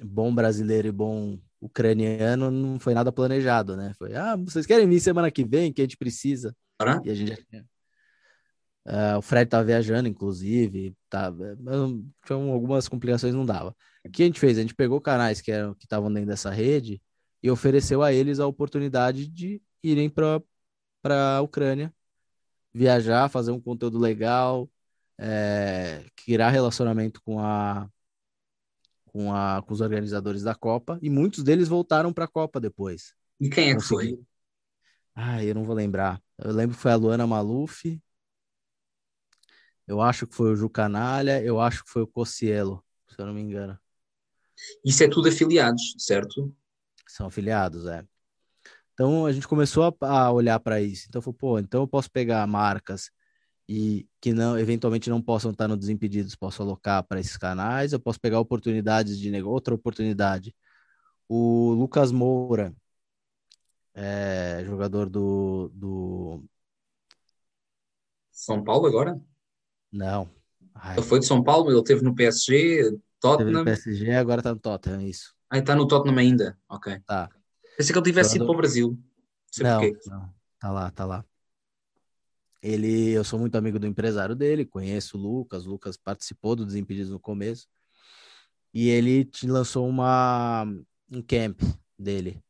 bom 0.02 0.34
brasileiro 0.34 0.88
e 0.88 0.92
bom 0.92 1.38
ucraniano, 1.60 2.50
não 2.50 2.78
foi 2.78 2.94
nada 2.94 3.12
planejado, 3.12 3.76
né? 3.76 3.92
Foi, 3.98 4.14
ah, 4.14 4.36
vocês 4.36 4.66
querem 4.66 4.88
vir 4.88 5.00
semana 5.00 5.30
que 5.30 5.44
vem, 5.44 5.72
que 5.72 5.82
a 5.82 5.84
gente 5.84 5.96
precisa. 5.96 6.56
Ah? 6.78 7.00
E 7.04 7.10
a 7.10 7.14
gente 7.14 7.28
já 7.28 7.36
tinha. 7.36 7.66
Uh, 8.86 9.16
o 9.16 9.22
Fred 9.22 9.46
estava 9.46 9.64
viajando, 9.64 10.08
inclusive, 10.08 10.94
tava, 11.08 11.56
tinham 12.26 12.50
algumas 12.50 12.86
complicações, 12.86 13.34
não 13.34 13.46
dava. 13.46 13.74
O 14.04 14.10
que 14.10 14.22
a 14.22 14.26
gente 14.26 14.38
fez? 14.38 14.58
A 14.58 14.60
gente 14.60 14.74
pegou 14.74 15.00
canais 15.00 15.40
que 15.40 15.50
eram 15.50 15.74
que 15.74 15.86
estavam 15.86 16.12
dentro 16.12 16.28
dessa 16.28 16.50
rede 16.50 17.00
e 17.42 17.50
ofereceu 17.50 18.02
a 18.02 18.12
eles 18.12 18.40
a 18.40 18.46
oportunidade 18.46 19.26
de 19.26 19.62
irem 19.84 20.08
para 20.08 20.42
a 21.36 21.40
Ucrânia, 21.40 21.94
viajar, 22.72 23.28
fazer 23.28 23.50
um 23.50 23.60
conteúdo 23.60 23.98
legal, 23.98 24.68
é, 25.18 26.04
criar 26.16 26.50
relacionamento 26.50 27.22
com 27.22 27.38
a, 27.38 27.88
com 29.06 29.32
a 29.32 29.62
com 29.62 29.72
os 29.72 29.80
organizadores 29.80 30.42
da 30.42 30.54
Copa 30.54 30.98
e 31.00 31.08
muitos 31.08 31.44
deles 31.44 31.68
voltaram 31.68 32.12
para 32.12 32.24
a 32.24 32.28
Copa 32.28 32.60
depois. 32.60 33.14
E 33.38 33.48
quem 33.48 33.70
é 33.70 33.76
que 33.76 33.82
foi? 33.82 34.18
Ah, 35.14 35.44
eu 35.44 35.54
não 35.54 35.62
vou 35.62 35.76
lembrar. 35.76 36.20
Eu 36.38 36.52
lembro 36.52 36.74
que 36.74 36.82
foi 36.82 36.90
a 36.90 36.96
Luana 36.96 37.26
Maluf. 37.26 38.00
Eu 39.86 40.00
acho 40.00 40.26
que 40.26 40.34
foi 40.34 40.50
o 40.50 40.56
Ju 40.56 40.68
Canalha, 40.68 41.42
eu 41.44 41.60
acho 41.60 41.84
que 41.84 41.90
foi 41.90 42.02
o 42.02 42.06
Cossielo, 42.06 42.82
se 43.06 43.20
eu 43.20 43.26
não 43.26 43.34
me 43.34 43.42
engano. 43.42 43.78
Isso 44.84 45.04
é 45.04 45.08
tudo 45.08 45.28
afiliados, 45.28 45.94
certo? 45.98 46.52
São 47.06 47.26
afiliados, 47.26 47.86
é. 47.86 48.04
Então 48.94 49.26
a 49.26 49.32
gente 49.32 49.46
começou 49.48 49.84
a, 50.00 50.08
a 50.08 50.32
olhar 50.32 50.58
para 50.60 50.80
isso. 50.80 51.06
Então 51.08 51.20
falou, 51.20 51.34
pô, 51.34 51.58
então 51.58 51.82
eu 51.82 51.88
posso 51.88 52.10
pegar 52.10 52.46
marcas 52.46 53.10
e 53.68 54.08
que 54.20 54.32
não 54.32 54.58
eventualmente 54.58 55.10
não 55.10 55.20
possam 55.20 55.50
estar 55.50 55.66
no 55.68 55.76
Desimpedidos, 55.76 56.36
posso 56.36 56.62
alocar 56.62 57.02
para 57.04 57.18
esses 57.20 57.36
canais, 57.36 57.92
eu 57.92 58.00
posso 58.00 58.20
pegar 58.20 58.40
oportunidades 58.40 59.18
de 59.18 59.30
negócio, 59.30 59.54
outra 59.54 59.74
oportunidade. 59.74 60.54
O 61.28 61.72
Lucas 61.72 62.12
Moura, 62.12 62.74
é, 63.94 64.62
jogador 64.64 65.08
do, 65.08 65.70
do 65.74 66.44
São 68.30 68.62
Paulo 68.62 68.86
agora? 68.86 69.18
Não. 69.90 70.28
Ai. 70.74 70.98
Ele 70.98 71.06
foi 71.06 71.20
de 71.20 71.26
São 71.26 71.42
Paulo, 71.42 71.70
ele 71.70 71.82
teve 71.82 72.02
no 72.02 72.14
PSG, 72.14 72.98
Tottenham. 73.18 73.38
Teve 73.38 73.50
no 73.52 73.64
PSG, 73.64 74.12
agora 74.12 74.40
está 74.40 74.52
no 74.52 74.60
Tottenham, 74.60 75.00
isso. 75.00 75.34
Ah, 75.48 75.58
está 75.58 75.74
no 75.74 75.86
Tottenham 75.86 76.18
ainda, 76.18 76.58
ok. 76.68 77.00
Tá. 77.06 77.30
Pensei 77.76 77.92
que 77.92 77.98
ele 77.98 78.04
tivesse 78.04 78.36
ido 78.36 78.46
para 78.46 78.54
o 78.54 78.56
Brasil. 78.56 78.98
Não, 79.60 79.80
não, 80.06 80.34
tá 80.58 80.70
lá, 80.70 80.90
tá 80.90 81.04
lá. 81.04 81.24
Ele, 82.62 83.10
eu 83.10 83.22
sou 83.22 83.38
muito 83.38 83.56
amigo 83.56 83.78
do 83.78 83.86
empresário 83.86 84.34
dele, 84.34 84.64
conheço 84.64 85.18
o 85.18 85.20
Lucas, 85.20 85.66
o 85.66 85.70
Lucas 85.70 85.96
participou 85.96 86.56
do 86.56 86.64
Desimpedidos 86.64 87.10
no 87.10 87.20
começo, 87.20 87.68
e 88.72 88.88
ele 88.88 89.24
te 89.24 89.46
lançou 89.46 89.86
uma, 89.86 90.64
um 91.12 91.20
camp 91.20 91.60
dele, 91.98 92.42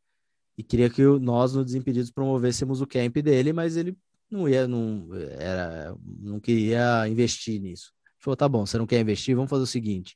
e 0.57 0.63
queria 0.63 0.89
que 0.89 1.03
nós 1.19 1.55
no 1.55 1.65
Desimpedidos 1.65 2.13
promovêssemos 2.13 2.81
o 2.81 2.87
camp 2.87 3.17
dele, 3.17 3.53
mas 3.53 3.77
ele 3.77 3.99
não 4.31 4.49
ia, 4.49 4.69
não, 4.69 5.09
era, 5.37 5.97
não 6.07 6.39
queria 6.39 7.09
investir 7.09 7.61
nisso. 7.61 7.93
Ele 8.07 8.17
falou, 8.21 8.37
tá 8.37 8.49
bom, 8.49 8.65
você 8.65 8.79
não 8.79 8.87
quer 8.87 9.01
investir, 9.01 9.35
vamos 9.35 9.51
fazer 9.51 9.65
o 9.65 9.67
seguinte, 9.67 10.15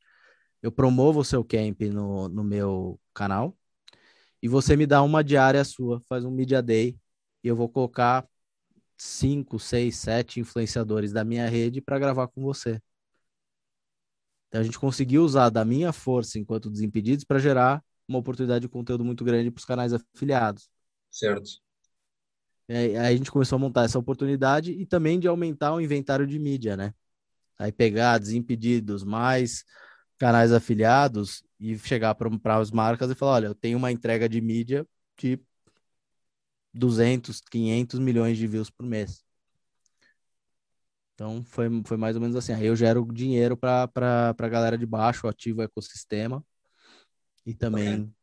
eu 0.62 0.70
promovo 0.70 1.20
o 1.20 1.24
seu 1.24 1.42
camp 1.42 1.80
no, 1.82 2.28
no 2.28 2.44
meu 2.44 3.00
canal, 3.12 3.56
e 4.42 4.48
você 4.48 4.76
me 4.76 4.86
dá 4.86 5.02
uma 5.02 5.22
diária 5.22 5.64
sua, 5.64 6.00
faz 6.08 6.24
um 6.24 6.30
media 6.30 6.62
day 6.62 6.98
e 7.42 7.48
eu 7.48 7.56
vou 7.56 7.68
colocar 7.68 8.26
cinco, 8.96 9.58
seis, 9.58 9.96
sete 9.96 10.40
influenciadores 10.40 11.12
da 11.12 11.24
minha 11.24 11.48
rede 11.48 11.80
para 11.80 11.98
gravar 11.98 12.28
com 12.28 12.42
você. 12.42 12.80
Então 14.48 14.60
a 14.60 14.64
gente 14.64 14.78
conseguiu 14.78 15.22
usar 15.22 15.50
da 15.50 15.64
minha 15.64 15.92
força 15.92 16.38
enquanto 16.38 16.70
desimpedidos 16.70 17.24
para 17.24 17.38
gerar 17.38 17.82
uma 18.08 18.18
oportunidade 18.18 18.62
de 18.62 18.68
conteúdo 18.68 19.04
muito 19.04 19.24
grande 19.24 19.50
para 19.50 19.58
os 19.58 19.64
canais 19.64 19.92
afiliados. 19.92 20.68
Certo. 21.10 21.50
Aí 22.68 22.96
a 22.96 23.16
gente 23.16 23.30
começou 23.30 23.56
a 23.56 23.58
montar 23.58 23.84
essa 23.84 23.98
oportunidade 23.98 24.72
e 24.72 24.84
também 24.84 25.18
de 25.18 25.28
aumentar 25.28 25.74
o 25.74 25.80
inventário 25.80 26.26
de 26.26 26.38
mídia, 26.38 26.76
né? 26.76 26.92
Aí 27.58 27.72
pegar 27.72 28.18
desimpedidos 28.18 29.04
mais 29.04 29.64
canais 30.18 30.52
afiliados 30.52 31.42
e 31.58 31.78
chegar 31.78 32.14
para 32.14 32.56
as 32.58 32.70
marcas 32.70 33.10
e 33.10 33.14
falar: 33.14 33.32
olha, 33.32 33.46
eu 33.46 33.54
tenho 33.54 33.78
uma 33.78 33.92
entrega 33.92 34.28
de 34.28 34.40
mídia 34.40 34.86
de 35.16 35.40
200, 36.74 37.40
500 37.40 37.98
milhões 37.98 38.36
de 38.36 38.46
views 38.46 38.70
por 38.70 38.84
mês. 38.84 39.24
Então 41.14 41.42
foi, 41.44 41.68
foi 41.84 41.96
mais 41.96 42.14
ou 42.14 42.22
menos 42.22 42.36
assim. 42.36 42.52
Aí 42.52 42.66
eu 42.66 42.76
gero 42.76 43.06
dinheiro 43.12 43.56
para 43.56 43.90
a 44.38 44.48
galera 44.48 44.78
de 44.78 44.86
baixo, 44.86 45.26
ativo 45.26 45.60
o 45.60 45.64
ecossistema 45.64 46.44
e 47.44 47.52
também 47.54 48.14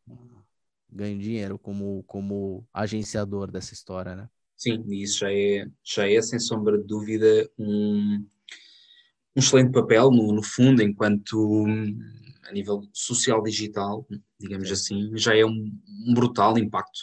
ganho 0.89 1.19
dinheiro 1.19 1.59
como, 1.59 2.03
como 2.03 2.65
agenciador 2.73 3.51
dessa 3.51 3.73
história, 3.73 4.15
né? 4.15 4.29
Sim, 4.55 4.85
isso 4.91 5.19
já 5.19 5.33
é, 5.33 5.67
já 5.83 6.09
é 6.09 6.21
sem 6.21 6.39
sombra 6.39 6.77
de 6.77 6.85
dúvida 6.85 7.49
um, 7.59 8.25
um 9.35 9.39
excelente 9.39 9.71
papel, 9.71 10.11
no, 10.11 10.31
no 10.31 10.41
fundo, 10.41 10.81
enquanto, 10.81 11.65
a 12.47 12.51
nível 12.51 12.81
social 12.93 13.43
digital, 13.43 14.07
digamos 14.39 14.71
assim, 14.71 15.11
já 15.17 15.35
é 15.35 15.45
um, 15.45 15.71
um 16.07 16.13
brutal 16.13 16.57
impacto. 16.57 17.01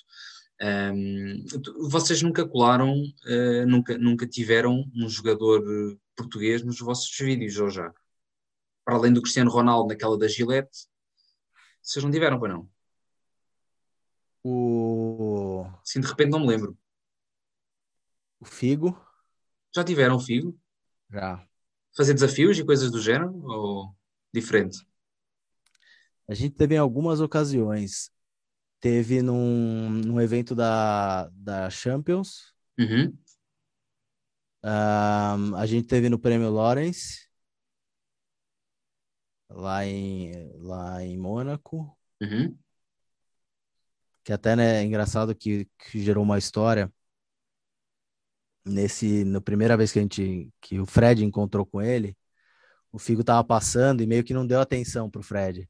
Um, 0.63 1.45
vocês 1.91 2.23
nunca 2.23 2.47
colaram, 2.47 2.95
uh, 2.95 3.67
nunca, 3.67 3.99
nunca 3.99 4.27
tiveram 4.27 4.89
um 4.95 5.09
jogador 5.09 5.63
português 6.17 6.63
nos 6.63 6.79
vossos 6.79 7.15
vídeos, 7.19 7.59
ou 7.59 7.69
já? 7.69 7.93
Para 8.85 8.95
além 8.95 9.13
do 9.13 9.21
Cristiano 9.21 9.51
Ronaldo 9.51 9.89
naquela 9.89 10.17
da 10.17 10.29
Gillette, 10.29 10.87
vocês 11.83 12.05
não 12.05 12.13
tiveram, 12.13 12.39
para 12.39 12.55
não? 12.55 12.69
O. 14.45 15.67
Sim, 15.85 16.01
de 16.01 16.07
repente 16.07 16.31
não 16.31 16.41
me 16.41 16.47
lembro. 16.47 16.79
O 18.41 18.45
Figo? 18.45 19.01
Já 19.75 19.85
tiveram 19.85 20.19
Figo? 20.19 20.59
Já. 21.11 21.47
Fazer 21.97 22.15
desafios 22.15 22.59
e 22.59 22.65
coisas 22.65 22.91
do 22.91 23.01
género? 23.01 23.35
Ou 23.45 23.95
diferente? 24.33 24.87
A 26.29 26.35
gente 26.35 26.55
teve 26.55 26.75
em 26.75 26.79
algumas 26.79 27.21
ocasiões. 27.21 28.11
Teve 28.81 29.23
num, 29.23 29.91
num 29.91 30.21
evento 30.21 30.55
da, 30.55 31.29
da 31.29 31.71
Champions. 31.71 32.55
Uhum. 32.79 33.17
Um, 34.65 35.57
a 35.57 35.67
gente 35.67 35.89
teve 35.89 36.09
no 36.09 36.19
Prêmio 36.19 36.51
Lawrence, 36.51 37.29
lá 39.51 39.85
em, 39.85 40.53
lá 40.59 41.03
em 41.03 41.19
Mônaco. 41.19 41.97
Uhum. 42.21 42.57
Que 44.25 44.33
até 44.33 44.55
né, 44.55 44.81
é 44.81 44.85
engraçado 44.85 45.35
que, 45.35 45.69
que 45.79 46.01
gerou 46.03 46.23
uma 46.23 46.39
história. 46.39 46.93
Nesse, 48.65 49.25
na 49.25 49.41
primeira 49.41 49.77
vez 49.77 49.91
que 49.91 49.99
a 49.99 50.03
gente, 50.03 50.49
que 50.61 50.79
o 50.79 50.87
Fred 50.87 51.25
encontrou 51.25 51.67
com 51.67 51.83
ele, 51.83 52.17
o 52.93 52.99
Figo 52.99 53.25
tava 53.25 53.43
passando 53.43 54.03
e 54.03 54.07
meio 54.07 54.23
que 54.23 54.35
não 54.35 54.47
deu 54.47 54.61
atenção 54.61 55.11
pro 55.11 55.23
Fred. 55.23 55.69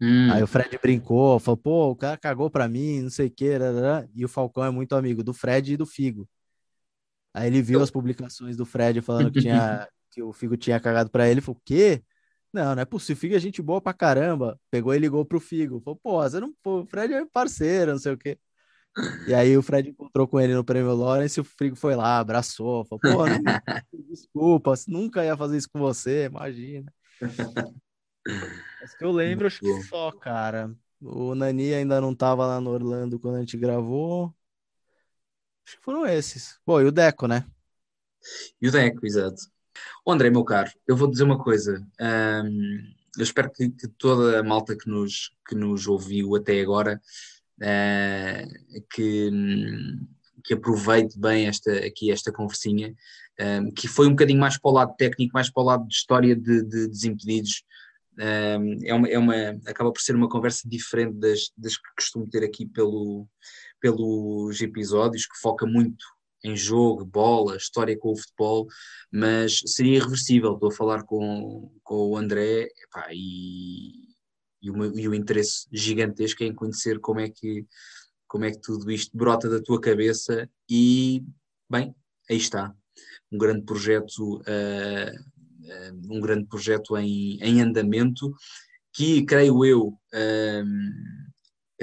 Hum. 0.00 0.30
Aí 0.32 0.42
o 0.42 0.46
Fred 0.46 0.76
brincou, 0.82 1.38
falou, 1.38 1.56
pô, 1.56 1.90
o 1.90 1.96
cara 1.96 2.16
cagou 2.16 2.50
pra 2.50 2.68
mim, 2.68 3.02
não 3.02 3.10
sei 3.10 3.28
o 3.28 3.30
que, 3.30 3.56
e 4.14 4.24
o 4.24 4.28
Falcão 4.28 4.64
é 4.64 4.70
muito 4.70 4.94
amigo 4.94 5.22
do 5.22 5.32
Fred 5.32 5.72
e 5.72 5.76
do 5.76 5.86
Figo. 5.86 6.28
Aí 7.32 7.46
ele 7.46 7.62
viu 7.62 7.80
as 7.80 7.90
publicações 7.90 8.56
do 8.56 8.66
Fred 8.66 9.00
falando 9.00 9.30
que, 9.30 9.40
tinha, 9.40 9.88
que 10.10 10.22
o 10.22 10.32
Figo 10.32 10.56
tinha 10.56 10.78
cagado 10.78 11.08
para 11.08 11.28
ele. 11.28 11.40
Falou, 11.40 11.58
o 11.58 11.62
quê? 11.64 12.02
Não, 12.52 12.74
não 12.74 12.82
é 12.82 12.84
possível. 12.84 13.20
Figo 13.20 13.34
é 13.34 13.38
gente 13.38 13.62
boa 13.62 13.80
pra 13.80 13.94
caramba. 13.94 14.60
Pegou 14.70 14.94
e 14.94 14.98
ligou 14.98 15.24
pro 15.24 15.40
Figo. 15.40 15.80
Falou, 15.80 15.98
pô, 16.02 16.20
você 16.20 16.38
não. 16.38 16.52
Pô, 16.62 16.80
o 16.80 16.86
Fred 16.86 17.14
é 17.14 17.24
parceiro, 17.24 17.92
não 17.92 17.98
sei 17.98 18.12
o 18.12 18.18
quê. 18.18 18.38
E 19.26 19.32
aí 19.32 19.56
o 19.56 19.62
Fred 19.62 19.88
encontrou 19.88 20.28
com 20.28 20.38
ele 20.38 20.54
no 20.54 20.64
prêmio 20.64 20.94
Lawrence 20.94 21.38
e 21.38 21.40
o 21.40 21.44
Figo 21.44 21.76
foi 21.76 21.96
lá, 21.96 22.18
abraçou. 22.18 22.84
Falou, 22.84 23.00
pô, 23.00 23.26
não, 23.26 23.38
desculpa, 24.10 24.74
nunca 24.86 25.24
ia 25.24 25.36
fazer 25.36 25.56
isso 25.56 25.70
com 25.72 25.78
você, 25.78 26.26
imagina. 26.26 26.92
Mas 28.80 28.94
que 28.94 29.04
eu 29.04 29.12
lembro, 29.12 29.46
acho 29.46 29.60
que 29.60 29.82
só, 29.84 30.12
cara. 30.12 30.74
O 31.00 31.34
Nani 31.34 31.74
ainda 31.74 32.00
não 32.00 32.14
tava 32.14 32.46
lá 32.46 32.60
no 32.60 32.70
Orlando 32.70 33.18
quando 33.18 33.36
a 33.36 33.40
gente 33.40 33.56
gravou. 33.56 34.32
Acho 35.66 35.76
que 35.76 35.82
foram 35.82 36.06
esses. 36.06 36.58
Bom, 36.66 36.80
e 36.80 36.84
o 36.84 36.92
Deco, 36.92 37.26
né? 37.26 37.46
E 38.60 38.68
o 38.68 38.72
Deco, 38.72 39.04
exato. 39.04 39.42
André, 40.06 40.30
meu 40.30 40.44
caro, 40.44 40.70
eu 40.86 40.96
vou 40.96 41.10
dizer 41.10 41.24
uma 41.24 41.42
coisa. 41.42 41.84
Um, 42.00 42.94
eu 43.16 43.22
espero 43.22 43.50
que, 43.50 43.70
que, 43.70 43.88
toda 43.88 44.40
a 44.40 44.42
malta 44.42 44.76
que 44.76 44.88
nos, 44.88 45.30
que 45.46 45.54
nos 45.54 45.86
ouviu 45.86 46.36
até 46.36 46.60
agora 46.60 47.00
uh, 47.62 48.84
que, 48.92 49.30
que 50.44 50.54
aproveite 50.54 51.18
bem 51.18 51.46
esta, 51.46 51.72
aqui 51.86 52.10
esta 52.10 52.32
conversinha, 52.32 52.94
um, 53.40 53.70
que 53.70 53.88
foi 53.88 54.06
um 54.06 54.10
bocadinho 54.10 54.40
mais 54.40 54.58
para 54.58 54.70
o 54.70 54.74
lado 54.74 54.94
técnico, 54.96 55.32
mais 55.34 55.50
para 55.50 55.62
o 55.62 55.66
lado 55.66 55.86
de 55.86 55.94
história 55.94 56.34
de, 56.34 56.62
de 56.64 56.88
desimpedidos. 56.88 57.62
Um, 58.18 58.78
é 58.84 58.94
uma, 58.94 59.08
é 59.08 59.18
uma, 59.18 59.34
acaba 59.66 59.90
por 59.90 60.00
ser 60.00 60.14
uma 60.14 60.28
conversa 60.28 60.68
diferente 60.68 61.14
das, 61.18 61.50
das 61.56 61.76
que 61.76 61.88
costumo 61.96 62.28
ter 62.28 62.44
aqui 62.44 62.66
pelo, 62.66 63.26
pelos 63.80 64.60
episódios, 64.60 65.26
que 65.26 65.38
foca 65.40 65.64
muito 65.64 66.04
em 66.44 66.56
jogo, 66.56 67.04
bola, 67.04 67.56
história 67.56 67.96
com 67.96 68.12
o 68.12 68.16
futebol, 68.16 68.66
mas 69.10 69.60
seria 69.64 69.96
irreversível. 69.96 70.54
Estou 70.54 70.70
a 70.70 70.74
falar 70.74 71.04
com, 71.04 71.72
com 71.82 72.10
o 72.10 72.16
André 72.16 72.68
epá, 72.84 73.06
e, 73.12 74.11
e, 74.62 74.70
o, 74.70 74.98
e 74.98 75.08
o 75.08 75.14
interesse 75.14 75.66
gigantesco 75.72 76.42
em 76.44 76.54
conhecer 76.54 76.98
como 77.00 77.20
é 77.20 77.28
que 77.28 77.66
como 78.26 78.46
é 78.46 78.50
que 78.50 78.60
tudo 78.62 78.90
isto 78.90 79.14
brota 79.14 79.46
da 79.46 79.60
tua 79.60 79.78
cabeça 79.78 80.48
e 80.68 81.22
bem, 81.68 81.94
aí 82.30 82.36
está 82.38 82.74
um 83.30 83.36
grande 83.36 83.62
projeto 83.64 84.38
uh, 84.38 84.40
uh, 84.40 86.14
um 86.14 86.20
grande 86.20 86.46
projeto 86.46 86.96
em, 86.96 87.38
em 87.42 87.60
andamento 87.60 88.34
que 88.94 89.22
creio 89.26 89.64
eu 89.66 89.88
uh, 89.88 91.12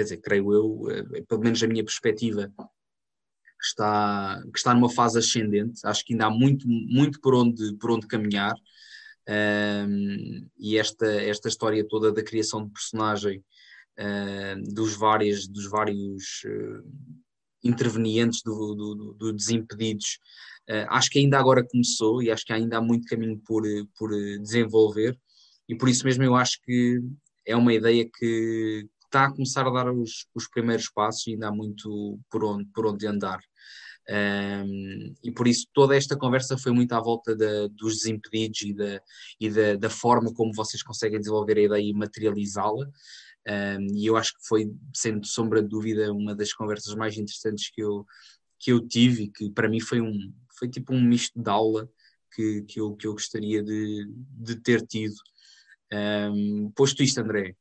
quer 0.00 0.04
dizer, 0.04 0.16
creio 0.18 0.52
eu, 0.52 1.24
pelo 1.28 1.42
menos 1.42 1.62
a 1.62 1.66
minha 1.66 1.84
perspectiva, 1.84 2.50
que 2.56 3.66
está, 3.66 4.42
que 4.50 4.58
está 4.58 4.72
numa 4.72 4.88
fase 4.88 5.18
ascendente. 5.18 5.80
Acho 5.84 6.04
que 6.04 6.14
ainda 6.14 6.26
há 6.26 6.30
muito, 6.30 6.66
muito 6.66 7.20
por 7.20 7.34
onde, 7.34 7.76
por 7.76 7.90
onde 7.90 8.06
caminhar. 8.06 8.54
Um, 9.30 10.48
e 10.58 10.76
esta, 10.76 11.06
esta 11.06 11.48
história 11.48 11.86
toda 11.86 12.10
da 12.10 12.22
criação 12.22 12.64
de 12.64 12.72
personagem 12.72 13.44
uh, 13.98 14.74
dos, 14.74 14.96
vários, 14.96 15.46
dos 15.46 15.70
vários 15.70 16.42
uh, 16.46 16.84
intervenientes 17.62 18.42
do, 18.42 18.74
do, 18.74 19.14
do 19.14 19.32
Desimpedidos, 19.32 20.18
uh, 20.68 20.86
acho 20.88 21.10
que 21.10 21.20
ainda 21.20 21.38
agora 21.38 21.66
começou 21.66 22.20
e 22.22 22.30
acho 22.30 22.44
que 22.44 22.52
ainda 22.52 22.78
há 22.78 22.80
muito 22.80 23.06
caminho 23.06 23.40
por, 23.46 23.62
por 23.96 24.10
desenvolver. 24.40 25.16
E 25.68 25.76
por 25.76 25.88
isso 25.88 26.04
mesmo 26.04 26.24
eu 26.24 26.34
acho 26.34 26.60
que 26.64 27.00
é 27.46 27.54
uma 27.54 27.72
ideia 27.72 28.08
que, 28.18 28.88
está 29.10 29.26
a 29.26 29.32
começar 29.32 29.66
a 29.66 29.70
dar 29.70 29.92
os, 29.92 30.26
os 30.34 30.48
primeiros 30.48 30.88
passos 30.88 31.26
e 31.26 31.32
ainda 31.32 31.48
há 31.48 31.52
muito 31.52 32.18
por 32.30 32.44
onde, 32.44 32.64
por 32.66 32.86
onde 32.86 33.06
andar. 33.06 33.40
Um, 34.10 35.14
e 35.22 35.30
por 35.30 35.46
isso 35.46 35.68
toda 35.72 35.96
esta 35.96 36.16
conversa 36.16 36.58
foi 36.58 36.72
muito 36.72 36.92
à 36.92 37.00
volta 37.00 37.36
da, 37.36 37.68
dos 37.68 37.98
desimpedidos 37.98 38.62
e, 38.62 38.74
da, 38.74 39.00
e 39.38 39.48
da, 39.48 39.76
da, 39.76 39.88
forma 39.90 40.34
como 40.34 40.52
vocês 40.52 40.82
conseguem 40.82 41.20
desenvolver 41.20 41.58
a 41.58 41.62
ideia 41.62 41.82
e 41.82 41.92
materializá-la. 41.92 42.88
Um, 43.48 43.86
e 43.94 44.06
eu 44.06 44.16
acho 44.16 44.34
que 44.34 44.46
foi, 44.48 44.68
sem 44.92 45.22
sombra 45.22 45.62
de 45.62 45.68
dúvida, 45.68 46.12
uma 46.12 46.34
das 46.34 46.52
conversas 46.52 46.92
mais 46.96 47.16
interessantes 47.16 47.70
que 47.70 47.80
eu, 47.80 48.04
que 48.58 48.72
eu 48.72 48.80
tive, 48.80 49.24
e 49.24 49.30
que 49.30 49.50
para 49.50 49.68
mim 49.68 49.78
foi, 49.80 50.00
um, 50.00 50.32
foi 50.58 50.68
tipo 50.68 50.92
um 50.92 51.00
misto 51.00 51.40
de 51.40 51.48
aula 51.48 51.88
que, 52.34 52.62
que, 52.62 52.80
eu, 52.80 52.96
que 52.96 53.06
eu 53.06 53.12
gostaria 53.12 53.62
de, 53.62 54.10
de 54.12 54.56
ter 54.56 54.84
tido. 54.84 55.14
Um, 55.92 56.72
posto 56.74 57.02
isto, 57.02 57.20
André, 57.20 57.54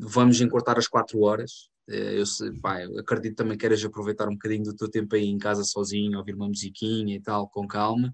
vamos 0.00 0.40
encurtar 0.40 0.76
as 0.76 0.88
quatro 0.88 1.20
horas. 1.20 1.70
Eh, 1.88 2.20
eu, 2.20 2.98
acredito 2.98 3.36
também 3.36 3.56
que 3.56 3.60
queiras 3.60 3.84
aproveitar 3.84 4.28
um 4.28 4.34
bocadinho 4.34 4.64
do 4.64 4.76
teu 4.76 4.88
tempo 4.90 5.14
aí 5.14 5.24
em 5.24 5.38
casa 5.38 5.64
sozinho, 5.64 6.18
ouvir 6.18 6.34
uma 6.34 6.48
musiquinha 6.48 7.16
e 7.16 7.20
tal, 7.20 7.48
com 7.48 7.66
calma. 7.66 8.12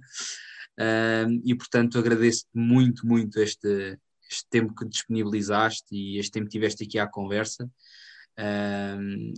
E 1.44 1.54
portanto 1.54 1.98
agradeço-te 1.98 2.50
muito, 2.54 3.06
muito 3.06 3.40
este, 3.40 3.98
este 4.30 4.46
tempo 4.50 4.74
que 4.74 4.84
disponibilizaste 4.84 5.94
e 5.94 6.18
este 6.18 6.32
tempo 6.32 6.46
que 6.46 6.52
tiveste 6.52 6.84
aqui 6.84 6.98
à 6.98 7.06
conversa. 7.06 7.70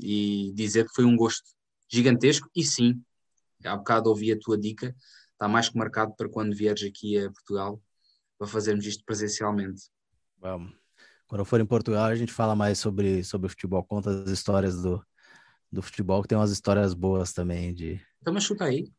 E 0.02 0.52
dizer 0.54 0.86
que 0.86 0.94
foi 0.94 1.04
um 1.04 1.16
gosto 1.16 1.44
gigantesco. 1.88 2.50
E 2.54 2.64
sim, 2.64 3.02
há 3.64 3.76
bocado 3.76 4.08
ouvi 4.10 4.32
a 4.32 4.38
tua 4.38 4.58
dica, 4.58 4.94
está 5.32 5.48
mais 5.48 5.68
que 5.68 5.78
marcado 5.78 6.14
para 6.16 6.28
quando 6.28 6.54
vieres 6.54 6.82
aqui 6.82 7.18
a 7.18 7.30
Portugal 7.30 7.80
para 8.38 8.46
fazermos 8.46 8.86
isto 8.86 9.04
presencialmente. 9.04 9.90
Vamos. 10.38 10.85
Quando 11.26 11.40
eu 11.40 11.44
for 11.44 11.60
em 11.60 11.66
Portugal, 11.66 12.04
a 12.04 12.14
gente 12.14 12.32
fala 12.32 12.54
mais 12.54 12.78
sobre, 12.78 13.24
sobre 13.24 13.46
o 13.46 13.50
futebol, 13.50 13.82
conta 13.82 14.10
as 14.10 14.30
histórias 14.30 14.80
do, 14.80 15.04
do 15.70 15.82
futebol, 15.82 16.22
que 16.22 16.28
tem 16.28 16.38
umas 16.38 16.52
histórias 16.52 16.94
boas 16.94 17.32
também 17.32 17.74
de. 17.74 18.00
Mas 18.24 18.44
chuta 18.44 18.64
aí. 18.64 18.90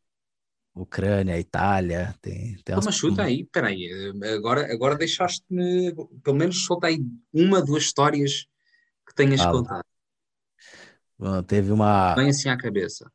Ucrânia, 0.76 1.40
Itália, 1.40 2.14
tem. 2.22 2.34
tem 2.34 2.56
então, 2.60 2.80
mas 2.84 2.96
chuta 2.96 3.24
aí, 3.24 3.46
peraí, 3.46 3.90
agora, 4.36 4.72
agora 4.72 4.96
deixaste-me, 4.96 5.92
pelo 6.22 6.38
menos 6.38 6.66
solta 6.66 6.88
aí 6.88 7.00
uma, 7.34 7.66
duas 7.66 7.84
histórias 7.84 8.46
que 9.08 9.16
tenhas 9.16 9.42
Fala. 9.42 9.60
contado. 9.60 9.86
Bom, 11.18 11.42
teve 11.42 11.72
uma. 11.72 12.14
Vem 12.14 12.30
assim 12.30 12.50
à 12.50 12.58
cabeça. 12.58 13.12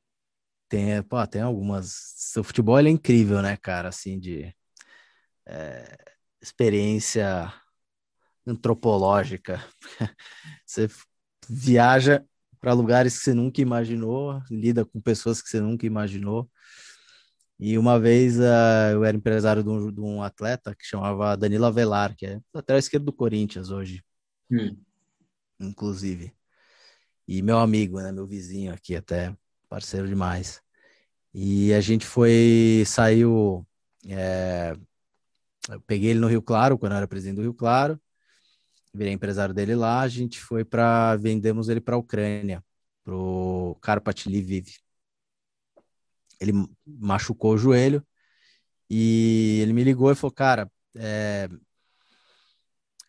Tem, 0.68 1.00
pô, 1.02 1.24
tem 1.26 1.42
algumas. 1.42 2.34
O 2.36 2.42
futebol 2.42 2.78
é 2.78 2.88
incrível, 2.88 3.40
né, 3.42 3.56
cara? 3.56 3.90
Assim, 3.90 4.18
de 4.18 4.52
é, 5.46 5.98
experiência 6.40 7.52
antropológica. 8.46 9.64
Você 10.66 10.88
viaja 11.48 12.24
para 12.60 12.72
lugares 12.72 13.18
que 13.18 13.24
você 13.24 13.34
nunca 13.34 13.60
imaginou, 13.60 14.40
lida 14.48 14.84
com 14.84 15.00
pessoas 15.00 15.42
que 15.42 15.48
você 15.48 15.60
nunca 15.60 15.84
imaginou. 15.84 16.48
E 17.58 17.76
uma 17.76 17.98
vez 17.98 18.38
uh, 18.38 18.92
eu 18.92 19.04
era 19.04 19.16
empresário 19.16 19.64
de 19.64 19.68
um, 19.68 19.90
de 19.92 20.00
um, 20.00 20.22
atleta 20.22 20.74
que 20.74 20.84
chamava 20.84 21.36
Danilo 21.36 21.64
Avelar, 21.64 22.14
que 22.16 22.24
é 22.24 22.40
lateral 22.54 22.78
esquerdo 22.78 23.06
do 23.06 23.12
Corinthians 23.12 23.70
hoje, 23.70 24.02
hum. 24.50 24.76
inclusive. 25.60 26.32
E 27.26 27.42
meu 27.42 27.58
amigo, 27.58 28.00
né, 28.00 28.12
meu 28.12 28.26
vizinho 28.26 28.72
aqui 28.72 28.94
até, 28.94 29.36
parceiro 29.68 30.06
demais. 30.06 30.60
E 31.34 31.72
a 31.72 31.80
gente 31.80 32.06
foi, 32.06 32.84
saiu, 32.86 33.66
é, 34.06 34.76
eu 35.68 35.80
peguei 35.80 36.10
ele 36.10 36.20
no 36.20 36.28
Rio 36.28 36.42
Claro, 36.42 36.78
quando 36.78 36.92
eu 36.92 36.98
era 36.98 37.08
presidente 37.08 37.36
do 37.36 37.42
Rio 37.42 37.54
Claro, 37.54 38.00
virei 38.94 39.12
empresário 39.12 39.54
dele 39.54 39.74
lá, 39.74 40.00
a 40.00 40.08
gente 40.08 40.40
foi 40.40 40.64
para 40.64 41.16
vendemos 41.16 41.68
ele 41.68 41.80
para 41.80 41.94
a 41.94 41.98
Ucrânia, 41.98 42.62
pro 43.04 43.76
Karpat 43.80 44.28
Lviv. 44.28 44.68
Ele 46.40 46.52
machucou 46.86 47.54
o 47.54 47.58
joelho 47.58 48.04
e 48.90 49.60
ele 49.62 49.72
me 49.72 49.84
ligou 49.84 50.10
e 50.10 50.14
falou, 50.14 50.32
cara, 50.32 50.70
é... 50.96 51.48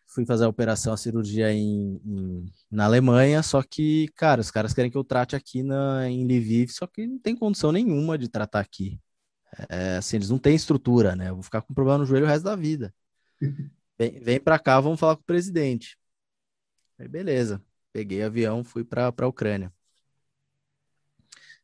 fui 0.06 0.24
fazer 0.24 0.44
a 0.44 0.48
operação, 0.48 0.92
a 0.92 0.96
cirurgia 0.96 1.52
em, 1.52 2.00
em, 2.04 2.52
na 2.70 2.84
Alemanha, 2.86 3.42
só 3.42 3.62
que, 3.62 4.08
cara, 4.16 4.40
os 4.40 4.50
caras 4.50 4.72
querem 4.72 4.90
que 4.90 4.96
eu 4.96 5.04
trate 5.04 5.36
aqui 5.36 5.62
na, 5.62 6.08
em 6.08 6.24
Lviv, 6.24 6.70
só 6.70 6.86
que 6.86 7.06
não 7.06 7.18
tem 7.18 7.36
condição 7.36 7.72
nenhuma 7.72 8.16
de 8.16 8.28
tratar 8.28 8.60
aqui. 8.60 9.00
É, 9.68 9.96
assim, 9.96 10.16
eles 10.16 10.30
não 10.30 10.38
têm 10.38 10.54
estrutura, 10.54 11.14
né? 11.14 11.28
Eu 11.30 11.34
vou 11.34 11.42
ficar 11.42 11.62
com 11.62 11.74
problema 11.74 11.98
no 11.98 12.06
joelho 12.06 12.26
o 12.26 12.28
resto 12.28 12.44
da 12.44 12.56
vida. 12.56 12.94
Vem, 14.04 14.20
vem 14.20 14.40
para 14.40 14.58
cá, 14.58 14.80
vamos 14.80 15.00
falar 15.00 15.16
com 15.16 15.22
o 15.22 15.24
presidente. 15.24 15.98
Aí, 16.98 17.08
beleza. 17.08 17.62
Peguei 17.92 18.22
avião, 18.22 18.64
fui 18.64 18.84
para 18.84 19.12
a 19.16 19.26
Ucrânia. 19.26 19.72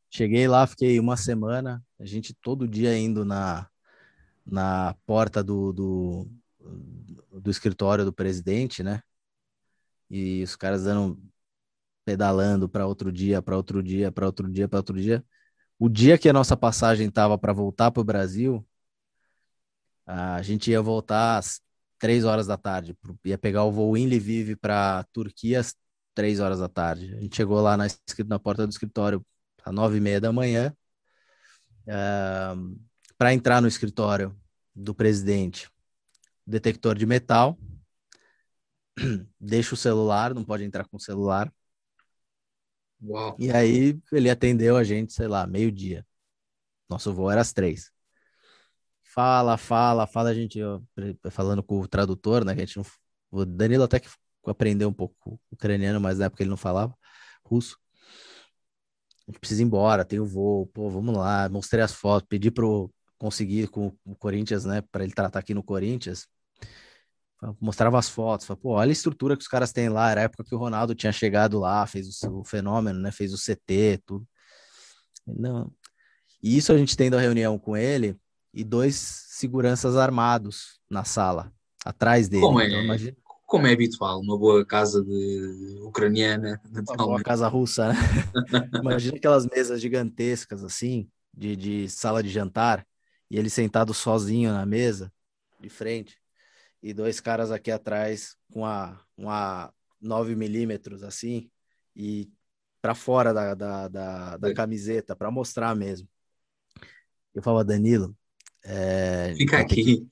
Cheguei 0.08 0.48
lá, 0.48 0.66
fiquei 0.66 0.98
uma 0.98 1.16
semana, 1.16 1.84
a 1.98 2.04
gente 2.04 2.34
todo 2.34 2.66
dia 2.66 2.96
indo 2.98 3.24
na, 3.24 3.68
na 4.44 4.94
porta 5.06 5.42
do, 5.42 5.72
do, 5.72 6.30
do 7.40 7.50
escritório 7.50 8.04
do 8.04 8.12
presidente, 8.12 8.82
né? 8.82 9.02
E 10.08 10.42
os 10.42 10.56
caras 10.56 10.84
dando 10.84 11.20
pedalando 12.04 12.68
para 12.68 12.86
outro 12.86 13.12
dia, 13.12 13.42
para 13.42 13.56
outro 13.56 13.82
dia, 13.82 14.10
para 14.10 14.26
outro 14.26 14.50
dia, 14.50 14.68
para 14.68 14.78
outro 14.78 15.00
dia. 15.00 15.24
O 15.78 15.88
dia 15.88 16.18
que 16.18 16.28
a 16.28 16.32
nossa 16.32 16.56
passagem 16.56 17.08
estava 17.08 17.38
para 17.38 17.52
voltar 17.52 17.90
para 17.92 18.00
o 18.00 18.04
Brasil, 18.04 18.66
a 20.06 20.42
gente 20.42 20.70
ia 20.70 20.82
voltar 20.82 21.38
às 21.38 21.62
três 22.00 22.24
horas 22.24 22.46
da 22.48 22.56
tarde. 22.56 22.96
Ia 23.24 23.38
pegar 23.38 23.62
o 23.62 23.70
voo 23.70 23.96
em 23.96 24.06
Lviv 24.06 24.56
para 24.56 25.04
Turquia 25.12 25.60
às 25.60 25.76
três 26.14 26.40
horas 26.40 26.58
da 26.58 26.68
tarde. 26.68 27.14
A 27.14 27.20
gente 27.20 27.36
chegou 27.36 27.60
lá 27.60 27.76
na, 27.76 27.86
na 28.26 28.38
porta 28.38 28.66
do 28.66 28.70
escritório 28.70 29.24
às 29.62 29.72
nove 29.72 29.98
e 29.98 30.00
meia 30.00 30.20
da 30.20 30.32
manhã. 30.32 30.74
Uh, 31.86 32.80
para 33.16 33.34
entrar 33.34 33.60
no 33.60 33.68
escritório 33.68 34.34
do 34.74 34.94
presidente, 34.94 35.70
detector 36.46 36.96
de 36.96 37.04
metal, 37.04 37.58
deixa 39.38 39.74
o 39.74 39.76
celular, 39.76 40.34
não 40.34 40.44
pode 40.44 40.64
entrar 40.64 40.88
com 40.88 40.96
o 40.96 41.00
celular. 41.00 41.52
Uau. 43.02 43.36
E 43.38 43.50
aí 43.50 43.98
ele 44.10 44.30
atendeu 44.30 44.76
a 44.76 44.84
gente, 44.84 45.12
sei 45.12 45.28
lá, 45.28 45.46
meio-dia. 45.46 46.06
Nosso 46.88 47.12
voo 47.12 47.30
era 47.30 47.42
às 47.42 47.52
três. 47.52 47.92
Fala, 49.12 49.56
fala, 49.56 50.06
fala, 50.06 50.30
a 50.30 50.34
gente 50.34 50.60
falando 51.30 51.62
com 51.64 51.80
o 51.80 51.88
tradutor, 51.88 52.44
né? 52.44 52.54
Que 52.54 52.62
a 52.62 52.64
gente 52.64 52.76
não, 52.76 52.86
o 53.30 53.44
Danilo 53.44 53.82
até 53.82 53.98
que 53.98 54.08
aprendeu 54.46 54.88
um 54.88 54.92
pouco 54.92 55.40
ucraniano, 55.50 56.00
mas 56.00 56.18
na 56.18 56.26
época 56.26 56.42
ele 56.42 56.50
não 56.50 56.56
falava 56.56 56.96
russo. 57.44 57.76
A 59.26 59.32
gente 59.32 59.40
precisa 59.40 59.62
ir 59.62 59.66
embora, 59.66 60.04
tem 60.04 60.20
o 60.20 60.26
voo, 60.26 60.66
pô, 60.68 60.88
vamos 60.88 61.16
lá. 61.16 61.48
Mostrei 61.48 61.82
as 61.82 61.92
fotos, 61.92 62.28
pedi 62.28 62.50
pro 62.52 62.92
conseguir 63.18 63.68
com 63.68 63.92
o 64.04 64.14
Corinthians, 64.16 64.64
né, 64.64 64.80
para 64.92 65.04
ele 65.04 65.12
tratar 65.12 65.40
aqui 65.40 65.54
no 65.54 65.62
Corinthians. 65.62 66.26
Mostrava 67.60 67.98
as 67.98 68.08
fotos, 68.08 68.46
falava, 68.46 68.62
pô, 68.62 68.70
olha 68.74 68.90
a 68.90 68.92
estrutura 68.92 69.36
que 69.36 69.42
os 69.42 69.48
caras 69.48 69.72
têm 69.72 69.88
lá. 69.88 70.10
Era 70.10 70.20
a 70.20 70.24
época 70.24 70.44
que 70.44 70.54
o 70.54 70.58
Ronaldo 70.58 70.94
tinha 70.94 71.12
chegado 71.12 71.58
lá, 71.58 71.86
fez 71.86 72.22
o, 72.22 72.40
o 72.40 72.44
fenômeno, 72.44 73.00
né, 73.00 73.10
fez 73.10 73.32
o 73.32 73.38
CT, 73.38 74.02
tudo. 74.06 74.26
Não. 75.26 75.72
E 76.42 76.56
isso 76.56 76.72
a 76.72 76.78
gente 76.78 76.96
tendo 76.96 77.16
a 77.16 77.20
reunião 77.20 77.58
com 77.58 77.76
ele, 77.76 78.16
e 78.52 78.64
dois 78.64 78.94
seguranças 78.96 79.96
armados 79.96 80.80
na 80.88 81.04
sala, 81.04 81.52
atrás 81.84 82.28
dele. 82.28 82.42
Como 82.42 82.60
é, 82.60 82.66
então, 82.66 82.82
imagina... 82.82 83.16
como 83.46 83.66
é 83.66 83.72
habitual, 83.72 84.20
uma 84.20 84.38
boa 84.38 84.64
casa 84.64 85.02
de 85.02 85.80
ucraniana. 85.82 86.60
Uma 86.70 86.96
boa 86.96 87.22
casa 87.22 87.48
russa, 87.48 87.92
né? 87.92 87.94
imagina 88.80 89.16
aquelas 89.16 89.46
mesas 89.46 89.80
gigantescas 89.80 90.64
assim, 90.64 91.08
de, 91.32 91.56
de 91.56 91.88
sala 91.88 92.22
de 92.22 92.28
jantar, 92.28 92.86
e 93.30 93.38
ele 93.38 93.48
sentado 93.48 93.94
sozinho 93.94 94.52
na 94.52 94.66
mesa, 94.66 95.12
de 95.60 95.68
frente, 95.68 96.18
e 96.82 96.92
dois 96.92 97.20
caras 97.20 97.52
aqui 97.52 97.70
atrás 97.70 98.36
com 98.52 98.66
a, 98.66 99.00
uma 99.16 99.72
9 100.00 100.34
milímetros 100.34 101.02
assim, 101.02 101.50
e 101.94 102.30
para 102.80 102.94
fora 102.94 103.34
da, 103.34 103.54
da, 103.54 103.88
da, 103.88 104.36
da 104.38 104.54
camiseta, 104.54 105.14
para 105.14 105.30
mostrar 105.30 105.76
mesmo. 105.76 106.08
Eu 107.34 107.42
falava, 107.42 107.64
Danilo, 107.64 108.16
é, 108.64 109.34
Fica 109.36 109.58
aqui. 109.58 109.84
Que, 109.84 110.10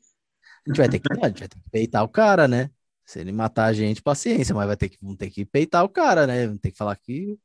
a, 0.66 0.69
gente 0.69 0.77
vai 0.79 0.89
ter 0.89 0.99
que, 0.99 1.12
a 1.12 1.29
gente 1.29 1.39
vai 1.39 1.49
ter 1.49 1.61
que 1.61 1.70
peitar 1.70 2.05
o 2.05 2.09
cara, 2.09 2.49
né? 2.49 2.70
Se 3.05 3.20
ele 3.20 3.33
matar 3.33 3.66
a 3.66 3.73
gente, 3.73 4.03
paciência, 4.03 4.55
mas 4.55 4.66
vai 4.66 4.77
ter 4.77 4.89
que, 4.89 4.99
vamos 5.01 5.16
ter 5.16 5.31
que 5.31 5.45
peitar 5.45 5.85
o 5.85 5.89
cara, 5.89 6.27
né? 6.27 6.47
Vamos 6.47 6.61
ter 6.61 6.70
que 6.70 6.77
falar 6.77 6.97
que 6.97 7.39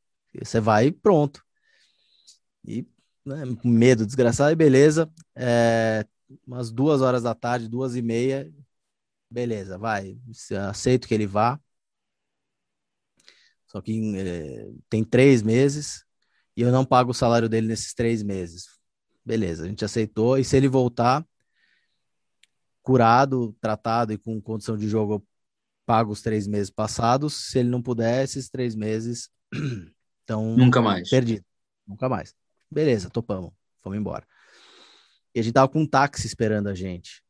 você 0.43 0.59
vai 0.59 0.87
e 0.87 0.91
pronto. 0.91 1.43
E 2.65 2.85
né, 3.25 3.43
medo 3.63 4.05
desgraçado, 4.05 4.51
e 4.51 4.55
beleza. 4.55 5.11
É, 5.35 6.05
umas 6.45 6.71
duas 6.71 7.01
horas 7.01 7.23
da 7.23 7.33
tarde, 7.35 7.69
duas 7.69 7.95
e 7.95 8.01
meia, 8.01 8.51
beleza, 9.29 9.77
vai. 9.77 10.17
Aceito 10.69 11.07
que 11.07 11.13
ele 11.13 11.27
vá. 11.27 11.59
Só 13.67 13.81
que 13.81 14.15
é, 14.17 14.69
tem 14.89 15.03
três 15.03 15.41
meses 15.41 16.05
e 16.55 16.61
eu 16.61 16.71
não 16.71 16.85
pago 16.85 17.11
o 17.11 17.13
salário 17.13 17.49
dele 17.49 17.67
nesses 17.67 17.93
três 17.93 18.21
meses 18.21 18.82
beleza, 19.25 19.63
a 19.63 19.67
gente 19.67 19.85
aceitou. 19.85 20.37
E 20.37 20.43
se 20.43 20.55
ele 20.57 20.67
voltar 20.67 21.25
curado, 22.81 23.55
tratado 23.61 24.11
e 24.13 24.17
com 24.17 24.41
condição 24.41 24.77
de 24.77 24.87
jogo, 24.87 25.13
eu 25.13 25.27
pago 25.85 26.11
os 26.11 26.21
três 26.21 26.45
meses 26.47 26.69
passados. 26.69 27.33
Se 27.33 27.59
ele 27.59 27.69
não 27.69 27.81
puder, 27.81 28.23
esses 28.23 28.49
três 28.49 28.75
meses 28.75 29.29
estão 30.21 30.55
nunca 30.57 30.81
mais 30.81 31.09
perdido, 31.09 31.45
nunca 31.87 32.09
mais. 32.09 32.35
Beleza, 32.69 33.09
topamos, 33.09 33.51
fomos 33.81 33.97
embora. 33.97 34.27
E 35.33 35.39
a 35.39 35.43
gente 35.43 35.53
tava 35.53 35.69
com 35.69 35.79
um 35.79 35.87
táxi 35.87 36.27
esperando 36.27 36.67
a 36.67 36.75
gente. 36.75 37.23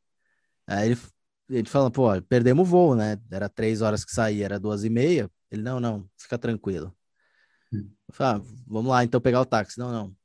Aí 0.66 0.90
ele, 0.90 1.00
ele 1.48 1.68
falou, 1.68 1.90
pô, 1.90 2.20
perdemos 2.22 2.66
o 2.66 2.70
voo, 2.70 2.94
né? 2.94 3.18
Era 3.30 3.48
três 3.48 3.80
horas 3.80 4.04
que 4.04 4.12
saía, 4.12 4.44
era 4.44 4.60
duas 4.60 4.84
e 4.84 4.90
meia. 4.90 5.30
Ele, 5.50 5.62
não, 5.62 5.80
não, 5.80 6.08
fica 6.18 6.38
tranquilo. 6.38 6.94
Hum. 7.72 7.90
Falei, 8.10 8.42
ah, 8.42 8.44
vamos 8.66 8.90
lá, 8.90 9.04
então 9.04 9.20
pegar 9.20 9.40
o 9.40 9.46
táxi. 9.46 9.78
Não, 9.78 9.90
não, 9.90 10.16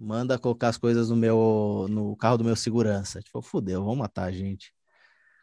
manda 0.00 0.38
colocar 0.38 0.68
as 0.68 0.78
coisas 0.78 1.10
no 1.10 1.16
meu 1.16 1.86
no 1.90 2.16
carro 2.16 2.38
do 2.38 2.44
meu 2.44 2.56
segurança. 2.56 3.20
Tipo, 3.22 3.42
fudeu, 3.42 3.84
vão 3.84 3.96
matar 3.96 4.24
a 4.24 4.32
gente. 4.32 4.72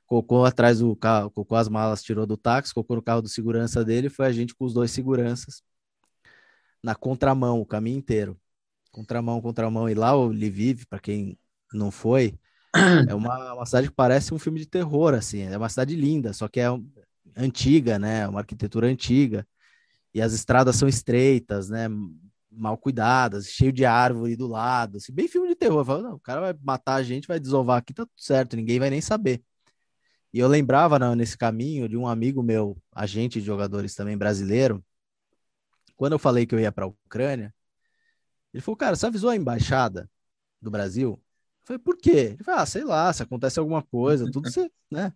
Colocou 0.07 0.45
atrás 0.45 0.79
do 0.79 0.95
carro, 0.95 1.31
colocou 1.31 1.57
as 1.57 1.69
malas, 1.69 2.03
tirou 2.03 2.25
do 2.25 2.37
táxi, 2.37 2.73
colocou 2.73 2.95
no 2.97 3.01
carro 3.03 3.21
do 3.21 3.29
segurança 3.29 3.83
dele, 3.85 4.09
foi 4.09 4.25
a 4.27 4.31
gente 4.31 4.55
com 4.55 4.65
os 4.65 4.73
dois 4.73 4.91
seguranças 4.91 5.61
na 6.83 6.95
contramão 6.95 7.59
o 7.59 7.65
caminho 7.65 7.97
inteiro. 7.97 8.39
Contramão, 8.91 9.41
contramão. 9.41 9.89
E 9.89 9.93
lá 9.93 10.15
o 10.15 10.27
Lviv, 10.27 10.85
para 10.89 10.99
quem 10.99 11.37
não 11.73 11.91
foi, 11.91 12.39
é 13.09 13.13
uma, 13.13 13.53
uma 13.53 13.65
cidade 13.65 13.89
que 13.89 13.95
parece 13.95 14.33
um 14.33 14.39
filme 14.39 14.59
de 14.59 14.65
terror, 14.65 15.13
assim. 15.13 15.41
É 15.41 15.57
uma 15.57 15.69
cidade 15.69 15.95
linda, 15.95 16.33
só 16.33 16.47
que 16.47 16.59
é 16.59 16.67
antiga, 17.35 17.99
né? 17.99 18.27
Uma 18.27 18.39
arquitetura 18.39 18.87
antiga. 18.87 19.45
E 20.13 20.21
as 20.21 20.33
estradas 20.33 20.75
são 20.75 20.87
estreitas, 20.87 21.69
né? 21.69 21.87
Mal 22.57 22.77
cuidadas, 22.77 23.47
cheio 23.47 23.71
de 23.71 23.85
árvore 23.85 24.35
do 24.35 24.47
lado, 24.47 24.97
assim, 24.97 25.13
bem 25.13 25.27
filme 25.27 25.47
de 25.47 25.55
terror. 25.55 25.85
Falo, 25.85 26.03
não, 26.03 26.15
o 26.15 26.19
cara 26.19 26.41
vai 26.41 26.55
matar 26.63 26.95
a 26.95 27.03
gente, 27.03 27.27
vai 27.27 27.39
desovar 27.39 27.77
aqui, 27.77 27.93
tá 27.93 28.05
tudo 28.05 28.21
certo, 28.21 28.55
ninguém 28.55 28.79
vai 28.79 28.89
nem 28.89 29.01
saber. 29.01 29.43
E 30.33 30.39
eu 30.39 30.47
lembrava 30.47 30.99
não, 30.99 31.15
nesse 31.15 31.37
caminho 31.37 31.87
de 31.87 31.97
um 31.97 32.07
amigo 32.07 32.43
meu, 32.43 32.77
agente 32.91 33.39
de 33.39 33.45
jogadores 33.45 33.95
também 33.95 34.17
brasileiro, 34.17 34.83
quando 35.95 36.13
eu 36.13 36.19
falei 36.19 36.45
que 36.45 36.53
eu 36.53 36.59
ia 36.59 36.71
para 36.71 36.85
a 36.85 36.87
Ucrânia, 36.87 37.53
ele 38.53 38.61
falou, 38.61 38.77
cara, 38.77 38.95
você 38.95 39.05
avisou 39.05 39.29
a 39.29 39.35
embaixada 39.35 40.09
do 40.61 40.69
Brasil? 40.69 41.11
Eu 41.11 41.65
falei, 41.65 41.79
por 41.79 41.97
quê? 41.97 42.33
Ele 42.33 42.43
falou, 42.43 42.61
ah, 42.61 42.65
sei 42.65 42.83
lá, 42.83 43.11
se 43.11 43.23
acontece 43.23 43.59
alguma 43.59 43.81
coisa, 43.83 44.29
tudo 44.31 44.47
você, 44.49 44.71
né? 44.91 45.13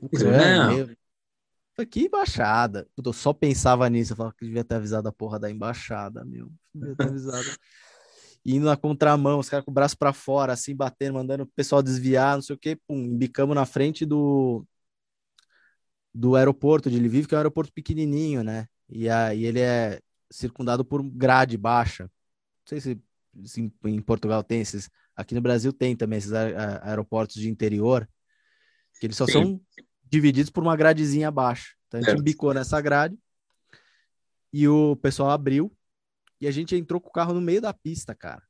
Ucrânia, 0.00 0.96
que 1.84 2.04
embaixada. 2.04 2.88
Eu 2.96 3.12
só 3.12 3.32
pensava 3.32 3.88
nisso. 3.90 4.12
Eu 4.12 4.16
falava 4.16 4.34
que 4.34 4.46
devia 4.46 4.64
ter 4.64 4.76
avisado 4.76 5.08
a 5.08 5.12
porra 5.12 5.38
da 5.38 5.50
embaixada, 5.50 6.24
meu. 6.24 6.50
Devia 6.74 6.96
ter 6.96 7.08
avisado. 7.08 7.44
Indo 8.44 8.66
na 8.66 8.76
contramão, 8.76 9.40
os 9.40 9.48
caras 9.48 9.64
com 9.64 9.72
o 9.72 9.74
braço 9.74 9.98
para 9.98 10.12
fora, 10.12 10.52
assim, 10.52 10.74
batendo, 10.74 11.14
mandando 11.14 11.42
o 11.42 11.46
pessoal 11.48 11.82
desviar, 11.82 12.36
não 12.36 12.42
sei 12.42 12.54
o 12.54 12.58
quê. 12.58 12.78
Pum, 12.86 12.96
embicamos 12.96 13.56
na 13.56 13.66
frente 13.66 14.06
do, 14.06 14.64
do 16.14 16.36
aeroporto 16.36 16.88
de 16.88 16.98
Lviv, 16.98 17.26
que 17.26 17.34
é 17.34 17.36
um 17.36 17.40
aeroporto 17.40 17.72
pequenininho, 17.72 18.44
né? 18.44 18.68
E 18.88 19.08
aí 19.08 19.44
ele 19.44 19.60
é 19.60 20.00
circundado 20.30 20.84
por 20.84 21.02
grade 21.02 21.56
baixa. 21.56 22.04
Não 22.04 22.10
sei 22.66 22.80
se, 22.80 23.02
se 23.44 23.72
em 23.84 24.00
Portugal 24.00 24.44
tem 24.44 24.60
esses. 24.60 24.88
Aqui 25.16 25.34
no 25.34 25.40
Brasil 25.40 25.72
tem 25.72 25.96
também 25.96 26.18
esses 26.18 26.32
aeroportos 26.32 27.36
de 27.36 27.48
interior, 27.50 28.08
que 29.00 29.06
eles 29.06 29.16
só 29.16 29.26
Sim. 29.26 29.32
são 29.32 29.60
divididos 30.08 30.50
por 30.50 30.62
uma 30.62 30.76
gradezinha 30.76 31.28
abaixo. 31.28 31.76
Então 31.88 32.00
a 32.00 32.02
gente 32.02 32.22
bicou 32.22 32.52
nessa 32.54 32.80
grade 32.80 33.18
e 34.52 34.66
o 34.68 34.96
pessoal 34.96 35.30
abriu 35.30 35.74
e 36.40 36.46
a 36.46 36.50
gente 36.50 36.74
entrou 36.76 37.00
com 37.00 37.08
o 37.08 37.12
carro 37.12 37.32
no 37.34 37.40
meio 37.40 37.60
da 37.60 37.72
pista, 37.72 38.14
cara. 38.14 38.42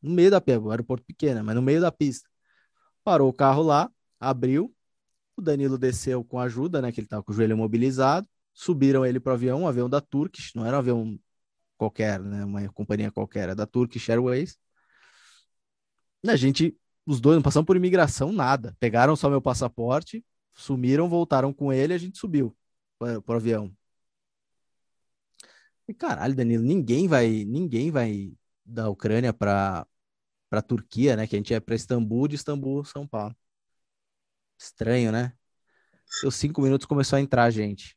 No 0.00 0.10
meio 0.10 0.30
da 0.30 0.40
pista, 0.40 0.60
o 0.60 0.70
aeroporto 0.70 1.04
pequeno, 1.04 1.42
mas 1.44 1.54
no 1.54 1.62
meio 1.62 1.80
da 1.80 1.90
pista. 1.90 2.28
Parou 3.02 3.28
o 3.28 3.32
carro 3.32 3.62
lá, 3.62 3.90
abriu 4.20 4.74
O 5.36 5.40
Danilo 5.40 5.78
desceu 5.78 6.24
com 6.24 6.38
ajuda, 6.38 6.82
né? 6.82 6.92
Que 6.92 7.00
ele 7.00 7.06
estava 7.06 7.22
com 7.22 7.32
o 7.32 7.34
joelho 7.34 7.52
imobilizado. 7.52 8.28
Subiram 8.52 9.06
ele 9.06 9.20
para 9.20 9.30
o 9.30 9.34
avião, 9.34 9.62
um 9.62 9.68
avião 9.68 9.88
da 9.88 10.00
Turkish, 10.00 10.52
não 10.54 10.66
era 10.66 10.76
um 10.76 10.80
avião 10.80 11.20
qualquer, 11.76 12.20
né? 12.20 12.44
Uma 12.44 12.68
companhia 12.72 13.10
qualquer, 13.10 13.44
era 13.44 13.54
da 13.54 13.66
Turkish 13.66 14.08
Airways. 14.10 14.58
A 16.26 16.36
gente, 16.36 16.76
os 17.08 17.22
dois 17.22 17.36
não 17.36 17.42
passamos 17.42 17.66
por 17.66 17.74
imigração, 17.74 18.30
nada. 18.32 18.76
Pegaram 18.78 19.16
só 19.16 19.30
meu 19.30 19.40
passaporte, 19.40 20.22
sumiram, 20.52 21.08
voltaram 21.08 21.54
com 21.54 21.72
ele, 21.72 21.94
a 21.94 21.98
gente 21.98 22.18
subiu 22.18 22.54
para 22.98 23.22
o 23.26 23.32
avião. 23.32 23.74
E 25.88 25.94
caralho, 25.94 26.34
Danilo, 26.34 26.62
ninguém 26.62 27.08
vai, 27.08 27.46
ninguém 27.46 27.90
vai 27.90 28.30
da 28.62 28.90
Ucrânia 28.90 29.32
para 29.32 29.86
para 30.50 30.62
Turquia, 30.62 31.14
né? 31.14 31.26
Que 31.26 31.36
a 31.36 31.38
gente 31.38 31.52
é 31.52 31.60
para 31.60 31.74
Istambul, 31.74 32.28
de 32.28 32.36
Istambul, 32.36 32.84
São 32.84 33.06
Paulo. 33.06 33.36
Estranho, 34.58 35.12
né? 35.12 35.32
Deu 36.22 36.30
cinco 36.30 36.62
minutos 36.62 36.86
começou 36.86 37.16
a 37.16 37.20
entrar 37.20 37.50
gente. 37.50 37.96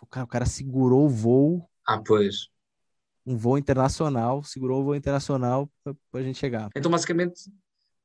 O 0.00 0.06
cara, 0.06 0.24
o 0.24 0.28
cara 0.28 0.46
segurou 0.46 1.06
o 1.06 1.08
voo. 1.08 1.68
Ah, 1.84 2.00
pois. 2.04 2.48
Um 3.24 3.36
voo 3.36 3.58
internacional, 3.58 4.42
segurou 4.44 4.82
o 4.82 4.84
voo 4.84 4.94
internacional 4.94 5.68
para 5.82 6.20
a 6.20 6.22
gente 6.22 6.38
chegar. 6.38 6.70
Então, 6.76 6.90
basicamente, 6.90 7.50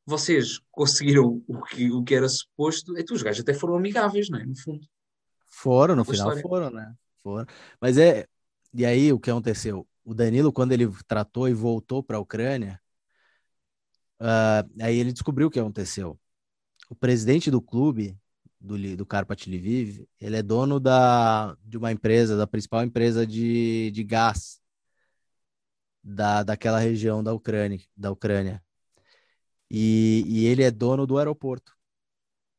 vocês 0.06 0.60
conseguiram 0.72 1.44
o 1.48 1.62
que, 1.64 1.92
o 1.92 2.04
que 2.04 2.16
era 2.16 2.28
suposto. 2.28 2.98
Então, 2.98 3.16
os 3.16 3.24
gajos 3.24 3.42
até 3.42 3.54
foram 3.54 3.76
amigáveis, 3.76 4.30
não 4.30 4.40
é? 4.40 4.46
No 4.46 4.56
fundo. 4.56 4.86
Foram, 5.48 5.96
no 5.96 6.06
final 6.06 6.30
história. 6.30 6.42
foram, 6.42 6.70
né? 6.70 6.94
Foram. 7.22 7.46
Mas 7.80 7.98
é. 7.98 8.26
E 8.74 8.86
aí, 8.86 9.12
o 9.12 9.20
que 9.20 9.30
aconteceu? 9.30 9.88
O 10.04 10.14
Danilo, 10.14 10.52
quando 10.52 10.72
ele 10.72 10.90
tratou 11.08 11.48
e 11.48 11.54
voltou 11.54 12.02
para 12.02 12.18
a 12.18 12.20
Ucrânia, 12.20 12.80
uh, 14.20 14.82
aí 14.82 14.98
ele 14.98 15.12
descobriu 15.12 15.48
o 15.48 15.52
que 15.52 15.60
aconteceu 15.60 16.18
o 16.92 16.96
presidente 16.96 17.50
do 17.50 17.62
clube, 17.62 18.20
do, 18.60 18.98
do 18.98 19.06
Carpat 19.06 19.50
Lviv, 19.50 20.06
ele 20.20 20.36
é 20.36 20.44
dono 20.44 20.78
da, 20.78 21.56
de 21.64 21.78
uma 21.78 21.90
empresa, 21.90 22.36
da 22.36 22.46
principal 22.46 22.84
empresa 22.84 23.26
de, 23.26 23.90
de 23.92 24.04
gás 24.04 24.60
da, 26.04 26.44
daquela 26.44 26.80
região 26.80 27.24
da 27.24 27.34
Ucrânia. 27.34 27.80
Da 27.96 28.12
Ucrânia. 28.12 28.62
E, 29.74 30.26
e 30.28 30.46
ele 30.48 30.64
é 30.64 30.70
dono 30.70 31.08
do 31.08 31.18
aeroporto. 31.18 31.74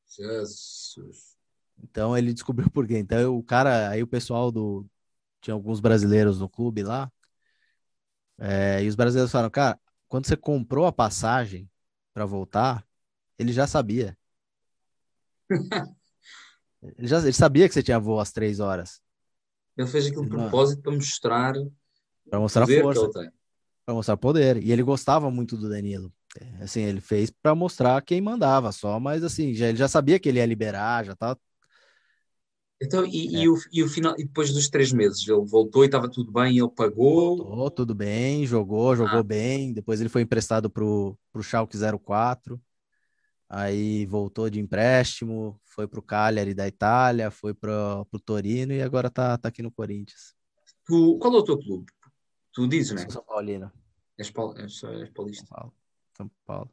Jesus. 0.08 1.36
Então 1.82 2.16
ele 2.16 2.32
descobriu 2.32 2.70
por 2.70 2.86
quê. 2.86 2.98
Então 2.98 3.36
o 3.36 3.42
cara, 3.42 3.90
aí 3.90 4.02
o 4.02 4.06
pessoal 4.06 4.50
do. 4.50 4.86
Tinha 5.42 5.52
alguns 5.52 5.78
brasileiros 5.78 6.40
no 6.40 6.48
clube 6.48 6.82
lá. 6.82 7.12
É, 8.38 8.82
e 8.82 8.88
os 8.88 8.94
brasileiros 8.94 9.30
falaram, 9.30 9.50
cara, 9.50 9.78
quando 10.08 10.26
você 10.26 10.36
comprou 10.36 10.86
a 10.86 10.92
passagem 10.92 11.68
para 12.14 12.24
voltar, 12.24 12.86
ele 13.38 13.52
já 13.52 13.66
sabia 13.66 14.16
ele, 16.96 17.06
já, 17.06 17.18
ele 17.18 17.32
sabia 17.32 17.68
que 17.68 17.74
você 17.74 17.82
tinha 17.82 17.98
voo 18.00 18.20
às 18.20 18.32
três 18.32 18.58
horas. 18.58 19.02
Ele 19.76 19.86
fez 19.86 20.06
aquilo 20.06 20.24
de 20.24 20.30
propósito 20.30 20.82
para 20.82 20.92
mostrar 20.92 21.54
para 22.30 22.40
mostrar 22.40 22.66
força, 22.66 23.32
para 23.84 23.94
mostrar 23.94 24.16
poder. 24.16 24.62
E 24.62 24.72
ele 24.72 24.82
gostava 24.82 25.30
muito 25.30 25.56
do 25.56 25.68
Danilo. 25.68 26.12
É, 26.40 26.64
assim, 26.64 26.82
ele 26.82 27.00
fez 27.00 27.30
para 27.30 27.54
mostrar 27.54 28.00
quem 28.02 28.20
mandava 28.20 28.72
só, 28.72 28.98
mas 28.98 29.22
assim, 29.22 29.52
já, 29.54 29.68
ele 29.68 29.78
já 29.78 29.88
sabia 29.88 30.18
que 30.18 30.28
ele 30.28 30.38
ia 30.38 30.46
liberar, 30.46 31.04
já 31.04 31.14
tá. 31.14 31.36
Então, 32.80 33.06
e, 33.06 33.36
é. 33.36 33.40
e, 33.42 33.48
o, 33.48 33.56
e 33.72 33.82
o 33.82 33.88
final, 33.88 34.14
e 34.18 34.24
depois 34.24 34.52
dos 34.52 34.68
três 34.68 34.92
meses, 34.92 35.26
ele 35.28 35.44
voltou 35.44 35.84
e 35.84 35.86
estava 35.86 36.10
tudo 36.10 36.32
bem, 36.32 36.58
ele 36.58 36.68
pagou. 36.70 37.36
Voltou, 37.36 37.70
tudo 37.70 37.94
bem, 37.94 38.44
jogou, 38.46 38.96
jogou 38.96 39.20
ah. 39.20 39.22
bem. 39.22 39.72
Depois 39.72 40.00
ele 40.00 40.08
foi 40.08 40.22
emprestado 40.22 40.68
para 40.68 40.84
o 40.84 41.16
Schalke 41.42 41.76
04 41.78 42.60
aí 43.52 44.06
voltou 44.06 44.48
de 44.48 44.58
empréstimo, 44.58 45.60
foi 45.62 45.86
para 45.86 46.00
o 46.00 46.02
Cagliari 46.02 46.54
da 46.54 46.66
Itália, 46.66 47.30
foi 47.30 47.52
para 47.52 48.00
o 48.10 48.18
Torino 48.18 48.72
e 48.72 48.80
agora 48.80 49.10
tá, 49.10 49.36
tá 49.36 49.48
aqui 49.50 49.62
no 49.62 49.70
Corinthians. 49.70 50.34
Tu, 50.86 51.18
qual 51.18 51.34
é 51.34 51.36
o 51.36 51.44
teu 51.44 51.58
clube? 51.58 51.92
Tu 52.50 52.66
dizes, 52.66 52.92
né? 52.92 53.10
São 53.10 53.22
Paulino. 53.22 53.70
És, 54.16 54.30
Paul, 54.30 54.56
és, 54.56 54.82
és 54.82 55.10
paulista. 55.10 55.44
São 55.46 55.56
Paulo. 55.56 55.74
São 56.16 56.30
Paulo. 56.44 56.70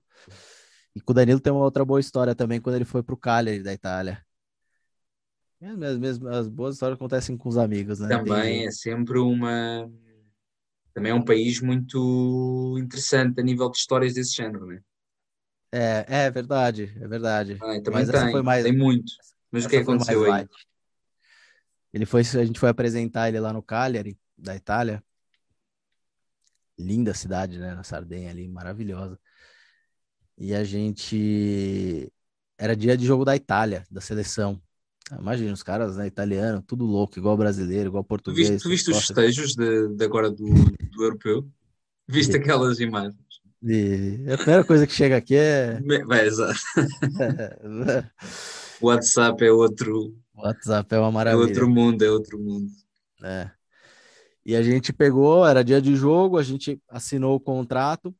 E 0.95 1.02
com 1.02 1.11
o 1.11 1.16
Danilo 1.16 1.40
tem 1.40 1.53
uma 1.53 1.64
outra 1.64 1.86
boa 1.86 1.99
história 1.99 2.36
também, 2.36 2.60
quando 2.60 2.76
ele 2.76 2.86
foi 2.86 3.03
para 3.03 3.14
o 3.14 3.18
Cagliari 3.18 3.64
da 3.64 3.74
Itália. 3.74 4.26
Mesmo, 5.61 5.99
mesmo, 5.99 6.30
as 6.30 6.48
boas 6.48 6.76
histórias 6.76 6.95
acontecem 6.95 7.38
com 7.38 7.49
os 7.49 7.57
amigos, 7.57 7.99
né? 7.99 8.07
Também 8.07 8.66
é 8.66 8.72
sempre 8.72 9.20
uma... 9.20 9.90
Também 10.94 11.11
é 11.11 11.16
um 11.16 11.24
país 11.24 11.61
muito 11.61 12.78
interessante 12.80 13.40
a 13.40 13.44
nível 13.44 13.70
de 13.70 13.78
histórias 13.78 14.14
desse 14.14 14.36
género, 14.36 14.66
né? 14.66 14.82
É, 15.72 16.26
é 16.26 16.32
verdade, 16.32 16.91
é 16.99 17.07
verdade. 17.07 17.57
Ah, 17.61 17.80
também 17.82 18.06
Mas 18.06 18.10
tem, 18.10 18.32
foi 18.32 18.41
mais, 18.41 18.64
tem 18.64 18.76
muito. 18.76 19.14
Mas 19.52 19.66
o 19.66 19.70
que 19.70 19.78
aconteceu 19.78 20.32
aí? 20.32 20.48
Ele 21.94 22.06
foi, 22.06 22.22
a 22.22 22.45
gente 22.45 22.60
foi 22.60 22.70
apresentar 22.70 23.28
ele 23.30 23.40
lá 23.40 23.53
no 23.53 23.61
Cagliari, 23.61 24.18
da 24.38 24.56
Itália. 24.56 25.03
Linda 26.78 27.14
cidade, 27.14 27.60
né? 27.60 27.76
Na 27.76 27.84
Sardenha 27.84 28.32
ali, 28.32 28.48
maravilhosa. 28.48 29.20
E 30.40 30.56
a 30.56 30.64
gente. 30.64 32.10
Era 32.57 32.76
dia 32.76 32.95
de 32.95 33.06
jogo 33.06 33.26
da 33.26 33.36
Itália, 33.36 33.84
da 33.91 33.99
seleção. 33.99 34.60
Imagina, 35.20 35.52
os 35.52 35.64
caras 35.64 35.98
né, 35.98 36.07
italianos, 36.07 36.64
tudo 36.66 36.86
louco, 36.86 37.18
igual 37.18 37.36
brasileiro, 37.36 37.90
igual 37.90 38.03
português. 38.03 38.48
Tu 38.48 38.52
viste, 38.52 38.64
tu 38.64 38.70
viste 38.70 38.91
os 38.91 39.07
festejos 39.07 39.56
de, 39.56 39.95
de, 39.95 40.06
agora 40.06 40.30
do, 40.30 40.45
do 40.45 41.03
europeu? 41.03 41.45
Viste 42.07 42.38
aquelas 42.38 42.80
imagens? 42.80 43.18
E 43.61 44.24
a 44.32 44.38
primeira 44.38 44.64
coisa 44.64 44.88
que 44.88 44.94
chega 44.94 45.18
aqui 45.18 45.36
é. 45.36 45.82
Vai, 46.06 46.28
exato. 46.28 46.60
WhatsApp 48.80 49.44
é 49.44 49.52
outro. 49.52 50.16
WhatsApp 50.34 50.95
é 50.95 50.99
uma 50.99 51.11
maravilha. 51.11 51.44
É 51.44 51.48
outro 51.48 51.70
mundo, 51.70 52.02
é 52.03 52.10
outro 52.10 52.40
mundo. 52.40 52.72
É. 53.24 53.49
E 54.45 54.56
a 54.56 54.64
gente 54.64 54.94
pegou, 54.94 55.45
era 55.45 55.64
dia 55.64 55.82
de 55.82 55.95
jogo, 55.95 56.38
a 56.38 56.44
gente 56.44 56.80
assinou 56.88 57.36
o 57.36 57.40
contrato 57.40 58.16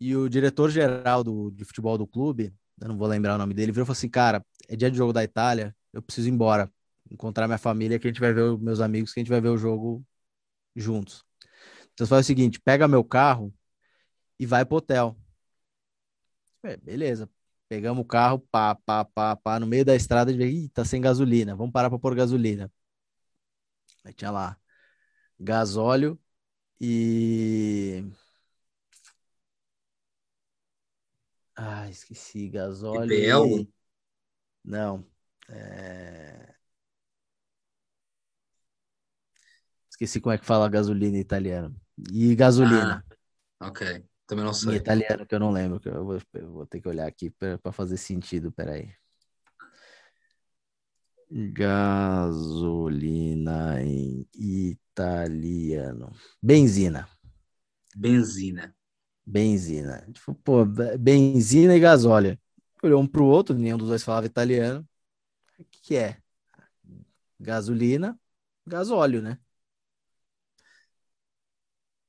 e 0.00 0.16
o 0.16 0.28
diretor-geral 0.28 1.22
do, 1.24 1.50
de 1.50 1.64
futebol 1.64 1.98
do 1.98 2.06
clube, 2.06 2.54
eu 2.80 2.88
não 2.88 2.96
vou 2.96 3.06
lembrar 3.08 3.34
o 3.34 3.38
nome 3.38 3.54
dele, 3.54 3.72
virou 3.72 3.84
e 3.84 3.86
falou 3.86 3.96
assim: 3.96 4.08
Cara, 4.08 4.44
é 4.68 4.76
dia 4.76 4.90
de 4.90 4.96
jogo 4.96 5.12
da 5.12 5.22
Itália, 5.24 5.74
eu 5.92 6.02
preciso 6.02 6.28
ir 6.28 6.32
embora, 6.32 6.72
encontrar 7.10 7.46
minha 7.46 7.58
família, 7.58 7.98
que 7.98 8.06
a 8.08 8.10
gente 8.10 8.20
vai 8.20 8.32
ver, 8.32 8.58
meus 8.58 8.80
amigos, 8.80 9.12
que 9.12 9.20
a 9.20 9.22
gente 9.22 9.30
vai 9.30 9.40
ver 9.40 9.50
o 9.50 9.58
jogo 9.58 10.04
juntos. 10.76 11.24
Então 11.94 12.06
você 12.06 12.10
faz 12.10 12.26
o 12.26 12.28
seguinte: 12.28 12.60
pega 12.60 12.88
meu 12.88 13.04
carro 13.04 13.54
e 14.38 14.46
vai 14.46 14.64
pro 14.64 14.78
hotel. 14.78 15.16
É, 16.62 16.76
beleza. 16.76 17.28
Pegamos 17.68 18.02
o 18.02 18.06
carro, 18.06 18.38
pá, 18.50 18.74
pá, 18.74 19.04
pá, 19.04 19.36
pá, 19.36 19.60
no 19.60 19.66
meio 19.66 19.84
da 19.84 19.94
estrada, 19.94 20.32
de 20.32 20.44
Ih, 20.44 20.68
tá 20.70 20.84
sem 20.84 21.00
gasolina, 21.00 21.54
vamos 21.54 21.72
parar 21.72 21.88
para 21.88 21.98
pôr 21.98 22.14
gasolina. 22.14 22.70
Aí 24.04 24.12
tinha 24.12 24.30
lá 24.30 24.58
gasóleo 25.38 26.18
e. 26.80 28.04
Ah, 31.62 31.90
esqueci, 31.90 32.48
gasóleo. 32.48 33.12
IPL? 33.12 33.60
E... 33.60 33.68
Não. 34.64 35.06
É... 35.46 36.54
Esqueci 39.90 40.22
como 40.22 40.32
é 40.32 40.38
que 40.38 40.46
fala 40.46 40.70
gasolina 40.70 41.18
em 41.18 41.20
italiano. 41.20 41.78
E 42.10 42.34
gasolina. 42.34 43.04
Ah, 43.60 43.68
ok. 43.68 44.02
Também 44.26 44.42
não 44.42 44.54
sei. 44.54 44.72
Em 44.72 44.76
italiano, 44.76 45.26
que 45.26 45.34
eu 45.34 45.38
não 45.38 45.50
lembro, 45.50 45.78
que 45.78 45.90
eu 45.90 46.02
vou, 46.02 46.18
eu 46.32 46.50
vou 46.50 46.64
ter 46.66 46.80
que 46.80 46.88
olhar 46.88 47.06
aqui 47.06 47.28
para 47.28 47.70
fazer 47.70 47.98
sentido, 47.98 48.50
peraí. 48.50 48.90
Gasolina 51.52 52.72
em 53.82 54.26
italiano. 54.34 56.10
Benzina. 56.42 57.06
Benzina. 57.94 58.74
Benzina. 59.30 60.04
Tipo, 60.12 60.34
pô, 60.34 60.64
benzina 60.98 61.76
e 61.76 61.80
gasóleo. 61.80 62.36
Olhou 62.82 63.00
um 63.00 63.06
pro 63.06 63.24
outro, 63.24 63.56
nenhum 63.56 63.78
dos 63.78 63.88
dois 63.88 64.02
falava 64.02 64.26
italiano. 64.26 64.86
O 65.58 65.64
que, 65.64 65.80
que 65.82 65.96
é? 65.96 66.16
Gasolina, 67.38 68.18
gasóleo, 68.66 69.22
né? 69.22 69.38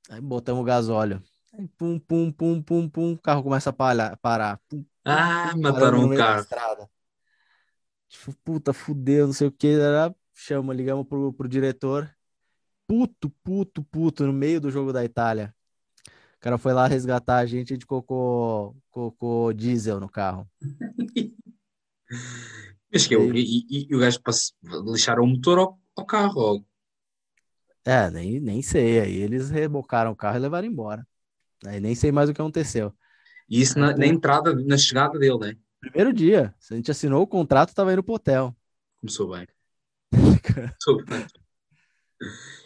Aí 0.10 0.19
botamos 0.19 0.65
gasóleo. 0.65 1.22
Aí, 1.53 1.68
pum, 1.77 1.99
pum, 1.99 2.31
pum, 2.31 2.61
pum, 2.61 2.89
pum, 2.89 3.14
o 3.14 3.18
carro 3.19 3.43
começa 3.43 3.69
a 3.69 3.73
parar. 3.73 4.18
parar. 4.18 4.60
Pum, 4.68 4.84
ah, 5.06 5.53
mataram 5.57 6.06
um 6.06 6.15
carro. 6.15 6.89
Tipo, 8.10 8.35
puta, 8.43 8.73
fudeu, 8.73 9.27
não 9.27 9.34
sei 9.34 9.48
o 9.48 9.52
que. 9.52 9.77
Chama, 10.34 10.73
ligamos 10.73 11.07
pro, 11.07 11.31
pro 11.34 11.48
diretor. 11.48 12.10
Puto, 12.88 13.30
puto, 13.43 13.84
puto, 13.84 14.26
no 14.26 14.34
meio 14.34 14.60
do 14.60 14.72
jogo 14.72 14.91
da 14.91 15.06
Itália. 15.06 15.56
O 16.41 16.43
cara 16.43 16.57
foi 16.57 16.73
lá 16.73 16.88
resgatar 16.88 17.38
a 17.38 17.45
gente, 17.45 17.72
a 17.72 17.76
gente 17.76 17.85
colocou, 17.85 18.76
colocou 18.89 19.53
diesel 19.53 19.99
no 19.99 20.09
carro. 20.09 20.49
Mas 22.91 23.05
que 23.05 23.13
eu, 23.13 23.31
e, 23.35 23.63
e, 23.69 23.88
e, 23.88 23.95
o 23.95 23.99
gajo 23.99 24.19
lixaram 24.91 25.23
o 25.23 25.27
motor 25.27 25.59
ao, 25.59 25.80
ao 25.95 26.03
carro. 26.03 26.65
É, 27.85 28.09
nem, 28.09 28.39
nem 28.39 28.59
sei. 28.63 29.01
Aí 29.01 29.18
eles 29.18 29.51
rebocaram 29.51 30.09
o 30.09 30.15
carro 30.15 30.38
e 30.38 30.39
levaram 30.39 30.68
embora. 30.68 31.07
Aí 31.63 31.80
nem 31.80 31.93
sei 31.93 32.11
mais 32.11 32.27
o 32.27 32.34
que 32.34 32.41
aconteceu. 32.41 32.91
E 33.47 33.61
isso 33.61 33.77
na, 33.77 33.95
na 33.95 34.07
entrada, 34.07 34.55
na 34.55 34.80
chegada 34.80 35.19
dele, 35.19 35.38
né? 35.38 35.55
Primeiro 35.80 36.11
dia. 36.11 36.55
Se 36.59 36.73
a 36.73 36.76
gente 36.76 36.89
assinou 36.89 37.22
o 37.22 37.27
contrato, 37.27 37.69
estava 37.69 37.93
indo 37.93 38.01
pro 38.01 38.15
hotel. 38.15 38.55
Começou 38.99 39.30
bem. 39.30 39.47
Começou 40.41 41.05
bem. 41.05 41.27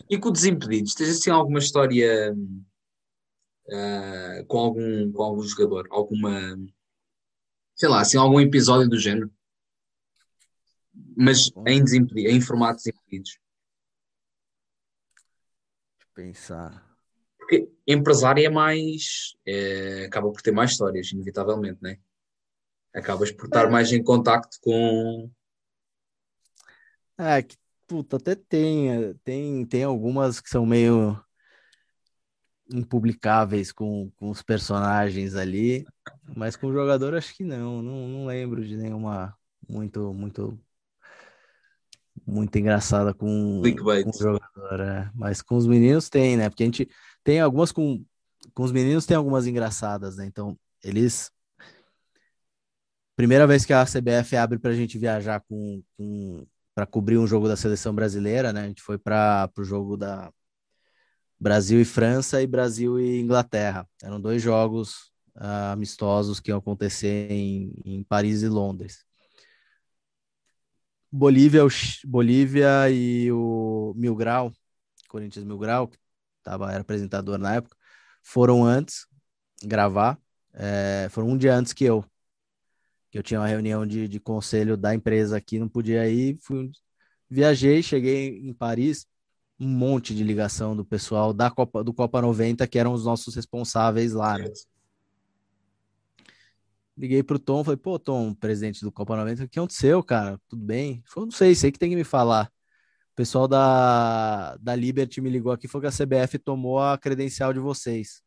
E 0.10 0.18
com 0.18 0.30
o 0.30 0.32
Desimpedidos, 0.32 0.96
tens 0.96 1.10
assim 1.10 1.30
alguma 1.30 1.60
história 1.60 2.34
uh, 3.68 4.46
com, 4.48 4.58
algum, 4.58 5.12
com 5.12 5.24
algum 5.24 5.44
jogador? 5.44 5.88
Alguma, 5.92 6.58
sei 7.76 7.90
lá, 7.90 8.02
assim, 8.02 8.18
algum 8.18 8.40
episódio 8.40 8.90
do 8.90 9.00
género? 9.00 9.32
Mas 11.18 11.52
em, 11.68 11.84
desimpedidos, 11.84 12.34
em 12.34 12.42
formato 12.42 12.78
Desimpedidos. 12.78 13.40
Deixa 15.98 16.04
eu 16.04 16.14
pensar. 16.14 16.98
Porque 17.38 17.70
empresário 17.86 18.46
é 18.46 18.50
mais. 18.50 19.36
É, 19.46 20.06
acaba 20.06 20.32
por 20.32 20.42
ter 20.42 20.52
mais 20.52 20.72
histórias, 20.72 21.12
inevitavelmente, 21.12 21.80
não 21.82 21.90
é? 21.90 22.00
Acabas 22.94 23.32
por 23.32 23.46
estar 23.46 23.70
mais 23.70 23.92
em 23.92 24.02
contacto 24.02 24.58
com. 24.62 25.30
É, 27.18 27.42
que 27.44 27.58
puta, 27.88 28.18
até 28.18 28.36
tem, 28.36 29.14
tem, 29.24 29.66
tem 29.66 29.84
algumas 29.84 30.40
que 30.40 30.50
são 30.50 30.66
meio 30.66 31.20
impublicáveis 32.72 33.72
com, 33.72 34.12
com 34.16 34.30
os 34.30 34.42
personagens 34.42 35.36
ali, 35.36 35.86
mas 36.36 36.56
com 36.56 36.68
o 36.68 36.74
jogador 36.74 37.14
acho 37.14 37.36
que 37.36 37.44
não, 37.44 37.82
não, 37.82 38.08
não 38.08 38.26
lembro 38.26 38.66
de 38.66 38.76
nenhuma 38.76 39.36
muito, 39.68 40.14
muito, 40.14 40.60
muito 42.26 42.58
engraçada 42.58 43.14
com, 43.14 43.62
com 43.62 44.10
o 44.10 44.14
jogador, 44.14 44.80
é. 44.80 45.10
mas 45.14 45.42
com 45.42 45.56
os 45.56 45.68
meninos 45.68 46.10
tem, 46.10 46.38
né? 46.38 46.50
Porque 46.50 46.64
a 46.64 46.66
gente 46.66 46.90
tem 47.24 47.40
algumas 47.40 47.72
com, 47.72 48.04
com 48.54 48.64
os 48.64 48.72
meninos 48.72 49.06
tem 49.06 49.18
algumas 49.18 49.48
engraçadas, 49.48 50.18
né? 50.18 50.26
Então, 50.26 50.58
eles 50.84 51.32
primeira 53.16 53.48
vez 53.48 53.64
que 53.64 53.74
a 53.74 53.86
CBF 53.86 54.36
abre 54.36 54.60
para 54.60 54.72
a 54.72 54.76
gente 54.76 54.98
viajar 54.98 55.42
com, 55.48 55.82
com 55.98 56.46
para 56.74 56.86
cobrir 56.86 57.18
um 57.18 57.26
jogo 57.26 57.48
da 57.48 57.56
seleção 57.56 57.96
brasileira, 57.96 58.52
né? 58.52 58.64
A 58.64 58.68
gente 58.68 58.82
foi 58.82 58.98
para 58.98 59.50
o 59.58 59.64
jogo 59.64 59.96
da 59.96 60.30
Brasil 61.40 61.82
e 61.82 61.86
França 61.86 62.42
e 62.42 62.48
Brasil 62.48 63.00
e 63.00 63.20
Inglaterra. 63.20 63.88
Eram 64.02 64.20
dois 64.20 64.42
jogos 64.42 65.12
uh, 65.36 65.72
amistosos 65.74 66.40
que 66.40 66.52
iam 66.52 66.60
acontecer 66.60 67.32
em, 67.32 67.74
em 67.86 68.04
Paris 68.04 68.42
e 68.42 68.48
Londres. 68.48 69.06
Bolívia, 71.12 71.66
o, 71.66 71.70
Bolívia 72.06 72.90
e 72.90 73.32
o 73.32 73.94
Mil 73.96 74.16
Grau, 74.16 74.52
Corinthians 75.08 75.46
Mil 75.46 75.58
Grau, 75.58 75.88
que 75.88 75.98
tava, 76.44 76.72
era 76.72 76.82
apresentador 76.82 77.38
na 77.38 77.56
época, 77.56 77.76
foram 78.22 78.66
antes 78.66 79.08
gravar, 79.64 80.20
é, 80.54 81.08
foram 81.12 81.30
um 81.30 81.38
dia 81.38 81.56
antes 81.56 81.74
que 81.74 81.86
eu 81.86 82.04
que 83.10 83.20
eu 83.20 83.24
tinha 83.24 83.40
uma 83.40 83.48
reunião 83.48 83.88
de, 83.88 84.10
de 84.10 84.20
conselho 84.20 84.76
da 84.76 84.94
empresa 84.94 85.38
aqui, 85.38 85.58
não 85.58 85.70
podia 85.70 86.06
ir, 86.10 86.38
fui, 86.42 86.70
viajei, 87.30 87.82
cheguei 87.82 88.40
em 88.40 88.54
Paris, 88.54 89.08
um 89.60 89.68
monte 89.68 90.14
de 90.14 90.24
ligação 90.24 90.76
do 90.76 90.86
pessoal 90.86 91.34
da 91.34 91.50
Copa, 91.50 91.84
do 91.84 91.94
Copa 91.94 92.22
90, 92.22 92.68
que 92.68 92.78
eram 92.78 92.94
os 92.94 93.06
nossos 93.06 93.36
responsáveis 93.36 94.14
lá, 94.14 94.38
né? 94.38 94.52
Liguei 96.98 97.22
pro 97.22 97.40
Tom, 97.40 97.64
falei, 97.64 97.78
pô, 97.78 98.00
Tom, 98.00 98.34
presidente 98.34 98.82
do 98.82 98.92
Copa 98.92 99.18
90, 99.18 99.44
o 99.44 99.50
que 99.50 99.60
aconteceu, 99.60 100.02
cara? 100.02 100.40
Tudo 100.48 100.64
bem? 100.64 101.04
Falou, 101.06 101.28
não 101.28 101.32
sei, 101.32 101.54
sei 101.54 101.72
que 101.72 101.80
tem 101.80 101.90
que 101.90 101.96
me 101.96 102.06
falar. 102.06 102.50
O 103.12 103.16
pessoal 103.16 103.48
da, 103.48 104.56
da 104.58 104.76
Liberty 104.76 105.22
me 105.22 105.30
ligou 105.30 105.52
aqui, 105.52 105.68
falou 105.68 105.82
que 105.82 105.88
a 105.88 106.06
CBF 106.06 106.40
tomou 106.40 106.80
a 106.80 106.98
credencial 106.98 107.54
de 107.54 107.60
vocês. 107.60 108.22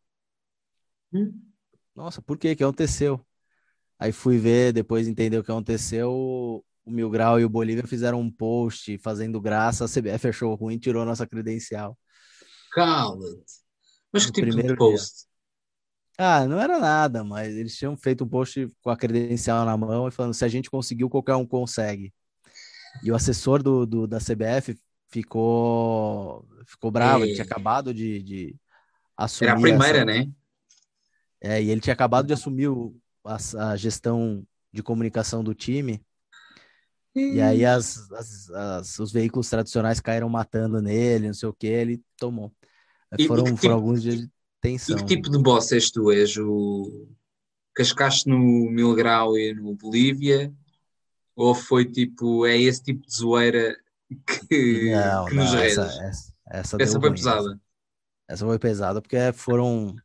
Hum. 1.13 1.41
Nossa, 1.95 2.21
por 2.23 2.39
quê? 2.39 2.53
O 2.53 2.57
que 2.57 2.63
aconteceu? 2.63 3.25
Aí 3.99 4.13
fui 4.13 4.39
ver, 4.39 4.73
depois 4.73 5.09
entender 5.09 5.39
o 5.39 5.45
que 5.45 5.51
aconteceu. 5.51 6.65
O 6.89 6.91
Mil 6.91 7.11
Grau 7.11 7.39
e 7.39 7.45
o 7.45 7.51
Bolívia 7.51 7.87
fizeram 7.87 8.19
um 8.19 8.31
post 8.31 8.97
fazendo 8.99 9.39
graça. 9.39 9.85
A 9.85 9.89
CBF 9.89 10.29
achou 10.29 10.55
ruim 10.55 10.79
tirou 10.79 11.05
nossa 11.05 11.27
credencial. 11.27 11.97
Cala-te. 12.73 13.45
Mas 14.11 14.25
que 14.25 14.33
tipo 14.33 14.51
de 14.51 14.75
post? 14.75 15.19
Dia. 15.19 15.29
Ah, 16.21 16.47
não 16.47 16.59
era 16.59 16.79
nada, 16.81 17.23
mas 17.23 17.55
eles 17.55 17.77
tinham 17.77 17.95
feito 17.95 18.25
um 18.25 18.29
post 18.29 18.67
com 18.81 18.89
a 18.89 18.97
credencial 18.97 19.67
na 19.67 19.77
mão 19.77 20.09
e 20.09 20.11
falando: 20.11 20.33
se 20.33 20.47
a 20.47 20.49
gente 20.49 20.71
conseguiu, 20.71 21.11
qualquer 21.11 21.35
um 21.35 21.47
consegue. 21.47 22.13
E 23.03 23.13
o 23.13 23.15
assessor 23.15 23.63
do, 23.63 23.85
do 23.85 24.07
da 24.07 24.19
CBF 24.19 24.75
ficou, 25.09 26.49
ficou 26.67 26.91
bravo, 26.91 27.25
ele 27.25 27.35
tinha 27.35 27.45
acabado 27.45 27.93
de, 27.93 28.23
de 28.23 28.57
assumir. 29.15 29.51
Era 29.51 29.59
a 29.59 29.61
primeira, 29.61 29.99
essa... 29.99 30.05
né? 30.07 30.33
É, 31.41 31.63
e 31.63 31.71
ele 31.71 31.83
tinha 31.83 31.93
acabado 31.93 32.27
de 32.27 32.33
assumir 32.33 32.71
a, 33.25 33.37
a 33.71 33.77
gestão 33.77 34.43
de 34.73 34.83
comunicação 34.83 35.45
do 35.45 35.55
time. 35.55 36.03
E 37.15 37.41
aí 37.41 37.65
as, 37.65 38.11
as, 38.13 38.51
as, 38.51 38.99
os 38.99 39.13
veículos 39.13 39.49
tradicionais 39.49 40.01
caíram 40.01 40.29
matando 40.29 40.81
nele, 40.81 41.29
não 41.29 41.35
sei 41.35 41.49
o 41.49 41.53
que, 41.53 41.67
ele 41.67 42.03
tomou. 42.17 42.53
E, 43.19 43.27
foram, 43.27 43.45
e 43.45 43.47
foram 43.47 43.55
tipo, 43.57 43.73
alguns 43.73 44.03
dias 44.03 44.21
de 44.21 44.31
tensão. 44.61 44.97
E 44.97 45.01
que 45.01 45.17
tipo 45.17 45.31
de 45.31 45.39
boss 45.39 45.73
és 45.73 45.91
tu? 45.91 46.13
És 46.13 46.37
o 46.37 47.09
cascaste 47.75 48.29
no 48.29 48.39
Mil 48.39 48.95
Grau 48.95 49.37
e 49.37 49.55
no 49.55 49.75
Bolívia? 49.75 50.53
Ou 51.35 51.55
foi 51.55 51.85
tipo, 51.85 52.45
é 52.47 52.57
esse 52.57 52.83
tipo 52.83 53.07
de 53.07 53.15
zoeira 53.15 53.77
que, 54.49 54.91
não, 54.93 55.25
que 55.27 55.35
nos 55.35 55.53
não, 55.53 55.59
essa, 55.61 55.83
essa, 55.83 56.35
essa, 56.51 56.77
essa 56.81 57.01
foi 57.01 57.09
ruim, 57.09 57.17
pesada. 57.17 57.61
Essa 58.29 58.45
foi 58.45 58.59
pesada 58.59 59.01
porque 59.01 59.33
foram 59.33 59.97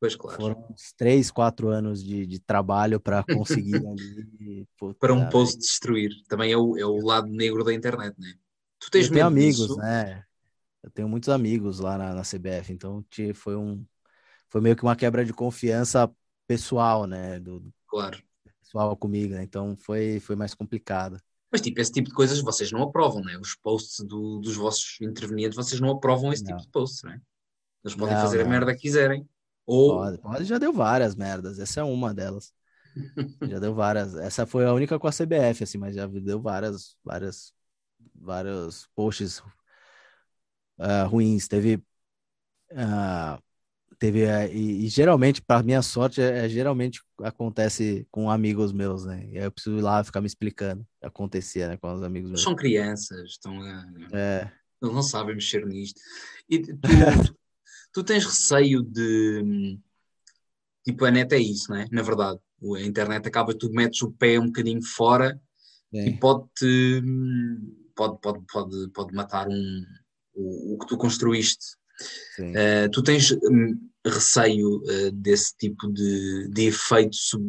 Pois 0.00 0.16
claro. 0.16 0.40
Foram 0.40 0.66
uns 0.70 0.92
três, 0.96 1.30
quatro 1.30 1.68
anos 1.68 2.02
de, 2.02 2.26
de 2.26 2.40
trabalho 2.40 2.98
para 2.98 3.22
conseguir 3.68 3.76
ali. 3.76 4.66
Puta, 4.78 4.98
para 4.98 5.12
um 5.12 5.28
post 5.28 5.58
destruir. 5.58 6.10
Também 6.26 6.50
é 6.50 6.56
o, 6.56 6.76
é 6.78 6.86
o 6.86 7.04
lado 7.04 7.28
negro 7.28 7.62
da 7.62 7.74
internet, 7.74 8.18
né? 8.18 8.32
Tu 8.78 8.90
tens 8.90 9.06
eu 9.08 9.12
tenho 9.12 9.26
amigos, 9.26 9.68
disso? 9.68 9.76
né? 9.76 10.24
Eu 10.82 10.90
tenho 10.90 11.06
muitos 11.06 11.28
amigos 11.28 11.78
lá 11.78 11.98
na, 11.98 12.14
na 12.14 12.22
CBF, 12.22 12.72
então 12.72 13.04
foi 13.34 13.54
um 13.54 13.84
foi 14.48 14.60
meio 14.60 14.74
que 14.74 14.82
uma 14.82 14.96
quebra 14.96 15.24
de 15.24 15.32
confiança 15.32 16.10
pessoal, 16.46 17.06
né? 17.06 17.38
Do, 17.38 17.62
claro. 17.86 18.20
Pessoal 18.62 18.96
comigo, 18.96 19.34
né? 19.34 19.42
Então 19.42 19.76
foi, 19.76 20.18
foi 20.18 20.34
mais 20.34 20.54
complicado. 20.54 21.20
Mas, 21.52 21.60
tipo, 21.60 21.80
esse 21.80 21.92
tipo 21.92 22.08
de 22.08 22.14
coisas 22.14 22.40
vocês 22.40 22.72
não 22.72 22.82
aprovam, 22.82 23.22
né? 23.22 23.36
Os 23.38 23.54
posts 23.54 24.04
do, 24.04 24.38
dos 24.38 24.56
vossos 24.56 25.00
intervenientes, 25.00 25.56
vocês 25.56 25.80
não 25.80 25.90
aprovam 25.90 26.32
esse 26.32 26.42
não. 26.44 26.56
tipo 26.56 26.62
de 26.62 26.68
posts, 26.68 27.02
né? 27.02 27.20
Eles 27.84 27.96
podem 27.96 28.14
não, 28.14 28.22
fazer 28.22 28.38
não. 28.38 28.46
a 28.46 28.48
merda 28.48 28.74
que 28.74 28.80
quiserem. 28.80 29.28
Ou... 29.66 29.98
Pode, 29.98 30.18
pode, 30.18 30.44
já 30.44 30.58
deu 30.58 30.72
várias 30.72 31.14
merdas. 31.14 31.58
Essa 31.58 31.80
é 31.80 31.84
uma 31.84 32.12
delas. 32.12 32.52
já 33.48 33.58
deu 33.58 33.74
várias. 33.74 34.14
Essa 34.16 34.46
foi 34.46 34.64
a 34.64 34.72
única 34.72 34.98
com 34.98 35.06
a 35.06 35.12
CBF, 35.12 35.64
assim, 35.64 35.78
mas 35.78 35.94
já 35.94 36.06
deu 36.06 36.40
várias, 36.40 36.96
várias, 37.04 37.52
vários 38.14 38.88
posts 38.94 39.38
uh, 40.78 41.06
ruins. 41.08 41.46
Teve. 41.48 41.76
Uh, 42.72 43.40
teve 43.98 44.24
uh, 44.24 44.46
e, 44.52 44.86
e, 44.86 44.88
geralmente, 44.88 45.42
para 45.42 45.62
minha 45.62 45.82
sorte, 45.82 46.20
é, 46.20 46.46
é, 46.46 46.48
geralmente 46.48 47.00
acontece 47.22 48.06
com 48.10 48.30
amigos 48.30 48.72
meus, 48.72 49.04
né? 49.04 49.26
E 49.30 49.38
aí 49.38 49.44
eu 49.44 49.52
preciso 49.52 49.78
ir 49.78 49.82
lá 49.82 50.02
ficar 50.02 50.20
me 50.20 50.26
explicando. 50.26 50.86
Acontecia, 51.02 51.68
né, 51.68 51.76
com 51.76 51.92
os 51.92 52.02
amigos 52.02 52.30
meus. 52.30 52.42
São 52.42 52.56
crianças, 52.56 53.30
estão. 53.30 53.54
É. 54.12 54.50
Eles 54.82 54.94
não 54.94 55.02
sabem 55.02 55.34
mexer 55.34 55.66
nisto. 55.66 56.00
E 56.48 56.58
tu, 56.60 56.78
Tu 57.92 58.04
tens 58.04 58.24
receio 58.24 58.82
de. 58.82 59.78
Tipo, 60.84 61.04
a 61.04 61.10
net 61.10 61.34
é 61.34 61.38
isso, 61.38 61.70
né? 61.72 61.86
Na 61.90 62.02
verdade, 62.02 62.38
a 62.76 62.80
internet 62.80 63.26
acaba, 63.26 63.54
tu 63.54 63.70
metes 63.70 64.00
o 64.02 64.12
pé 64.12 64.38
um 64.38 64.46
bocadinho 64.46 64.82
fora 64.82 65.40
é. 65.92 66.08
e 66.08 66.18
pode-te. 66.18 67.02
Pode, 67.94 68.18
pode, 68.20 68.40
pode, 68.50 68.88
pode 68.90 69.14
matar 69.14 69.46
um, 69.48 69.84
o, 70.34 70.74
o 70.74 70.78
que 70.78 70.86
tu 70.86 70.96
construíste. 70.96 71.76
Uh, 72.38 72.90
tu 72.90 73.02
tens 73.02 73.30
um, 73.30 73.90
receio 74.06 74.78
uh, 74.78 75.10
desse 75.12 75.54
tipo 75.56 75.92
de, 75.92 76.48
de 76.48 76.68
efeito 76.68 77.14
sub, 77.14 77.44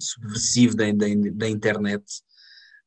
subversivo 0.00 0.76
da, 0.76 0.90
da, 0.92 1.06
da 1.32 1.48
internet? 1.48 2.04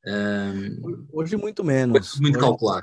Um, 0.05 1.05
Hoje 1.11 1.35
muito 1.37 1.63
menos. 1.63 2.19
Muito 2.19 2.37
Hoje, 2.37 2.45
calcular. 2.45 2.81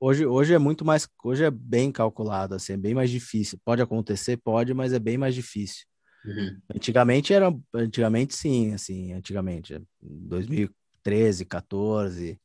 Hoje, 0.00 0.24
hoje 0.24 0.54
é 0.54 0.58
muito 0.58 0.84
mais, 0.84 1.08
hoje 1.24 1.44
é 1.44 1.50
bem 1.50 1.90
calculado, 1.90 2.54
assim, 2.54 2.74
é 2.74 2.76
bem 2.76 2.94
mais 2.94 3.10
difícil. 3.10 3.58
Pode 3.64 3.82
acontecer, 3.82 4.36
pode, 4.36 4.72
mas 4.72 4.92
é 4.92 4.98
bem 4.98 5.18
mais 5.18 5.34
difícil. 5.34 5.84
Uhum. 6.24 6.60
Antigamente 6.74 7.32
era, 7.32 7.52
antigamente 7.74 8.34
sim, 8.34 8.74
assim, 8.74 9.12
antigamente, 9.12 9.80
2013, 10.00 11.44
14, 11.44 12.40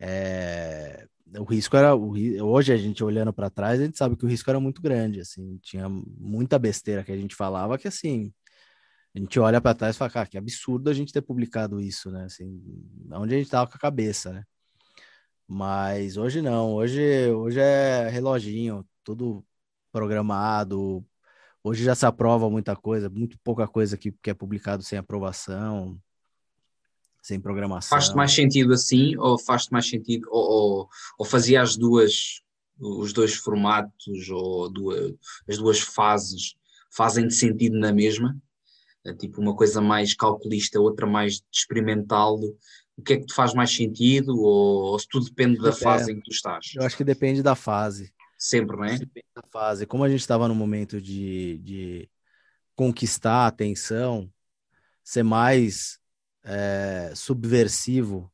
é, 0.00 1.06
o 1.38 1.44
risco 1.44 1.76
era, 1.76 1.94
o, 1.94 2.14
hoje 2.42 2.72
a 2.72 2.76
gente 2.76 3.02
olhando 3.02 3.32
para 3.32 3.50
trás, 3.50 3.80
a 3.80 3.84
gente 3.84 3.98
sabe 3.98 4.16
que 4.16 4.24
o 4.24 4.28
risco 4.28 4.50
era 4.50 4.60
muito 4.60 4.82
grande, 4.82 5.20
assim, 5.20 5.58
tinha 5.62 5.88
muita 5.88 6.58
besteira 6.58 7.04
que 7.04 7.12
a 7.12 7.16
gente 7.16 7.34
falava 7.34 7.78
que 7.78 7.88
assim, 7.88 8.32
a 9.14 9.18
gente 9.18 9.38
olha 9.40 9.60
para 9.60 9.74
trás 9.74 9.96
e 9.96 9.98
fala, 9.98 10.10
cara, 10.10 10.26
que 10.26 10.36
absurdo 10.36 10.90
a 10.90 10.92
gente 10.92 11.12
ter 11.12 11.22
publicado 11.22 11.80
isso, 11.80 12.10
né? 12.10 12.24
Assim, 12.24 12.60
onde 13.12 13.34
a 13.34 13.38
gente 13.38 13.50
tava 13.50 13.68
com 13.70 13.76
a 13.76 13.80
cabeça, 13.80 14.30
né? 14.32 14.44
Mas 15.46 16.16
hoje 16.16 16.42
não, 16.42 16.74
hoje, 16.74 17.30
hoje 17.30 17.60
é 17.60 18.08
reloginho, 18.08 18.86
tudo 19.04 19.44
programado. 19.92 21.04
Hoje 21.62 21.84
já 21.84 21.94
se 21.94 22.04
aprova 22.04 22.50
muita 22.50 22.74
coisa, 22.74 23.08
muito 23.08 23.38
pouca 23.44 23.66
coisa 23.66 23.96
que, 23.96 24.10
que 24.10 24.30
é 24.30 24.34
publicado 24.34 24.82
sem 24.82 24.98
aprovação, 24.98 26.00
sem 27.22 27.40
programação. 27.40 27.96
Faz-te 27.96 28.16
mais 28.16 28.32
sentido 28.32 28.72
assim, 28.72 29.16
ou 29.16 29.38
faz-te 29.38 29.72
mais 29.72 29.88
sentido, 29.88 30.28
ou, 30.30 30.44
ou, 30.44 30.88
ou 31.18 31.24
fazia 31.24 31.62
as 31.62 31.76
duas, 31.76 32.42
os 32.78 33.12
dois 33.12 33.34
formatos, 33.34 34.28
ou 34.30 34.68
duas, 34.70 35.14
as 35.48 35.58
duas 35.58 35.80
fases 35.80 36.54
fazem 36.90 37.28
sentido 37.30 37.78
na 37.78 37.92
mesma? 37.92 38.36
É 39.04 39.14
tipo 39.14 39.40
uma 39.40 39.54
coisa 39.54 39.80
mais 39.80 40.14
calculista, 40.14 40.80
outra 40.80 41.06
mais 41.06 41.42
experimental. 41.52 42.38
O 42.96 43.02
que 43.02 43.12
é 43.12 43.16
que 43.18 43.26
te 43.26 43.34
faz 43.34 43.52
mais 43.52 43.74
sentido, 43.74 44.38
ou, 44.40 44.92
ou 44.92 44.98
se 44.98 45.06
tudo 45.08 45.26
depende 45.26 45.58
da 45.60 45.72
fase 45.72 46.12
em 46.12 46.16
que 46.16 46.22
tu 46.22 46.30
estás? 46.30 46.72
Eu 46.74 46.82
acho 46.84 46.96
que 46.96 47.04
depende 47.04 47.42
da 47.42 47.54
fase. 47.54 48.12
Sempre, 48.38 48.76
não 48.76 48.84
é? 48.84 48.98
Depende 48.98 49.26
da 49.34 49.42
fase. 49.50 49.86
Como 49.86 50.02
a 50.02 50.08
gente 50.08 50.20
estava 50.20 50.48
no 50.48 50.54
momento 50.54 51.00
de, 51.00 51.58
de 51.58 52.10
conquistar 52.74 53.44
a 53.44 53.46
atenção, 53.48 54.30
ser 55.04 55.22
mais 55.22 55.98
é, 56.44 57.12
subversivo 57.14 58.32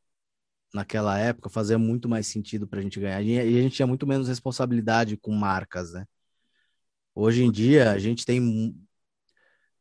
naquela 0.73 1.19
época 1.19 1.51
fazia 1.51 1.79
muito 1.79 2.09
mais 2.09 2.27
sentido 2.27 2.67
para 2.67 2.81
a 2.81 2.83
gente 2.83 2.99
ganhar. 2.99 3.23
E 3.23 3.39
a 3.39 3.63
gente 3.63 3.77
tinha 3.77 3.87
muito 3.87 4.07
menos 4.07 4.29
responsabilidade 4.29 5.17
com 5.17 5.33
marcas, 5.33 5.93
né? 5.93 6.07
Hoje 7.15 7.45
em 7.45 7.51
dia, 7.51 7.91
a 7.91 7.99
gente 7.99 8.25
tem 8.25 8.75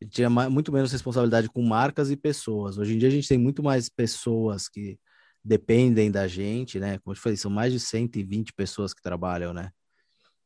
tinha 0.10 0.30
muito 0.30 0.72
menos 0.72 0.92
responsabilidade 0.92 1.50
com 1.50 1.62
marcas 1.62 2.12
e 2.12 2.18
pessoas. 2.18 2.78
Hoje 2.78 2.96
em 2.96 2.98
dia, 2.98 3.08
a 3.10 3.12
gente 3.12 3.28
tem 3.28 3.38
muito 3.38 3.62
mais 3.64 3.90
pessoas 3.90 4.68
que 4.68 5.00
dependem 5.44 6.12
da 6.12 6.28
gente, 6.28 6.80
né? 6.80 7.00
Como 7.00 7.14
eu 7.14 7.16
te 7.16 7.22
falei, 7.22 7.38
são 7.38 7.52
mais 7.52 7.74
de 7.74 7.80
120 7.80 8.54
pessoas 8.54 8.94
que 8.94 9.02
trabalham, 9.02 9.54
né? 9.54 9.72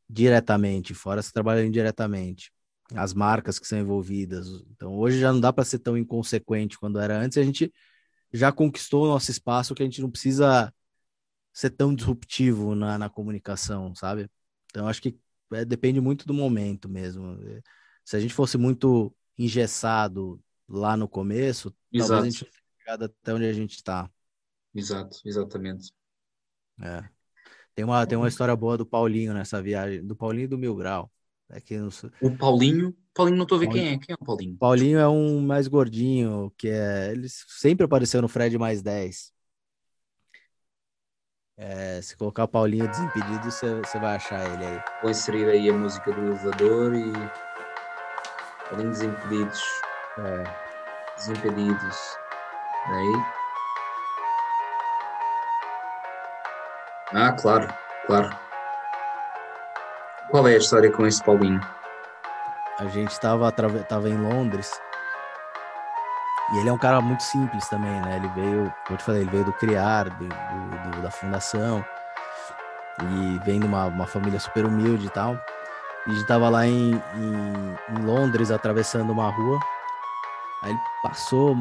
Diretamente, 0.08 0.94
fora 0.94 1.22
se 1.22 1.32
trabalham 1.32 1.64
indiretamente 1.66 2.52
as 2.94 3.12
marcas 3.12 3.58
que 3.58 3.66
são 3.66 3.78
envolvidas. 3.78 4.46
Então, 4.70 4.96
hoje 4.96 5.18
já 5.18 5.32
não 5.32 5.40
dá 5.40 5.52
para 5.52 5.64
ser 5.64 5.80
tão 5.80 5.96
inconsequente 5.96 6.78
quando 6.78 7.00
era 7.00 7.18
antes. 7.18 7.38
A 7.38 7.42
gente 7.42 7.72
já 8.32 8.52
conquistou 8.52 9.04
o 9.04 9.08
nosso 9.08 9.30
espaço 9.30 9.74
que 9.74 9.82
a 9.82 9.86
gente 9.86 10.00
não 10.00 10.10
precisa 10.10 10.72
ser 11.52 11.70
tão 11.70 11.94
disruptivo 11.94 12.74
na, 12.74 12.98
na 12.98 13.08
comunicação, 13.08 13.94
sabe? 13.94 14.28
Então, 14.70 14.86
acho 14.88 15.02
que 15.02 15.18
é, 15.52 15.64
depende 15.64 16.00
muito 16.00 16.26
do 16.26 16.34
momento 16.34 16.88
mesmo. 16.88 17.38
Se 18.04 18.16
a 18.16 18.20
gente 18.20 18.34
fosse 18.34 18.58
muito 18.58 19.14
engessado 19.38 20.42
lá 20.68 20.96
no 20.96 21.08
começo, 21.08 21.74
Exato. 21.92 22.12
talvez 22.12 22.34
a 22.34 22.38
gente 22.38 22.44
não 22.44 22.78
chegado 22.78 23.04
até 23.04 23.34
onde 23.34 23.44
a 23.46 23.52
gente 23.52 23.76
está. 23.76 24.10
Exato, 24.74 25.20
exatamente. 25.24 25.92
É. 26.80 27.08
Tem 27.74 27.84
uma, 27.84 28.06
tem 28.06 28.16
uma 28.16 28.28
história 28.28 28.54
boa 28.56 28.76
do 28.78 28.86
Paulinho 28.86 29.34
nessa 29.34 29.60
viagem, 29.60 30.04
do 30.04 30.16
Paulinho 30.16 30.44
e 30.44 30.48
do 30.48 30.58
Mil 30.58 30.74
Grau. 30.74 31.10
É 31.48 31.62
não... 31.76 31.88
O 32.20 32.36
Paulinho, 32.36 32.96
Paulinho 33.14 33.36
não 33.36 33.44
estou 33.44 33.56
a 33.56 33.60
ver 33.60 33.66
Paulinho. 33.66 33.84
quem 33.84 33.94
é. 33.94 33.98
Quem 33.98 34.12
é 34.12 34.16
o 34.20 34.24
Paulinho? 34.24 34.56
Paulinho 34.56 34.98
é 34.98 35.08
um 35.08 35.40
mais 35.40 35.68
gordinho, 35.68 36.52
que 36.56 36.68
é. 36.68 37.12
Ele 37.12 37.28
sempre 37.28 37.84
apareceu 37.84 38.20
no 38.20 38.28
Fred 38.28 38.58
mais 38.58 38.82
10. 38.82 39.32
É, 41.58 42.02
se 42.02 42.16
colocar 42.16 42.46
Paulinho 42.46 42.88
Desimpedido, 42.88 43.44
você 43.44 43.98
vai 43.98 44.16
achar 44.16 44.44
ele 44.52 44.64
aí. 44.64 44.82
Vou 45.00 45.10
inserir 45.10 45.48
aí 45.48 45.70
a 45.70 45.72
música 45.72 46.12
do 46.12 46.20
elevador 46.20 46.94
e. 46.94 47.45
Paulinho 48.68 48.90
Desimpedidos. 48.90 49.62
É. 50.18 50.44
Desimpedidos. 51.16 52.18
Aí. 52.86 53.22
Ah, 57.14 57.32
claro, 57.32 57.68
claro. 58.06 58.36
Qual 60.30 60.48
é 60.48 60.54
a 60.54 60.58
história 60.58 60.90
com 60.90 61.06
esse 61.06 61.22
Paulinho? 61.22 61.60
A 62.78 62.86
gente 62.86 63.12
estava 63.12 63.50
tava 63.52 64.08
em 64.08 64.16
Londres 64.16 64.78
e 66.52 66.58
ele 66.58 66.68
é 66.68 66.72
um 66.72 66.78
cara 66.78 67.00
muito 67.00 67.22
simples 67.22 67.68
também, 67.68 68.00
né? 68.02 68.16
Ele 68.16 68.28
veio, 68.28 68.74
como 68.86 68.96
te 68.96 69.04
falei, 69.04 69.22
ele 69.22 69.30
veio 69.30 69.44
do 69.44 69.52
criar, 69.52 70.04
do, 70.10 70.28
do, 70.28 70.90
do 70.90 71.02
da 71.02 71.10
fundação 71.10 71.84
e 73.02 73.38
vem 73.44 73.58
de 73.58 73.66
uma, 73.66 73.86
uma 73.86 74.06
família 74.06 74.38
super 74.38 74.64
humilde 74.64 75.06
e 75.06 75.10
tal. 75.10 75.36
E 76.06 76.10
a 76.10 76.14
gente 76.14 76.26
tava 76.26 76.48
lá 76.48 76.66
em, 76.66 76.92
em, 76.92 77.96
em 77.98 78.04
Londres 78.04 78.50
atravessando 78.50 79.10
uma 79.10 79.28
rua. 79.28 79.58
Aí 80.62 80.70
ele 80.70 80.80
passou 81.02 81.56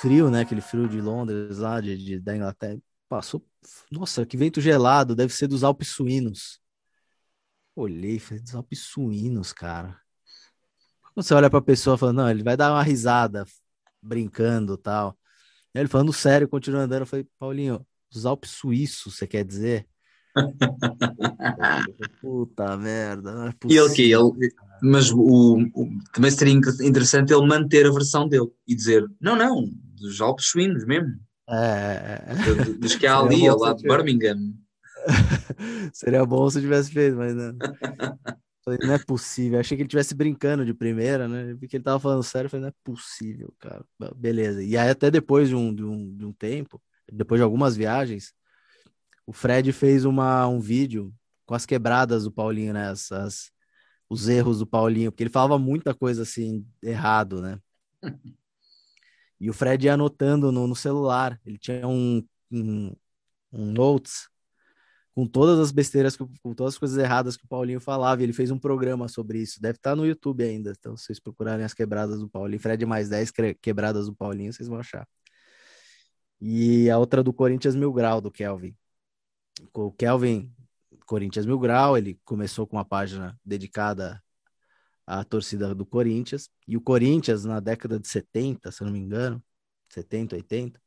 frio, 0.00 0.30
né? 0.30 0.42
Aquele 0.42 0.60
frio 0.60 0.88
de 0.88 1.00
Londres 1.00 1.58
lá, 1.58 1.80
de, 1.80 1.96
de 1.96 2.20
da 2.20 2.36
Inglaterra. 2.36 2.78
Passou, 3.08 3.44
nossa, 3.90 4.24
que 4.24 4.36
vento 4.36 4.60
gelado, 4.60 5.16
deve 5.16 5.32
ser 5.32 5.48
dos 5.48 5.64
Alpes 5.64 5.88
suínos. 5.88 6.60
Olhei 7.74 8.16
e 8.16 8.20
falei, 8.20 8.42
dos 8.42 8.54
Alpes 8.54 8.80
suínos, 8.80 9.52
cara. 9.52 9.98
Quando 11.14 11.24
você 11.24 11.34
olha 11.34 11.50
pra 11.50 11.60
pessoa 11.60 11.98
falando, 11.98 12.18
não, 12.18 12.30
ele 12.30 12.42
vai 12.42 12.56
dar 12.56 12.72
uma 12.72 12.82
risada, 12.82 13.44
brincando 14.00 14.76
tal. 14.76 15.18
E 15.74 15.78
ele 15.78 15.88
falando 15.88 16.12
sério, 16.12 16.48
continua 16.48 16.82
andando. 16.82 17.02
Eu 17.02 17.06
falei, 17.06 17.26
Paulinho, 17.38 17.84
os 18.14 18.24
Alpes 18.26 18.50
suíços, 18.52 19.16
você 19.16 19.26
quer 19.26 19.44
dizer? 19.44 19.88
Puta 22.20 22.76
merda. 22.76 23.54
É 23.64 23.72
e 23.72 23.76
ele 23.76 23.94
que 23.94 24.12
ele, 24.12 24.52
mas 24.82 25.10
o, 25.10 25.58
o, 25.74 25.88
também 26.12 26.30
seria 26.30 26.54
interessante 26.54 27.32
ele 27.32 27.46
manter 27.46 27.86
a 27.86 27.92
versão 27.92 28.28
dele 28.28 28.50
e 28.66 28.74
dizer: 28.74 29.04
não, 29.20 29.36
não, 29.36 29.68
dos 29.96 30.20
Alpes 30.20 30.46
suínos 30.46 30.84
mesmo. 30.84 31.14
É, 31.48 32.22
é, 32.26 32.32
é. 32.32 32.64
dos 32.74 32.94
que 32.94 33.06
há 33.06 33.18
ali, 33.20 33.46
ao 33.48 33.58
lado 33.58 33.78
de 33.78 33.88
Birmingham. 33.88 34.52
Seria 35.92 36.26
bom 36.26 36.48
se 36.50 36.58
eu 36.58 36.62
tivesse 36.62 36.90
feito, 36.90 37.16
mas 37.16 37.34
não. 37.34 37.56
Falei, 38.64 38.78
não 38.82 38.94
é 38.94 38.98
possível. 38.98 39.58
Achei 39.58 39.76
que 39.76 39.82
ele 39.82 39.88
tivesse 39.88 40.14
brincando 40.14 40.64
de 40.64 40.74
primeira, 40.74 41.26
né? 41.26 41.56
Porque 41.58 41.76
ele 41.76 41.84
tava 41.84 41.98
falando 41.98 42.22
sério. 42.22 42.50
Falei, 42.50 42.62
não 42.62 42.68
é 42.68 42.74
possível, 42.84 43.54
cara. 43.58 43.82
Beleza. 44.14 44.62
E 44.62 44.76
aí, 44.76 44.90
até 44.90 45.10
depois 45.10 45.48
de 45.48 45.54
um, 45.54 45.74
de 45.74 45.84
um, 45.84 46.14
de 46.14 46.26
um 46.26 46.32
tempo, 46.32 46.80
depois 47.10 47.38
de 47.38 47.42
algumas 47.42 47.74
viagens, 47.74 48.34
o 49.28 49.32
Fred 49.34 49.70
fez 49.74 50.06
uma, 50.06 50.46
um 50.48 50.58
vídeo 50.58 51.14
com 51.44 51.54
as 51.54 51.66
quebradas 51.66 52.24
do 52.24 52.32
Paulinho, 52.32 52.72
né? 52.72 52.88
As, 52.88 53.12
as, 53.12 53.52
os 54.08 54.26
erros 54.26 54.60
do 54.60 54.66
Paulinho, 54.66 55.12
porque 55.12 55.22
ele 55.22 55.28
falava 55.28 55.58
muita 55.58 55.92
coisa 55.94 56.22
assim, 56.22 56.66
errado, 56.82 57.42
né? 57.42 57.60
E 59.40 59.48
o 59.48 59.52
Fred 59.52 59.86
ia 59.86 59.94
anotando 59.94 60.50
no, 60.50 60.66
no 60.66 60.74
celular. 60.74 61.40
Ele 61.46 61.56
tinha 61.56 61.86
um, 61.86 62.26
um, 62.50 62.92
um 63.52 63.66
notes 63.70 64.28
com 65.14 65.24
todas 65.24 65.60
as 65.60 65.70
besteiras, 65.70 66.16
com 66.16 66.54
todas 66.54 66.74
as 66.74 66.78
coisas 66.78 66.98
erradas 66.98 67.36
que 67.36 67.44
o 67.44 67.48
Paulinho 67.48 67.78
falava. 67.78 68.20
E 68.20 68.24
ele 68.24 68.32
fez 68.32 68.50
um 68.50 68.58
programa 68.58 69.06
sobre 69.06 69.38
isso. 69.38 69.62
Deve 69.62 69.76
estar 69.76 69.94
no 69.94 70.04
YouTube 70.04 70.42
ainda. 70.42 70.72
Então, 70.76 70.96
se 70.96 71.04
vocês 71.04 71.20
procurarem 71.20 71.64
as 71.64 71.72
quebradas 71.72 72.18
do 72.18 72.28
Paulinho, 72.28 72.58
Fred 72.58 72.84
mais 72.84 73.08
10 73.08 73.30
quebradas 73.60 74.06
do 74.06 74.16
Paulinho, 74.16 74.52
vocês 74.52 74.68
vão 74.68 74.80
achar. 74.80 75.06
E 76.40 76.90
a 76.90 76.98
outra 76.98 77.22
do 77.22 77.32
Corinthians 77.32 77.76
Mil 77.76 77.92
Grau, 77.92 78.20
do 78.20 78.32
Kelvin. 78.32 78.74
O 79.72 79.92
Kelvin, 79.92 80.52
Corinthians 81.06 81.46
Mil 81.46 81.58
Grau, 81.58 81.96
ele 81.96 82.20
começou 82.24 82.66
com 82.66 82.76
uma 82.76 82.84
página 82.84 83.38
dedicada 83.44 84.22
à 85.06 85.24
torcida 85.24 85.74
do 85.74 85.86
Corinthians. 85.86 86.50
E 86.66 86.76
o 86.76 86.80
Corinthians, 86.80 87.44
na 87.44 87.60
década 87.60 87.98
de 87.98 88.06
70, 88.08 88.70
se 88.70 88.82
eu 88.82 88.86
não 88.86 88.92
me 88.92 88.98
engano, 88.98 89.42
70, 89.88 90.36
80, 90.36 90.80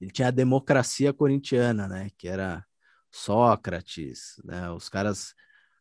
ele 0.00 0.10
tinha 0.10 0.28
a 0.28 0.32
democracia 0.32 1.12
corintiana, 1.12 1.88
né? 1.88 2.10
Que 2.16 2.28
era 2.28 2.64
Sócrates, 3.10 4.40
né? 4.44 4.70
Os 4.70 4.88
caras 4.88 5.34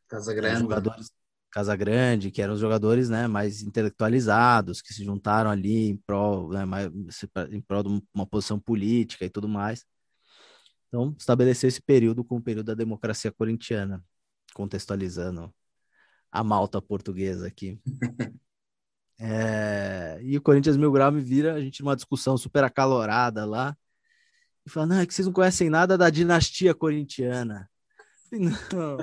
Casa 0.08 0.34
Grande. 0.34 0.60
jogadores 0.62 1.12
Casa 1.52 1.76
Grande, 1.76 2.30
que 2.30 2.42
eram 2.42 2.54
os 2.54 2.60
jogadores, 2.60 3.10
né, 3.10 3.26
mais 3.26 3.64
intelectualizados, 3.64 4.82
que 4.82 4.94
se 4.94 5.04
juntaram 5.04 5.50
ali 5.50 5.90
em 5.90 5.98
prol, 5.98 6.50
né, 6.50 6.66
mais, 6.66 6.92
em 7.50 7.62
prol 7.62 7.84
de 7.84 8.04
uma 8.14 8.28
posição 8.28 8.60
política 8.60 9.26
e 9.26 9.30
tudo 9.30 9.48
mais. 9.48 9.84
Então, 10.88 11.16
estabeleceu 11.18 11.68
esse 11.68 11.82
período 11.82 12.24
com 12.24 12.38
o 12.38 12.42
período 12.42 12.68
da 12.68 12.74
democracia 12.74 13.32
corintiana, 13.32 14.04
contextualizando 14.54 15.54
a 16.32 16.44
malta 16.44 16.82
portuguesa 16.82 17.48
aqui. 17.48 17.80
é, 19.20 20.20
e 20.22 20.38
o 20.38 20.42
Corinthians 20.42 20.78
Mil 20.78 20.92
Grau 20.92 21.12
me 21.12 21.22
vira, 21.22 21.54
a 21.54 21.62
gente 21.62 21.82
numa 21.82 21.96
discussão 21.96 22.38
super 22.38 22.64
acalorada 22.64 23.46
lá, 23.46 23.78
e 24.66 24.70
fala, 24.70 24.86
não, 24.86 25.00
é 25.00 25.06
que 25.06 25.14
vocês 25.14 25.26
não 25.26 25.34
conhecem 25.34 25.70
nada 25.70 25.98
da 25.98 26.10
dinastia 26.10 26.74
corintiana. 26.74 27.70
Não. 28.30 28.98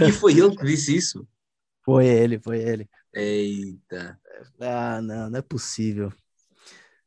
e 0.00 0.12
foi 0.12 0.32
ele 0.32 0.56
que 0.56 0.64
disse 0.64 0.96
isso? 0.96 1.28
Foi 1.82 2.06
ele, 2.06 2.40
foi 2.40 2.58
ele. 2.58 2.88
Eita. 3.12 4.18
Ah, 4.58 5.02
não, 5.02 5.28
não 5.28 5.38
é 5.38 5.42
possível. 5.42 6.10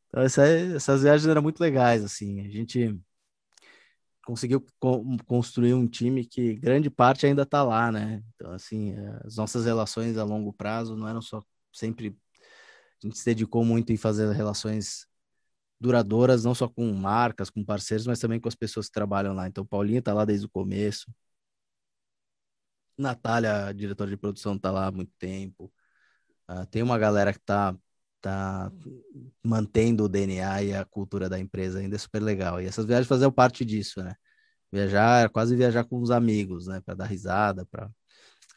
Então, 0.07 0.23
essa, 0.23 0.45
essas 0.47 1.01
viagens 1.03 1.27
eram 1.27 1.41
muito 1.41 1.59
legais, 1.59 2.03
assim. 2.03 2.41
A 2.41 2.49
gente 2.49 2.99
conseguiu 4.25 4.65
co 4.79 5.03
construir 5.25 5.73
um 5.73 5.88
time 5.88 6.25
que 6.25 6.55
grande 6.55 6.89
parte 6.89 7.25
ainda 7.25 7.43
está 7.43 7.63
lá, 7.63 7.91
né? 7.91 8.23
Então, 8.35 8.51
assim, 8.51 8.93
as 9.25 9.38
nossas 9.38 9.65
relações 9.65 10.17
a 10.17 10.23
longo 10.23 10.53
prazo 10.53 10.95
não 10.95 11.07
eram 11.07 11.21
só 11.21 11.43
sempre. 11.71 12.17
A 13.03 13.07
gente 13.07 13.17
se 13.17 13.25
dedicou 13.25 13.63
muito 13.65 13.91
em 13.93 13.97
fazer 13.97 14.31
relações 14.34 15.07
duradouras, 15.79 16.43
não 16.43 16.55
só 16.55 16.67
com 16.67 16.91
marcas, 16.93 17.49
com 17.49 17.63
parceiros, 17.63 18.07
mas 18.07 18.19
também 18.19 18.39
com 18.39 18.49
as 18.49 18.55
pessoas 18.55 18.88
que 18.88 18.93
trabalham 18.93 19.34
lá. 19.34 19.47
Então, 19.47 19.65
Paulinho 19.65 19.99
está 19.99 20.13
lá 20.13 20.25
desde 20.25 20.45
o 20.47 20.49
começo. 20.49 21.11
Natália, 22.97 23.71
diretora 23.73 24.09
de 24.09 24.17
produção, 24.17 24.55
está 24.55 24.71
lá 24.71 24.88
há 24.88 24.91
muito 24.91 25.11
tempo. 25.19 25.71
Uh, 26.49 26.65
tem 26.67 26.81
uma 26.84 26.97
galera 26.97 27.31
que 27.34 27.39
está 27.39 27.77
tá 28.22 28.72
mantendo 29.44 30.06
o 30.06 30.10
DNA 30.10 30.64
e 30.64 30.73
a 30.73 30.85
cultura 30.85 31.30
da 31.30 31.39
empresa 31.39 31.80
ainda 31.80 31.95
é 31.95 31.99
super 31.99 32.22
legal. 32.22 32.61
E 32.61 32.65
essas 32.65 32.85
viagens 32.85 33.07
faziam 33.07 33.31
parte 33.31 33.64
disso, 33.64 34.03
né? 34.03 34.15
Viajar, 34.72 35.30
quase 35.30 35.56
viajar 35.56 35.84
com 35.84 36.02
os 36.02 36.11
amigos, 36.11 36.68
né? 36.68 36.81
Para 36.81 36.95
dar 36.95 37.06
risada, 37.06 37.65
para 37.65 37.89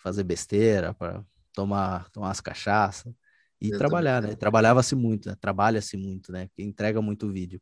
fazer 0.03 0.25
besteira, 0.25 0.95
para 0.95 1.25
tomar, 1.53 2.09
tomar 2.11 2.29
umas 2.29 2.41
cachaças 2.41 3.13
e 3.61 3.71
trabalhar, 3.71 4.23
né? 4.23 4.35
Trabalhava-se 4.35 4.95
muito, 4.95 5.29
né? 5.29 5.37
Trabalha-se 5.41 5.97
muito, 5.97 6.33
né? 6.33 6.49
Entrega 6.59 7.03
muito 7.03 7.31
vídeo. 7.31 7.61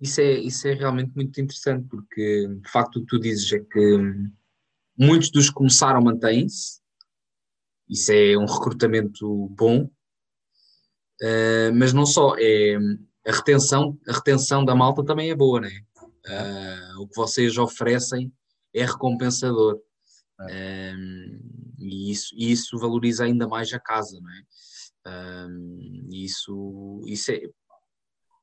Isso 0.00 0.20
é, 0.20 0.32
isso 0.40 0.66
é 0.66 0.74
realmente 0.74 1.12
muito 1.14 1.40
interessante, 1.40 1.86
porque 1.88 2.48
de 2.48 2.68
facto 2.68 2.96
o 2.96 3.00
que 3.00 3.06
tu 3.06 3.18
dizes 3.20 3.52
é 3.52 3.60
que 3.60 4.30
muitos 4.98 5.30
dos 5.30 5.48
que 5.48 5.54
começaram 5.54 6.02
mantêm-se, 6.02 6.80
isso 7.88 8.10
é 8.10 8.36
um 8.36 8.44
recrutamento 8.44 9.48
bom, 9.50 9.88
uh, 11.22 11.74
mas 11.74 11.92
não 11.92 12.06
só, 12.06 12.34
é 12.38 12.76
a 13.26 13.32
retenção, 13.32 13.98
a 14.08 14.12
retenção 14.12 14.64
da 14.64 14.74
malta 14.74 15.04
também 15.04 15.30
é 15.30 15.34
boa, 15.34 15.60
né? 15.60 15.70
Uh, 16.26 17.02
o 17.02 17.08
que 17.08 17.16
vocês 17.16 17.56
oferecem 17.58 18.32
é 18.74 18.84
recompensador. 18.84 19.80
É. 20.48 20.94
Um, 20.94 21.40
e 21.78 22.10
isso, 22.10 22.34
isso 22.36 22.78
valoriza 22.78 23.24
ainda 23.24 23.46
mais 23.46 23.72
a 23.72 23.78
casa, 23.78 24.18
não 24.20 24.30
é? 24.30 25.46
Um, 25.46 26.08
isso, 26.12 27.02
isso 27.06 27.32
é. 27.32 27.40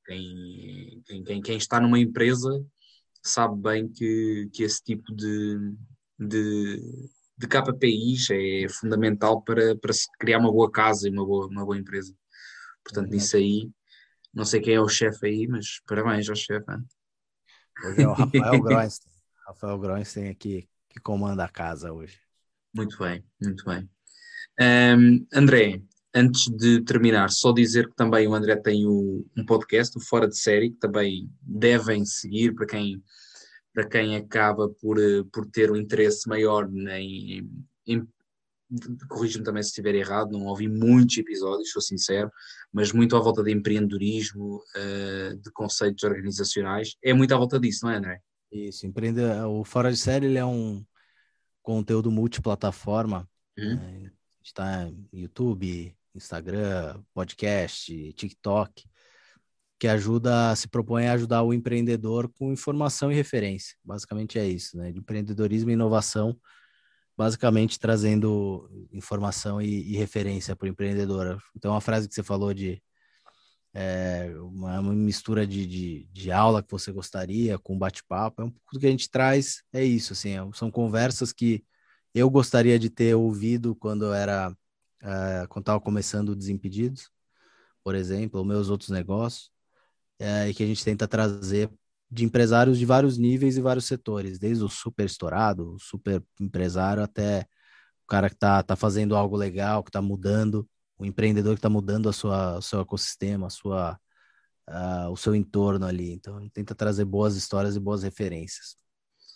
Quem, 0.06 1.04
quem, 1.26 1.42
quem 1.42 1.58
está 1.58 1.80
numa 1.80 1.98
empresa 1.98 2.64
sabe 3.24 3.60
bem 3.60 3.88
que, 3.88 4.50
que 4.54 4.64
esse 4.64 4.84
tipo 4.84 5.14
de, 5.16 5.58
de, 6.20 7.10
de 7.36 7.48
KPIs 7.48 8.30
é 8.30 8.68
fundamental 8.70 9.42
para, 9.42 9.76
para 9.76 9.92
se 9.92 10.06
criar 10.20 10.38
uma 10.38 10.52
boa 10.52 10.72
casa 10.72 11.08
e 11.08 11.12
uma 11.12 11.26
boa, 11.26 11.48
uma 11.48 11.66
boa 11.66 11.78
empresa. 11.78 12.16
Portanto, 12.86 13.10
nisso 13.10 13.36
aí, 13.36 13.70
não 14.32 14.46
sei 14.46 14.62
quem 14.62 14.76
é 14.76 14.80
o 14.80 14.88
chefe 14.88 15.26
aí, 15.26 15.48
mas 15.48 15.82
parabéns 15.88 16.30
ao 16.30 16.36
chefe. 16.36 16.66
Hoje 17.84 18.02
é 18.04 18.08
o 18.08 18.14
Rafael 18.14 18.62
Groenstein. 18.62 19.12
Rafael 19.48 19.80
Groenstein 19.80 20.30
aqui 20.30 20.70
que 20.88 21.02
comanda 21.02 21.44
a 21.44 21.50
casa 21.50 21.92
hoje. 21.92 22.20
Muito 22.74 22.98
bem, 23.00 23.24
muito 23.42 23.66
bem. 23.66 23.90
Um, 24.60 25.26
André, 25.34 25.82
antes 26.14 26.48
de 26.48 26.82
terminar, 26.84 27.30
só 27.30 27.52
dizer 27.52 27.90
que 27.90 27.96
também 27.96 28.28
o 28.28 28.36
André 28.36 28.56
tem 28.56 28.86
o, 28.86 29.26
um 29.36 29.46
podcast, 29.46 29.98
o 29.98 30.02
Fora 30.02 30.28
de 30.28 30.38
Série, 30.38 30.70
que 30.72 30.78
também 30.78 31.30
devem 31.42 32.06
seguir 32.06 32.54
para 32.54 32.68
quem, 32.68 33.04
para 33.74 33.88
quem 33.88 34.16
acaba 34.16 34.70
por, 34.70 34.98
por 35.32 35.46
ter 35.48 35.72
um 35.72 35.76
interesse 35.76 36.30
maior 36.30 36.70
em, 36.70 37.50
em 37.86 38.08
corrijo-me 39.08 39.44
também 39.44 39.64
se 39.64 39.70
estiver 39.70 39.96
errado, 39.96 40.32
não 40.32 40.46
ouvi 40.46 40.68
muitos 40.68 41.18
episódios, 41.18 41.72
sou 41.72 41.82
sincero, 41.82 42.32
mas 42.72 42.92
muito 42.92 43.16
à 43.16 43.20
volta 43.20 43.44
de 43.44 43.52
empreendedorismo, 43.52 44.58
uh, 44.58 45.38
de 45.38 45.52
conceitos 45.52 46.04
organizacionais, 46.04 46.96
é 47.04 47.14
muito 47.14 47.34
à 47.34 47.38
volta 47.38 47.60
disso, 47.60 47.86
não 47.86 47.92
é, 47.92 47.98
André? 47.98 48.22
Isso, 48.52 48.86
empreende... 48.86 49.22
o 49.22 49.64
Fora 49.64 49.92
de 49.92 49.98
Série 49.98 50.28
ele 50.28 50.38
é 50.38 50.46
um 50.46 50.84
conteúdo 51.62 52.12
multiplataforma, 52.12 53.28
uhum. 53.58 53.76
né? 53.76 54.12
está 54.44 54.86
no 54.86 55.08
YouTube, 55.12 55.96
Instagram, 56.14 57.04
podcast, 57.14 58.14
TikTok, 58.14 58.86
que 59.78 59.88
ajuda, 59.88 60.56
se 60.56 60.68
propõe 60.68 61.08
a 61.08 61.14
ajudar 61.14 61.44
o 61.44 61.54
empreendedor 61.54 62.30
com 62.30 62.54
informação 62.54 63.12
e 63.12 63.16
referência. 63.16 63.76
Basicamente 63.84 64.40
é 64.40 64.48
isso, 64.48 64.78
né? 64.78 64.92
De 64.92 65.00
empreendedorismo 65.00 65.70
e 65.70 65.74
inovação, 65.74 66.38
basicamente 67.18 67.80
trazendo 67.80 68.70
informação 68.92 69.62
e, 69.62 69.94
e 69.94 69.98
referência 69.98 70.56
para 70.56 70.66
o 70.66 70.70
empreendedor. 70.70 71.42
Então, 71.56 71.76
a 71.76 71.82
frase 71.82 72.08
que 72.08 72.14
você 72.14 72.24
falou 72.24 72.54
de 72.54 72.82
é, 73.74 74.34
uma, 74.40 74.80
uma, 74.80 74.94
mistura 74.94 75.46
de, 75.46 75.66
de, 75.66 76.08
de, 76.12 76.32
aula 76.32 76.64
que 76.64 76.72
você 76.72 76.92
gostaria 76.94 77.60
com 77.60 77.78
bate-papo, 77.78 78.42
é 78.42 78.46
um 78.46 78.50
pouco 78.50 78.74
do 78.74 78.80
que 78.80 78.88
a 78.88 78.90
gente 78.90 79.10
traz, 79.10 79.64
é 79.74 79.84
isso, 79.84 80.14
assim, 80.14 80.32
é, 80.32 80.40
são 80.54 80.72
conversas 80.72 81.34
que 81.34 81.64
eu 82.14 82.30
gostaria 82.30 82.80
de 82.80 82.90
ter 82.90 83.16
ouvido 83.16 83.76
quando 83.76 84.06
eu 84.06 84.14
era, 84.14 84.56
é, 85.02 85.46
quando 85.48 85.64
estava 85.64 85.82
começando 85.82 86.30
o 86.30 86.36
Desimpedidos, 86.36 87.10
por 87.84 87.96
exemplo, 87.96 88.40
ou 88.40 88.46
meus 88.46 88.70
outros 88.70 88.90
negócios, 88.90 89.52
é, 90.18 90.50
e 90.50 90.54
que 90.54 90.64
a 90.64 90.68
gente 90.68 90.84
tenta 90.84 91.08
trazer 91.08 91.70
de 92.16 92.24
empresários 92.24 92.80
de 92.80 92.86
vários 92.86 93.18
níveis 93.18 93.58
e 93.58 93.62
vários 93.62 93.84
setores, 93.86 94.40
desde 94.40 94.64
o 94.64 94.70
super 94.70 95.06
estourado, 95.06 95.74
o 95.74 95.80
super 95.80 96.24
empresário, 96.40 97.04
até 97.04 97.46
o 98.06 98.08
cara 98.08 98.30
que 98.30 98.36
está 98.36 98.64
tá 98.64 98.74
fazendo 98.74 99.18
algo 99.18 99.36
legal, 99.36 99.84
que 99.84 99.90
está 99.90 100.02
mudando, 100.02 100.66
o 100.98 101.06
empreendedor 101.06 101.56
que 101.56 101.60
está 101.60 101.70
mudando 101.70 102.08
a 102.08 102.14
sua, 102.14 102.58
o 102.58 102.62
seu 102.62 102.80
ecossistema, 102.80 103.48
a 103.48 103.50
sua, 103.50 104.00
uh, 104.70 105.12
o 105.12 105.18
seu 105.18 105.36
entorno 105.36 105.86
ali. 105.86 106.14
Então, 106.14 106.40
tenta 106.54 106.74
trazer 106.74 107.04
boas 107.04 107.36
histórias 107.36 107.76
e 107.76 107.82
boas 107.82 108.02
referências. 108.02 108.78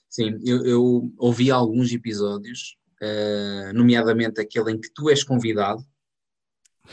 Sim, 0.08 0.40
eu, 0.46 0.66
eu 0.66 1.14
ouvi 1.18 1.52
alguns 1.52 1.92
episódios, 1.92 2.78
uh, 3.02 3.74
nomeadamente 3.74 4.40
aquele 4.40 4.72
em 4.72 4.80
que 4.80 4.90
tu 4.94 5.10
és 5.10 5.22
convidado, 5.22 5.84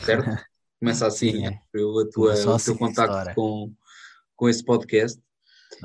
certo? 0.03 0.25
Começa 0.81 1.07
assim, 1.07 1.31
Sim, 1.31 1.45
é. 1.45 1.49
a 1.49 2.09
tua, 2.11 2.35
o 2.45 2.51
assim 2.51 2.65
teu 2.65 2.77
contacto 2.77 3.33
com, 3.33 3.73
com 4.35 4.49
esse 4.49 4.63
podcast. 4.63 5.17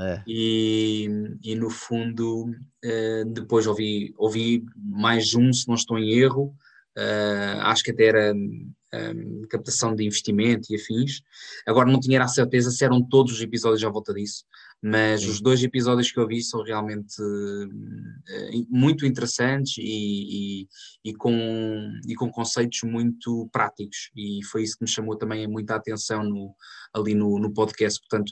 É. 0.00 0.22
E, 0.26 1.09
e 1.42 1.54
no 1.54 1.70
fundo, 1.70 2.44
uh, 2.46 3.24
depois 3.32 3.66
ouvi, 3.66 4.14
ouvi 4.16 4.64
mais 4.76 5.34
um, 5.34 5.52
se 5.52 5.68
não 5.68 5.74
estou 5.74 5.98
em 5.98 6.12
erro, 6.12 6.54
Uh, 6.96 7.60
acho 7.62 7.82
que 7.82 7.90
até 7.90 8.04
era 8.04 8.34
um, 8.34 9.46
captação 9.48 9.94
de 9.94 10.04
investimento 10.04 10.70
e 10.70 10.76
afins. 10.76 11.22
Agora 11.66 11.90
não 11.90 11.98
tinha 11.98 12.22
a 12.22 12.28
certeza 12.28 12.70
se 12.70 12.84
eram 12.84 13.02
todos 13.02 13.32
os 13.32 13.40
episódios 13.40 13.82
à 13.82 13.88
volta 13.88 14.12
disso, 14.12 14.44
mas 14.82 15.22
Sim. 15.22 15.30
os 15.30 15.40
dois 15.40 15.62
episódios 15.62 16.12
que 16.12 16.20
eu 16.20 16.26
vi 16.26 16.42
são 16.42 16.62
realmente 16.62 17.14
uh, 17.22 18.66
muito 18.68 19.06
interessantes 19.06 19.78
e, 19.78 20.62
e, 20.62 20.68
e, 21.02 21.14
com, 21.14 21.90
e 22.06 22.14
com 22.14 22.30
conceitos 22.30 22.82
muito 22.82 23.48
práticos, 23.50 24.10
e 24.14 24.44
foi 24.44 24.62
isso 24.62 24.76
que 24.76 24.84
me 24.84 24.90
chamou 24.90 25.16
também 25.16 25.46
muita 25.46 25.76
atenção 25.76 26.22
no, 26.22 26.54
ali 26.92 27.14
no, 27.14 27.38
no 27.38 27.54
podcast. 27.54 27.98
Portanto, 28.00 28.30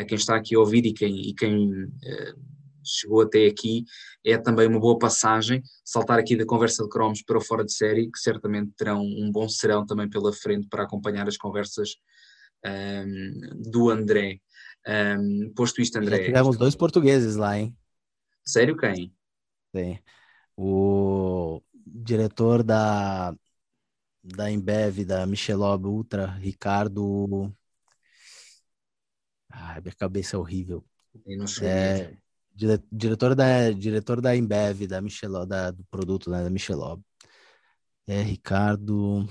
a 0.00 0.04
quem 0.04 0.16
está 0.16 0.34
aqui 0.34 0.54
a 0.54 0.58
ouvir 0.58 0.86
e 0.86 0.94
quem, 0.94 1.14
e 1.28 1.34
quem 1.34 1.84
uh, 1.84 2.40
chegou 2.82 3.20
até 3.20 3.46
aqui, 3.46 3.84
é 4.24 4.38
também 4.38 4.66
uma 4.66 4.80
boa 4.80 4.98
passagem, 4.98 5.62
saltar 5.84 6.18
aqui 6.18 6.36
da 6.36 6.46
conversa 6.46 6.82
de 6.82 6.88
cromos 6.88 7.22
para 7.22 7.36
o 7.36 7.40
fora 7.40 7.64
de 7.64 7.72
série, 7.72 8.10
que 8.10 8.18
certamente 8.18 8.72
terão 8.76 9.02
um 9.02 9.30
bom 9.30 9.48
serão 9.48 9.84
também 9.84 10.08
pela 10.08 10.32
frente 10.32 10.66
para 10.68 10.84
acompanhar 10.84 11.28
as 11.28 11.36
conversas 11.36 11.96
um, 12.64 13.70
do 13.70 13.90
André. 13.90 14.40
Um, 14.88 15.52
posto 15.54 15.82
isto, 15.82 15.98
André. 15.98 16.16
Já 16.16 16.24
tivemos 16.24 16.56
dois 16.56 16.74
portugueses 16.74 17.36
lá, 17.36 17.58
hein? 17.58 17.76
Sério, 18.42 18.76
quem? 18.76 19.12
Tem. 19.70 20.02
O 20.56 21.62
diretor 21.86 22.62
da, 22.62 23.34
da 24.24 24.50
Embev, 24.50 25.04
da 25.04 25.26
Michelob 25.26 25.86
Ultra, 25.86 26.26
Ricardo. 26.26 27.52
Ai, 29.50 29.80
minha 29.80 29.94
cabeça 29.94 30.36
é 30.36 30.38
horrível. 30.38 30.84
É, 31.62 32.16
dire, 32.54 32.80
diretor 32.90 33.34
da 33.34 33.70
diretor 33.70 34.20
da 34.20 34.36
Embev, 34.36 34.86
da 34.86 35.00
Michelob, 35.00 35.48
da, 35.48 35.70
do 35.70 35.84
produto 35.84 36.30
né, 36.30 36.42
da 36.42 36.50
Michelob. 36.50 37.02
É 38.06 38.22
Ricardo. 38.22 39.28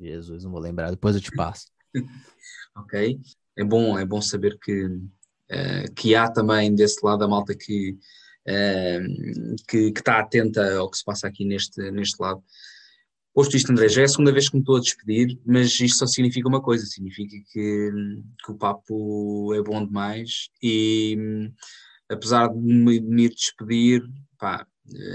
Jesus, 0.00 0.44
não 0.44 0.50
vou 0.50 0.60
lembrar, 0.60 0.90
depois 0.90 1.16
eu 1.16 1.20
te 1.20 1.32
passo. 1.32 1.66
ok. 2.76 3.18
É 3.56 3.64
bom, 3.64 3.98
é 3.98 4.04
bom 4.04 4.20
saber 4.20 4.56
que, 4.60 4.86
uh, 4.86 5.92
que 5.96 6.14
há 6.14 6.30
também 6.30 6.72
desse 6.74 7.04
lado 7.04 7.24
a 7.24 7.28
malta 7.28 7.56
que, 7.56 7.98
uh, 8.46 9.56
que, 9.66 9.90
que, 9.90 9.98
está 9.98 10.20
atenta 10.20 10.76
ao 10.76 10.88
que 10.88 10.98
se 10.98 11.04
passa 11.04 11.26
aqui 11.26 11.44
neste, 11.44 11.90
neste 11.90 12.20
lado. 12.22 12.42
Posto 13.38 13.56
isto, 13.56 13.70
André, 13.70 13.88
já 13.88 14.02
é 14.02 14.04
a 14.04 14.08
segunda 14.08 14.32
vez 14.32 14.48
que 14.48 14.56
me 14.56 14.62
estou 14.62 14.74
a 14.74 14.80
despedir, 14.80 15.38
mas 15.46 15.78
isto 15.78 15.98
só 15.98 16.08
significa 16.08 16.48
uma 16.48 16.60
coisa: 16.60 16.84
significa 16.84 17.36
que, 17.52 17.92
que 18.44 18.50
o 18.50 18.56
papo 18.56 19.54
é 19.54 19.62
bom 19.62 19.86
demais 19.86 20.50
e, 20.60 21.16
apesar 22.08 22.48
de 22.48 22.58
me, 22.58 22.98
me 23.00 23.26
ir 23.26 23.28
despedir, 23.28 24.02
pá, 24.36 24.66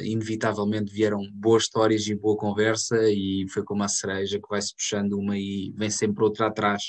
inevitavelmente 0.04 0.94
vieram 0.94 1.20
boas 1.34 1.64
histórias 1.64 2.08
e 2.08 2.16
boa 2.16 2.38
conversa, 2.38 2.96
e 3.10 3.46
foi 3.50 3.62
como 3.62 3.84
a 3.84 3.90
cereja 3.90 4.40
que 4.40 4.48
vai-se 4.50 4.74
puxando 4.74 5.20
uma 5.20 5.38
e 5.38 5.74
vem 5.76 5.90
sempre 5.90 6.24
outra 6.24 6.48
atrás. 6.48 6.82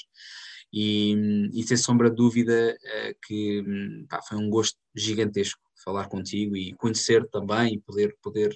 E, 0.72 1.50
e 1.52 1.64
sem 1.64 1.76
sombra 1.76 2.10
de 2.10 2.16
dúvida 2.16 2.76
eh, 2.80 3.16
que 3.26 4.06
pá, 4.08 4.22
foi 4.22 4.38
um 4.38 4.48
gosto 4.48 4.78
gigantesco 4.94 5.60
falar 5.84 6.08
contigo 6.08 6.56
e 6.56 6.72
conhecer 6.74 7.28
também 7.30 7.74
e 7.74 7.80
poder, 7.80 8.16
poder 8.22 8.52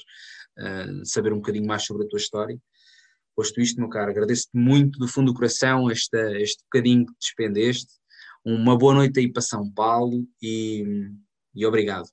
uh, 0.59 1.05
saber 1.05 1.33
um 1.33 1.37
bocadinho 1.37 1.67
mais 1.67 1.85
sobre 1.85 2.07
a 2.07 2.09
tua 2.09 2.19
história. 2.19 2.59
Posto 3.37 3.61
isto, 3.61 3.79
meu 3.79 3.89
caro, 3.89 4.11
agradeço-te 4.11 4.57
muito 4.57 4.99
do 4.99 5.07
fundo 5.07 5.33
do 5.33 5.35
coração 5.35 5.91
este, 5.91 6.17
este 6.41 6.63
bocadinho 6.65 7.07
que 7.07 7.13
despendeste. 7.21 7.93
Uma 8.45 8.77
boa 8.77 8.95
noite 8.95 9.21
aí 9.21 9.31
para 9.31 9.43
São 9.43 9.71
Paulo 9.71 10.27
e, 10.43 10.85
e 11.55 11.67
obrigado. 11.67 12.09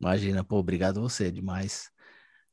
Imagina, 0.00 0.44
pô, 0.44 0.58
obrigado 0.58 1.00
você, 1.00 1.30
demais. 1.30 1.90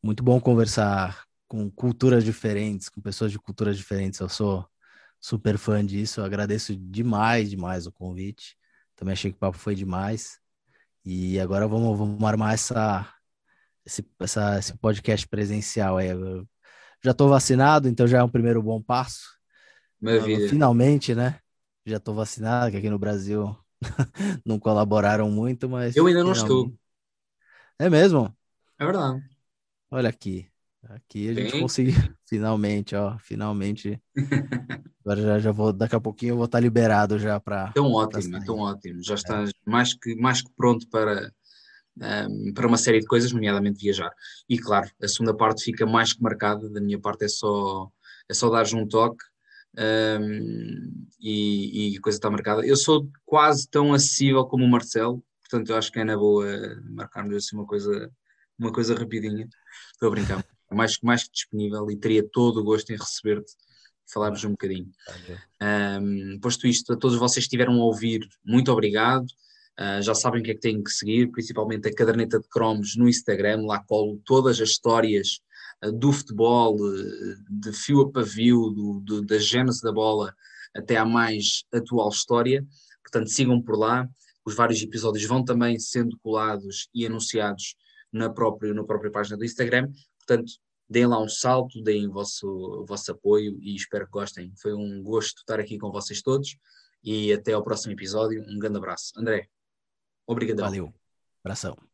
Muito 0.01 0.23
bom 0.23 0.39
conversar 0.39 1.25
com 1.47 1.69
culturas 1.69 2.23
diferentes, 2.23 2.87
com 2.87 3.01
pessoas 3.01 3.31
de 3.31 3.37
culturas 3.37 3.77
diferentes. 3.77 4.19
Eu 4.19 4.29
sou 4.29 4.65
super 5.19 5.57
fã 5.57 5.85
disso. 5.85 6.19
Eu 6.19 6.25
agradeço 6.25 6.75
demais, 6.75 7.49
demais 7.49 7.85
o 7.85 7.91
convite. 7.91 8.57
Também 8.95 9.13
achei 9.13 9.31
que 9.31 9.37
o 9.37 9.39
papo 9.39 9.57
foi 9.57 9.75
demais. 9.75 10.40
E 11.03 11.39
agora 11.39 11.67
vamos, 11.67 11.97
vamos 11.97 12.23
armar 12.23 12.53
essa, 12.53 13.07
esse, 13.85 14.05
essa, 14.19 14.59
esse 14.59 14.77
podcast 14.77 15.27
presencial 15.27 15.97
aí. 15.97 16.09
Eu 16.09 16.47
já 17.03 17.11
estou 17.11 17.29
vacinado, 17.29 17.87
então 17.87 18.07
já 18.07 18.19
é 18.19 18.23
um 18.23 18.29
primeiro 18.29 18.61
bom 18.61 18.81
passo. 18.81 19.21
Maravilha. 19.99 20.49
Finalmente, 20.49 21.15
né? 21.15 21.39
Já 21.85 21.97
estou 21.97 22.13
vacinado, 22.13 22.71
que 22.71 22.77
aqui 22.77 22.89
no 22.89 22.99
Brasil 22.99 23.55
não 24.45 24.59
colaboraram 24.59 25.29
muito, 25.31 25.67
mas. 25.67 25.95
Eu 25.95 26.05
ainda 26.07 26.23
não 26.23 26.31
estou. 26.31 26.73
É 27.79 27.89
mesmo? 27.89 28.35
É 28.77 28.85
verdade. 28.85 29.23
Olha 29.89 30.09
aqui. 30.09 30.50
Aqui 30.89 31.29
a 31.29 31.33
gente 31.33 31.59
conseguiu. 31.59 31.93
Finalmente, 32.27 32.95
ó. 32.95 33.17
Finalmente. 33.19 34.01
Agora 35.05 35.21
já, 35.21 35.39
já 35.39 35.51
vou. 35.51 35.71
Daqui 35.71 35.95
a 35.95 35.99
pouquinho 35.99 36.31
eu 36.31 36.37
vou 36.37 36.45
estar 36.45 36.59
liberado 36.59 37.19
já 37.19 37.39
para. 37.39 37.71
Tão 37.71 37.91
ótimo, 37.91 38.43
tão 38.43 38.59
ótimo. 38.59 39.03
Já 39.03 39.15
estás 39.15 39.49
é. 39.49 39.53
mais, 39.69 39.93
que, 39.93 40.15
mais 40.15 40.41
que 40.41 40.51
pronto 40.55 40.87
para, 40.89 41.31
um, 41.97 42.03
ehm, 42.03 42.53
para 42.53 42.67
uma 42.67 42.77
série 42.77 42.99
de 42.99 43.05
coisas, 43.05 43.31
nomeadamente 43.31 43.83
viajar. 43.83 44.11
E 44.49 44.57
claro, 44.57 44.89
a 45.01 45.07
segunda 45.07 45.35
parte 45.35 45.63
fica 45.63 45.85
mais 45.85 46.13
que 46.13 46.21
marcada. 46.21 46.69
Da 46.69 46.81
minha 46.81 46.99
parte 46.99 47.25
é 47.25 47.27
só, 47.27 47.89
é 48.27 48.33
só 48.33 48.49
dar 48.49 48.65
um 48.73 48.87
toque. 48.87 49.23
Um, 49.77 49.81
ehm, 49.81 51.07
e, 51.19 51.93
e 51.93 51.97
a 51.97 52.01
coisa 52.01 52.17
está 52.17 52.29
marcada. 52.29 52.65
Eu 52.65 52.75
sou 52.75 53.07
quase 53.23 53.69
tão 53.69 53.93
acessível 53.93 54.45
como 54.45 54.65
o 54.65 54.69
Marcelo, 54.69 55.23
portanto 55.41 55.69
eu 55.69 55.77
acho 55.77 55.91
que 55.91 55.99
é 55.99 56.03
na 56.03 56.17
boa 56.17 56.45
marcar-nos 56.89 57.37
assim 57.37 57.55
uma 57.55 57.65
coisa, 57.65 58.11
uma 58.57 58.71
coisa 58.71 58.95
rapidinha. 58.95 59.47
Estou 59.93 60.09
a 60.09 60.11
brincar 60.11 60.43
mais, 60.73 60.97
mais 61.01 61.23
que 61.23 61.31
disponível 61.31 61.89
e 61.89 61.97
teria 61.97 62.27
todo 62.27 62.59
o 62.59 62.63
gosto 62.63 62.91
em 62.91 62.97
receber-te 62.97 63.53
falarmos 64.11 64.43
um 64.43 64.51
bocadinho. 64.51 64.89
Um, 65.61 66.39
posto 66.39 66.67
isto, 66.67 66.93
a 66.93 66.97
todos 66.97 67.17
vocês 67.17 67.45
que 67.45 67.47
estiveram 67.47 67.73
a 67.81 67.85
ouvir, 67.85 68.27
muito 68.43 68.71
obrigado. 68.71 69.25
Uh, 69.79 70.01
já 70.01 70.13
sabem 70.13 70.41
o 70.41 70.43
que 70.43 70.51
é 70.51 70.53
que 70.53 70.59
têm 70.59 70.83
que 70.83 70.91
seguir, 70.91 71.31
principalmente 71.31 71.87
a 71.87 71.93
caderneta 71.93 72.39
de 72.39 72.47
cromos 72.49 72.95
no 72.95 73.07
Instagram, 73.07 73.65
lá 73.65 73.83
colo 73.83 74.21
todas 74.25 74.59
as 74.59 74.69
histórias 74.69 75.39
uh, 75.83 75.91
do 75.91 76.11
futebol, 76.11 76.75
uh, 76.75 77.35
de 77.49 77.71
fio 77.71 78.01
a 78.01 78.11
pavio, 78.11 78.69
do, 78.69 78.99
do, 78.99 79.21
da 79.21 79.37
gênese 79.37 79.81
da 79.81 79.91
bola 79.91 80.35
até 80.75 80.97
à 80.97 81.05
mais 81.05 81.63
atual 81.73 82.09
história. 82.09 82.65
Portanto, 83.01 83.29
sigam 83.29 83.61
por 83.61 83.77
lá. 83.77 84.07
Os 84.45 84.55
vários 84.55 84.81
episódios 84.81 85.25
vão 85.25 85.43
também 85.43 85.79
sendo 85.79 86.17
colados 86.19 86.89
e 86.93 87.05
anunciados 87.05 87.75
na 88.11 88.29
própria, 88.29 88.73
na 88.73 88.83
própria 88.83 89.11
página 89.11 89.37
do 89.37 89.45
Instagram. 89.45 89.89
Portanto, 90.31 90.53
deem 90.89 91.05
lá 91.05 91.21
um 91.21 91.27
salto, 91.27 91.83
deem 91.83 92.07
o 92.07 92.11
vosso, 92.11 92.47
o 92.47 92.85
vosso 92.85 93.11
apoio 93.11 93.57
e 93.61 93.75
espero 93.75 94.05
que 94.05 94.11
gostem. 94.11 94.53
Foi 94.61 94.73
um 94.73 95.03
gosto 95.03 95.39
estar 95.39 95.59
aqui 95.59 95.77
com 95.77 95.91
vocês 95.91 96.21
todos 96.21 96.55
e 97.03 97.33
até 97.33 97.51
ao 97.51 97.63
próximo 97.63 97.91
episódio. 97.91 98.41
Um 98.47 98.57
grande 98.57 98.77
abraço. 98.77 99.11
André, 99.17 99.49
obrigado. 100.25 100.61
Valeu. 100.61 100.93
Abração. 101.43 101.90